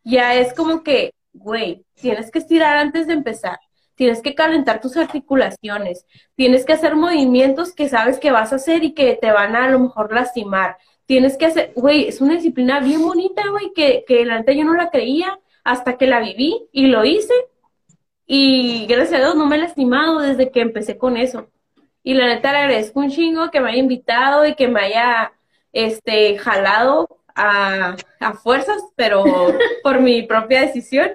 ya 0.04 0.34
es 0.34 0.52
como 0.52 0.82
que, 0.82 1.12
güey, 1.32 1.84
tienes 1.94 2.30
que 2.30 2.38
estirar 2.38 2.76
antes 2.76 3.06
de 3.06 3.14
empezar 3.14 3.58
tienes 3.96 4.22
que 4.22 4.34
calentar 4.34 4.80
tus 4.80 4.96
articulaciones, 4.96 6.06
tienes 6.36 6.64
que 6.64 6.74
hacer 6.74 6.94
movimientos 6.94 7.74
que 7.74 7.88
sabes 7.88 8.18
que 8.18 8.30
vas 8.30 8.52
a 8.52 8.56
hacer 8.56 8.84
y 8.84 8.92
que 8.92 9.18
te 9.20 9.32
van 9.32 9.56
a 9.56 9.64
a 9.64 9.70
lo 9.70 9.80
mejor 9.80 10.14
lastimar. 10.14 10.76
Tienes 11.06 11.36
que 11.36 11.46
hacer, 11.46 11.72
güey, 11.74 12.08
es 12.08 12.20
una 12.20 12.34
disciplina 12.34 12.80
bien 12.80 13.02
bonita, 13.02 13.42
güey, 13.50 13.72
que, 13.74 14.04
que 14.06 14.24
la 14.24 14.38
neta 14.38 14.52
yo 14.52 14.64
no 14.64 14.74
la 14.74 14.90
creía 14.90 15.38
hasta 15.64 15.96
que 15.96 16.06
la 16.06 16.20
viví 16.20 16.68
y 16.72 16.86
lo 16.86 17.04
hice. 17.04 17.34
Y 18.26 18.86
gracias 18.86 19.14
a 19.14 19.24
Dios 19.24 19.36
no 19.36 19.46
me 19.46 19.56
he 19.56 19.60
lastimado 19.60 20.20
desde 20.20 20.50
que 20.50 20.60
empecé 20.60 20.98
con 20.98 21.16
eso. 21.16 21.50
Y 22.02 22.14
la 22.14 22.26
neta 22.26 22.52
le 22.52 22.58
agradezco 22.58 23.00
un 23.00 23.10
chingo 23.10 23.50
que 23.50 23.60
me 23.60 23.70
haya 23.70 23.78
invitado 23.78 24.46
y 24.46 24.54
que 24.54 24.68
me 24.68 24.80
haya 24.80 25.32
este, 25.72 26.38
jalado 26.38 27.20
a, 27.34 27.96
a 28.20 28.32
fuerzas, 28.34 28.82
pero 28.96 29.24
por 29.82 30.00
mi 30.00 30.22
propia 30.22 30.60
decisión 30.60 31.10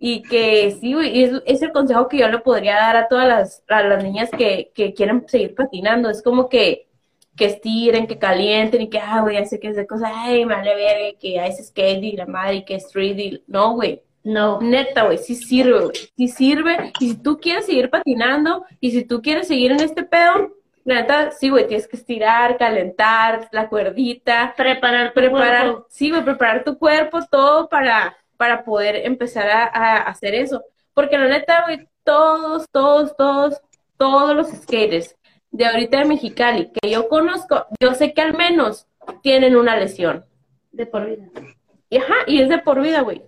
y 0.00 0.22
que 0.22 0.76
sí, 0.80 0.94
es, 1.02 1.42
es, 1.44 1.62
el 1.62 1.72
consejo 1.72 2.08
que 2.08 2.18
yo 2.18 2.28
le 2.28 2.38
podría 2.38 2.76
dar 2.76 2.96
a 2.96 3.08
todas 3.08 3.26
las, 3.26 3.64
a 3.68 3.82
las 3.82 4.02
niñas 4.02 4.30
que, 4.30 4.70
que 4.74 4.94
quieren 4.94 5.24
seguir 5.26 5.54
patinando. 5.56 6.08
Es 6.08 6.22
como 6.22 6.48
que, 6.48 6.88
que 7.36 7.46
estiren, 7.46 8.06
que 8.06 8.18
calienten 8.18 8.82
y 8.82 8.90
que, 8.90 9.00
ah, 9.00 9.20
güey, 9.22 9.36
hace 9.36 9.58
que 9.58 9.68
esa 9.68 9.86
cosa, 9.86 10.10
ay, 10.14 10.44
me 10.44 10.54
vale 10.54 10.74
ver 10.76 11.16
que 11.18 11.40
hay 11.40 11.52
skate 11.52 12.04
y 12.04 12.12
la 12.12 12.26
madre 12.26 12.56
y 12.56 12.64
que 12.64 12.76
street 12.76 13.18
y... 13.18 13.44
No, 13.48 13.74
güey. 13.74 14.02
No. 14.22 14.60
Neta, 14.60 15.04
güey, 15.04 15.18
sí 15.18 15.34
sirve, 15.34 15.80
güey. 15.80 15.96
Sí 16.16 16.28
sirve. 16.28 16.92
Y 17.00 17.10
si 17.10 17.16
tú 17.16 17.38
quieres 17.38 17.66
seguir 17.66 17.90
patinando 17.90 18.64
y 18.80 18.92
si 18.92 19.04
tú 19.04 19.20
quieres 19.20 19.48
seguir 19.48 19.72
en 19.72 19.80
este 19.80 20.04
pedo, 20.04 20.54
neta, 20.84 21.32
sí, 21.32 21.48
güey, 21.48 21.66
tienes 21.66 21.88
que 21.88 21.96
estirar, 21.96 22.56
calentar 22.56 23.48
la 23.50 23.68
cuerdita. 23.68 24.54
Preparar 24.56 25.08
tu 25.08 25.14
preparar, 25.14 25.66
cuerpo. 25.66 25.86
Sí, 25.90 26.10
güey, 26.10 26.24
preparar 26.24 26.62
tu 26.62 26.78
cuerpo, 26.78 27.18
todo 27.28 27.68
para 27.68 28.16
para 28.38 28.64
poder 28.64 28.96
empezar 29.04 29.50
a, 29.50 29.96
hacer 30.04 30.34
eso. 30.34 30.64
Porque 30.94 31.18
la 31.18 31.28
neta, 31.28 31.64
güey, 31.66 31.86
todos, 32.04 32.64
todos, 32.72 33.14
todos, 33.16 33.60
todos 33.98 34.34
los 34.34 34.48
skaters 34.48 35.14
de 35.50 35.66
ahorita 35.66 35.98
de 35.98 36.04
Mexicali 36.06 36.70
que 36.72 36.90
yo 36.90 37.08
conozco, 37.08 37.66
yo 37.80 37.94
sé 37.94 38.14
que 38.14 38.22
al 38.22 38.36
menos 38.36 38.86
tienen 39.22 39.56
una 39.56 39.76
lesión. 39.76 40.24
De 40.72 40.86
por 40.86 41.06
vida. 41.06 41.28
Y, 41.90 41.96
ajá, 41.96 42.14
y 42.26 42.40
es 42.40 42.48
de 42.48 42.58
por 42.58 42.80
vida, 42.80 43.00
güey. 43.00 43.22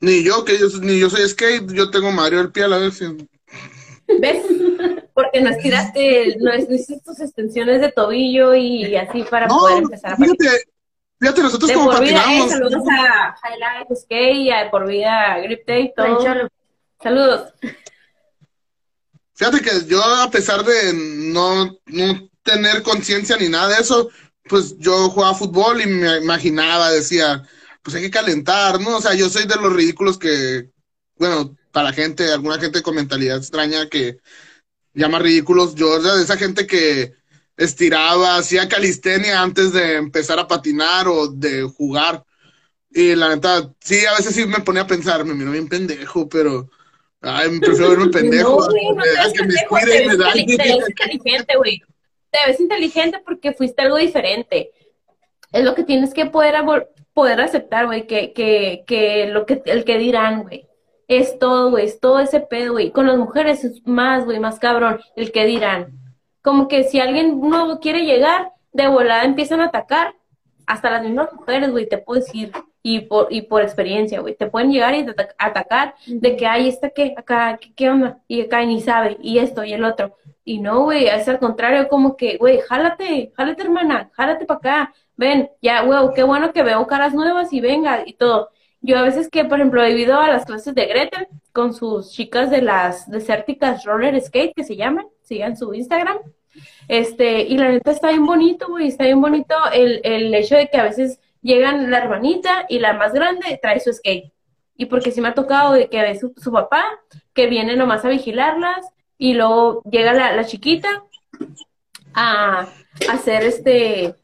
Ni 0.00 0.24
yo, 0.24 0.44
que 0.44 0.58
yo, 0.58 0.66
ni 0.80 0.98
yo 0.98 1.08
soy 1.08 1.28
skate, 1.28 1.70
yo 1.72 1.90
tengo 1.90 2.10
Mario 2.10 2.40
el 2.40 2.50
pie 2.50 2.64
a 2.64 2.68
la 2.68 2.78
vez. 2.78 3.00
¿Ves? 4.18 4.44
Porque 5.14 5.40
no 5.40 5.50
estiraste, 5.50 6.36
no, 6.40 6.54
hiciste 6.56 7.00
tus 7.04 7.20
extensiones 7.20 7.80
de 7.82 7.92
tobillo 7.92 8.54
y 8.54 8.96
así 8.96 9.22
para 9.24 9.46
poder 9.46 9.84
empezar 9.84 10.14
a 10.14 10.16
fíjate, 10.16 10.64
Fíjate, 11.22 11.40
nosotros 11.40 11.68
de 11.68 11.74
como 11.74 11.88
por 11.92 12.00
vida, 12.00 12.20
eh, 12.32 12.48
saludos 12.48 12.82
a 12.90 13.36
Highlight 13.44 13.96
Skate 13.96 14.36
y 14.38 14.50
a 14.50 14.68
por 14.72 14.88
vida 14.88 15.38
Grip 15.38 15.64
Day, 15.64 15.92
todo. 15.96 16.48
Saludos. 17.00 17.52
Fíjate 19.32 19.60
que 19.60 19.86
yo, 19.86 20.02
a 20.02 20.28
pesar 20.32 20.64
de 20.64 20.92
no, 20.92 21.78
no 21.86 22.28
tener 22.42 22.82
conciencia 22.82 23.36
ni 23.36 23.48
nada 23.48 23.68
de 23.68 23.82
eso, 23.82 24.10
pues 24.48 24.76
yo 24.78 25.10
jugaba 25.10 25.36
fútbol 25.36 25.80
y 25.80 25.86
me 25.86 26.16
imaginaba, 26.16 26.90
decía, 26.90 27.44
pues 27.84 27.94
hay 27.94 28.02
que 28.02 28.10
calentar, 28.10 28.80
¿no? 28.80 28.96
O 28.96 29.00
sea, 29.00 29.14
yo 29.14 29.28
soy 29.28 29.46
de 29.46 29.54
los 29.54 29.72
ridículos 29.72 30.18
que, 30.18 30.70
bueno, 31.18 31.56
para 31.70 31.92
gente, 31.92 32.32
alguna 32.32 32.58
gente 32.58 32.82
con 32.82 32.96
mentalidad 32.96 33.36
extraña 33.36 33.88
que 33.88 34.18
llama 34.92 35.20
ridículos, 35.20 35.76
yo, 35.76 35.88
o 35.90 36.00
de 36.00 36.24
esa 36.24 36.36
gente 36.36 36.66
que 36.66 37.14
estiraba, 37.64 38.36
hacía 38.36 38.68
calistenia 38.68 39.40
antes 39.40 39.72
de 39.72 39.96
empezar 39.96 40.38
a 40.38 40.46
patinar 40.48 41.08
o 41.08 41.28
de 41.28 41.62
jugar. 41.62 42.24
Y 42.90 43.14
la 43.14 43.28
neta, 43.30 43.72
sí, 43.80 44.04
a 44.04 44.16
veces 44.16 44.34
sí 44.34 44.44
me 44.46 44.60
ponía 44.60 44.82
a 44.82 44.86
pensar, 44.86 45.24
me 45.24 45.34
miro 45.34 45.50
bien 45.50 45.68
pendejo, 45.68 46.28
pero 46.28 46.68
ay, 47.22 47.58
prefiero 47.60 47.90
verme 47.90 48.08
pendejo. 48.12 48.60
No, 48.60 48.66
güey, 48.70 48.94
no 48.94 49.00
a- 49.00 49.04
te 49.04 49.10
ves 49.10 49.32
que 49.32 49.42
me 49.42 49.48
pendejo, 49.54 49.78
te 49.78 49.86
me 49.86 50.16
ves 50.16 50.56
te 50.56 50.62
ves 50.64 50.88
inteligente, 50.88 51.56
güey. 51.56 51.82
Te 52.30 52.38
ves 52.46 52.60
inteligente 52.60 53.18
porque 53.24 53.52
fuiste 53.52 53.82
algo 53.82 53.96
diferente. 53.96 54.70
Es 55.52 55.64
lo 55.64 55.74
que 55.74 55.84
tienes 55.84 56.14
que 56.14 56.26
poder, 56.26 56.54
poder 57.12 57.40
aceptar, 57.40 57.86
güey, 57.86 58.06
que, 58.06 58.32
que, 58.32 58.84
que 58.86 59.26
lo 59.26 59.44
que, 59.46 59.62
el 59.66 59.84
que 59.84 59.98
dirán, 59.98 60.42
güey. 60.42 60.66
Es 61.08 61.38
todo, 61.38 61.70
güey, 61.70 61.84
es 61.86 62.00
todo 62.00 62.20
ese 62.20 62.40
pedo, 62.40 62.72
güey. 62.72 62.90
Con 62.90 63.06
las 63.06 63.18
mujeres 63.18 63.64
es 63.64 63.86
más, 63.86 64.24
güey, 64.24 64.38
más 64.38 64.58
cabrón, 64.58 64.98
el 65.16 65.30
que 65.30 65.44
dirán. 65.44 65.98
Como 66.42 66.68
que 66.68 66.84
si 66.84 67.00
alguien 67.00 67.40
nuevo 67.40 67.80
quiere 67.80 68.04
llegar, 68.04 68.52
de 68.72 68.88
volada 68.88 69.24
empiezan 69.24 69.60
a 69.60 69.66
atacar. 69.66 70.14
Hasta 70.66 70.90
las 70.90 71.02
mismas 71.02 71.32
mujeres, 71.32 71.70
güey, 71.70 71.88
te 71.88 71.98
puedo 71.98 72.20
decir. 72.20 72.52
Y 72.84 73.00
por, 73.02 73.28
y 73.30 73.42
por 73.42 73.62
experiencia, 73.62 74.20
güey, 74.20 74.34
te 74.34 74.48
pueden 74.48 74.72
llegar 74.72 74.94
y 74.94 75.04
te 75.04 75.12
ata- 75.12 75.34
atacar 75.38 75.94
de 76.06 76.36
que, 76.36 76.46
ay, 76.46 76.68
¿esta 76.68 76.90
qué? 76.90 77.14
Acá, 77.16 77.56
¿qué, 77.60 77.72
qué 77.74 77.88
onda? 77.90 78.18
Y 78.26 78.40
acá 78.42 78.62
y 78.62 78.66
ni 78.66 78.80
sabe, 78.80 79.18
y 79.22 79.38
esto 79.38 79.62
y 79.62 79.72
el 79.72 79.84
otro. 79.84 80.16
Y 80.44 80.58
no, 80.58 80.82
güey, 80.84 81.06
es 81.06 81.28
al 81.28 81.38
contrario, 81.38 81.86
como 81.88 82.16
que, 82.16 82.38
güey, 82.38 82.58
jálate, 82.60 83.32
jálate, 83.36 83.62
hermana, 83.62 84.10
jálate 84.14 84.46
para 84.46 84.58
acá. 84.58 84.94
Ven, 85.16 85.48
ya, 85.60 85.82
güey, 85.84 86.00
qué 86.14 86.24
bueno 86.24 86.52
que 86.52 86.64
veo 86.64 86.84
caras 86.88 87.14
nuevas 87.14 87.52
y 87.52 87.60
venga 87.60 88.02
y 88.04 88.14
todo. 88.14 88.50
Yo 88.80 88.98
a 88.98 89.02
veces 89.02 89.28
que, 89.28 89.44
por 89.44 89.58
ejemplo, 89.60 89.80
he 89.84 89.92
ido 89.96 90.18
a 90.18 90.26
las 90.28 90.44
clases 90.44 90.74
de 90.74 90.86
Gretel 90.86 91.28
con 91.52 91.72
sus 91.74 92.10
chicas 92.10 92.50
de 92.50 92.62
las 92.62 93.08
desérticas 93.08 93.84
roller 93.84 94.20
skate 94.20 94.54
que 94.56 94.64
se 94.64 94.74
llaman, 94.74 95.06
sigan 95.32 95.56
su 95.56 95.72
Instagram. 95.72 96.18
Este, 96.86 97.42
y 97.42 97.56
la 97.56 97.70
neta 97.70 97.92
está 97.92 98.08
bien 98.08 98.26
bonito, 98.26 98.68
güey, 98.68 98.88
está 98.88 99.04
bien 99.04 99.20
bonito 99.20 99.54
el, 99.72 100.00
el 100.04 100.34
hecho 100.34 100.56
de 100.56 100.68
que 100.68 100.76
a 100.76 100.84
veces 100.84 101.18
llegan 101.40 101.90
la 101.90 101.98
hermanita 101.98 102.66
y 102.68 102.78
la 102.78 102.92
más 102.92 103.14
grande 103.14 103.58
trae 103.60 103.80
su 103.80 103.92
skate. 103.92 104.32
Y 104.76 104.86
porque 104.86 105.10
sí 105.10 105.20
me 105.20 105.28
ha 105.28 105.34
tocado 105.34 105.72
de 105.72 105.88
que 105.88 106.02
ve 106.02 106.18
su, 106.18 106.34
su 106.36 106.52
papá, 106.52 106.84
que 107.32 107.46
viene 107.46 107.76
nomás 107.76 108.04
a 108.04 108.08
vigilarlas, 108.08 108.86
y 109.16 109.34
luego 109.34 109.82
llega 109.90 110.12
la, 110.12 110.34
la 110.34 110.44
chiquita 110.44 111.04
a, 112.14 112.68
hacer 113.10 113.44
este, 113.44 114.14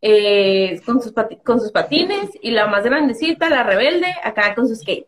eh, 0.00 0.80
con, 0.86 1.02
sus 1.02 1.12
con 1.44 1.60
sus 1.60 1.72
patines, 1.72 2.30
y 2.40 2.52
la 2.52 2.66
más 2.66 2.84
grandecita, 2.84 3.50
la 3.50 3.64
rebelde, 3.64 4.14
acá 4.22 4.54
con 4.54 4.66
su 4.66 4.74
skate. 4.74 5.06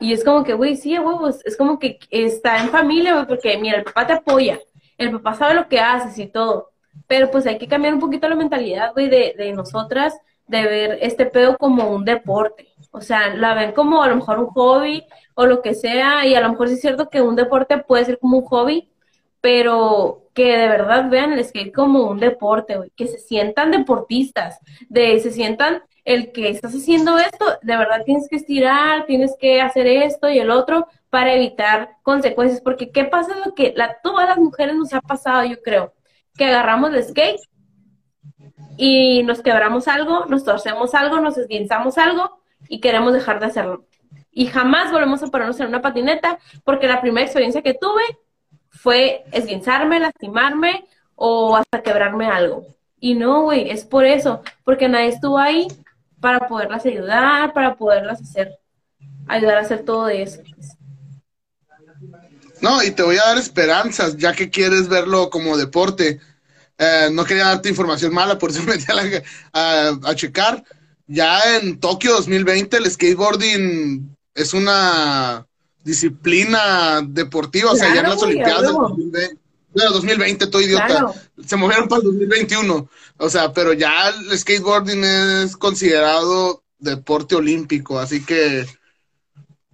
Y 0.00 0.12
es 0.12 0.22
como 0.22 0.44
que, 0.44 0.54
güey, 0.54 0.76
sí, 0.76 0.96
huevos, 0.96 1.44
es 1.44 1.56
como 1.56 1.78
que 1.80 1.98
está 2.10 2.60
en 2.60 2.68
familia, 2.68 3.14
güey, 3.14 3.26
porque 3.26 3.58
mira, 3.58 3.78
el 3.78 3.84
papá 3.84 4.06
te 4.06 4.12
apoya, 4.12 4.60
el 4.98 5.12
papá 5.12 5.34
sabe 5.34 5.54
lo 5.54 5.68
que 5.68 5.80
haces 5.80 6.18
y 6.18 6.26
todo, 6.26 6.70
pero 7.06 7.30
pues 7.30 7.46
hay 7.46 7.58
que 7.58 7.68
cambiar 7.68 7.94
un 7.94 8.00
poquito 8.00 8.28
la 8.28 8.36
mentalidad, 8.36 8.92
güey, 8.92 9.08
de, 9.08 9.34
de 9.38 9.52
nosotras, 9.52 10.14
de 10.46 10.62
ver 10.64 10.98
este 11.00 11.26
pedo 11.26 11.56
como 11.56 11.90
un 11.90 12.04
deporte. 12.04 12.68
O 12.90 13.00
sea, 13.00 13.34
la 13.34 13.54
ven 13.54 13.72
como 13.72 14.02
a 14.02 14.08
lo 14.08 14.16
mejor 14.16 14.38
un 14.38 14.46
hobby 14.46 15.04
o 15.34 15.46
lo 15.46 15.62
que 15.62 15.74
sea, 15.74 16.26
y 16.26 16.34
a 16.34 16.40
lo 16.40 16.50
mejor 16.50 16.68
sí 16.68 16.74
es 16.74 16.80
cierto 16.80 17.08
que 17.08 17.22
un 17.22 17.36
deporte 17.36 17.78
puede 17.78 18.04
ser 18.04 18.18
como 18.18 18.38
un 18.38 18.44
hobby, 18.44 18.90
pero 19.40 20.28
que 20.34 20.56
de 20.56 20.68
verdad 20.68 21.08
vean 21.10 21.32
el 21.32 21.44
skate 21.44 21.72
como 21.72 22.08
un 22.08 22.18
deporte, 22.18 22.76
güey, 22.76 22.90
que 22.96 23.06
se 23.06 23.18
sientan 23.18 23.70
deportistas, 23.70 24.58
de 24.88 25.18
se 25.20 25.30
sientan 25.30 25.82
el 26.04 26.32
que 26.32 26.48
estás 26.48 26.74
haciendo 26.74 27.18
esto, 27.18 27.44
de 27.62 27.76
verdad 27.76 28.02
tienes 28.04 28.28
que 28.28 28.36
estirar, 28.36 29.04
tienes 29.06 29.36
que 29.38 29.60
hacer 29.60 29.86
esto 29.86 30.30
y 30.30 30.38
el 30.38 30.50
otro 30.50 30.86
para 31.10 31.34
evitar 31.34 31.96
consecuencias, 32.02 32.60
porque 32.60 32.90
¿qué 32.90 33.04
pasa? 33.04 33.34
Lo 33.44 33.54
que 33.54 33.72
la, 33.76 33.98
todas 34.02 34.28
las 34.28 34.38
mujeres 34.38 34.76
nos 34.76 34.92
ha 34.92 35.00
pasado, 35.00 35.44
yo 35.44 35.62
creo, 35.62 35.94
que 36.36 36.44
agarramos 36.44 36.92
el 36.92 37.02
skate 37.02 37.40
y 38.76 39.22
nos 39.24 39.42
quebramos 39.42 39.88
algo, 39.88 40.26
nos 40.26 40.44
torcemos 40.44 40.94
algo, 40.94 41.20
nos 41.20 41.36
esguinzamos 41.38 41.98
algo 41.98 42.40
y 42.68 42.80
queremos 42.80 43.12
dejar 43.12 43.40
de 43.40 43.46
hacerlo. 43.46 43.86
Y 44.30 44.46
jamás 44.46 44.92
volvemos 44.92 45.22
a 45.22 45.26
ponernos 45.26 45.58
en 45.60 45.66
una 45.66 45.82
patineta 45.82 46.38
porque 46.64 46.86
la 46.86 47.00
primera 47.00 47.24
experiencia 47.24 47.62
que 47.62 47.74
tuve 47.74 48.02
fue 48.70 49.24
esguinzarme, 49.32 49.98
lastimarme 49.98 50.84
o 51.16 51.56
hasta 51.56 51.82
quebrarme 51.82 52.26
algo. 52.26 52.64
Y 53.00 53.14
no, 53.14 53.42
güey, 53.42 53.70
es 53.70 53.84
por 53.84 54.04
eso, 54.04 54.42
porque 54.64 54.88
nadie 54.88 55.08
estuvo 55.08 55.38
ahí 55.38 55.66
para 56.20 56.48
poderlas 56.48 56.84
ayudar, 56.86 57.52
para 57.52 57.76
poderlas 57.76 58.20
hacer, 58.20 58.58
ayudar 59.26 59.58
a 59.58 59.60
hacer 59.60 59.84
todo 59.84 60.08
eso. 60.08 60.42
No, 62.60 62.82
y 62.82 62.90
te 62.90 63.02
voy 63.02 63.16
a 63.16 63.24
dar 63.26 63.38
esperanzas, 63.38 64.16
ya 64.16 64.32
que 64.32 64.50
quieres 64.50 64.88
verlo 64.88 65.30
como 65.30 65.56
deporte. 65.56 66.20
Eh, 66.78 67.08
no 67.12 67.24
quería 67.24 67.46
darte 67.46 67.68
información 67.68 68.12
mala, 68.14 68.38
por 68.38 68.50
eso 68.50 68.62
me 68.64 68.76
metí 68.76 68.84
a, 68.88 68.94
la- 68.94 69.22
a- 69.52 69.98
a 70.10 70.14
checar. 70.14 70.62
Ya 71.06 71.56
en 71.56 71.80
Tokio 71.80 72.12
2020 72.12 72.76
el 72.76 72.90
skateboarding 72.90 74.14
es 74.34 74.52
una 74.54 75.46
disciplina 75.82 77.00
deportiva, 77.06 77.72
o 77.72 77.76
sea, 77.76 77.94
ya 77.94 78.00
en 78.02 78.10
las 78.10 78.22
Olimpiadas 78.22 78.62
del 78.62 78.70
huevo. 78.72 78.88
2020, 78.90 79.36
bueno, 79.74 79.90
2020, 79.92 80.44
estoy 80.44 80.64
idiota. 80.64 80.86
Claro. 80.86 81.14
Se 81.46 81.56
movieron 81.56 81.88
para 81.88 82.00
el 82.02 82.06
2021. 82.08 82.88
O 83.18 83.30
sea, 83.30 83.52
pero 83.52 83.72
ya 83.72 84.08
el 84.10 84.38
skateboarding 84.38 85.04
es 85.04 85.56
considerado 85.56 86.62
deporte 86.78 87.34
olímpico, 87.34 87.98
así 87.98 88.24
que 88.24 88.66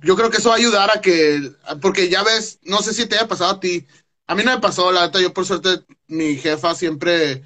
yo 0.05 0.17
creo 0.17 0.31
que 0.31 0.39
eso 0.39 0.51
va 0.51 0.57
a 0.57 0.59
ayudar 0.59 0.91
a 0.97 1.01
que, 1.01 1.53
porque 1.81 2.09
ya 2.09 2.23
ves, 2.23 2.59
no 2.63 2.83
sé 2.83 2.95
si 2.95 3.07
te 3.07 3.17
haya 3.17 3.29
pasado 3.29 3.53
a 3.53 3.61
ti, 3.61 3.87
a 4.27 4.35
mí 4.35 4.43
no 4.45 4.53
me 4.53 4.61
pasó, 4.61 4.93
la 4.93 5.07
neta, 5.07 5.21
yo 5.21 5.33
por 5.35 5.47
suerte, 5.47 5.85
mi 6.09 6.37
jefa 6.37 6.75
siempre 6.75 7.43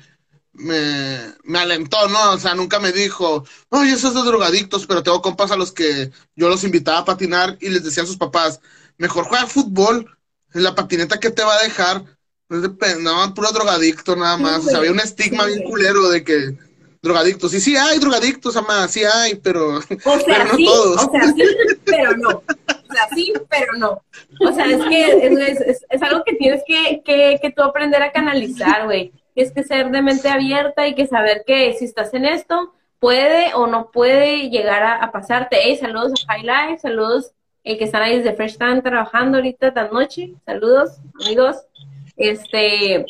me, 0.52 1.34
me 1.44 1.58
alentó, 1.58 2.08
¿no? 2.08 2.32
O 2.32 2.38
sea, 2.38 2.54
nunca 2.54 2.80
me 2.80 2.92
dijo, 2.92 3.44
oye, 3.70 3.92
esos 3.92 4.14
de 4.14 4.22
drogadictos, 4.22 4.86
pero 4.86 5.02
tengo 5.02 5.22
compas 5.22 5.50
a 5.50 5.56
los 5.56 5.72
que 5.72 6.10
yo 6.36 6.48
los 6.48 6.64
invitaba 6.64 6.98
a 6.98 7.04
patinar 7.04 7.56
y 7.60 7.68
les 7.70 7.84
decía 7.84 8.02
a 8.02 8.06
sus 8.06 8.16
papás, 8.16 8.60
mejor 8.98 9.24
juega 9.24 9.46
fútbol, 9.46 10.18
la 10.52 10.74
patineta 10.74 11.20
que 11.20 11.30
te 11.30 11.44
va 11.44 11.54
a 11.56 11.62
dejar, 11.62 12.04
no, 12.48 12.56
es 12.56 12.62
de 12.62 12.70
pe- 12.70 12.96
no, 13.00 13.34
puro 13.34 13.52
drogadicto 13.52 14.16
nada 14.16 14.36
más, 14.38 14.64
o 14.64 14.68
sea, 14.68 14.78
había 14.78 14.92
un 14.92 15.00
estigma 15.00 15.44
bien 15.46 15.62
culero 15.62 16.08
de 16.08 16.24
que 16.24 16.56
drogadictos, 17.02 17.54
y 17.54 17.60
sí 17.60 17.76
hay 17.76 17.98
drogadictos, 17.98 18.56
ama, 18.56 18.86
sí 18.88 19.02
hay, 19.04 19.34
pero, 19.36 19.76
O 19.78 19.80
pero 20.26 20.44
no 20.44 20.54
sí, 20.56 20.64
todos. 20.64 21.06
o 21.06 21.10
sea, 21.10 21.22
sí, 21.32 21.42
pero 21.84 22.16
no. 22.16 22.28
O 22.30 22.92
sea, 22.92 23.08
sí, 23.14 23.32
pero 23.48 23.72
no. 23.74 24.02
O 24.40 24.52
sea, 24.52 24.66
es 24.66 24.82
que 24.88 25.26
es, 25.26 25.38
es- 25.38 25.60
es- 25.60 25.86
es 25.88 26.02
algo 26.02 26.22
que 26.24 26.34
tienes 26.34 26.62
que, 26.66 27.02
que, 27.04 27.38
que 27.40 27.50
tú 27.52 27.62
aprender 27.62 28.02
a 28.02 28.12
canalizar, 28.12 28.84
güey. 28.86 29.12
Tienes 29.34 29.52
que 29.52 29.62
ser 29.62 29.90
de 29.90 30.02
mente 30.02 30.28
abierta 30.28 30.86
y 30.88 30.94
que 30.94 31.06
saber 31.06 31.44
que 31.46 31.74
si 31.74 31.84
estás 31.84 32.12
en 32.14 32.24
esto, 32.24 32.72
puede 32.98 33.54
o 33.54 33.66
no 33.68 33.90
puede 33.92 34.50
llegar 34.50 34.82
a, 34.82 34.94
a 34.96 35.12
pasarte. 35.12 35.58
Hey, 35.62 35.76
saludos 35.76 36.12
a 36.26 36.32
High 36.32 36.42
Life, 36.42 36.78
saludos 36.82 37.32
eh, 37.62 37.78
que 37.78 37.84
están 37.84 38.02
ahí 38.02 38.16
desde 38.18 38.34
Fresh 38.34 38.56
Time 38.58 38.82
trabajando 38.82 39.38
ahorita 39.38 39.68
esta 39.68 39.86
noche. 39.88 40.32
Saludos, 40.44 40.98
amigos. 41.24 41.56
Este, 42.16 43.06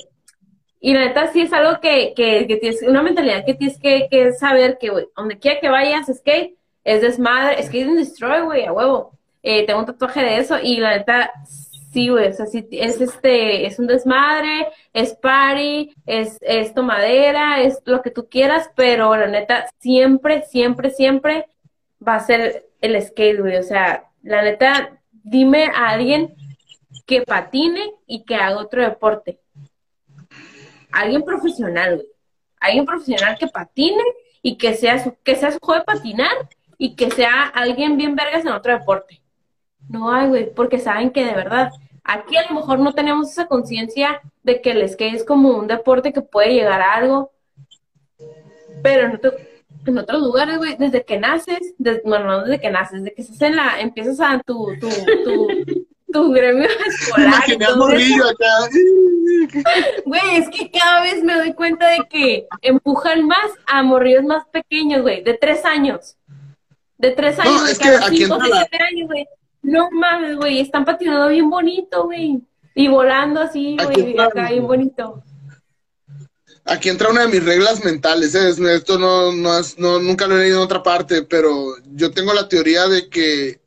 y 0.80 0.94
la 0.94 1.06
neta 1.06 1.32
sí 1.32 1.42
es 1.42 1.52
algo 1.52 1.80
que, 1.80 2.14
que, 2.14 2.46
que 2.46 2.56
tienes, 2.56 2.82
una 2.82 3.02
mentalidad 3.02 3.44
que 3.44 3.54
tienes 3.54 3.78
que, 3.78 4.32
saber 4.32 4.78
que, 4.78 4.90
güey, 4.90 5.08
donde 5.16 5.38
quiera 5.38 5.60
que 5.60 5.68
vayas, 5.68 6.06
skate, 6.06 6.56
es 6.84 7.02
desmadre, 7.02 7.62
skate 7.62 7.88
and 7.88 7.98
destroy, 7.98 8.42
güey, 8.42 8.64
a 8.64 8.72
huevo. 8.72 9.12
Eh, 9.42 9.66
tengo 9.66 9.80
un 9.80 9.86
tatuaje 9.86 10.20
de 10.20 10.38
eso 10.38 10.56
y 10.62 10.78
la 10.78 10.96
neta, 10.96 11.32
sí, 11.92 12.08
güey, 12.08 12.28
o 12.28 12.32
sea, 12.32 12.46
sí, 12.46 12.66
es 12.70 13.00
este, 13.00 13.66
es 13.66 13.78
un 13.78 13.86
desmadre, 13.86 14.68
es 14.92 15.14
party, 15.14 15.94
es, 16.06 16.38
es 16.42 16.74
tomadera, 16.74 17.60
es 17.60 17.80
lo 17.84 18.02
que 18.02 18.10
tú 18.10 18.28
quieras, 18.28 18.70
pero 18.76 19.16
la 19.16 19.26
neta, 19.26 19.66
siempre, 19.78 20.42
siempre, 20.42 20.90
siempre 20.90 21.46
va 22.06 22.16
a 22.16 22.20
ser 22.20 22.66
el 22.80 23.00
skate, 23.02 23.40
güey, 23.40 23.56
o 23.56 23.62
sea, 23.62 24.10
la 24.22 24.42
neta, 24.42 25.00
dime 25.10 25.64
a 25.74 25.90
alguien 25.90 26.34
que 27.06 27.22
patine 27.22 27.94
y 28.06 28.24
que 28.24 28.36
haga 28.36 28.58
otro 28.58 28.82
deporte 28.82 29.40
alguien 30.92 31.22
profesional, 31.22 31.96
güey. 31.96 32.06
Alguien 32.60 32.84
profesional 32.86 33.36
que 33.38 33.46
patine 33.46 34.02
y 34.42 34.56
que 34.58 34.74
sea 34.74 35.02
su, 35.02 35.14
que 35.22 35.36
sea 35.36 35.52
su 35.52 35.58
juego 35.60 35.80
de 35.80 35.84
patinar 35.84 36.32
y 36.76 36.94
que 36.96 37.10
sea 37.10 37.44
alguien 37.46 37.96
bien 37.96 38.14
vergas 38.16 38.44
en 38.44 38.52
otro 38.52 38.72
deporte. 38.72 39.20
No 39.88 40.12
hay, 40.12 40.28
güey, 40.28 40.52
porque 40.54 40.78
saben 40.78 41.10
que 41.10 41.24
de 41.24 41.32
verdad, 41.34 41.70
aquí 42.04 42.36
a 42.36 42.48
lo 42.48 42.56
mejor 42.56 42.78
no 42.78 42.92
tenemos 42.92 43.30
esa 43.30 43.46
conciencia 43.46 44.20
de 44.42 44.60
que 44.60 44.72
el 44.72 44.88
skate 44.88 45.14
es 45.14 45.24
como 45.24 45.50
un 45.56 45.66
deporte 45.66 46.12
que 46.12 46.20
puede 46.20 46.52
llegar 46.54 46.80
a 46.80 46.94
algo, 46.94 47.30
pero 48.82 49.06
en, 49.08 49.16
otro- 49.16 49.32
en 49.86 49.98
otros 49.98 50.20
lugares, 50.22 50.58
güey, 50.58 50.76
desde 50.76 51.04
que 51.04 51.18
naces, 51.18 51.74
bueno, 52.04 52.26
no 52.26 52.44
desde 52.44 52.60
que 52.60 52.70
naces, 52.70 53.02
desde 53.02 53.14
que 53.14 53.22
estás 53.22 53.42
en 53.42 53.56
la, 53.56 53.80
empiezas 53.80 54.20
a 54.20 54.40
tu, 54.44 54.68
tu, 54.80 54.88
tu, 55.24 55.46
tu 56.12 56.32
gremio 56.32 56.68
Me 56.68 56.84
escolar. 56.86 57.44
Güey, 60.04 60.36
es 60.36 60.48
que 60.50 60.70
cada 60.70 61.02
vez 61.02 61.22
me 61.22 61.34
doy 61.36 61.52
cuenta 61.54 61.88
de 61.88 61.98
que 62.08 62.46
empujan 62.62 63.26
más 63.26 63.50
a 63.66 63.82
morrillos 63.82 64.24
más 64.24 64.44
pequeños, 64.50 65.02
güey, 65.02 65.22
de 65.22 65.34
tres 65.34 65.64
años. 65.64 66.16
De 66.96 67.10
tres 67.12 67.38
años, 67.38 67.60
güey, 67.60 67.72
es 67.72 67.78
que 67.78 67.88
aquí 67.88 68.16
cinco, 68.24 68.38
siete 68.42 68.78
años, 68.82 69.06
güey. 69.08 69.26
No 69.62 69.90
mames, 69.90 70.36
güey, 70.36 70.60
están 70.60 70.84
patinando 70.84 71.28
bien 71.28 71.50
bonito, 71.50 72.04
güey. 72.04 72.40
Y 72.74 72.88
volando 72.88 73.40
así, 73.40 73.76
güey, 73.82 74.18
acá 74.18 74.50
bien 74.50 74.66
bonito. 74.66 75.22
aquí 76.64 76.88
entra 76.88 77.10
una 77.10 77.22
de 77.22 77.28
mis 77.28 77.44
reglas 77.44 77.84
mentales. 77.84 78.34
¿eh? 78.34 78.48
Es- 78.48 78.58
Esto 78.58 78.98
no, 78.98 79.32
no 79.32 79.58
es, 79.58 79.78
no, 79.78 79.98
nunca 80.00 80.26
lo 80.26 80.36
he 80.36 80.40
leído 80.42 80.58
en 80.58 80.64
otra 80.64 80.82
parte, 80.82 81.22
pero 81.22 81.74
yo 81.92 82.10
tengo 82.12 82.32
la 82.34 82.48
teoría 82.48 82.86
de 82.88 83.08
que, 83.08 83.60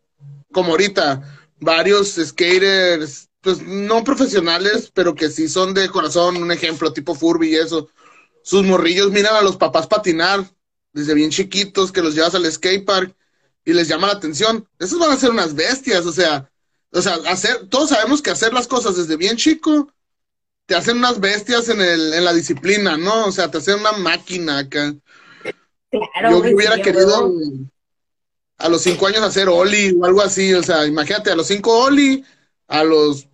como 0.52 0.72
ahorita, 0.72 1.22
varios 1.62 2.16
skaters, 2.16 3.30
pues 3.40 3.62
no 3.62 4.04
profesionales, 4.04 4.92
pero 4.94 5.16
que 5.16 5.30
sí 5.30 5.48
son 5.48 5.74
de 5.74 5.90
corazón, 5.90 6.38
un 6.38 6.52
ejemplo, 6.52 6.92
tipo 6.92 7.16
Furby 7.16 7.52
y 7.52 7.56
eso. 7.56 7.88
Sus 8.44 8.64
morrillos 8.64 9.12
miran 9.12 9.36
a 9.36 9.42
los 9.42 9.56
papás 9.56 9.88
patinar 9.88 10.46
desde 10.92 11.14
bien 11.14 11.30
chiquitos, 11.30 11.92
que 11.92 12.02
los 12.02 12.16
llevas 12.16 12.36
al 12.36 12.52
skatepark 12.52 13.16
y 13.64 13.74
les 13.74 13.88
llama 13.88 14.08
la 14.08 14.14
atención. 14.14 14.68
Esos 14.80 15.00
van 15.00 15.12
a 15.12 15.18
ser 15.18 15.30
unas 15.30 15.56
bestias, 15.56 16.06
o 16.06 16.12
sea, 16.12 16.52
o 16.92 17.02
sea, 17.02 17.14
hacer, 17.28 17.68
todos 17.70 17.90
sabemos 17.90 18.22
que 18.22 18.32
hacer 18.32 18.54
las 18.54 18.68
cosas 18.68 18.98
desde 18.98 19.16
bien 19.16 19.38
chico 19.38 19.88
te 20.66 20.76
hacen 20.76 20.98
unas 20.98 21.20
bestias 21.20 21.70
en 21.70 21.82
el, 21.82 22.14
en 22.14 22.24
la 22.24 22.34
disciplina, 22.34 22.98
¿no? 22.98 23.26
O 23.26 23.32
sea, 23.32 23.50
te 23.52 23.58
hacen 23.58 23.80
una 23.80 23.92
máquina 23.94 24.60
acá. 24.60 24.94
Claro, 25.90 26.44
Yo 26.44 26.56
hubiera 26.56 26.82
querido. 26.82 27.34
A 28.62 28.70
los 28.70 28.82
cinco 28.84 29.08
años 29.08 29.22
hacer 29.22 29.50
Oli 29.50 29.96
o 30.00 30.06
algo 30.06 30.22
así, 30.22 30.54
o 30.54 30.64
sea, 30.64 30.86
imagínate, 30.88 31.32
a 31.32 31.36
los 31.36 31.48
cinco 31.48 31.78
Oli, 31.86 32.24
a 32.68 32.84
los 32.84 33.28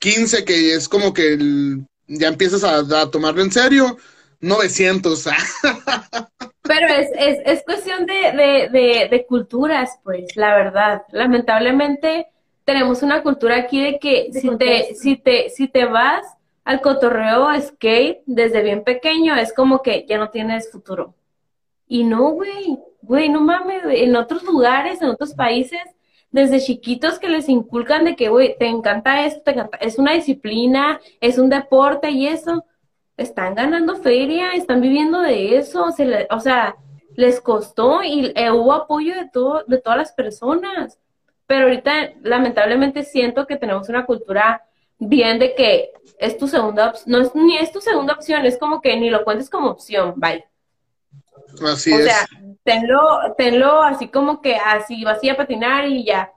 15 0.00 0.44
que 0.44 0.74
es 0.74 0.88
como 0.88 1.12
que 1.14 1.34
el- 1.34 1.86
ya 2.08 2.28
empiezas 2.28 2.64
a, 2.64 2.78
a 3.02 3.10
tomarlo 3.10 3.42
en 3.42 3.52
serio, 3.52 3.96
900. 4.40 5.26
Pero 6.62 6.88
es, 6.88 7.10
es, 7.16 7.38
es 7.44 7.62
cuestión 7.64 8.06
de, 8.06 8.14
de, 8.14 8.68
de, 8.70 9.08
de 9.08 9.26
culturas, 9.26 9.98
pues, 10.02 10.36
la 10.36 10.54
verdad. 10.56 11.02
Lamentablemente 11.12 12.26
tenemos 12.64 13.02
una 13.02 13.22
cultura 13.22 13.56
aquí 13.56 13.80
de 13.82 13.98
que 14.00 14.32
De 14.32 14.40
si 14.40 14.48
te, 14.56 14.94
si 14.96 15.16
te, 15.16 15.48
si 15.50 15.68
te 15.68 15.84
vas 15.84 16.26
al 16.64 16.80
cotorreo 16.80 17.48
skate 17.60 18.22
desde 18.26 18.62
bien 18.62 18.82
pequeño, 18.82 19.36
es 19.36 19.52
como 19.52 19.80
que 19.82 20.06
ya 20.08 20.18
no 20.18 20.30
tienes 20.30 20.70
futuro. 20.72 21.14
Y 21.88 22.04
no, 22.04 22.30
güey, 22.30 22.78
güey, 23.06 23.28
no 23.28 23.40
mames. 23.40 23.82
En 23.86 24.16
otros 24.16 24.42
lugares, 24.42 25.00
en 25.02 25.08
otros 25.08 25.34
países, 25.34 25.80
desde 26.30 26.60
chiquitos 26.60 27.18
que 27.18 27.28
les 27.28 27.48
inculcan 27.48 28.04
de 28.04 28.16
que, 28.16 28.28
güey, 28.28 28.56
te 28.58 28.66
encanta 28.66 29.24
esto, 29.24 29.42
te 29.42 29.52
encanta, 29.52 29.78
es 29.78 29.98
una 29.98 30.12
disciplina, 30.12 31.00
es 31.20 31.38
un 31.38 31.48
deporte 31.48 32.10
y 32.10 32.26
eso, 32.26 32.64
están 33.16 33.54
ganando 33.54 33.96
feria, 33.96 34.52
están 34.52 34.80
viviendo 34.80 35.20
de 35.20 35.56
eso, 35.56 35.90
se 35.92 36.04
le- 36.06 36.26
o 36.30 36.40
sea, 36.40 36.76
les 37.16 37.40
costó 37.40 38.02
y 38.02 38.32
eh, 38.36 38.50
hubo 38.50 38.72
apoyo 38.74 39.14
de 39.14 39.28
todo, 39.30 39.64
de 39.66 39.78
todas 39.80 39.98
las 39.98 40.12
personas. 40.12 40.98
Pero 41.46 41.64
ahorita, 41.66 41.92
lamentablemente, 42.22 43.04
siento 43.04 43.46
que 43.46 43.56
tenemos 43.56 43.88
una 43.88 44.04
cultura 44.04 44.62
bien 44.98 45.38
de 45.38 45.54
que 45.54 45.92
es 46.18 46.36
tu 46.38 46.48
segunda 46.48 46.90
opción, 46.90 47.04
no 47.12 47.18
es 47.26 47.34
ni 47.34 47.56
es 47.58 47.72
tu 47.72 47.80
segunda 47.80 48.14
opción, 48.14 48.44
es 48.46 48.58
como 48.58 48.80
que 48.80 48.96
ni 48.98 49.10
lo 49.10 49.24
cuentes 49.24 49.48
como 49.50 49.68
opción, 49.70 50.14
bye. 50.16 50.44
Así 51.64 51.92
O 51.92 51.98
es. 51.98 52.04
sea, 52.04 52.26
tenlo, 52.64 53.00
tenlo 53.36 53.82
así 53.82 54.08
como 54.08 54.40
que 54.40 54.56
así 54.56 55.04
vas 55.04 55.20
a 55.28 55.36
patinar 55.36 55.86
y 55.86 56.04
ya. 56.04 56.32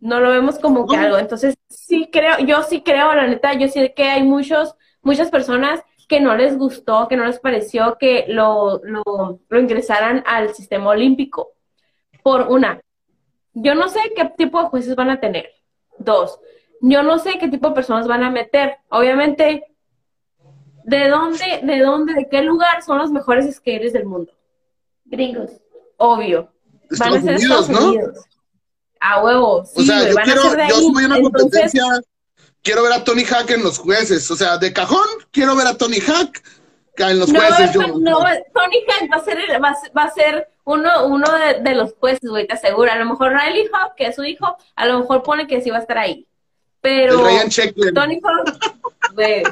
No 0.00 0.18
lo 0.20 0.30
vemos 0.30 0.58
como 0.58 0.86
que 0.86 0.96
algo. 0.96 1.18
Entonces, 1.18 1.56
sí 1.68 2.08
creo, 2.12 2.38
yo 2.38 2.62
sí 2.62 2.82
creo, 2.82 3.14
la 3.14 3.26
neta, 3.26 3.52
yo 3.54 3.68
sé 3.68 3.92
que 3.94 4.04
hay 4.04 4.22
muchos, 4.22 4.74
muchas 5.02 5.30
personas 5.30 5.82
que 6.08 6.20
no 6.20 6.34
les 6.36 6.58
gustó, 6.58 7.06
que 7.06 7.16
no 7.16 7.24
les 7.24 7.38
pareció 7.38 7.96
que 7.98 8.24
lo, 8.28 8.80
lo, 8.82 9.40
lo 9.48 9.60
ingresaran 9.60 10.24
al 10.26 10.54
sistema 10.54 10.90
olímpico. 10.90 11.52
Por 12.22 12.48
una, 12.48 12.80
yo 13.52 13.74
no 13.74 13.88
sé 13.88 14.00
qué 14.16 14.24
tipo 14.36 14.60
de 14.60 14.68
jueces 14.68 14.96
van 14.96 15.10
a 15.10 15.20
tener. 15.20 15.50
Dos, 15.98 16.40
yo 16.80 17.02
no 17.02 17.18
sé 17.18 17.38
qué 17.38 17.48
tipo 17.48 17.68
de 17.68 17.74
personas 17.74 18.08
van 18.08 18.22
a 18.24 18.30
meter. 18.30 18.78
Obviamente, 18.88 19.69
¿de 20.90 21.08
dónde, 21.08 21.60
de 21.62 21.78
dónde, 21.80 22.14
de 22.14 22.28
qué 22.28 22.42
lugar 22.42 22.82
son 22.82 22.98
los 22.98 23.10
mejores 23.10 23.54
skaters 23.56 23.92
del 23.92 24.04
mundo? 24.06 24.32
Gringos. 25.04 25.50
Obvio. 25.96 26.50
Van 26.98 27.14
a 27.14 27.16
Estados 27.16 27.22
ser 27.22 27.36
Unidos, 27.36 27.60
Estados 27.60 27.68
¿no? 27.70 27.88
Unidos. 27.90 28.18
A 29.00 29.22
huevo, 29.24 29.64
sí, 29.64 29.80
O 29.80 29.84
sea, 29.84 30.08
yo 30.08 30.14
van 30.14 30.24
quiero, 30.24 30.40
a 30.42 30.50
ser 30.50 30.56
de 30.58 30.68
yo 30.68 30.74
ahí. 30.76 30.84
a 30.84 30.88
una 30.88 31.16
Entonces, 31.16 31.32
competencia, 31.32 31.84
quiero 32.62 32.82
ver 32.82 32.92
a 32.92 33.04
Tony 33.04 33.24
Hawk 33.24 33.50
en 33.50 33.62
los 33.62 33.78
jueces. 33.78 34.30
O 34.30 34.36
sea, 34.36 34.58
de 34.58 34.72
cajón, 34.72 35.06
quiero 35.30 35.56
ver 35.56 35.66
a 35.68 35.76
Tony 35.78 35.98
Hawk 36.00 36.32
en 36.96 37.18
los 37.18 37.32
no, 37.32 37.40
jueces. 37.40 37.72
yo- 37.72 37.80
no, 37.98 38.18
Tony 38.52 38.84
Hawk 38.88 39.10
va 39.10 39.16
a 39.16 39.24
ser, 39.24 39.38
el- 39.38 39.62
va, 39.64 39.68
a 39.70 39.74
ser- 39.74 39.92
va 39.96 40.02
a 40.04 40.10
ser 40.10 40.48
uno, 40.64 41.06
uno 41.06 41.26
de, 41.32 41.60
de 41.62 41.74
los 41.74 41.94
jueces, 41.94 42.28
güey, 42.28 42.46
te 42.46 42.52
aseguro. 42.54 42.92
A 42.92 42.96
lo 42.96 43.06
mejor 43.06 43.32
Riley 43.32 43.68
Hawk, 43.72 43.94
que 43.96 44.06
es 44.08 44.16
su 44.16 44.24
hijo, 44.24 44.54
a 44.76 44.86
lo 44.86 44.98
mejor 45.00 45.22
pone 45.22 45.46
que 45.46 45.62
sí 45.62 45.70
va 45.70 45.78
a 45.78 45.80
estar 45.80 45.96
ahí. 45.96 46.26
Pero 46.80 47.26
el. 47.28 47.94
Tony 47.94 48.20
güey, 49.14 49.42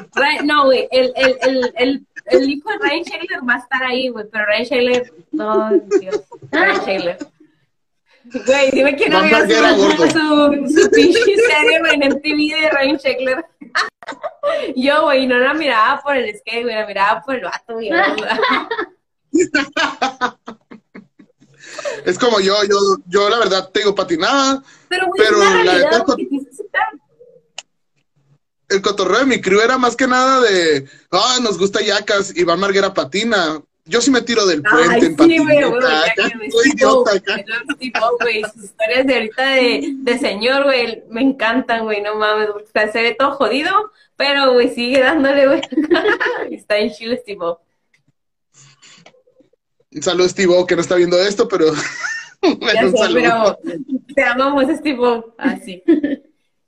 no, 0.45 0.65
güey, 0.65 0.87
el, 0.91 1.13
el, 1.15 1.37
el, 1.41 1.73
el, 1.77 2.07
el 2.25 2.49
hijo 2.49 2.69
de 2.71 2.77
Ryan 2.79 3.03
Sheckler 3.03 3.39
va 3.47 3.55
a 3.55 3.57
estar 3.59 3.83
ahí, 3.83 4.09
güey, 4.09 4.25
pero 4.31 4.45
Ryan 4.45 4.63
Sheckler, 4.63 5.13
no, 5.31 5.69
Dios, 5.99 6.21
Ryan 6.51 6.79
Sheckler. 6.85 7.17
Güey, 8.45 8.71
dime 8.71 8.95
quién 8.95 9.11
no 9.11 9.21
gordo. 9.21 10.07
su, 10.07 10.81
su, 10.81 10.91
pinche 10.91 11.19
serie, 11.23 11.79
güey, 11.79 11.93
en 11.95 12.09
MTV 12.13 12.61
de 12.61 12.69
Ryan 12.71 12.97
Sheckler. 12.97 13.45
Yo, 14.75 15.03
güey, 15.03 15.27
no 15.27 15.37
la 15.37 15.53
miraba 15.53 16.01
por 16.01 16.15
el 16.15 16.35
skate, 16.37 16.63
güey, 16.63 16.75
la 16.75 16.85
miraba 16.87 17.21
por 17.21 17.35
el 17.35 17.41
vato, 17.43 17.73
güey. 17.73 17.89
Es 22.05 22.17
como 22.17 22.39
yo, 22.39 22.55
yo, 22.63 22.77
yo 23.07 23.29
la 23.29 23.39
verdad 23.39 23.69
te 23.71 23.79
digo 23.81 23.93
patinaba. 23.95 24.63
Pero, 24.87 25.07
güey, 25.07 25.21
Pero 25.23 25.41
es 25.41 25.47
una 25.47 25.49
la 25.49 25.63
realidad, 25.63 25.91
neta- 25.91 26.03
güey, 26.05 26.17
que 26.17 26.25
tienes 26.25 26.47
que 26.47 26.53
aceptar. 26.53 26.87
El 28.69 28.81
cotorreo 28.81 29.19
de 29.19 29.25
mi 29.25 29.41
crew 29.41 29.59
era 29.61 29.77
más 29.77 29.95
que 29.95 30.07
nada 30.07 30.41
de, 30.41 30.87
ah, 31.11 31.39
nos 31.41 31.57
gusta 31.57 31.81
yacas, 31.81 32.35
Iván 32.37 32.59
Marguera 32.59 32.93
patina. 32.93 33.61
Yo 33.85 34.01
sí 34.01 34.11
me 34.11 34.21
tiro 34.21 34.45
del 34.45 34.61
puente 34.61 34.97
en 35.07 35.11
sí, 35.11 35.15
patineta. 35.15 36.05
ya 36.15 36.29
soy 36.51 36.69
idiota 36.75 37.11
acá. 37.15 37.43
güey, 38.21 38.43
sus 38.53 38.65
historias 38.65 39.07
de 39.07 39.13
ahorita 39.15 39.45
de, 39.49 39.93
de 39.95 40.19
señor, 40.19 40.63
güey, 40.65 41.03
me 41.09 41.21
encantan, 41.21 41.85
güey, 41.85 41.99
no 42.01 42.13
mames, 42.15 42.49
porque 42.51 42.67
o 42.67 42.71
sea, 42.71 42.91
se 42.91 43.01
ve 43.01 43.15
todo 43.17 43.31
jodido, 43.31 43.91
pero, 44.15 44.53
güey, 44.53 44.69
sigue 44.75 44.99
dándole, 44.99 45.47
güey. 45.47 45.61
Está 46.51 46.77
en 46.77 46.91
Chile, 46.91 47.23
tipo. 47.25 47.59
Un 49.91 50.03
saludo 50.03 50.29
Steve 50.29 50.53
O, 50.55 50.67
que 50.67 50.75
no 50.75 50.81
está 50.81 50.93
viendo 50.95 51.17
esto, 51.19 51.47
pero 51.47 51.73
Ya 52.43 52.55
bueno, 52.59 52.91
sé, 52.91 52.97
saludo. 52.97 53.57
pero 53.63 53.79
te 54.15 54.23
amamos, 54.23 54.81
tipo 54.83 55.33
así. 55.39 55.83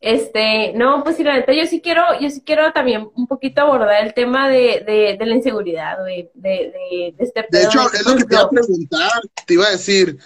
Este, 0.02 0.74
no, 0.74 1.04
pues 1.04 1.16
sí, 1.16 1.24
la 1.24 1.36
neta, 1.36 1.54
yo 1.54 1.64
sí 1.68 1.80
quiero, 1.80 2.02
yo 2.20 2.28
sí 2.32 2.42
quiero 2.44 2.74
también 2.74 3.08
un 3.16 3.28
poquito 3.28 3.62
abordar 3.62 4.04
el 4.04 4.16
tema 4.16 4.50
de, 4.50 4.84
de, 4.84 5.16
de 5.18 5.26
la 5.28 5.36
inseguridad, 5.36 6.04
de, 6.04 6.32
de, 6.34 7.14
de 7.16 7.24
este 7.24 7.46
De 7.52 7.64
hecho, 7.64 7.86
es 7.94 8.04
lo 8.04 8.16
que 8.16 8.26
te 8.26 8.34
iba 8.34 8.42
a 8.42 8.50
preguntar. 8.50 9.22
Te 9.46 9.54
iba 9.54 9.68
a 9.68 9.72
decir, 9.72 10.18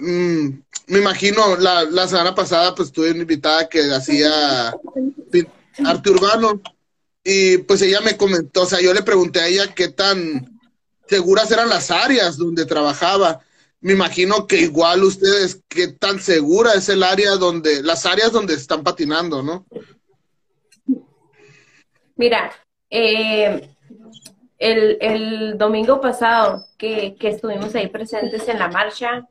mm, 0.00 0.48
me 0.86 0.98
imagino, 0.98 1.56
la, 1.56 1.84
la 1.84 2.08
semana 2.08 2.34
pasada 2.34 2.74
pues 2.74 2.90
tuve 2.90 3.10
una 3.10 3.20
invitada 3.20 3.68
que 3.68 3.92
hacía 3.92 4.74
arte 5.84 6.10
urbano 6.10 6.62
y 7.22 7.58
pues 7.58 7.82
ella 7.82 8.00
me 8.00 8.16
comentó, 8.16 8.62
o 8.62 8.66
sea, 8.66 8.80
yo 8.80 8.94
le 8.94 9.02
pregunté 9.02 9.40
a 9.40 9.48
ella 9.48 9.74
qué 9.74 9.88
tan 9.88 10.60
seguras 11.06 11.50
eran 11.50 11.68
las 11.68 11.90
áreas 11.90 12.38
donde 12.38 12.64
trabajaba. 12.64 13.40
Me 13.84 13.92
imagino 13.92 14.46
que 14.46 14.62
igual 14.62 15.04
ustedes, 15.04 15.62
qué 15.68 15.88
tan 15.88 16.18
segura 16.18 16.72
es 16.72 16.88
el 16.88 17.02
área 17.02 17.32
donde, 17.32 17.82
las 17.82 18.06
áreas 18.06 18.32
donde 18.32 18.54
están 18.54 18.82
patinando, 18.82 19.42
¿no? 19.42 19.66
Mira, 22.16 22.50
eh, 22.88 23.68
el, 24.56 24.96
el 25.02 25.58
domingo 25.58 26.00
pasado 26.00 26.64
que, 26.78 27.14
que 27.16 27.28
estuvimos 27.28 27.74
ahí 27.74 27.88
presentes 27.88 28.48
en 28.48 28.58
la 28.58 28.68
marcha, 28.68 29.28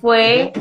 fue, 0.00 0.52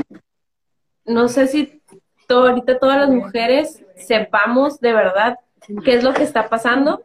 no 1.05 1.27
sé 1.27 1.45
si 1.45 1.79
to- 2.27 2.47
ahorita 2.47 2.79
todas 2.79 2.97
las 2.97 3.11
mujeres 3.11 3.85
sepamos 3.95 4.79
de 4.79 4.93
verdad 4.93 5.37
qué 5.85 5.93
es 5.93 6.03
lo 6.03 6.15
que 6.15 6.23
está 6.23 6.49
pasando, 6.49 7.03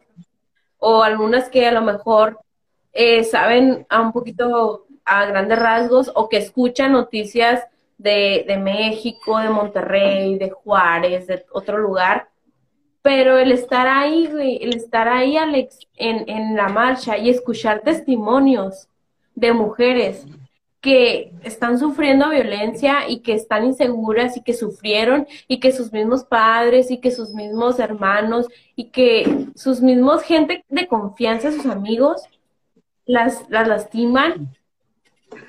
o 0.79 1.03
algunas 1.03 1.49
que 1.49 1.67
a 1.67 1.71
lo 1.71 1.81
mejor 1.83 2.39
eh, 2.93 3.23
saben 3.23 3.85
a 3.89 4.01
un 4.01 4.11
poquito 4.11 4.87
a 5.05 5.25
grandes 5.25 5.59
rasgos 5.59 6.11
o 6.15 6.29
que 6.29 6.37
escuchan 6.37 6.91
noticias 6.91 7.63
de, 7.97 8.45
de 8.47 8.57
México, 8.57 9.39
de 9.39 9.49
Monterrey, 9.49 10.37
de 10.37 10.49
Juárez, 10.49 11.27
de 11.27 11.45
otro 11.51 11.77
lugar, 11.77 12.29
pero 13.01 13.37
el 13.37 13.51
estar 13.51 13.87
ahí, 13.87 14.29
el 14.61 14.75
estar 14.75 15.07
ahí, 15.07 15.37
Alex, 15.37 15.79
en, 15.95 16.27
en 16.29 16.55
la 16.55 16.69
marcha 16.69 17.17
y 17.17 17.29
escuchar 17.29 17.81
testimonios 17.81 18.87
de 19.35 19.51
mujeres 19.51 20.25
que 20.83 21.31
están 21.43 21.79
sufriendo 21.79 22.29
violencia 22.29 23.07
y 23.07 23.19
que 23.19 23.33
están 23.33 23.63
inseguras 23.63 24.35
y 24.35 24.41
que 24.41 24.53
sufrieron 24.53 25.27
y 25.47 25.61
que 25.61 25.71
sus 25.71 25.93
mismos 25.93 26.25
padres 26.25 26.91
y 26.91 26.97
que 26.97 27.09
sus 27.09 27.33
mismos 27.33 27.79
hermanos 27.79 28.47
y 28.75 28.89
que 28.89 29.47
sus 29.55 29.79
mismos 29.79 30.23
gente 30.23 30.65
de 30.67 30.87
confianza, 30.87 31.53
sus 31.53 31.67
amigos, 31.67 32.23
las, 33.05 33.49
las 33.49 33.67
lastiman, 33.67 34.53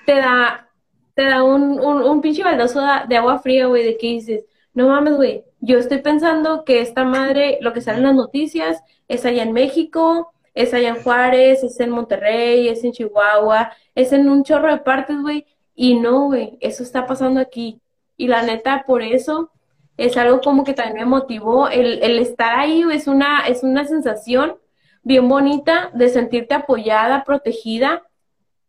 te 0.07 0.17
da, 0.17 0.71
te 1.15 1.25
da 1.25 1.43
un, 1.43 1.81
un, 1.81 2.03
un 2.03 2.21
pinche 2.21 2.43
baldazo 2.43 2.81
de, 3.09 3.17
agua 3.17 3.39
fría, 3.39 3.67
güey, 3.67 3.85
de 3.85 3.97
que 3.97 4.07
dices, 4.09 4.45
no 4.75 4.89
mames, 4.89 5.15
güey, 5.17 5.45
yo 5.61 5.79
estoy 5.79 5.99
pensando 5.99 6.65
que 6.65 6.81
esta 6.81 7.05
madre, 7.05 7.59
lo 7.61 7.73
que 7.73 7.81
sale 7.81 7.99
en 7.99 8.05
las 8.05 8.15
noticias, 8.15 8.83
es 9.09 9.25
allá 9.25 9.43
en 9.43 9.53
México, 9.53 10.33
es 10.55 10.75
allá 10.75 10.91
en 10.91 11.03
Juárez, 11.03 11.63
es 11.63 11.81
en 11.81 11.91
Monterrey, 11.91 12.69
es 12.69 12.85
en 12.85 12.93
Chihuahua, 12.93 13.73
es 13.95 14.13
en 14.13 14.29
un 14.29 14.45
chorro 14.45 14.71
de 14.71 14.79
partes, 14.79 15.21
güey, 15.21 15.47
y 15.75 15.99
no, 15.99 16.27
güey, 16.27 16.59
eso 16.61 16.83
está 16.83 17.07
pasando 17.07 17.41
aquí. 17.41 17.81
Y 18.17 18.29
la 18.29 18.43
neta, 18.43 18.85
por 18.87 19.03
eso 19.03 19.51
es 19.97 20.17
algo 20.17 20.41
como 20.41 20.65
que 20.65 20.75
también 20.75 20.99
me 20.99 21.05
motivó. 21.07 21.69
El, 21.69 22.03
el 22.03 22.19
estar 22.19 22.59
ahí 22.59 22.85
es 22.93 23.09
una, 23.09 23.47
es 23.49 23.63
una 23.63 23.85
sensación 23.85 24.57
bien 25.03 25.29
bonita 25.29 25.91
de 25.95 26.09
sentirte 26.09 26.55
apoyada, 26.55 27.25
protegida 27.25 28.03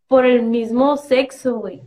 por 0.07 0.25
el 0.25 0.43
mismo 0.43 0.97
sexo, 0.97 1.57
güey. 1.57 1.81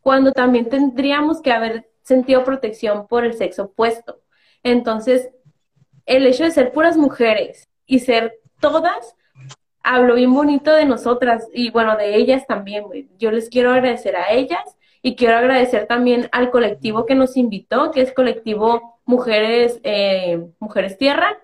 Cuando 0.00 0.32
también 0.32 0.68
tendríamos 0.68 1.40
que 1.40 1.52
haber 1.52 1.90
sentido 2.02 2.44
protección 2.44 3.06
por 3.06 3.24
el 3.24 3.34
sexo 3.34 3.64
opuesto. 3.64 4.20
Entonces, 4.62 5.30
el 6.06 6.26
hecho 6.26 6.44
de 6.44 6.50
ser 6.50 6.72
puras 6.72 6.96
mujeres 6.96 7.68
y 7.86 8.00
ser 8.00 8.40
todas, 8.60 9.14
hablo 9.82 10.14
bien 10.14 10.32
bonito 10.32 10.74
de 10.74 10.84
nosotras 10.84 11.48
y 11.52 11.70
bueno, 11.70 11.96
de 11.96 12.16
ellas 12.16 12.46
también, 12.46 12.84
güey. 12.84 13.08
Yo 13.18 13.30
les 13.30 13.48
quiero 13.48 13.72
agradecer 13.72 14.16
a 14.16 14.32
ellas 14.32 14.76
y 15.02 15.16
quiero 15.16 15.36
agradecer 15.36 15.86
también 15.86 16.28
al 16.32 16.50
colectivo 16.50 17.06
que 17.06 17.14
nos 17.14 17.36
invitó, 17.36 17.90
que 17.90 18.02
es 18.02 18.12
colectivo 18.12 19.00
Mujeres, 19.04 19.80
eh, 19.82 20.46
Mujeres 20.58 20.98
Tierra, 20.98 21.38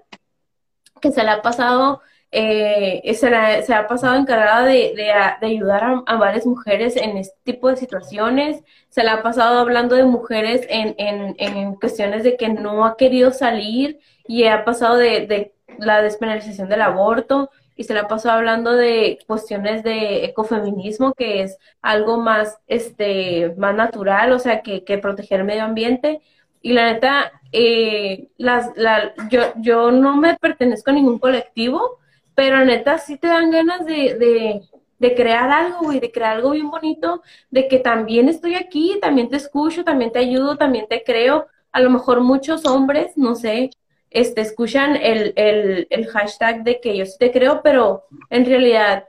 que 1.01 1.11
se 1.11 1.25
le 1.25 1.31
ha 1.31 1.43
pasado, 1.43 2.01
eh, 2.39 3.15
se, 3.15 3.63
se, 3.63 3.75
ha 3.75 3.87
pasado 3.87 4.15
encargada 4.15 4.67
de, 4.67 4.93
ayudar 5.41 6.03
a, 6.05 6.17
varias 6.17 6.45
mujeres 6.45 6.95
en 6.97 7.17
este 7.17 7.35
tipo 7.45 7.71
de 7.71 7.79
situaciones, 7.79 8.63
se 8.91 9.03
le 9.03 9.09
ha 9.09 9.23
pasado 9.23 9.59
hablando 9.59 9.97
de 9.97 10.05
mujeres 10.05 10.67
en, 10.69 10.95
en, 10.99 11.75
cuestiones 11.77 12.25
de 12.25 12.37
que 12.37 12.51
no 12.51 12.85
ha 12.85 12.99
querido 12.99 13.31
salir 13.31 14.01
y 14.29 14.45
ha 14.45 14.67
pasado 14.67 14.99
de, 14.99 15.55
la 15.79 16.03
despenalización 16.03 16.69
del 16.69 16.83
aborto, 16.83 17.51
y 17.75 17.85
se 17.85 17.95
la 17.95 18.07
pasó 18.07 18.31
hablando 18.31 18.73
de 18.73 19.19
cuestiones 19.27 19.83
de 19.83 20.27
ecofeminismo, 20.27 21.15
que 21.15 21.43
es 21.43 21.59
algo 21.81 22.19
más, 22.19 22.59
este, 22.67 23.55
más 23.57 23.75
natural, 23.75 24.33
o 24.33 24.39
sea, 24.39 24.61
que, 24.61 24.85
que 24.85 24.99
proteger 24.99 25.41
el 25.41 25.47
medio 25.47 25.65
ambiente. 25.65 26.21
Y 26.61 26.75
la 26.75 26.93
neta, 26.93 27.33
eh, 27.53 28.29
las, 28.37 28.77
la, 28.77 29.15
yo, 29.31 29.53
yo 29.57 29.91
no 29.91 30.17
me 30.17 30.37
pertenezco 30.37 30.91
a 30.91 30.95
ningún 30.95 31.19
colectivo, 31.19 31.99
pero 32.37 32.65
neta 32.65 32.99
sí 32.99 33.17
te 33.17 33.29
dan 33.29 33.51
ganas 33.51 33.85
de, 33.87 34.63
de, 34.99 35.15
crear 35.15 35.51
algo, 35.51 35.93
y 35.93 36.01
de 36.01 36.13
crear 36.13 36.37
algo 36.37 36.51
bien 36.51 36.71
bonito, 36.71 37.23
de 37.51 37.67
que 37.67 37.79
también 37.79 38.29
estoy 38.29 38.55
aquí, 38.55 38.99
también 39.01 39.31
te 39.31 39.37
escucho, 39.37 39.85
también 39.85 40.13
te 40.13 40.19
ayudo, 40.19 40.57
también 40.57 40.87
te 40.87 41.03
creo. 41.03 41.47
A 41.73 41.81
lo 41.81 41.89
mejor 41.89 42.21
muchos 42.21 42.67
hombres, 42.67 43.17
no 43.17 43.35
sé, 43.35 43.71
este, 44.11 44.43
escuchan 44.43 44.97
el, 44.97 45.33
el, 45.37 45.87
el 45.89 46.07
hashtag 46.09 46.63
de 46.63 46.79
que 46.81 46.95
yo 46.95 47.07
sí 47.07 47.17
te 47.19 47.33
creo, 47.33 47.63
pero 47.63 48.05
en 48.29 48.45
realidad 48.45 49.09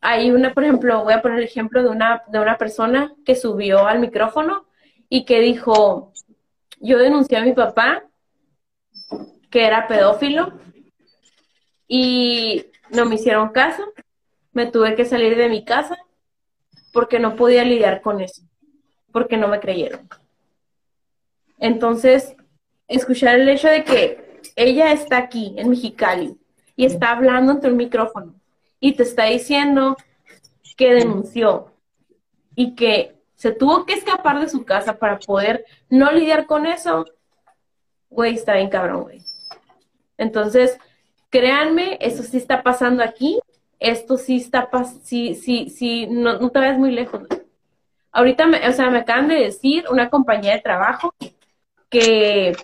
hay 0.00 0.30
una, 0.30 0.54
por 0.54 0.64
ejemplo, 0.64 1.04
voy 1.04 1.12
a 1.12 1.20
poner 1.20 1.38
el 1.40 1.44
ejemplo 1.44 1.82
de 1.82 1.90
una, 1.90 2.22
de 2.28 2.38
una 2.40 2.56
persona 2.56 3.14
que 3.26 3.36
subió 3.36 3.86
al 3.86 4.00
micrófono 4.00 4.64
y 5.10 5.26
que 5.26 5.40
dijo, 5.40 6.12
yo 6.80 6.96
denuncié 6.96 7.36
a 7.36 7.44
mi 7.44 7.52
papá 7.52 8.04
que 9.50 9.66
era 9.66 9.86
pedófilo 9.86 10.63
y 11.88 12.66
no 12.90 13.04
me 13.04 13.16
hicieron 13.16 13.50
caso, 13.50 13.84
me 14.52 14.66
tuve 14.66 14.94
que 14.94 15.04
salir 15.04 15.36
de 15.36 15.48
mi 15.48 15.64
casa 15.64 15.98
porque 16.92 17.18
no 17.18 17.36
podía 17.36 17.64
lidiar 17.64 18.00
con 18.00 18.20
eso, 18.20 18.42
porque 19.12 19.36
no 19.36 19.48
me 19.48 19.60
creyeron. 19.60 20.08
Entonces, 21.58 22.36
escuchar 22.88 23.40
el 23.40 23.48
hecho 23.48 23.68
de 23.68 23.84
que 23.84 24.40
ella 24.56 24.92
está 24.92 25.18
aquí 25.18 25.54
en 25.56 25.70
Mexicali 25.70 26.38
y 26.76 26.86
está 26.86 27.10
hablando 27.10 27.52
ante 27.52 27.68
un 27.68 27.76
micrófono 27.76 28.34
y 28.80 28.92
te 28.92 29.02
está 29.02 29.24
diciendo 29.24 29.96
que 30.76 30.94
denunció 30.94 31.72
y 32.54 32.74
que 32.74 33.14
se 33.34 33.52
tuvo 33.52 33.84
que 33.84 33.94
escapar 33.94 34.40
de 34.40 34.48
su 34.48 34.64
casa 34.64 34.98
para 34.98 35.18
poder 35.18 35.64
no 35.88 36.10
lidiar 36.12 36.46
con 36.46 36.66
eso, 36.66 37.04
güey, 38.10 38.34
está 38.34 38.54
bien 38.54 38.68
cabrón, 38.68 39.02
güey. 39.02 39.22
Entonces, 40.16 40.78
créanme, 41.34 41.98
eso 42.00 42.22
sí 42.22 42.36
está 42.36 42.62
pasando 42.62 43.02
aquí, 43.02 43.40
esto 43.80 44.16
sí 44.16 44.36
está, 44.36 44.70
pasando, 44.70 45.00
sí, 45.02 45.34
sí, 45.34 45.68
sí, 45.68 46.06
no, 46.06 46.38
no 46.38 46.50
te 46.50 46.60
vayas 46.60 46.78
muy 46.78 46.92
lejos. 46.92 47.24
Ahorita, 48.12 48.46
me, 48.46 48.68
o 48.68 48.72
sea, 48.72 48.88
me 48.88 48.98
acaban 48.98 49.26
de 49.26 49.40
decir 49.40 49.84
una 49.90 50.10
compañía 50.10 50.54
de 50.54 50.60
trabajo 50.60 51.12
que 51.90 52.56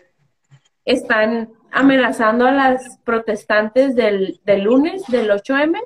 están 0.84 1.50
amenazando 1.72 2.46
a 2.46 2.52
las 2.52 2.98
protestantes 2.98 3.96
del, 3.96 4.40
del 4.44 4.62
lunes, 4.62 5.02
del 5.08 5.30
8M. 5.30 5.76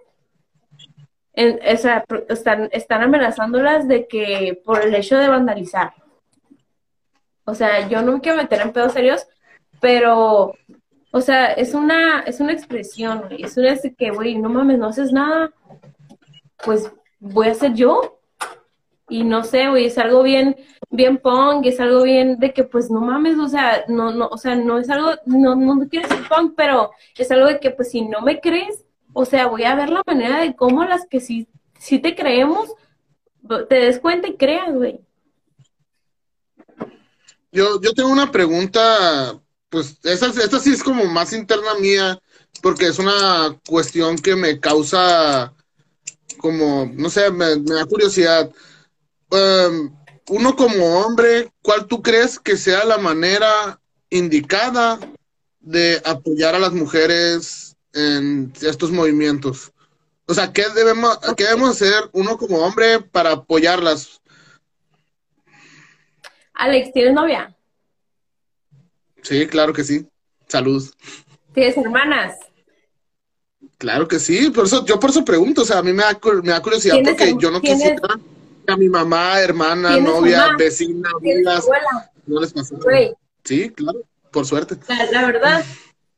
En, 1.33 1.61
o 1.67 1.77
sea, 1.79 2.05
están, 2.29 2.69
están 2.71 3.01
amenazándolas 3.01 3.89
de 3.89 4.07
que 4.07 4.61
por 4.63 4.83
el 4.83 4.95
hecho 4.95 5.17
de 5.17 5.29
vandalizar. 5.29 5.95
O 7.47 7.55
sea, 7.55 7.89
yo 7.89 8.03
no 8.03 8.13
me 8.13 8.21
quiero 8.21 8.37
meter 8.37 8.61
en 8.61 8.73
pedos 8.75 8.93
serios, 8.93 9.27
pero, 9.81 10.55
o 11.15 11.21
sea, 11.21 11.53
es 11.53 11.75
una, 11.75 12.23
es 12.23 12.41
una 12.41 12.53
expresión, 12.53 13.27
es 13.31 13.57
una 13.57 13.77
que, 13.97 14.11
güey, 14.11 14.37
no 14.37 14.49
mames, 14.49 14.79
no 14.79 14.89
haces 14.89 15.13
nada, 15.13 15.53
pues 16.65 16.91
voy 17.21 17.47
a 17.47 17.55
ser 17.55 17.73
yo 17.75 18.19
y 19.09 19.23
no 19.23 19.45
sé, 19.45 19.69
güey, 19.69 19.85
es 19.85 19.97
algo 19.97 20.25
bien, 20.25 20.57
bien 20.91 21.19
punk, 21.19 21.67
es 21.67 21.79
algo 21.79 22.03
bien 22.03 22.41
de 22.41 22.53
que 22.53 22.65
pues 22.65 22.91
no 22.91 23.01
mames, 23.01 23.39
o 23.39 23.47
sea, 23.47 23.85
no, 23.87 24.11
no, 24.11 24.27
o 24.27 24.37
sea, 24.37 24.57
no 24.57 24.81
es 24.81 24.91
algo, 24.91 25.13
no, 25.25 25.55
no 25.55 25.89
quiero 25.89 26.09
decir 26.09 26.27
punk, 26.29 26.55
pero 26.57 26.91
es 27.17 27.31
algo 27.31 27.47
de 27.47 27.61
que 27.61 27.71
pues 27.71 27.93
si 27.93 28.03
no 28.03 28.21
me 28.21 28.41
crees, 28.41 28.85
o 29.13 29.25
sea, 29.25 29.47
voy 29.47 29.63
a 29.63 29.77
ver 29.77 29.91
la 29.91 30.03
manera 30.05 30.41
de 30.41 30.57
cómo 30.57 30.85
las 30.85 31.07
que 31.07 31.21
sí, 31.21 31.47
sí 31.79 32.01
te 32.01 32.17
creemos, 32.17 32.75
te 33.69 33.77
des 33.77 34.01
cuenta 34.01 34.27
y 34.27 34.37
creas, 34.37 34.75
güey. 34.75 34.99
Yo, 37.53 37.81
yo 37.81 37.93
tengo 37.95 38.11
una 38.11 38.33
pregunta, 38.33 39.41
pues 39.75 39.99
esta, 40.05 40.29
esta 40.29 40.61
sí 40.61 40.73
es 40.73 40.85
como 40.85 41.05
más 41.07 41.33
interna 41.33 41.75
mía, 41.81 42.17
porque 42.63 42.87
es 42.87 43.01
una 43.01 43.59
cuestión 43.67 44.17
que 44.17 44.37
me 44.37 44.61
causa 44.61 45.53
como, 46.39 46.89
no 46.95 47.11
sé, 47.11 47.29
me, 47.33 47.57
da 47.57 47.85
curiosidad. 47.85 48.53
Um, 49.31 49.93
uno 50.29 50.55
como 50.55 51.01
hombre, 51.01 51.51
¿cuál 51.61 51.87
tú 51.87 52.03
crees 52.03 52.39
que 52.39 52.57
sea 52.57 52.85
la 52.85 52.99
manera 52.99 53.81
indicada 54.11 55.01
de 55.59 56.01
apoyar 56.05 56.55
a 56.55 56.61
las 56.61 56.73
mujeres 56.73 57.77
en 57.95 58.53
estos 58.63 58.93
movimientos? 58.93 59.73
O 60.27 60.35
sea, 60.35 60.53
¿qué 60.53 60.69
debemos, 60.69 61.19
¿qué 61.37 61.45
debemos 61.45 61.71
hacer 61.71 62.11
uno 62.13 62.39
como 62.39 62.59
hombre 62.59 63.01
para 63.01 63.33
apoyarlas? 63.33 64.23
Alex, 66.53 66.93
¿tienes 66.93 67.13
novia? 67.13 67.54
Sí, 69.25 69.47
claro 69.47 69.73
que 69.73 69.83
sí. 69.83 70.07
Salud. 70.47 70.85
¿Tienes 71.55 71.77
hermanas? 71.77 72.39
Claro 73.79 74.07
que 74.07 74.19
sí, 74.19 74.51
por 74.51 74.67
eso, 74.67 74.85
yo 74.85 75.01
por 75.01 75.11
eso 75.11 75.25
pregunto, 75.25 75.63
o 75.63 75.65
sea, 75.65 75.79
a 75.79 75.83
mí 75.83 75.93
me 75.93 76.03
da, 76.03 76.19
me 76.43 76.51
da 76.51 76.63
curiosidad 76.63 76.97
porque 77.05 77.35
yo 77.39 77.51
no 77.51 77.61
quisiera 77.61 77.97
a 78.67 78.77
mi 78.77 78.89
mamá, 78.89 79.41
hermana, 79.41 79.99
novia, 79.99 80.55
vecina, 80.57 81.09
amigas, 81.17 81.67
no 82.27 82.41
les 82.41 82.53
pasó. 82.53 82.79
Sí, 83.43 83.71
claro, 83.71 84.01
por 84.31 84.47
suerte. 84.47 84.77
La, 85.11 85.27
verdad, 85.27 85.65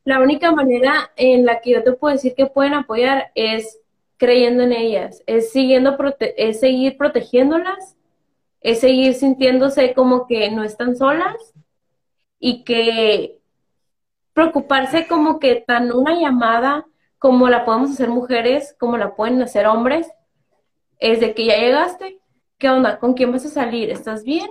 la 0.05 0.19
única 0.19 0.51
manera 0.51 1.11
en 1.15 1.45
la 1.45 1.61
que 1.61 1.71
yo 1.71 1.83
te 1.83 1.93
puedo 1.93 2.13
decir 2.13 2.35
que 2.35 2.45
pueden 2.45 2.73
apoyar 2.73 3.31
es 3.35 3.79
creyendo 4.17 4.63
en 4.63 4.73
ellas, 4.73 5.23
es 5.25 5.51
siguiendo 5.51 5.97
es 6.19 6.59
seguir 6.59 6.97
protegiéndolas, 6.97 7.95
es 8.61 8.79
seguir 8.79 9.13
sintiéndose 9.13 9.93
como 9.93 10.27
que 10.27 10.51
no 10.51 10.63
están 10.63 10.95
solas 10.95 11.35
y 12.39 12.63
que 12.63 13.39
preocuparse 14.33 15.07
como 15.07 15.39
que 15.39 15.55
tan 15.55 15.91
una 15.91 16.19
llamada 16.19 16.85
como 17.19 17.49
la 17.49 17.65
podemos 17.65 17.91
hacer 17.91 18.09
mujeres, 18.09 18.75
como 18.79 18.97
la 18.97 19.15
pueden 19.15 19.41
hacer 19.41 19.65
hombres, 19.65 20.07
es 20.99 21.19
de 21.19 21.33
que 21.33 21.45
ya 21.45 21.57
llegaste, 21.57 22.19
¿qué 22.57 22.69
onda? 22.69 22.99
¿Con 22.99 23.13
quién 23.13 23.31
vas 23.31 23.45
a 23.45 23.49
salir? 23.49 23.89
¿Estás 23.89 24.23
bien? 24.23 24.49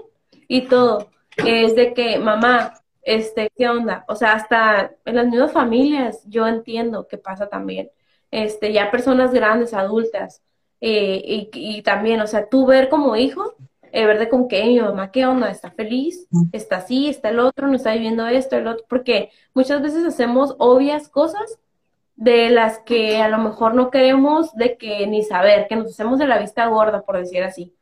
Y 0.48 0.62
todo. 0.62 1.10
Es 1.36 1.76
de 1.76 1.94
que, 1.94 2.18
mamá, 2.18 2.74
este, 3.02 3.50
¿qué 3.56 3.68
onda? 3.68 4.04
O 4.08 4.16
sea, 4.16 4.32
hasta 4.32 4.92
en 5.04 5.16
las 5.16 5.26
mismas 5.26 5.52
familias 5.52 6.22
yo 6.26 6.46
entiendo 6.46 7.06
que 7.06 7.18
pasa 7.18 7.48
también. 7.48 7.90
Este, 8.30 8.72
ya 8.72 8.90
personas 8.90 9.32
grandes, 9.32 9.72
adultas, 9.72 10.42
eh, 10.80 11.22
y, 11.24 11.50
y, 11.52 11.82
también, 11.82 12.20
o 12.20 12.26
sea, 12.26 12.48
tú 12.48 12.66
ver 12.66 12.88
como 12.88 13.16
hijo, 13.16 13.54
eh, 13.96 14.04
ver 14.04 14.18
de 14.18 14.28
con 14.28 14.46
qué 14.46 14.62
mi 14.62 14.78
mamá, 14.78 15.10
¿qué 15.10 15.24
onda? 15.24 15.50
¿Está 15.50 15.70
feliz? 15.70 16.28
¿Está 16.52 16.76
así? 16.76 17.08
¿Está 17.08 17.30
el 17.30 17.38
otro? 17.38 17.66
¿No 17.66 17.76
está 17.76 17.94
viviendo 17.94 18.26
esto? 18.26 18.56
El 18.56 18.66
otro? 18.66 18.84
Porque 18.90 19.30
muchas 19.54 19.80
veces 19.80 20.04
hacemos 20.04 20.54
obvias 20.58 21.08
cosas 21.08 21.58
de 22.14 22.50
las 22.50 22.78
que 22.80 23.22
a 23.22 23.28
lo 23.30 23.38
mejor 23.38 23.74
no 23.74 23.90
queremos 23.90 24.54
de 24.54 24.76
que 24.76 25.06
ni 25.06 25.22
saber, 25.22 25.66
que 25.66 25.76
nos 25.76 25.92
hacemos 25.92 26.18
de 26.18 26.26
la 26.26 26.38
vista 26.38 26.66
gorda, 26.66 27.06
por 27.06 27.16
decir 27.16 27.42
así. 27.42 27.74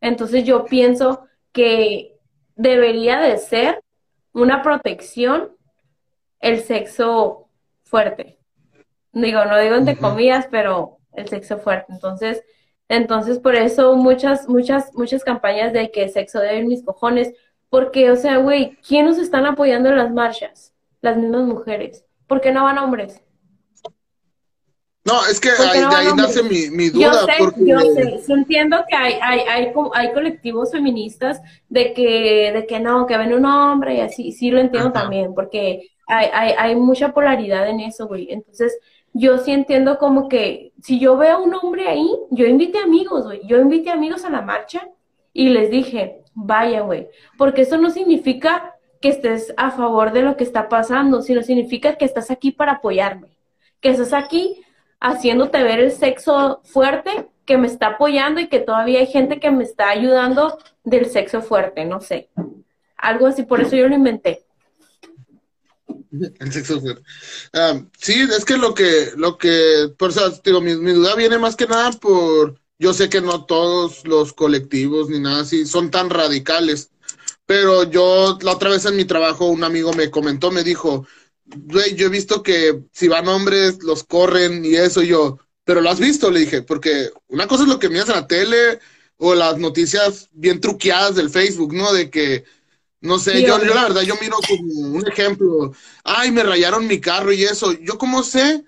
Entonces 0.00 0.44
yo 0.44 0.66
pienso 0.66 1.26
que 1.50 2.16
debería 2.54 3.18
de 3.18 3.36
ser 3.36 3.82
una 4.32 4.62
protección 4.62 5.50
el 6.38 6.62
sexo 6.62 7.48
fuerte. 7.82 8.38
Digo, 9.10 9.44
no 9.44 9.58
digo 9.58 9.74
entre 9.74 9.96
comillas, 9.96 10.46
pero 10.48 10.98
el 11.12 11.26
sexo 11.26 11.58
fuerte. 11.58 11.92
Entonces, 11.92 12.44
entonces 12.88 13.38
por 13.38 13.54
eso 13.54 13.96
muchas, 13.96 14.48
muchas, 14.48 14.94
muchas 14.94 15.24
campañas 15.24 15.72
de 15.72 15.90
que 15.90 16.08
sexo 16.08 16.40
debe 16.40 16.62
mis 16.64 16.84
cojones, 16.84 17.32
porque, 17.68 18.10
o 18.10 18.16
sea, 18.16 18.38
güey, 18.38 18.78
¿quién 18.86 19.06
nos 19.06 19.18
están 19.18 19.46
apoyando 19.46 19.88
en 19.88 19.96
las 19.96 20.12
marchas? 20.12 20.72
Las 21.00 21.16
mismas 21.16 21.42
mujeres. 21.42 22.04
¿Por 22.26 22.40
qué 22.40 22.52
no 22.52 22.64
van 22.64 22.78
hombres? 22.78 23.20
No, 25.04 25.24
es 25.30 25.38
que 25.38 25.50
ahí, 25.50 25.78
de 25.78 25.86
ahí 25.86 26.08
nace 26.16 26.42
mi, 26.42 26.90
duda. 26.90 27.26
Yo 27.38 27.48
sé, 27.48 27.64
yo 27.64 27.80
sé, 27.80 28.32
entiendo 28.32 28.84
que 28.88 28.96
hay, 28.96 29.14
hay, 29.22 29.40
hay, 29.48 29.72
hay, 29.94 30.12
colectivos 30.12 30.72
feministas 30.72 31.40
de 31.68 31.92
que, 31.92 32.50
de 32.52 32.66
que 32.66 32.80
no, 32.80 33.06
que 33.06 33.16
ven 33.16 33.32
un 33.32 33.46
hombre 33.46 33.94
y 33.94 34.00
así, 34.00 34.32
sí 34.32 34.50
lo 34.50 34.58
entiendo 34.58 34.90
también, 34.90 35.32
porque 35.32 35.90
hay, 36.08 36.28
hay, 36.32 36.54
hay 36.58 36.74
mucha 36.74 37.12
polaridad 37.12 37.68
en 37.68 37.80
eso, 37.80 38.08
güey. 38.08 38.32
Entonces, 38.32 38.76
yo 39.18 39.38
sí 39.38 39.50
entiendo 39.50 39.98
como 39.98 40.28
que 40.28 40.72
si 40.82 41.00
yo 41.00 41.16
veo 41.16 41.36
a 41.36 41.40
un 41.40 41.54
hombre 41.54 41.88
ahí, 41.88 42.06
yo 42.30 42.44
invité 42.44 42.78
amigos, 42.78 43.24
güey, 43.24 43.40
yo 43.46 43.58
invité 43.58 43.90
amigos 43.90 44.26
a 44.26 44.30
la 44.30 44.42
marcha 44.42 44.88
y 45.32 45.48
les 45.48 45.70
dije, 45.70 46.22
vaya, 46.34 46.82
güey, 46.82 47.08
porque 47.38 47.62
eso 47.62 47.78
no 47.78 47.88
significa 47.88 48.74
que 49.00 49.08
estés 49.08 49.54
a 49.56 49.70
favor 49.70 50.12
de 50.12 50.20
lo 50.20 50.36
que 50.36 50.44
está 50.44 50.68
pasando, 50.68 51.22
sino 51.22 51.42
significa 51.42 51.96
que 51.96 52.04
estás 52.04 52.30
aquí 52.30 52.52
para 52.52 52.72
apoyarme, 52.72 53.38
que 53.80 53.88
estás 53.88 54.12
aquí 54.12 54.62
haciéndote 55.00 55.62
ver 55.62 55.80
el 55.80 55.92
sexo 55.92 56.60
fuerte 56.64 57.30
que 57.46 57.56
me 57.56 57.68
está 57.68 57.86
apoyando 57.86 58.40
y 58.40 58.48
que 58.48 58.60
todavía 58.60 59.00
hay 59.00 59.06
gente 59.06 59.40
que 59.40 59.50
me 59.50 59.64
está 59.64 59.88
ayudando 59.88 60.58
del 60.84 61.06
sexo 61.06 61.40
fuerte, 61.40 61.86
no 61.86 62.00
sé. 62.00 62.28
Algo 62.98 63.26
así, 63.26 63.44
por 63.44 63.62
eso 63.62 63.76
yo 63.76 63.88
lo 63.88 63.94
inventé. 63.94 64.45
El 66.40 66.52
sexo 66.52 66.80
fuerte. 66.80 67.02
Ah, 67.52 67.80
sí, 67.98 68.14
es 68.36 68.44
que 68.44 68.56
lo 68.56 68.74
que, 68.74 69.12
lo 69.16 69.38
que, 69.38 69.92
por 69.98 70.10
eso, 70.10 70.40
digo, 70.44 70.60
mi, 70.60 70.76
mi, 70.76 70.92
duda 70.92 71.14
viene 71.14 71.38
más 71.38 71.56
que 71.56 71.66
nada 71.66 71.92
por, 71.92 72.60
yo 72.78 72.92
sé 72.92 73.08
que 73.08 73.20
no 73.20 73.44
todos 73.44 74.06
los 74.06 74.32
colectivos 74.32 75.08
ni 75.08 75.20
nada 75.20 75.42
así 75.42 75.66
son 75.66 75.90
tan 75.90 76.10
radicales, 76.10 76.90
pero 77.46 77.84
yo 77.84 78.38
la 78.42 78.52
otra 78.52 78.70
vez 78.70 78.84
en 78.86 78.96
mi 78.96 79.04
trabajo 79.04 79.46
un 79.46 79.64
amigo 79.64 79.92
me 79.92 80.10
comentó, 80.10 80.50
me 80.50 80.64
dijo, 80.64 81.06
yo 81.46 82.06
he 82.06 82.08
visto 82.08 82.42
que 82.42 82.82
si 82.92 83.08
van 83.08 83.28
hombres, 83.28 83.82
los 83.82 84.04
corren 84.04 84.64
y 84.64 84.74
eso, 84.76 85.02
yo, 85.02 85.38
pero 85.64 85.80
lo 85.80 85.90
has 85.90 86.00
visto, 86.00 86.30
le 86.30 86.40
dije, 86.40 86.62
porque 86.62 87.10
una 87.28 87.46
cosa 87.46 87.64
es 87.64 87.68
lo 87.68 87.78
que 87.78 87.88
miras 87.88 88.08
en 88.08 88.16
la 88.16 88.26
tele 88.26 88.80
o 89.18 89.34
las 89.34 89.58
noticias 89.58 90.28
bien 90.32 90.60
truqueadas 90.60 91.14
del 91.14 91.30
Facebook, 91.30 91.72
¿no? 91.72 91.92
De 91.92 92.10
que, 92.10 92.44
no 93.06 93.18
sé, 93.18 93.42
yo, 93.42 93.62
yo 93.62 93.74
la 93.74 93.84
verdad, 93.84 94.02
yo 94.02 94.16
miro 94.20 94.36
como 94.46 94.62
un 94.98 95.06
ejemplo, 95.06 95.72
ay, 96.04 96.30
me 96.30 96.42
rayaron 96.42 96.86
mi 96.86 97.00
carro 97.00 97.32
y 97.32 97.44
eso, 97.44 97.72
yo 97.72 97.96
cómo 97.98 98.22
sé 98.22 98.64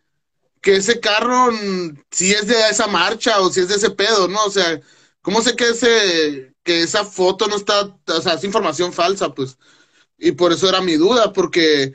que 0.60 0.77
ese 0.77 1.01
carro, 1.01 1.52
mm, 1.52 2.02
si 2.10 2.32
es 2.32 2.47
de 2.47 2.69
esa 2.70 2.86
marcha 2.86 3.40
o 3.40 3.51
si 3.51 3.60
es 3.60 3.69
de 3.69 3.77
ese 3.77 3.90
pedo, 3.90 4.28
¿no? 4.28 4.44
O 4.44 4.51
sea, 4.51 4.81
¿cómo 5.23 5.43
sé 5.43 5.56
que 5.56 5.69
ese, 5.69 6.55
que 6.62 6.82
esa 6.82 7.05
foto 7.05 7.47
no 7.48 7.56
está, 7.56 7.94
o 8.06 8.20
sea, 8.20 8.35
es 8.35 8.44
información 8.44 8.93
falsa, 8.93 9.35
pues? 9.35 9.59
Y 10.19 10.32
por 10.32 10.52
eso 10.52 10.69
era 10.69 10.81
mi 10.81 10.97
duda, 10.97 11.32
porque 11.32 11.94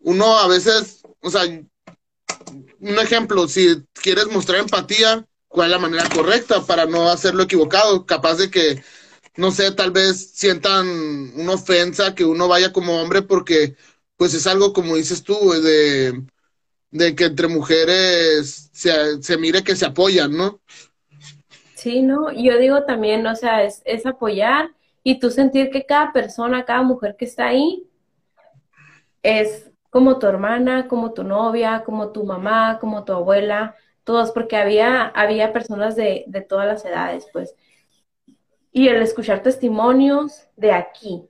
uno 0.00 0.38
a 0.38 0.46
veces, 0.46 1.02
o 1.20 1.30
sea, 1.30 1.42
un 1.42 2.98
ejemplo, 2.98 3.48
si 3.48 3.82
quieres 3.94 4.26
mostrar 4.26 4.60
empatía, 4.60 5.26
¿cuál 5.48 5.68
es 5.68 5.72
la 5.72 5.78
manera 5.78 6.08
correcta 6.08 6.64
para 6.64 6.86
no 6.86 7.08
hacerlo 7.08 7.44
equivocado? 7.44 8.06
Capaz 8.06 8.34
de 8.36 8.50
que, 8.50 8.82
no 9.36 9.50
sé, 9.50 9.72
tal 9.72 9.90
vez 9.90 10.30
sientan 10.34 10.86
una 11.36 11.52
ofensa 11.54 12.14
que 12.14 12.24
uno 12.24 12.48
vaya 12.48 12.72
como 12.72 13.00
hombre 13.00 13.22
porque, 13.22 13.76
pues 14.16 14.34
es 14.34 14.46
algo 14.46 14.72
como 14.72 14.96
dices 14.96 15.22
tú, 15.24 15.34
de, 15.62 16.22
de 16.90 17.14
que 17.16 17.24
entre 17.26 17.48
mujeres 17.48 18.70
se, 18.72 19.22
se 19.22 19.38
mire 19.38 19.64
que 19.64 19.76
se 19.76 19.86
apoyan, 19.86 20.36
¿no? 20.36 20.62
Sí, 21.74 22.02
no, 22.02 22.32
yo 22.32 22.58
digo 22.58 22.84
también, 22.84 23.26
o 23.26 23.34
sea, 23.36 23.62
es, 23.64 23.82
es 23.84 24.06
apoyar 24.06 24.70
y 25.02 25.18
tú 25.18 25.30
sentir 25.30 25.70
que 25.70 25.84
cada 25.86 26.12
persona, 26.12 26.64
cada 26.64 26.82
mujer 26.82 27.16
que 27.16 27.26
está 27.26 27.46
ahí 27.48 27.86
es 29.22 29.70
como 29.90 30.18
tu 30.18 30.26
hermana, 30.26 30.88
como 30.88 31.12
tu 31.12 31.24
novia, 31.24 31.82
como 31.84 32.10
tu 32.12 32.24
mamá, 32.24 32.78
como 32.80 33.04
tu 33.04 33.12
abuela, 33.12 33.76
todos, 34.04 34.32
porque 34.32 34.56
había, 34.56 35.04
había 35.06 35.52
personas 35.52 35.96
de, 35.96 36.24
de 36.26 36.40
todas 36.42 36.66
las 36.66 36.84
edades, 36.84 37.26
pues. 37.32 37.54
Y 38.76 38.88
el 38.88 39.00
escuchar 39.00 39.40
testimonios 39.40 40.48
de 40.56 40.72
aquí, 40.72 41.22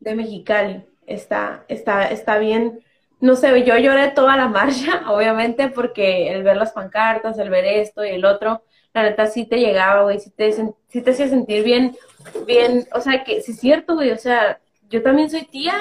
de 0.00 0.14
Mexicali, 0.14 0.82
está, 1.06 1.66
está, 1.68 2.10
está 2.10 2.38
bien. 2.38 2.80
No 3.20 3.36
sé, 3.36 3.64
yo 3.64 3.76
lloré 3.76 4.08
toda 4.12 4.38
la 4.38 4.48
marcha, 4.48 5.04
obviamente, 5.12 5.68
porque 5.68 6.32
el 6.32 6.42
ver 6.42 6.56
las 6.56 6.72
pancartas, 6.72 7.38
el 7.38 7.50
ver 7.50 7.66
esto 7.66 8.02
y 8.02 8.08
el 8.08 8.24
otro, 8.24 8.64
la 8.94 9.02
neta 9.02 9.26
sí 9.26 9.44
te 9.44 9.58
llegaba, 9.58 10.04
güey, 10.04 10.20
sí 10.20 10.30
te, 10.30 10.50
sí 10.88 11.02
te 11.02 11.10
hacía 11.10 11.28
sentir 11.28 11.64
bien, 11.64 11.98
bien, 12.46 12.88
o 12.94 13.02
sea, 13.02 13.24
que 13.24 13.42
sí 13.42 13.52
es 13.52 13.60
cierto, 13.60 13.96
güey, 13.96 14.10
o 14.10 14.16
sea, 14.18 14.58
yo 14.88 15.02
también 15.02 15.28
soy 15.28 15.44
tía, 15.44 15.74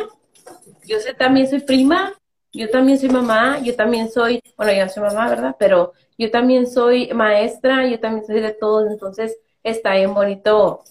yo 0.86 1.00
sé, 1.00 1.14
también 1.14 1.48
soy 1.48 1.62
prima, 1.62 2.14
yo 2.52 2.70
también 2.70 3.00
soy 3.00 3.08
mamá, 3.08 3.60
yo 3.64 3.74
también 3.78 4.12
soy, 4.12 4.42
bueno, 4.58 4.74
yo 4.74 4.90
soy 4.90 5.04
mamá, 5.04 5.30
¿verdad? 5.30 5.56
Pero 5.58 5.94
yo 6.18 6.30
también 6.30 6.68
soy 6.68 7.10
maestra, 7.14 7.88
yo 7.88 8.02
también 8.02 8.26
soy 8.26 8.42
de 8.42 8.52
todos, 8.52 8.92
entonces 8.92 9.38
está 9.64 9.96
bien 9.96 10.14
bonito 10.14 10.84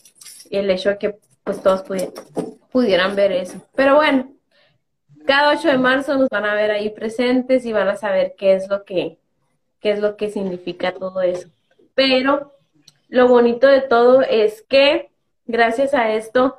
el 0.50 0.70
hecho 0.70 0.90
de 0.90 0.98
que 0.98 1.18
pues 1.44 1.62
todos 1.62 1.82
pudieran, 2.70 3.16
ver 3.16 3.32
eso. 3.32 3.60
Pero 3.74 3.96
bueno, 3.96 4.30
cada 5.26 5.52
8 5.52 5.68
de 5.68 5.78
marzo 5.78 6.16
nos 6.16 6.28
van 6.28 6.44
a 6.44 6.54
ver 6.54 6.70
ahí 6.70 6.90
presentes 6.90 7.64
y 7.64 7.72
van 7.72 7.88
a 7.88 7.96
saber 7.96 8.34
qué 8.36 8.54
es 8.54 8.68
lo 8.68 8.84
que, 8.84 9.18
qué 9.80 9.92
es 9.92 10.00
lo 10.00 10.16
que 10.16 10.30
significa 10.30 10.92
todo 10.92 11.22
eso. 11.22 11.48
Pero 11.94 12.52
lo 13.08 13.28
bonito 13.28 13.66
de 13.66 13.80
todo 13.80 14.22
es 14.22 14.62
que 14.62 15.10
gracias 15.46 15.94
a 15.94 16.12
esto, 16.12 16.56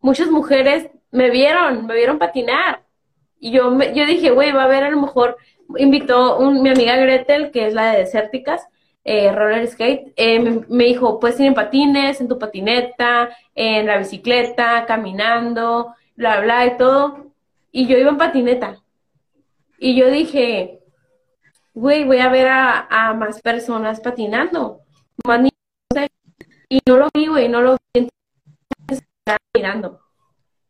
muchas 0.00 0.30
mujeres 0.30 0.90
me 1.10 1.30
vieron, 1.30 1.86
me 1.86 1.94
vieron 1.94 2.18
patinar. 2.18 2.82
Y 3.40 3.52
yo, 3.52 3.70
me, 3.70 3.94
yo 3.94 4.04
dije, 4.04 4.30
güey, 4.30 4.52
va 4.52 4.62
a 4.62 4.66
haber 4.66 4.84
a 4.84 4.90
lo 4.90 5.00
mejor, 5.00 5.36
invitó 5.76 6.38
un, 6.38 6.62
mi 6.62 6.70
amiga 6.70 6.96
Gretel, 6.96 7.50
que 7.50 7.66
es 7.66 7.74
la 7.74 7.92
de 7.92 7.98
Desérticas, 7.98 8.66
eh, 9.08 9.32
roller 9.32 9.66
skate, 9.66 10.12
eh, 10.16 10.38
me, 10.68 10.84
dijo, 10.84 11.18
puedes 11.18 11.40
ir 11.40 11.46
en 11.46 11.54
patines, 11.54 12.20
en 12.20 12.28
tu 12.28 12.38
patineta, 12.38 13.30
en 13.54 13.86
la 13.86 13.98
bicicleta, 13.98 14.84
caminando, 14.86 15.94
bla, 16.16 16.40
bla, 16.40 16.66
y 16.66 16.76
todo. 16.76 17.32
Y 17.72 17.86
yo 17.86 17.96
iba 17.98 18.10
en 18.10 18.18
patineta. 18.18 18.82
Y 19.78 19.96
yo 19.96 20.10
dije, 20.10 20.80
güey, 21.74 22.04
voy 22.04 22.18
a 22.18 22.28
ver 22.28 22.48
a, 22.48 22.86
a 22.90 23.14
más 23.14 23.40
personas 23.40 24.00
patinando. 24.00 24.80
Más 25.24 25.48
y 26.70 26.80
no 26.86 26.98
lo 26.98 27.08
vi, 27.14 27.26
güey, 27.26 27.48
no 27.48 27.62
lo 27.62 27.76
vi. 27.94 28.08
Mirando 29.54 30.00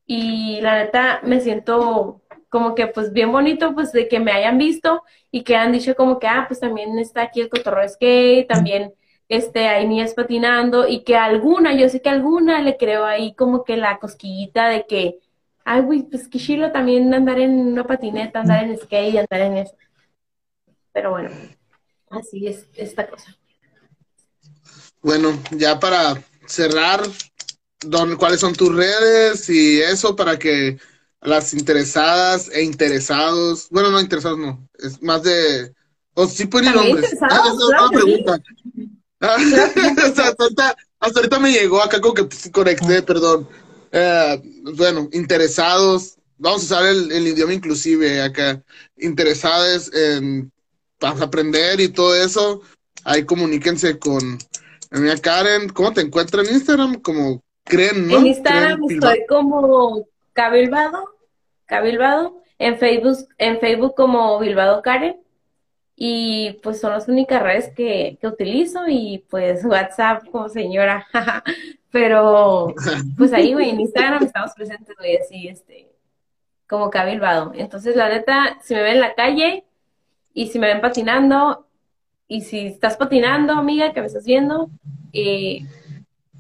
y 0.09 0.61
la 0.63 0.83
neta 0.83 1.21
me 1.23 1.41
siento 1.41 2.23
como 2.49 2.75
que 2.75 2.87
pues 2.87 3.13
bien 3.13 3.31
bonito 3.31 3.75
pues 3.75 3.93
de 3.93 4.09
que 4.09 4.19
me 4.19 4.33
hayan 4.33 4.57
visto 4.57 5.05
y 5.31 5.43
que 5.43 5.57
han 5.57 5.73
dicho 5.73 5.95
como 5.95 6.19
que 6.19 6.27
ah 6.27 6.45
pues 6.49 6.61
también 6.61 6.99
está 6.99 7.23
aquí 7.23 7.41
el 7.41 7.49
cotorro 7.49 7.87
skate, 7.89 8.49
también 8.49 8.95
este 9.29 9.69
hay 9.69 9.87
niñas 9.87 10.15
patinando 10.15 10.89
y 10.89 11.05
que 11.05 11.17
alguna, 11.17 11.75
yo 11.75 11.89
sé 11.89 12.01
que 12.01 12.09
alguna 12.09 12.63
le 12.63 12.77
creo 12.77 13.05
ahí 13.05 13.35
como 13.35 13.65
que 13.65 13.77
la 13.77 13.99
cosquillita 13.99 14.69
de 14.69 14.87
que 14.87 15.19
ay 15.69 15.83
güey, 15.83 16.03
pues 16.03 16.29
que 16.29 16.71
también 16.73 17.13
andar 17.13 17.39
en 17.39 17.51
una 17.51 17.87
patineta, 17.87 18.41
andar 18.41 18.65
en 18.65 18.79
skate, 18.79 19.19
andar 19.19 19.41
en 19.41 19.59
eso. 19.59 19.77
Pero 20.93 21.11
bueno, 21.11 21.31
así 22.09 22.47
es 22.47 22.67
esta 22.75 23.07
cosa. 23.07 23.37
Bueno, 25.03 25.39
ya 25.51 25.79
para 25.79 26.23
cerrar, 26.47 27.03
don, 27.81 28.17
cuáles 28.17 28.41
son 28.41 28.55
tus 28.55 28.75
redes 28.75 29.49
y 29.51 29.81
eso 29.81 30.17
para 30.17 30.39
que 30.39 30.79
las 31.21 31.53
interesadas 31.55 32.51
e 32.53 32.63
interesados, 32.63 33.69
bueno, 33.71 33.91
no 33.91 34.01
interesados, 34.01 34.39
no, 34.39 34.69
es 34.79 35.03
más 35.03 35.23
de, 35.23 35.73
o 36.15 36.27
sí 36.27 36.47
pueden 36.47 36.71
ir 36.71 36.77
hombres. 36.77 37.17
Ah, 37.23 37.43
esa 37.45 37.55
es 37.55 37.63
otra 37.63 37.89
pregunta. 37.93 38.43
hasta, 39.21 40.77
ahorita, 41.01 41.39
me 41.41 41.53
llegó 41.53 41.83
acá 41.83 42.01
con 42.01 42.15
que 42.15 42.29
conecté, 42.53 43.03
perdón. 43.03 43.49
Eh, 43.91 44.43
bueno, 44.77 45.09
interesados, 45.13 46.17
vamos 46.37 46.63
a 46.63 46.65
usar 46.65 46.87
el, 46.87 47.11
el 47.11 47.27
idioma 47.29 47.55
inclusive 47.55 48.23
acá, 48.23 48.63
interesadas 48.97 49.91
en 49.93 50.53
aprender 51.01 51.81
y 51.81 51.89
todo 51.89 52.15
eso, 52.15 52.61
ahí 53.05 53.25
comuníquense 53.25 53.99
con 53.99 54.39
mi 54.91 55.21
Karen, 55.21 55.69
¿cómo 55.69 55.93
te 55.93 56.01
encuentras 56.01 56.49
en 56.49 56.55
Instagram? 56.55 57.01
Como 57.01 57.43
creen, 57.65 58.11
En 58.11 58.27
Instagram 58.27 58.81
estoy 58.89 59.25
como 59.29 60.07
Cabilbado, 60.39 61.17
Cabilbado, 61.67 62.41
en 62.61 62.79
Facebook, 62.79 63.29
en 63.39 63.59
Facebook 63.59 63.97
como 63.97 64.39
Bilbado 64.39 64.83
Karen. 64.83 65.21
Y 65.97 66.61
pues 66.63 66.81
son 66.81 66.93
las 66.93 67.09
únicas 67.09 67.43
redes 67.43 67.73
que, 67.75 68.19
que 68.21 68.29
utilizo 68.29 68.87
y 68.87 69.25
pues 69.29 69.65
WhatsApp 69.65 70.23
como 70.31 70.49
señora. 70.49 71.09
Pero 71.91 72.73
pues 73.17 73.33
ahí, 73.33 73.53
güey, 73.53 73.71
en 73.71 73.81
Instagram 73.81 74.23
estamos 74.23 74.53
presentes, 74.53 74.95
güey, 74.97 75.17
así, 75.17 75.49
este, 75.49 75.91
como 76.69 76.89
Bilbao. 76.89 77.51
Entonces, 77.57 77.97
la 77.97 78.09
neta, 78.09 78.59
si 78.63 78.75
me 78.75 78.83
ven 78.83 78.95
en 78.95 79.01
la 79.01 79.15
calle 79.17 79.65
y 80.35 80.47
si 80.47 80.61
me 80.61 80.69
ven 80.69 80.81
patinando, 80.81 81.67
y 82.29 82.43
si 82.43 82.67
estás 82.67 82.97
patinando, 82.97 83.55
amiga, 83.55 83.93
que 83.93 84.03
me 84.03 84.07
estás 84.07 84.25
viendo, 84.25 84.71
eh, 85.13 85.67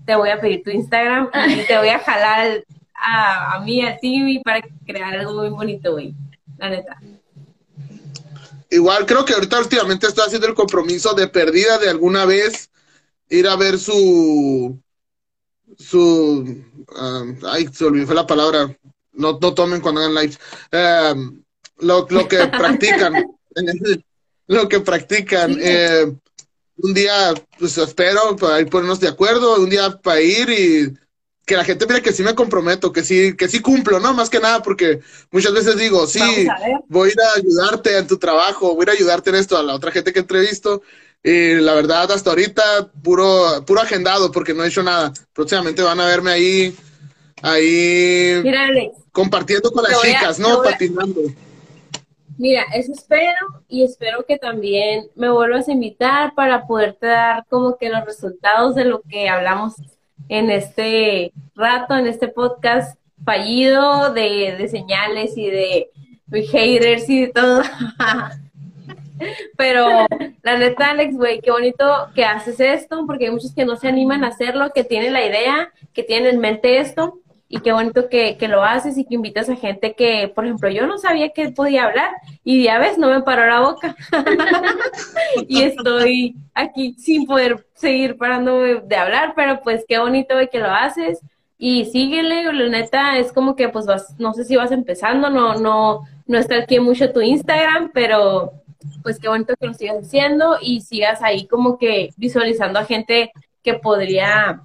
te 0.07 0.15
voy 0.15 0.31
a 0.31 0.41
pedir 0.41 0.63
tu 0.63 0.71
Instagram 0.71 1.31
y 1.49 1.67
te 1.67 1.77
voy 1.79 1.89
a 1.89 1.99
jalar 1.99 2.63
a, 3.01 3.55
a 3.55 3.61
mí, 3.61 3.85
a 3.85 3.97
ti, 3.97 4.41
para 4.45 4.63
crear 4.87 5.15
algo 5.15 5.35
muy 5.35 5.51
bonito, 5.51 5.93
güey. 5.93 6.15
La 6.59 6.71
neta. 6.71 7.01
Igual 8.71 9.07
creo 9.07 9.25
que 9.25 9.33
ahorita 9.33 9.61
últimamente 9.61 10.07
estoy 10.07 10.27
haciendo 10.27 10.47
el 10.47 10.55
compromiso 10.55 11.15
de 11.15 11.29
perdida 11.29 11.79
de 11.79 11.89
alguna 11.89 12.27
vez 12.27 12.71
ir 13.31 13.49
a 13.49 13.57
ver 13.57 13.79
su 13.79 14.79
su 15.79 16.65
um, 17.01 17.37
ay 17.47 17.69
se 17.73 17.85
olvidó 17.85 18.15
la 18.15 18.27
palabra 18.27 18.77
no, 19.13 19.39
no 19.41 19.55
tomen 19.55 19.81
cuando 19.81 20.01
hagan 20.01 20.15
lives 20.15 20.39
um, 20.73 21.43
lo, 21.79 22.07
lo 22.11 22.29
que 22.29 22.47
practican 22.59 23.27
lo 24.47 24.69
que 24.69 24.81
practican 24.81 25.57
eh, 25.61 26.13
un 26.77 26.95
día 26.95 27.35
pues 27.59 27.77
espero 27.79 28.37
para 28.37 28.61
ir 28.61 28.69
ponernos 28.69 29.01
de 29.01 29.09
acuerdo 29.09 29.61
un 29.61 29.71
día 29.71 29.99
para 29.99 30.21
ir 30.21 30.51
y 30.51 30.99
que 31.49 31.57
la 31.57 31.65
gente 31.65 31.87
mire 31.87 32.03
que 32.03 32.13
sí 32.13 32.23
me 32.23 32.35
comprometo, 32.35 32.93
que 32.93 33.03
sí, 33.03 33.35
que 33.35 33.49
sí 33.49 33.61
cumplo, 33.61 33.99
¿no? 33.99 34.13
Más 34.13 34.31
que 34.31 34.39
nada 34.39 34.63
porque 34.63 35.01
muchas 35.33 35.53
veces 35.53 35.77
digo, 35.77 36.07
sí, 36.07 36.47
voy 36.87 37.09
a 37.09 37.13
ir 37.13 37.21
a 37.21 37.39
ayudarte 37.39 37.97
en 37.97 38.07
tu 38.07 38.19
trabajo, 38.19 38.75
voy 38.75 38.83
a 38.83 38.85
ir 38.85 38.91
a 38.91 38.93
ayudarte 38.93 39.31
en 39.31 39.37
esto 39.37 39.57
a 39.57 39.63
la 39.63 39.75
otra 39.75 39.91
gente 39.91 40.13
que 40.13 40.21
entrevisto. 40.21 40.83
Y 41.25 41.55
la 41.55 41.75
verdad, 41.75 42.13
hasta 42.13 42.31
ahorita, 42.31 42.93
puro, 43.03 43.65
puro 43.67 43.81
agendado 43.81 44.31
porque 44.31 44.55
no 44.55 44.63
he 44.63 44.69
hecho 44.69 44.83
nada. 44.83 45.13
Próximamente 45.33 45.83
van 45.83 45.99
a 45.99 46.07
verme 46.07 46.31
ahí, 46.31 46.77
ahí 47.43 48.45
compartiendo 49.11 49.73
con 49.73 49.83
las 49.83 50.01
chicas, 50.03 50.39
¿no? 50.39 50.63
Patinando. 50.63 51.23
Mira, 52.37 52.63
eso 52.73 52.93
espero 52.93 53.65
y 53.67 53.83
espero 53.83 54.25
que 54.25 54.39
también 54.39 55.09
me 55.17 55.29
vuelvas 55.29 55.67
a 55.67 55.73
invitar 55.73 56.35
para 56.37 56.67
poderte 56.69 57.07
dar 57.07 57.45
como 57.49 57.77
que 57.79 57.89
los 57.89 58.05
resultados 58.05 58.77
de 58.77 58.85
lo 58.85 59.03
que 59.03 59.29
hablamos 59.29 59.75
en 60.29 60.51
este 60.51 61.33
rato, 61.55 61.97
en 61.97 62.07
este 62.07 62.29
podcast 62.29 62.99
fallido 63.25 64.13
de, 64.13 64.69
señales 64.71 65.37
y 65.37 65.51
de, 65.51 65.91
haters 66.51 67.09
y 67.09 67.27
de 67.27 67.29
todo. 67.29 67.63
Pero 69.57 70.07
la 70.43 70.59
neta, 70.59 70.91
Alex, 70.91 71.17
güey, 71.17 71.41
qué 71.41 71.51
bonito 71.51 72.09
que 72.15 72.25
haces 72.25 72.61
esto, 72.61 73.05
porque 73.07 73.27
hay 73.27 73.33
muchos 73.33 73.53
que 73.53 73.65
no 73.65 73.77
se 73.77 73.89
animan 73.89 74.25
a 74.25 74.29
hacerlo, 74.29 74.71
que 74.73 74.85
tienen 74.85 75.13
la 75.13 75.27
idea, 75.27 75.73
que 75.93 76.05
tienen 76.05 76.35
en 76.35 76.41
mente 76.41 76.79
esto, 76.79 77.19
y 77.49 77.61
qué 77.61 77.73
bonito 77.73 78.09
que, 78.09 78.37
que, 78.37 78.47
lo 78.47 78.63
haces 78.63 78.99
y 78.99 79.05
que 79.05 79.15
invitas 79.15 79.49
a 79.49 79.57
gente 79.57 79.95
que, 79.95 80.31
por 80.35 80.45
ejemplo, 80.45 80.69
yo 80.69 80.87
no 80.87 80.99
sabía 80.99 81.31
que 81.31 81.49
podía 81.49 81.85
hablar 81.85 82.11
y 82.45 82.65
ya 82.65 82.79
ves, 82.79 82.99
no 82.99 83.09
me 83.09 83.23
paró 83.23 83.47
la 83.47 83.61
boca. 83.61 83.97
y 85.49 85.63
estoy 85.63 86.37
aquí 86.53 86.95
sin 86.99 87.27
poder 87.27 87.67
seguir 87.75 88.19
parándome 88.19 88.83
de 88.85 88.97
hablar, 88.97 89.33
pero 89.35 89.61
pues 89.63 89.85
qué 89.89 89.99
bonito 89.99 90.35
que 90.53 90.59
lo 90.59 90.71
haces 90.71 91.21
y 91.57 91.87
síguele, 91.87 92.53
la 92.53 92.69
neta 92.69 93.19
es 93.19 93.33
como 93.33 93.57
que 93.57 93.69
pues 93.69 93.87
vas, 93.87 94.15
no 94.19 94.35
sé 94.35 94.45
si 94.45 94.57
vas 94.57 94.71
empezando, 94.71 95.31
no, 95.31 95.55
no, 95.55 96.03
no 96.27 96.39
está 96.39 96.57
aquí 96.57 96.79
mucho 96.79 97.13
tu 97.13 97.21
Instagram, 97.21 97.91
pero 97.93 98.53
pues 99.03 99.19
qué 99.19 99.29
bonito 99.29 99.55
que 99.59 99.67
lo 99.67 99.75
sigas 99.75 100.05
haciendo 100.05 100.59
y 100.61 100.83
sigas 100.83 101.23
ahí 101.23 101.47
como 101.47 101.79
que 101.79 102.11
visualizando 102.17 102.79
a 102.79 102.85
gente 102.85 103.33
que 103.63 103.75
podría 103.75 104.63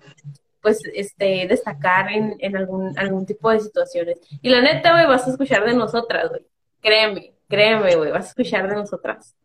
pues, 0.64 0.80
este, 0.94 1.46
destacar 1.48 2.12
en, 2.12 2.38
en 2.40 2.56
algún, 2.56 2.98
algún 2.98 3.26
tipo 3.26 3.52
de 3.52 3.60
situaciones. 3.60 4.18
Y 4.42 4.50
la 4.50 4.62
neta, 4.62 4.94
güey, 4.94 5.06
vas 5.06 5.28
a 5.28 5.32
escuchar 5.32 5.66
de 5.66 5.76
nosotras, 5.76 6.30
güey. 6.30 6.42
Créeme, 6.82 7.34
créeme, 7.50 7.96
güey, 7.96 8.12
vas 8.12 8.26
a 8.26 8.30
escuchar 8.30 8.68
de 8.68 8.76
nosotras. 8.76 9.36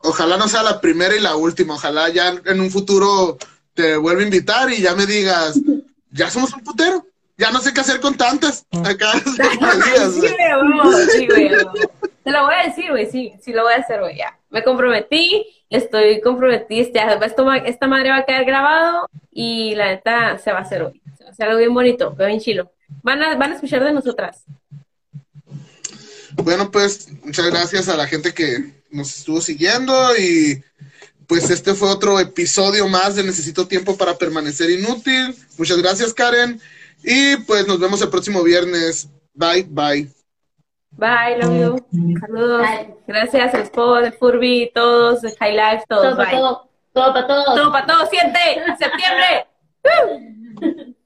Ojalá 0.00 0.36
no 0.36 0.46
sea 0.46 0.62
la 0.62 0.80
primera 0.80 1.16
y 1.16 1.20
la 1.20 1.34
última, 1.34 1.74
ojalá 1.74 2.08
ya 2.10 2.34
en 2.44 2.60
un 2.60 2.70
futuro 2.70 3.36
te 3.74 3.96
vuelva 3.96 4.20
a 4.20 4.24
invitar 4.24 4.70
y 4.70 4.82
ya 4.82 4.94
me 4.94 5.06
digas, 5.06 5.58
ya 6.10 6.30
somos 6.30 6.52
un 6.52 6.62
putero, 6.62 7.04
ya 7.36 7.50
no 7.50 7.60
sé 7.60 7.72
qué 7.72 7.80
hacer 7.80 7.98
con 8.00 8.14
tantas. 8.14 8.66
Acá, 8.84 9.12
sí, 9.24 9.32
güey, 9.58 11.06
sí, 11.10 11.26
güey. 11.26 11.48
Te 12.22 12.30
lo 12.30 12.44
voy 12.44 12.54
a 12.54 12.68
decir, 12.68 12.90
güey, 12.90 13.10
sí, 13.10 13.32
sí 13.40 13.52
lo 13.52 13.62
voy 13.62 13.72
a 13.72 13.78
hacer, 13.78 14.00
güey, 14.00 14.18
ya. 14.18 14.38
Me 14.50 14.62
comprometí 14.62 15.57
estoy 15.70 16.20
comprometida, 16.20 17.18
esta 17.64 17.86
madre 17.86 18.10
va 18.10 18.18
a 18.18 18.24
quedar 18.24 18.44
grabado 18.44 19.08
y 19.30 19.74
la 19.74 19.88
neta 19.88 20.38
se 20.38 20.52
va 20.52 20.58
a 20.58 20.62
hacer 20.62 20.82
hoy. 20.82 21.02
Se 21.16 21.24
va 21.24 21.30
a 21.30 21.32
hacer 21.32 21.46
algo 21.46 21.58
bien 21.58 21.74
bonito, 21.74 22.10
bien 22.12 22.40
chilo. 22.40 22.72
Van 23.02 23.22
a, 23.22 23.36
van 23.36 23.52
a 23.52 23.54
escuchar 23.54 23.84
de 23.84 23.92
nosotras. 23.92 24.44
Bueno, 26.34 26.70
pues 26.70 27.08
muchas 27.24 27.50
gracias 27.50 27.88
a 27.88 27.96
la 27.96 28.06
gente 28.06 28.32
que 28.32 28.72
nos 28.90 29.18
estuvo 29.18 29.40
siguiendo 29.40 30.16
y 30.16 30.62
pues 31.26 31.50
este 31.50 31.74
fue 31.74 31.90
otro 31.90 32.18
episodio 32.18 32.88
más 32.88 33.16
de 33.16 33.24
Necesito 33.24 33.68
Tiempo 33.68 33.96
para 33.96 34.16
Permanecer 34.16 34.70
Inútil. 34.70 35.34
Muchas 35.58 35.76
gracias, 35.78 36.14
Karen. 36.14 36.60
Y 37.04 37.36
pues 37.38 37.66
nos 37.66 37.78
vemos 37.78 38.00
el 38.00 38.08
próximo 38.08 38.42
viernes. 38.42 39.08
Bye, 39.34 39.66
bye. 39.68 40.17
Bye, 40.92 41.36
love 41.40 41.80
you. 41.92 42.18
Saludos. 42.20 42.66
Gracias, 43.06 43.54
el 43.54 43.60
Spot, 43.62 44.12
Furby, 44.18 44.70
todos, 44.74 45.20
High 45.38 45.52
Life, 45.52 45.84
todos. 45.88 46.02
Todo 46.02 46.16
para 46.16 46.30
todo. 46.30 46.68
Todo 46.92 47.12
para 47.12 47.26
todos. 47.26 47.54
Todo 47.54 47.72
para 47.72 47.86
todos. 47.86 48.08
Siente. 48.10 48.38
Septiembre. 48.78 49.46